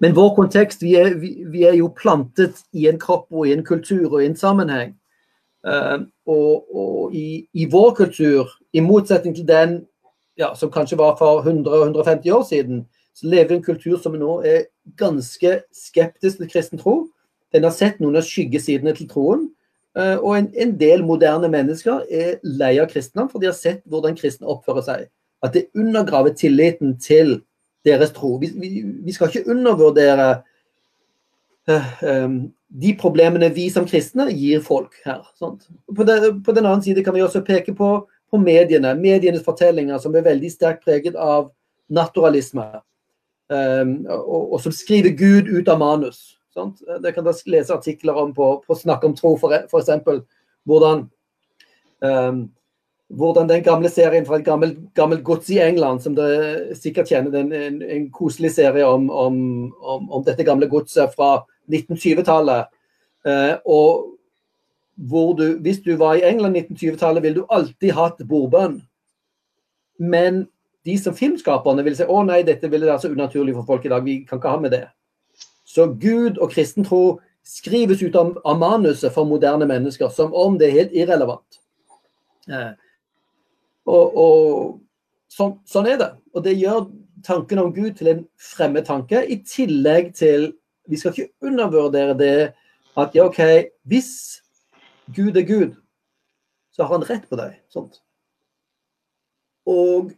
men 0.00 0.14
vår 0.14 0.34
kontekst, 0.36 0.82
vi 0.82 0.94
er, 0.94 1.16
vi, 1.18 1.32
vi 1.50 1.64
er, 1.66 1.74
jo 1.78 1.90
plantet 1.94 2.62
i 2.72 2.86
en 2.90 3.00
kropp 3.02 3.26
og 3.34 3.48
i 3.48 3.54
en 3.56 3.64
kultur 3.66 4.12
og 4.12 4.22
i 4.22 4.28
en 4.28 4.38
sammenheng. 4.38 4.94
Uh, 5.66 6.06
og, 6.30 6.68
og 6.70 7.14
i, 7.18 7.48
i, 7.52 7.66
vår 7.70 7.96
kultur, 7.98 8.52
i 8.72 8.80
motsetning 8.84 9.34
til 9.34 9.48
den 9.48 9.80
ja, 10.38 10.52
som 10.54 10.70
kanskje 10.70 11.00
var 11.00 11.16
for 11.18 11.42
100-150 11.42 12.30
år 12.30 12.44
siden, 12.46 12.84
så 13.14 13.26
lever 13.26 13.48
vi 13.48 13.58
en 13.58 13.66
kultur 13.66 13.98
som 13.98 14.14
nå 14.14 14.38
er 14.46 14.68
ganske 14.96 15.56
skeptisk 15.74 16.38
til 16.38 16.50
kristen 16.52 16.78
tro. 16.78 17.08
Den 17.54 17.64
har 17.64 17.72
sett 17.74 18.00
noen 18.02 18.18
av 18.20 18.26
skyggesidene 18.26 18.94
til 18.96 19.08
troen. 19.10 19.48
Uh, 19.98 20.16
og 20.20 20.34
en, 20.36 20.48
en, 20.54 20.74
del 20.78 21.02
moderne 21.06 21.48
mennesker 21.50 22.04
er 22.12 22.36
lei 22.44 22.76
av 22.78 22.90
kristendom, 22.92 23.30
for 23.32 23.42
de 23.42 23.48
har 23.50 23.56
sett 23.56 23.80
hvordan 23.88 24.18
kristne 24.18 24.46
oppfører 24.50 24.84
seg. 24.86 25.08
At 25.42 25.54
det 25.56 25.68
undergraver 25.78 26.36
tilliten 26.36 26.96
til 27.02 27.40
deres 27.86 28.12
tro. 28.14 28.36
Vi, 28.42 28.52
vi, 28.58 28.70
vi 29.06 29.14
skal 29.14 29.30
ikke 29.30 29.50
undervurdere 29.50 30.28
uh, 31.70 31.90
um, 32.04 32.38
de 32.68 32.94
problemene 33.00 33.48
vi 33.54 33.68
som 33.72 33.88
kristne 33.88 34.28
gir 34.30 34.60
folk 34.62 34.94
her. 35.06 35.24
På, 35.40 36.04
det, 36.04 36.20
på, 36.44 36.52
den 36.52 36.66
annen 36.66 36.84
side 36.84 37.04
kan 37.04 37.16
vi 37.16 37.24
også 37.24 37.42
peke 37.46 37.74
på, 37.74 37.92
på 38.30 38.42
mediene, 38.42 38.92
medienes 38.98 39.46
fortellinger, 39.46 39.98
som 40.02 40.14
er 40.14 40.26
veldig 40.26 40.52
sterkt 40.52 40.84
preget 40.84 41.16
av 41.16 41.50
naturalisme. 41.88 42.66
um, 43.48 43.94
og, 44.06 44.52
og, 44.52 44.60
som 44.60 44.72
skriver 44.72 45.16
Gud 45.16 45.48
ut 45.48 45.68
av 45.68 45.80
manus. 45.80 46.37
Sant? 46.58 46.82
Det 47.02 47.14
kan 47.14 47.26
dere 47.26 47.52
lese 47.54 47.74
artikler 47.74 48.18
om 48.18 48.34
på, 48.34 48.50
på 48.66 48.76
Snakk 48.76 49.06
om 49.06 49.14
tro, 49.16 49.34
f.eks. 49.38 49.90
Hvordan, 50.68 51.04
um, 52.04 52.42
hvordan 53.20 53.48
den 53.48 53.64
gamle 53.66 53.90
serien 53.92 54.26
fra 54.26 54.40
et 54.40 54.46
gammelt, 54.46 54.80
gammelt 54.98 55.24
gods 55.26 55.48
i 55.54 55.60
England, 55.64 56.02
som 56.04 56.16
dere 56.18 56.76
sikkert 56.78 57.12
kjenner, 57.12 57.38
en, 57.40 57.54
en, 57.54 57.80
en 57.82 58.10
koselig 58.14 58.52
serie 58.58 58.86
om, 58.86 59.08
om, 59.08 59.40
om, 59.78 60.10
om, 60.10 60.26
dette 60.26 60.46
gamle 60.46 60.68
godset 60.68 61.14
fra 61.14 61.38
1920-tallet. 61.70 62.68
Uh, 63.26 63.32
eh, 63.32 63.56
og 63.64 64.14
hvor 65.08 65.32
du, 65.38 65.60
hvis 65.62 65.80
du 65.84 65.92
var 65.96 66.18
i 66.18 66.26
England 66.26 66.56
1920-tallet, 66.56 67.22
ville 67.22 67.40
du 67.40 67.50
alltid 67.54 67.94
hatt 67.94 68.22
bordbønn. 68.26 68.80
Men 69.98 70.46
de 70.86 70.96
som 70.98 71.14
filmskaperne 71.14 71.84
vil 71.86 71.96
si 71.98 72.06
å 72.06 72.22
nei, 72.26 72.42
dette 72.46 72.70
ville 72.70 72.88
være 72.88 73.02
så 73.02 73.10
unaturlig 73.12 73.54
for 73.58 73.68
folk 73.68 73.86
i 73.86 73.92
dag, 73.92 74.02
vi 74.06 74.22
kan 74.26 74.40
ikke 74.40 74.54
ha 74.54 74.60
med 74.62 74.74
det. 74.74 74.86
Så 75.78 75.86
Gud 76.02 76.40
og 76.42 76.50
kristen 76.50 76.82
tro 76.82 77.20
skrives 77.46 78.02
ut 78.02 78.16
av, 78.18 78.32
av 78.42 78.56
manuset 78.58 79.12
for 79.14 79.28
moderne 79.28 79.66
mennesker 79.70 80.10
som 80.10 80.32
om 80.34 80.56
det 80.58 80.66
er 80.68 80.74
helt 80.74 80.96
irrelevant. 80.96 81.60
Eh, 82.50 82.72
og, 83.86 84.16
og 84.18 85.30
sånn, 85.30 85.54
sånn, 85.70 85.86
er 85.86 86.00
det. 86.00 86.08
Og 86.34 86.42
det 86.42 86.56
gjør 86.58 86.88
tanken 87.24 87.62
om 87.62 87.70
Gud 87.76 87.94
til 88.00 88.10
en 88.10 88.24
fremmed 88.42 88.88
tanke, 88.88 89.22
i 89.22 89.38
tillegg 89.46 90.16
til 90.18 90.52
Vi 90.88 90.96
skal 90.96 91.12
ikke 91.12 91.44
undervurdere 91.44 92.14
det 92.16 92.34
at 92.96 93.14
ja, 93.14 93.26
OK, 93.28 93.68
hvis 93.84 94.40
Gud 95.12 95.36
er 95.36 95.44
Gud, 95.44 95.74
så 96.72 96.86
har 96.86 96.94
han 96.96 97.04
rett 97.04 97.26
på 97.28 97.36
deg. 97.36 97.58
Sånt. 97.68 98.00
Og 99.68 100.14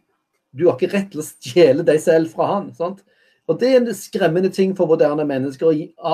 du 0.55 0.69
har 0.69 0.77
ikke 0.79 0.93
rett 0.95 1.11
til 1.11 1.19
å 1.19 1.27
stjele 1.27 1.83
deg 1.83 1.99
selv 1.99 2.31
fra 2.31 2.47
han. 2.53 2.69
Sant? 2.77 3.03
Og 3.51 3.59
Det 3.59 3.69
er 3.69 3.81
en 3.81 3.95
skremmende 3.95 4.49
ting 4.49 4.71
for 4.77 4.87
moderne 4.87 5.25
mennesker 5.27 5.67
å 5.67 5.73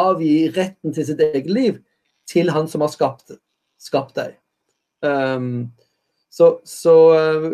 avgi 0.10 0.50
retten 0.56 0.94
til 0.94 1.06
sitt 1.06 1.22
eget 1.22 1.46
liv 1.46 1.78
til 2.28 2.50
han 2.50 2.66
som 2.68 2.82
har 2.82 2.90
skapt, 2.90 3.36
skapt 3.78 4.16
deg. 4.18 4.34
Um, 5.06 5.70
så, 6.34 6.58
så 6.66 6.96
uh, 7.14 7.46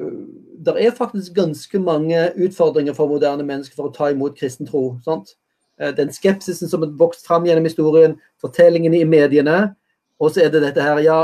det 0.63 0.77
er 0.79 0.95
faktisk 0.95 1.35
ganske 1.35 1.79
mange 1.83 2.31
utfordringer 2.39 2.95
for 2.95 3.11
moderne 3.11 3.43
mennesker 3.43 3.75
for 3.75 3.89
å 3.89 3.95
ta 3.95 4.09
imot 4.13 4.39
kristen 4.39 4.69
tro. 4.69 4.85
Sant? 5.03 5.35
Uh, 5.81 5.91
den 5.91 6.15
skepsisen 6.15 6.71
som 6.71 6.85
har 6.85 6.95
vokst 7.03 7.27
fram 7.27 7.43
gjennom 7.47 7.67
historien, 7.67 8.15
fortellingene 8.41 9.03
i 9.03 9.09
mediene, 9.09 9.73
og 10.23 10.31
så 10.31 10.45
er 10.45 10.53
det 10.53 10.63
dette 10.63 10.83
her, 10.83 11.03
ja 11.03 11.21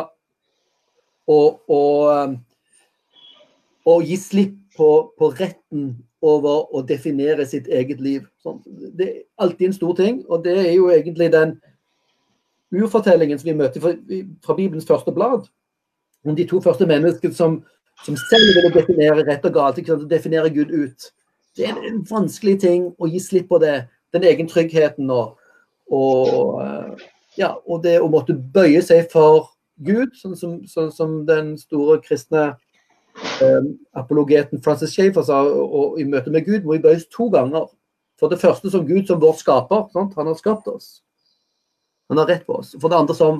Å 3.89 3.95
gi 4.03 4.17
slipp 4.19 4.55
på, 4.75 4.89
på, 5.17 5.29
retten 5.37 5.93
over 6.21 6.67
å 6.75 6.81
definere 6.83 7.45
sitt 7.47 7.67
eget 7.67 8.01
liv. 8.03 8.25
Sånn. 8.43 8.59
Det 8.67 9.05
er 9.07 9.19
alltid 9.39 9.69
en 9.69 9.77
stor 9.77 9.95
ting, 9.95 10.21
og 10.27 10.43
det 10.43 10.55
er 10.65 10.73
jo 10.73 10.89
egentlig 10.91 11.31
den 11.33 11.55
urfortellingen 12.75 13.39
som 13.39 13.49
vi 13.49 13.57
møter 13.57 13.83
fra, 13.83 14.55
Bibelens 14.55 14.87
første 14.87 15.13
blad. 15.15 15.47
Om 16.27 16.35
de 16.35 16.45
to 16.47 16.59
første 16.61 16.87
menneskene 16.89 17.35
som, 17.35 17.61
som 18.03 18.17
selv 18.29 18.51
ville 18.57 18.73
definere 18.75 19.23
rett 19.23 19.45
og 19.47 19.55
galt, 19.55 19.79
ikke 19.79 19.95
sant? 19.95 20.09
definere 20.11 20.51
Gud 20.53 20.73
ut. 20.75 21.11
Det 21.57 21.69
er 21.69 21.79
en 21.87 22.03
vanskelig 22.09 22.59
ting 22.61 22.89
å 22.99 23.07
gi 23.09 23.21
slipp 23.23 23.49
på 23.49 23.61
det. 23.63 23.87
Den 24.13 24.25
egen 24.27 24.49
tryggheten 24.49 25.09
og, 25.13 25.37
og 25.93 26.59
ja, 27.37 27.53
og 27.65 27.83
det 27.85 27.99
å 28.01 28.09
måtte 28.11 28.35
bøye 28.35 28.81
seg 28.83 29.07
for 29.11 29.51
Gud, 29.85 30.15
sånn 30.19 30.35
som, 30.35 30.55
sånn 30.67 30.89
som 30.91 31.19
den 31.27 31.53
store 31.59 31.99
kristne 32.03 32.51
apologeten 33.97 34.61
Francis 34.63 34.93
Schaefer 34.93 35.25
sa, 35.25 35.41
i 35.99 36.05
møte 36.07 36.31
med 36.33 36.45
Gud 36.47 36.65
må 36.65 36.75
vi 36.75 36.83
bøyes 36.83 37.07
to 37.13 37.29
ganger. 37.33 37.69
For 38.19 38.31
det 38.31 38.41
første 38.41 38.71
som 38.71 38.87
Gud 38.87 39.07
som 39.07 39.21
vår 39.21 39.37
skaper. 39.39 39.87
Sant? 39.93 40.15
Han 40.19 40.27
har 40.27 40.37
skapt 40.39 40.67
oss. 40.67 40.99
Han 42.11 42.19
har 42.19 42.27
rett 42.27 42.45
på 42.47 42.59
oss. 42.59 42.73
For 42.79 42.91
det 42.91 42.99
andre 42.99 43.15
som 43.15 43.39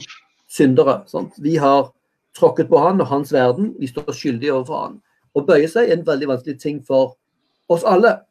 syndere. 0.49 1.01
Sant? 1.11 1.35
Vi 1.43 1.57
har 1.59 1.91
tråkket 2.37 2.69
på 2.71 2.79
han 2.79 3.01
og 3.03 3.11
hans 3.11 3.33
verden. 3.35 3.73
Vi 3.79 3.89
står 3.91 4.13
skyldige 4.15 4.55
overfor 4.55 4.85
han. 4.85 4.99
Å 5.35 5.43
bøye 5.45 5.67
seg 5.69 5.89
er 5.89 5.99
en 5.99 6.07
veldig 6.07 6.31
vanskelig 6.31 6.59
ting 6.61 6.79
for 6.85 7.17
oss 7.69 7.83
alle. 7.87 8.21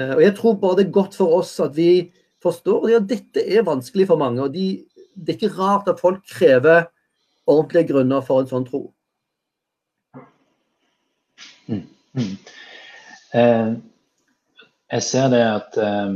Eh, 0.00 0.16
og 0.16 0.22
jeg 0.24 0.34
tror 0.38 0.58
bare 0.60 0.80
det 0.80 0.88
er 0.88 0.96
godt 0.98 1.16
for 1.18 1.38
oss 1.38 1.54
at 1.62 1.76
vi 1.78 2.10
forstår 2.42 2.90
at 2.98 3.08
dette 3.10 3.42
er 3.42 3.66
vanskelig 3.66 4.08
for 4.10 4.20
mange. 4.20 4.42
og 4.42 4.52
de 4.54 4.84
det 5.18 5.34
er 5.34 5.38
ikke 5.38 5.56
rart 5.58 5.88
at 5.90 6.00
folk 6.00 6.22
krever 6.30 6.86
ordentlige 7.48 7.88
grunner 7.92 8.22
for 8.22 8.42
en 8.42 8.50
sånn 8.50 8.66
tro. 8.68 8.88
Mm. 12.16 12.36
Eh, 13.34 13.72
jeg 14.92 15.02
ser 15.02 15.28
det 15.32 15.42
at 15.44 15.78
eh, 15.84 16.14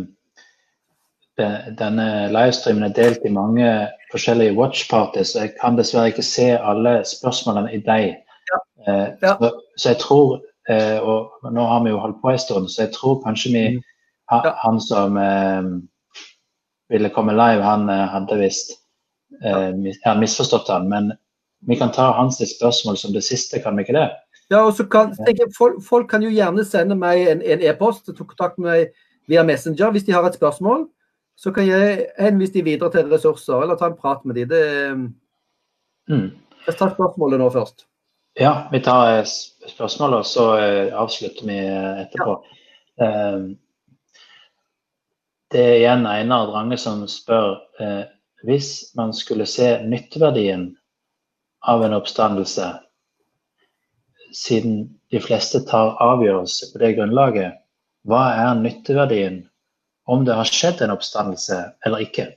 denne 1.79 2.07
livestreamen 2.33 2.87
er 2.89 2.97
delt 2.97 3.27
i 3.27 3.33
mange 3.33 3.69
forskjellige 4.13 4.57
watchparties, 4.57 5.35
og 5.37 5.47
jeg 5.47 5.55
kan 5.61 5.77
dessverre 5.79 6.13
ikke 6.13 6.25
se 6.27 6.53
alle 6.59 7.01
spørsmålene 7.09 7.73
i 7.77 7.81
deg. 7.85 8.09
Ja. 8.53 8.61
Eh, 8.87 9.09
ja. 9.23 9.37
Så, 9.41 9.53
så, 9.77 9.89
jeg 9.89 10.01
tror, 10.03 10.37
eh, 10.69 10.99
og 11.01 11.53
nå 11.53 11.65
har 11.69 11.83
vi 11.85 11.95
jo 11.95 12.03
holdt 12.03 12.21
på 12.23 12.33
en 12.33 12.39
stund, 12.39 12.69
så 12.69 12.87
jeg 12.87 12.95
tror 12.97 13.23
kanskje 13.25 13.55
vi, 13.55 13.65
mm. 13.77 13.83
ha, 14.33 14.55
han 14.65 14.81
som 14.81 15.17
eh, 15.17 15.73
ville 16.93 17.13
komme 17.15 17.37
live, 17.37 17.65
han 17.65 17.89
eh, 17.91 18.07
hadde 18.13 18.41
visst 18.41 18.77
eh, 19.45 19.71
jeg 19.85 20.01
har 20.05 20.21
misforstått 20.21 20.73
han, 20.73 20.89
men 20.93 21.13
vi 21.69 21.79
kan 21.79 21.93
ta 21.95 22.11
hans 22.19 22.43
spørsmål 22.57 22.99
som 22.99 23.15
det 23.15 23.25
siste, 23.25 23.63
kan 23.63 23.77
vi 23.77 23.87
ikke 23.87 23.97
det? 23.97 24.09
Ja, 24.53 24.67
og 24.69 24.75
så 24.77 24.85
kan, 24.85 25.15
jeg, 25.25 25.49
folk, 25.57 25.79
folk, 25.85 26.11
kan 26.11 26.25
jo 26.25 26.33
gjerne 26.33 26.65
sende 26.69 26.97
meg 26.99 27.23
en 27.31 27.63
e-post, 27.65 28.11
e 28.11 28.17
ta 28.17 28.27
kontakt 28.29 28.59
med 28.61 28.69
meg 28.69 29.07
via 29.31 29.45
Messenger 29.49 29.95
hvis 29.95 30.05
de 30.05 30.13
har 30.13 30.27
et 30.29 30.37
spørsmål. 30.37 30.85
Så 31.41 31.51
kan 31.57 31.65
jeg 31.67 32.11
henvise 32.21 32.53
de 32.53 32.65
videre 32.67 32.93
til 32.93 33.09
ressurser, 33.09 33.63
eller 33.65 33.79
ta 33.81 33.89
en 33.89 33.97
prat 33.97 34.27
med 34.29 34.37
de. 34.37 34.45
Det, 34.51 34.67
mm. 36.13 36.29
Jeg 36.67 36.77
tar 36.77 36.93
spørsmålet 36.93 37.41
nå 37.41 37.49
først. 37.51 37.87
Ja, 38.41 38.69
vi 38.73 38.81
tar 38.81 39.19
eh, 39.19 39.27
spørsmålet, 39.69 40.23
og 40.23 40.27
så 40.27 40.47
eh, 40.61 40.93
avslutter 40.97 41.49
vi 41.49 41.59
eh, 41.59 42.05
etterpå. 42.05 42.39
Ja. 43.01 43.11
Det 45.53 45.61
er 45.61 45.79
igjen 45.81 46.07
Einar 46.09 46.47
Drange 46.49 46.77
som 46.81 47.03
spør 47.09 47.57
hvis 48.47 48.93
man 48.97 49.11
skulle 49.17 49.47
se 49.49 49.67
nytteverdien 49.85 50.71
av 51.69 51.83
en 51.85 51.97
oppstandelse, 51.97 52.69
siden 54.33 55.01
de 55.13 55.21
fleste 55.21 55.61
tar 55.69 55.97
avgjørelse 56.03 56.73
på 56.73 56.81
det 56.83 56.95
grunnlaget, 56.99 57.59
hva 58.09 58.23
er 58.35 58.55
nytteverdien 58.59 59.43
om 60.11 60.25
det 60.27 60.35
har 60.35 60.49
skjedd 60.49 60.83
en 60.83 60.95
oppstandelse 60.95 61.59
eller 61.87 62.03
ikke? 62.07 62.33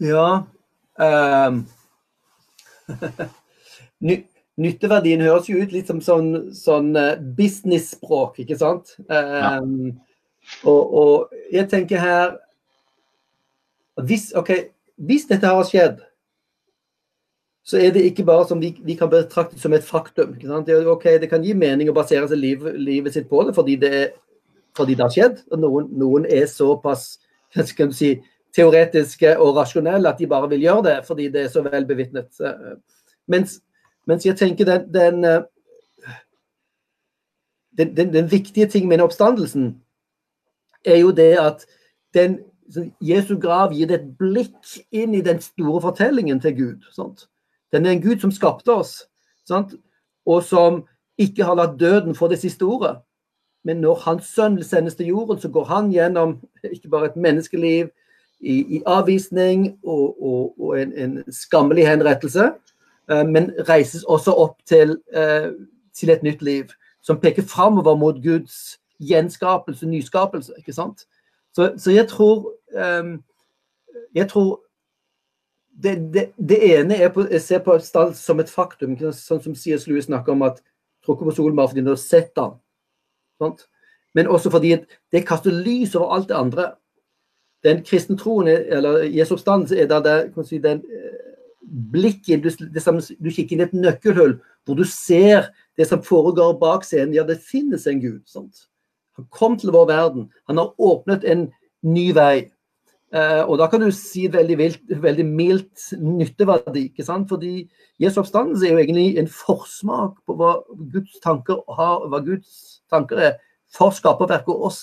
Ja 0.00 0.44
um, 1.06 1.64
Nytteverdien 4.56 5.20
høres 5.20 5.50
jo 5.50 5.60
ut 5.60 5.72
litt 5.74 5.88
som 5.90 5.98
sånn, 6.00 6.30
sånn 6.56 6.94
eh, 6.96 7.18
business-språk, 7.36 8.38
ikke 8.40 8.56
sant? 8.56 8.94
Um, 9.04 9.10
ja. 9.12 9.50
Ehm, 9.58 9.90
og, 10.64 10.94
og, 10.96 11.34
jeg 11.52 11.68
tenker 11.68 12.00
her 12.00 12.36
hvis, 14.06 14.30
okay, 14.38 14.70
hvis 14.96 15.26
dette 15.28 15.50
har 15.50 15.68
skjedd, 15.68 16.00
så 17.66 17.80
er 17.82 17.90
det 17.90 18.04
ikke 18.06 18.24
bare 18.24 18.46
som 18.46 18.60
vi, 18.62 18.70
vi 18.84 18.94
kan 18.94 19.10
betrakte 19.10 19.58
som 19.58 19.72
et 19.74 19.84
faktum. 19.84 20.36
Det, 20.38 20.76
okay, 20.86 21.18
det, 21.18 21.30
kan 21.30 21.42
gi 21.42 21.54
mening 21.54 21.90
å 21.90 21.96
basere 21.96 22.28
seg 22.30 22.38
liv, 22.38 22.62
livet 22.78 23.16
sitt 23.16 23.26
på 23.30 23.42
det 23.42 23.56
fordi 23.56 23.74
det, 23.82 23.92
fordi 24.78 24.94
det 24.94 25.02
har 25.02 25.14
skjedd. 25.14 25.42
og 25.50 25.62
Noen, 25.64 25.90
noen 25.98 26.28
er 26.30 26.46
såpass 26.50 27.16
skal 27.66 27.90
si, 27.96 28.14
teoretiske 28.56 29.34
og 29.42 29.56
rasjonelle 29.58 30.08
at 30.08 30.22
de 30.22 30.30
bare 30.30 30.48
vil 30.54 30.62
gjøre 30.64 30.84
det 30.86 30.96
fordi 31.08 31.28
det 31.32 31.42
er 31.44 31.52
så 31.52 31.64
vel 31.66 31.88
bevitnet. 31.88 32.30
Mens, 33.28 33.58
mens 34.06 34.26
jeg 34.26 34.38
tenker 34.38 34.68
den, 34.68 34.86
den, 34.94 35.26
den, 37.96 38.12
den 38.14 38.30
viktige 38.30 38.70
ting 38.70 38.86
med 38.88 39.02
oppstandelsen 39.04 39.74
er 40.86 41.02
jo 41.02 41.10
det 41.10 41.32
at 41.42 41.66
den, 42.14 42.38
Jesu 43.02 43.34
grav 43.38 43.74
gir 43.74 43.90
et 43.94 44.06
blikk 44.18 44.78
inn 44.94 45.14
i 45.14 45.22
den 45.22 45.42
store 45.42 45.82
fortellingen 45.82 46.40
til 46.42 46.54
Gud. 46.56 46.86
Sant? 46.94 47.26
Den 47.72 47.86
er 47.86 47.90
en 47.90 48.02
Gud 48.02 48.20
som 48.20 48.32
skapte 48.32 48.72
oss, 48.74 49.02
sant? 49.48 49.74
og 50.26 50.42
som 50.42 50.84
ikke 51.18 51.44
har 51.44 51.54
latt 51.54 51.76
døden 51.80 52.14
få 52.14 52.28
det 52.28 52.38
siste 52.38 52.62
ordet. 52.66 52.96
Men 53.64 53.80
når 53.82 54.02
hans 54.04 54.26
sønn 54.34 54.58
sendes 54.62 54.94
til 54.94 55.06
jorden, 55.06 55.40
så 55.40 55.48
går 55.48 55.64
han 55.64 55.90
gjennom 55.90 56.36
ikke 56.62 56.88
bare 56.88 57.10
et 57.10 57.16
menneskeliv 57.16 57.88
i, 58.40 58.56
i 58.76 58.82
avvisning 58.86 59.78
og, 59.84 60.22
og, 60.22 60.60
og 60.60 60.80
en, 60.80 60.92
en, 60.92 61.22
skammelig 61.32 61.86
henrettelse, 61.88 62.50
uh, 63.12 63.24
men 63.26 63.50
reises 63.68 64.04
også 64.04 64.34
opp 64.34 64.58
til, 64.66 64.98
uh, 65.16 65.50
til 65.94 66.10
et 66.10 66.22
nytt 66.22 66.42
liv 66.42 66.74
som 67.02 67.20
peker 67.20 67.42
framover 67.42 67.96
mot 67.96 68.22
Guds 68.22 68.78
gjenskapelse, 68.98 69.86
nyskapelse. 69.86 70.52
ikke 70.58 70.72
sant? 70.72 71.06
Så, 71.54 71.72
så 71.78 71.90
jeg 71.90 72.08
tror 72.08 72.52
um, 72.74 73.22
Jeg 74.14 74.28
tror 74.28 74.60
det, 75.82 76.30
det, 76.36 76.58
ene 76.78 76.96
er 76.96 77.10
på, 77.12 77.26
jeg 77.30 77.42
ser 77.44 77.60
på 77.64 77.76
Stall 77.84 78.14
som 78.16 78.40
et 78.40 78.50
faktum, 78.50 78.96
sånn 78.96 79.42
som 79.44 79.54
C.S. 79.54 79.86
Lewis 79.88 80.08
snakker 80.08 80.32
om 80.32 80.44
at 80.46 80.62
tråkker 81.04 81.28
på 81.28 81.34
solen 81.36 81.56
bare 81.56 81.72
fordi 81.72 81.84
du 81.84 81.92
har 81.92 82.00
sett 82.00 82.32
den. 82.38 82.56
Sant? 83.40 83.66
Men 84.16 84.30
også 84.32 84.50
fordi 84.50 84.72
det 85.12 85.26
kaster 85.28 85.52
lys 85.52 85.94
over 85.94 86.14
alt 86.16 86.30
det 86.30 86.38
andre. 86.38 86.70
Den 87.64 87.82
kristne 87.84 88.16
troen, 88.16 88.48
eller 88.48 89.04
Jesu 89.04 89.34
oppstandelse, 89.36 89.76
er 89.76 89.90
da 89.90 90.00
det, 90.00 90.16
si, 90.48 90.58
den 90.62 90.80
eh, 90.80 91.36
blikket 91.92 92.44
du, 92.44 92.50
som, 92.80 93.00
du, 93.00 93.30
kikker 93.30 93.56
inn 93.56 93.64
i 93.64 93.66
et 93.66 93.76
nøkkelhull 93.76 94.38
hvor 94.66 94.78
du 94.78 94.84
ser 94.88 95.50
det 95.78 95.86
som 95.90 96.02
foregår 96.02 96.56
bak 96.60 96.86
scenen. 96.86 97.14
Ja, 97.14 97.26
det 97.26 97.42
finnes 97.44 97.86
en 97.86 98.00
Gud. 98.00 98.22
Sant? 98.30 98.66
Han 99.20 99.28
kom 99.30 99.56
til 99.60 99.72
vår 99.74 99.88
verden. 99.92 100.30
Han 100.48 100.60
har 100.60 100.72
åpnet 100.80 101.24
en 101.24 101.48
ny 101.86 102.10
vei. 102.16 102.48
Eh, 103.16 103.42
og 103.48 103.56
da 103.60 103.68
kan 103.70 103.80
du 103.80 103.88
si 103.94 104.26
veldig, 104.32 104.56
veldig 105.02 105.26
mildt 105.26 105.92
nytteverdi. 106.02 106.88
ikke 106.90 107.04
sant? 107.04 107.28
Fordi 107.28 107.68
Jesu 108.02 108.20
oppstandelse 108.20 108.66
er 108.66 108.74
jo 108.74 108.82
egentlig 108.82 109.18
en 109.18 109.30
forsmak 109.30 110.18
på 110.26 110.36
hva 110.36 110.56
Guds 110.92 111.20
tanker 111.24 111.62
har, 111.78 112.04
hva 112.10 112.20
Guds 112.26 112.82
tanker 112.92 113.22
er 113.28 113.32
for 113.72 113.94
skaperverket 113.94 114.52
og 114.52 114.68
oss 114.70 114.80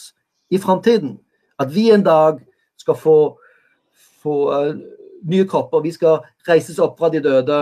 i 0.49 0.57
framtiden. 0.57 1.17
At 1.59 1.75
vi 1.75 1.89
en 1.91 2.05
dag 2.05 2.39
skal 2.77 2.97
få, 2.97 3.17
få 4.23 4.37
uh, 4.49 4.71
nye 5.29 5.47
kropper, 5.47 5.83
vi 5.83 5.93
skal 5.93 6.23
reises 6.47 6.79
opp 6.81 6.97
fra 6.99 7.11
de 7.13 7.21
døde, 7.23 7.59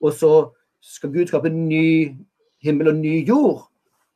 og 0.00 0.12
så 0.12 0.32
skal 0.80 1.12
Gud 1.12 1.28
skape 1.28 1.50
en 1.50 1.68
ny 1.68 2.16
himmel 2.64 2.94
og 2.94 3.02
ny 3.02 3.20
jord, 3.28 3.66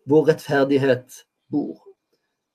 hvor 0.09 0.28
rettferdighet 0.28 1.22
bor. 1.52 1.88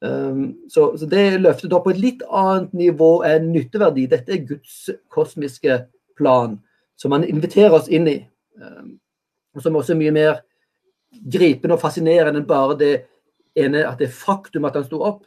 Um, 0.04 0.58
så, 0.70 0.98
så, 0.98 1.08
det 1.08 1.40
løftet 1.40 1.74
opp 1.74 1.86
på 1.88 1.94
et 1.94 2.02
litt 2.02 2.24
annet 2.28 2.74
nivå 2.76 3.22
enn 3.24 3.54
nytteverdi. 3.54 4.04
Dette 4.12 4.36
er 4.36 4.44
Guds 4.50 4.90
kosmiske 5.14 5.78
plan, 6.20 6.58
som 7.00 7.16
han 7.16 7.24
inviterer 7.24 7.72
oss 7.78 7.88
inn 7.88 8.10
i. 8.12 8.18
Um, 8.60 8.98
og 9.56 9.64
som 9.64 9.78
også 9.80 9.94
er 9.96 10.02
mye 10.02 10.16
mer 10.16 10.42
gripende 11.32 11.78
og 11.78 11.82
fascinerende 11.84 12.42
enn 12.42 12.50
bare 12.50 12.76
det 12.82 12.94
ene 13.56 13.86
at 13.88 14.02
det 14.02 14.10
er 14.10 14.18
faktum 14.18 14.68
at 14.68 14.76
han 14.76 14.84
sto 14.90 15.00
opp. 15.06 15.24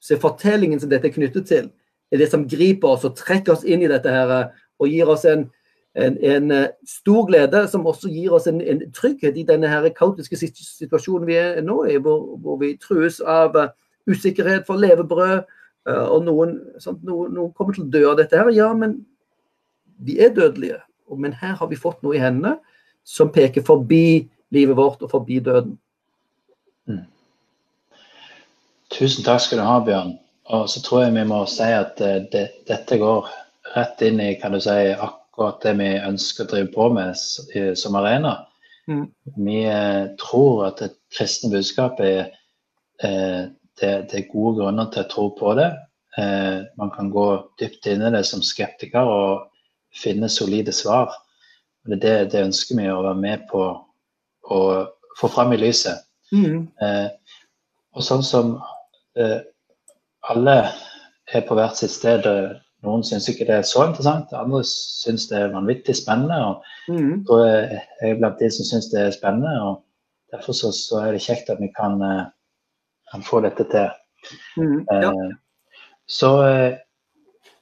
Så 0.00 0.20
fortellingen 0.20 0.80
som 0.80 0.90
dette 0.90 1.08
er 1.08 1.16
knyttet 1.16 1.48
til, 1.48 1.70
er 2.10 2.20
det 2.20 2.28
som 2.28 2.48
griper 2.48 2.96
oss 2.96 3.06
og 3.08 3.16
trekker 3.16 3.54
oss 3.54 3.64
inn 3.64 3.84
i 3.84 3.90
dette 3.90 4.12
her, 4.12 4.50
og 4.80 4.88
gir 4.88 5.08
oss 5.08 5.24
en, 5.28 5.46
en, 5.96 6.16
en 6.24 6.54
eh, 6.56 6.70
stor 6.88 7.26
glede, 7.28 7.66
som 7.68 7.86
også 7.86 8.10
gir 8.10 8.32
oss 8.36 8.48
en, 8.50 8.60
en, 8.60 8.82
trygghet 8.96 9.36
i 9.38 9.44
denne 9.46 9.68
her 9.70 9.86
kaotiske 9.94 10.38
situasjonen 10.40 11.28
vi 11.28 11.36
er 11.38 11.60
nå 11.64 11.84
i, 11.88 11.98
hvor, 12.02 12.34
hvor 12.40 12.58
vi 12.60 12.74
trues 12.80 13.20
av 13.20 13.56
usikkerhet 14.08 14.66
for 14.68 14.80
levebrød. 14.80 15.42
Eh, 15.88 16.06
og 16.06 16.24
noen, 16.26 16.56
sant, 16.82 17.02
noen, 17.06 17.32
noen, 17.36 17.52
kommer 17.56 17.76
til 17.76 17.86
å 17.86 17.92
dø 17.92 18.04
av 18.10 18.18
dette 18.20 18.38
her. 18.38 18.50
Ja, 18.54 18.70
men 18.76 19.00
vi 20.04 20.18
er 20.22 20.34
dødelige. 20.36 20.80
Men 21.18 21.34
her 21.34 21.56
har 21.58 21.70
vi 21.70 21.78
fått 21.80 22.02
noe 22.06 22.16
i 22.16 22.22
hendene 22.22 22.58
som 23.06 23.32
peker 23.34 23.64
forbi 23.66 24.28
livet 24.54 24.76
vårt 24.78 25.02
og 25.02 25.10
forbi 25.10 25.40
døden. 25.42 25.74
Mm. 26.86 27.06
Tusen 28.94 29.26
takk 29.26 29.42
skal 29.42 29.62
du 29.62 29.66
ha, 29.66 29.78
Bjørn. 29.86 30.16
Og 30.50 30.66
så 30.70 30.82
tror 30.82 31.04
jeg 31.04 31.14
vi 31.14 31.26
må 31.30 31.44
si 31.50 31.66
at 31.66 32.00
eh, 32.04 32.22
det, 32.32 32.46
dette 32.70 32.98
går 33.00 33.30
rett 33.74 34.02
inn 34.06 34.22
i 34.22 34.34
kan 34.40 34.54
du 34.54 34.60
si, 34.62 34.76
akkurat 34.94 35.60
det 35.62 35.76
vi 35.78 35.90
ønsker 35.98 36.46
å 36.46 36.52
drive 36.54 36.72
på 36.74 36.88
med 36.94 37.18
som 37.78 37.98
arena. 37.98 38.36
Mm. 38.90 39.06
Vi 39.36 39.62
eh, 39.70 40.10
tror 40.18 40.66
at 40.70 40.82
det 40.82 40.90
kristne 41.14 41.52
budskapet 41.52 42.06
er 42.10 42.30
eh, 43.06 43.44
det, 43.80 43.92
det, 44.10 44.18
er 44.18 44.32
gode 44.32 44.60
grunner 44.60 44.90
til 44.92 45.04
å 45.04 45.10
tro 45.10 45.26
på 45.38 45.54
det. 45.58 45.70
Eh, 46.18 46.60
man 46.80 46.92
kan 46.94 47.10
gå 47.12 47.26
dypt 47.60 47.86
inn 47.90 48.04
i 48.06 48.12
det 48.14 48.22
som 48.28 48.42
skeptiker 48.44 49.08
og 49.08 49.46
finne 49.96 50.30
solide 50.30 50.74
svar. 50.74 51.14
Og 51.86 51.96
det, 51.96 52.14
det 52.32 52.44
ønsker 52.46 52.78
vi 52.78 52.88
å 52.92 53.02
være 53.02 53.20
med 53.20 53.46
på 53.50 53.64
å 54.50 54.60
få 55.20 55.30
fram 55.32 55.54
i 55.54 55.60
lyset. 55.60 56.02
Mm. 56.32 56.66
Eh, 56.82 57.08
og 57.96 58.06
sånn 58.06 58.24
som 58.26 58.56
eh, 59.18 59.38
alle 60.30 60.56
er 61.34 61.46
på 61.46 61.56
hvert 61.58 61.78
sitt 61.78 61.94
sted. 61.94 62.26
Noen 62.84 63.04
syns 63.04 63.28
ikke 63.28 63.46
det 63.48 63.58
er 63.60 63.68
så 63.68 63.84
interessant, 63.86 64.32
andre 64.36 64.62
syns 64.66 65.26
det 65.30 65.38
er 65.40 65.54
vanvittig 65.54 65.96
spennende. 65.98 66.38
og 66.40 66.92
mm. 66.92 67.24
Jeg 67.28 68.12
er 68.12 68.20
blant 68.20 68.40
de 68.40 68.50
som 68.54 68.68
syns 68.68 68.90
det 68.92 69.02
er 69.06 69.16
spennende. 69.16 69.54
og 69.62 69.82
Derfor 70.32 70.56
så, 70.56 70.70
så, 70.74 71.02
er 71.04 71.16
det 71.16 71.24
kjekt 71.24 71.50
at 71.52 71.60
vi 71.60 71.70
kan 71.76 72.00
eh, 72.06 72.28
kan 73.10 73.22
få 73.26 73.40
dette 73.44 73.66
til. 73.70 73.88
Mm, 74.56 74.86
ja. 74.86 74.98
eh, 75.10 75.30
så 76.10 76.30
eh, 76.46 76.78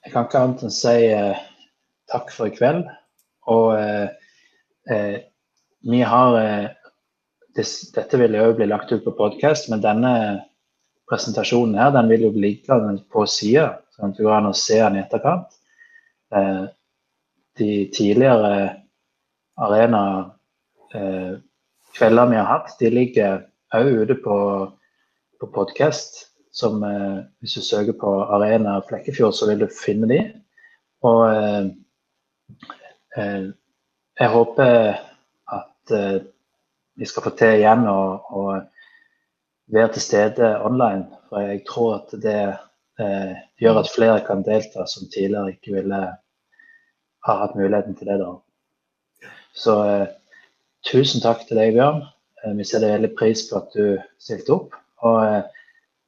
jeg 0.04 0.12
kan 0.12 0.26
ikke 0.26 0.42
annet 0.42 0.64
enn 0.66 0.74
si 0.74 0.96
eh, 1.12 1.44
takk 2.12 2.32
for 2.34 2.48
i 2.48 2.54
kveld. 2.54 2.88
Og 3.48 3.72
vi 5.88 6.00
har 6.04 6.34
des, 7.56 7.70
Dette 7.94 8.18
vil 8.20 8.34
jo 8.36 8.50
bli 8.56 8.66
lagt 8.68 8.92
ut 8.92 9.04
på 9.06 9.14
podkast, 9.16 9.70
men 9.72 9.80
denne 9.80 10.12
presentasjonen 11.08 11.78
her, 11.80 11.94
den 11.96 12.10
vil 12.12 12.26
jo 12.26 12.32
ligge 12.36 12.76
på 13.08 13.24
sida, 13.24 13.78
sånn 13.96 14.12
at 14.12 14.20
det 14.20 14.26
går 14.26 14.36
an 14.36 14.50
å 14.50 14.56
se 14.56 14.76
den 14.82 14.98
i 14.98 15.00
etterkant. 15.00 15.56
de 17.58 17.70
tidligere 17.96 18.82
arena 19.56 20.02
kvelder 20.92 22.28
vi 22.28 22.36
har 22.36 22.50
hatt, 22.52 22.76
de 22.80 22.92
ligger 22.92 23.46
òg 23.74 24.04
ute 24.04 24.18
på 24.24 24.36
på 25.40 25.46
podkast. 25.46 26.24
Som 26.52 26.82
eh, 26.82 27.18
hvis 27.40 27.54
du 27.54 27.62
søker 27.62 27.94
på 28.00 28.10
Arena 28.34 28.80
Flekkefjord, 28.88 29.32
så 29.36 29.46
vil 29.50 29.60
du 29.62 29.68
finne 29.70 30.08
de. 30.10 30.18
Og 31.06 31.20
eh, 31.30 31.68
eh, 33.16 33.44
jeg 34.18 34.32
håper 34.32 34.72
at 35.58 35.94
eh, 35.94 36.16
vi 36.98 37.06
skal 37.06 37.28
få 37.28 37.34
til 37.38 37.60
igjen 37.60 37.86
å, 37.86 38.00
å, 38.34 38.46
være 39.70 39.92
til 39.94 40.02
stede 40.02 40.54
online. 40.64 41.04
For 41.28 41.44
jeg 41.44 41.62
tror 41.68 42.00
at 42.00 42.16
det 42.24 42.40
eh, 42.48 43.36
gjør 43.62 43.82
at 43.84 43.92
flere 43.94 44.24
kan 44.26 44.42
delta 44.46 44.88
som 44.90 45.06
tidligere 45.12 45.54
ikke 45.54 45.76
ville 45.76 46.02
ha 47.28 47.38
hatt 47.44 47.54
muligheten 47.58 47.94
til 47.98 48.10
det. 48.10 48.18
da. 48.24 49.30
Så 49.54 49.78
tusen 50.88 51.22
takk 51.22 51.44
til 51.46 51.60
deg, 51.60 51.76
Bjørn. 51.76 52.02
vi 52.56 52.64
setter 52.64 52.94
veldig 52.96 53.14
pris 53.18 53.44
på 53.50 53.58
at 53.60 53.74
du 53.76 53.98
stilte 54.22 54.54
opp. 54.56 54.78
Og 55.06 55.18
eh, 55.24 55.42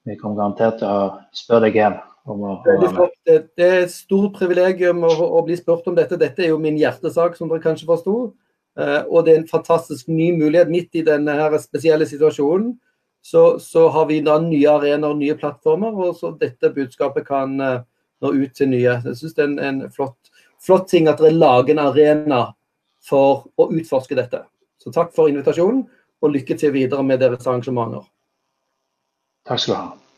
vi 0.09 0.17
kommer 0.19 0.41
garantert 0.41 0.81
til 0.81 0.89
å 0.91 1.11
spørre 1.37 1.69
deg 1.69 1.79
igjen. 1.79 1.99
Om 2.31 2.43
å, 2.45 2.57
det, 2.67 3.39
det, 3.57 3.65
er 3.65 3.79
et 3.87 3.93
stort 3.95 4.37
privilegium 4.37 5.01
å, 5.09 5.11
å, 5.11 5.41
bli 5.47 5.57
spurt 5.59 5.89
om 5.89 5.97
dette. 5.97 6.19
Dette 6.21 6.45
er 6.45 6.53
jo 6.53 6.61
min 6.63 6.79
hjertesak, 6.79 7.37
som 7.37 7.51
dere 7.51 7.65
kanskje 7.65 7.89
forsto. 7.89 8.17
Eh, 8.79 9.01
og 9.09 9.25
det 9.27 9.35
er 9.35 9.41
en 9.41 9.51
fantastisk 9.51 10.11
ny 10.13 10.31
mulighet 10.37 10.71
midt 10.71 11.01
i 11.01 11.05
denne 11.07 11.35
her 11.39 11.57
spesielle 11.63 12.07
situasjonen. 12.09 12.75
Så, 13.23 13.59
så 13.61 13.89
har 13.93 14.07
vi 14.09 14.21
da 14.25 14.39
nye 14.41 14.69
arenaer 14.71 15.13
og 15.13 15.19
nye 15.21 15.37
plattformer, 15.37 15.97
og 16.07 16.15
så 16.17 16.33
dette 16.41 16.71
budskapet 16.73 17.27
kan 17.27 17.53
uh, 17.61 17.83
nå 18.25 18.31
ut 18.33 18.55
til 18.57 18.71
nye. 18.73 18.95
Jeg 19.05 19.19
syns 19.19 19.37
det 19.37 19.45
er 19.45 19.51
en, 19.51 19.59
en 19.61 19.93
flott, 19.93 20.31
flott, 20.65 20.87
ting 20.89 21.09
at 21.11 21.21
dere 21.21 21.37
lager 21.37 21.75
en 21.75 21.83
arena 21.85 22.41
for 23.05 23.45
å 23.61 23.69
utforske 23.77 24.17
dette. 24.17 24.41
Så 24.81 24.93
takk 24.95 25.13
for 25.17 25.29
invitasjonen, 25.29 25.85
og 26.21 26.33
lykke 26.33 26.57
til 26.61 26.73
videre 26.73 27.05
med 27.05 27.21
deres 27.21 27.45
arrangementer. 27.45 28.09
Takk 29.51 29.61
skal 29.61 29.75
du 29.75 29.79
ha. 29.81 30.10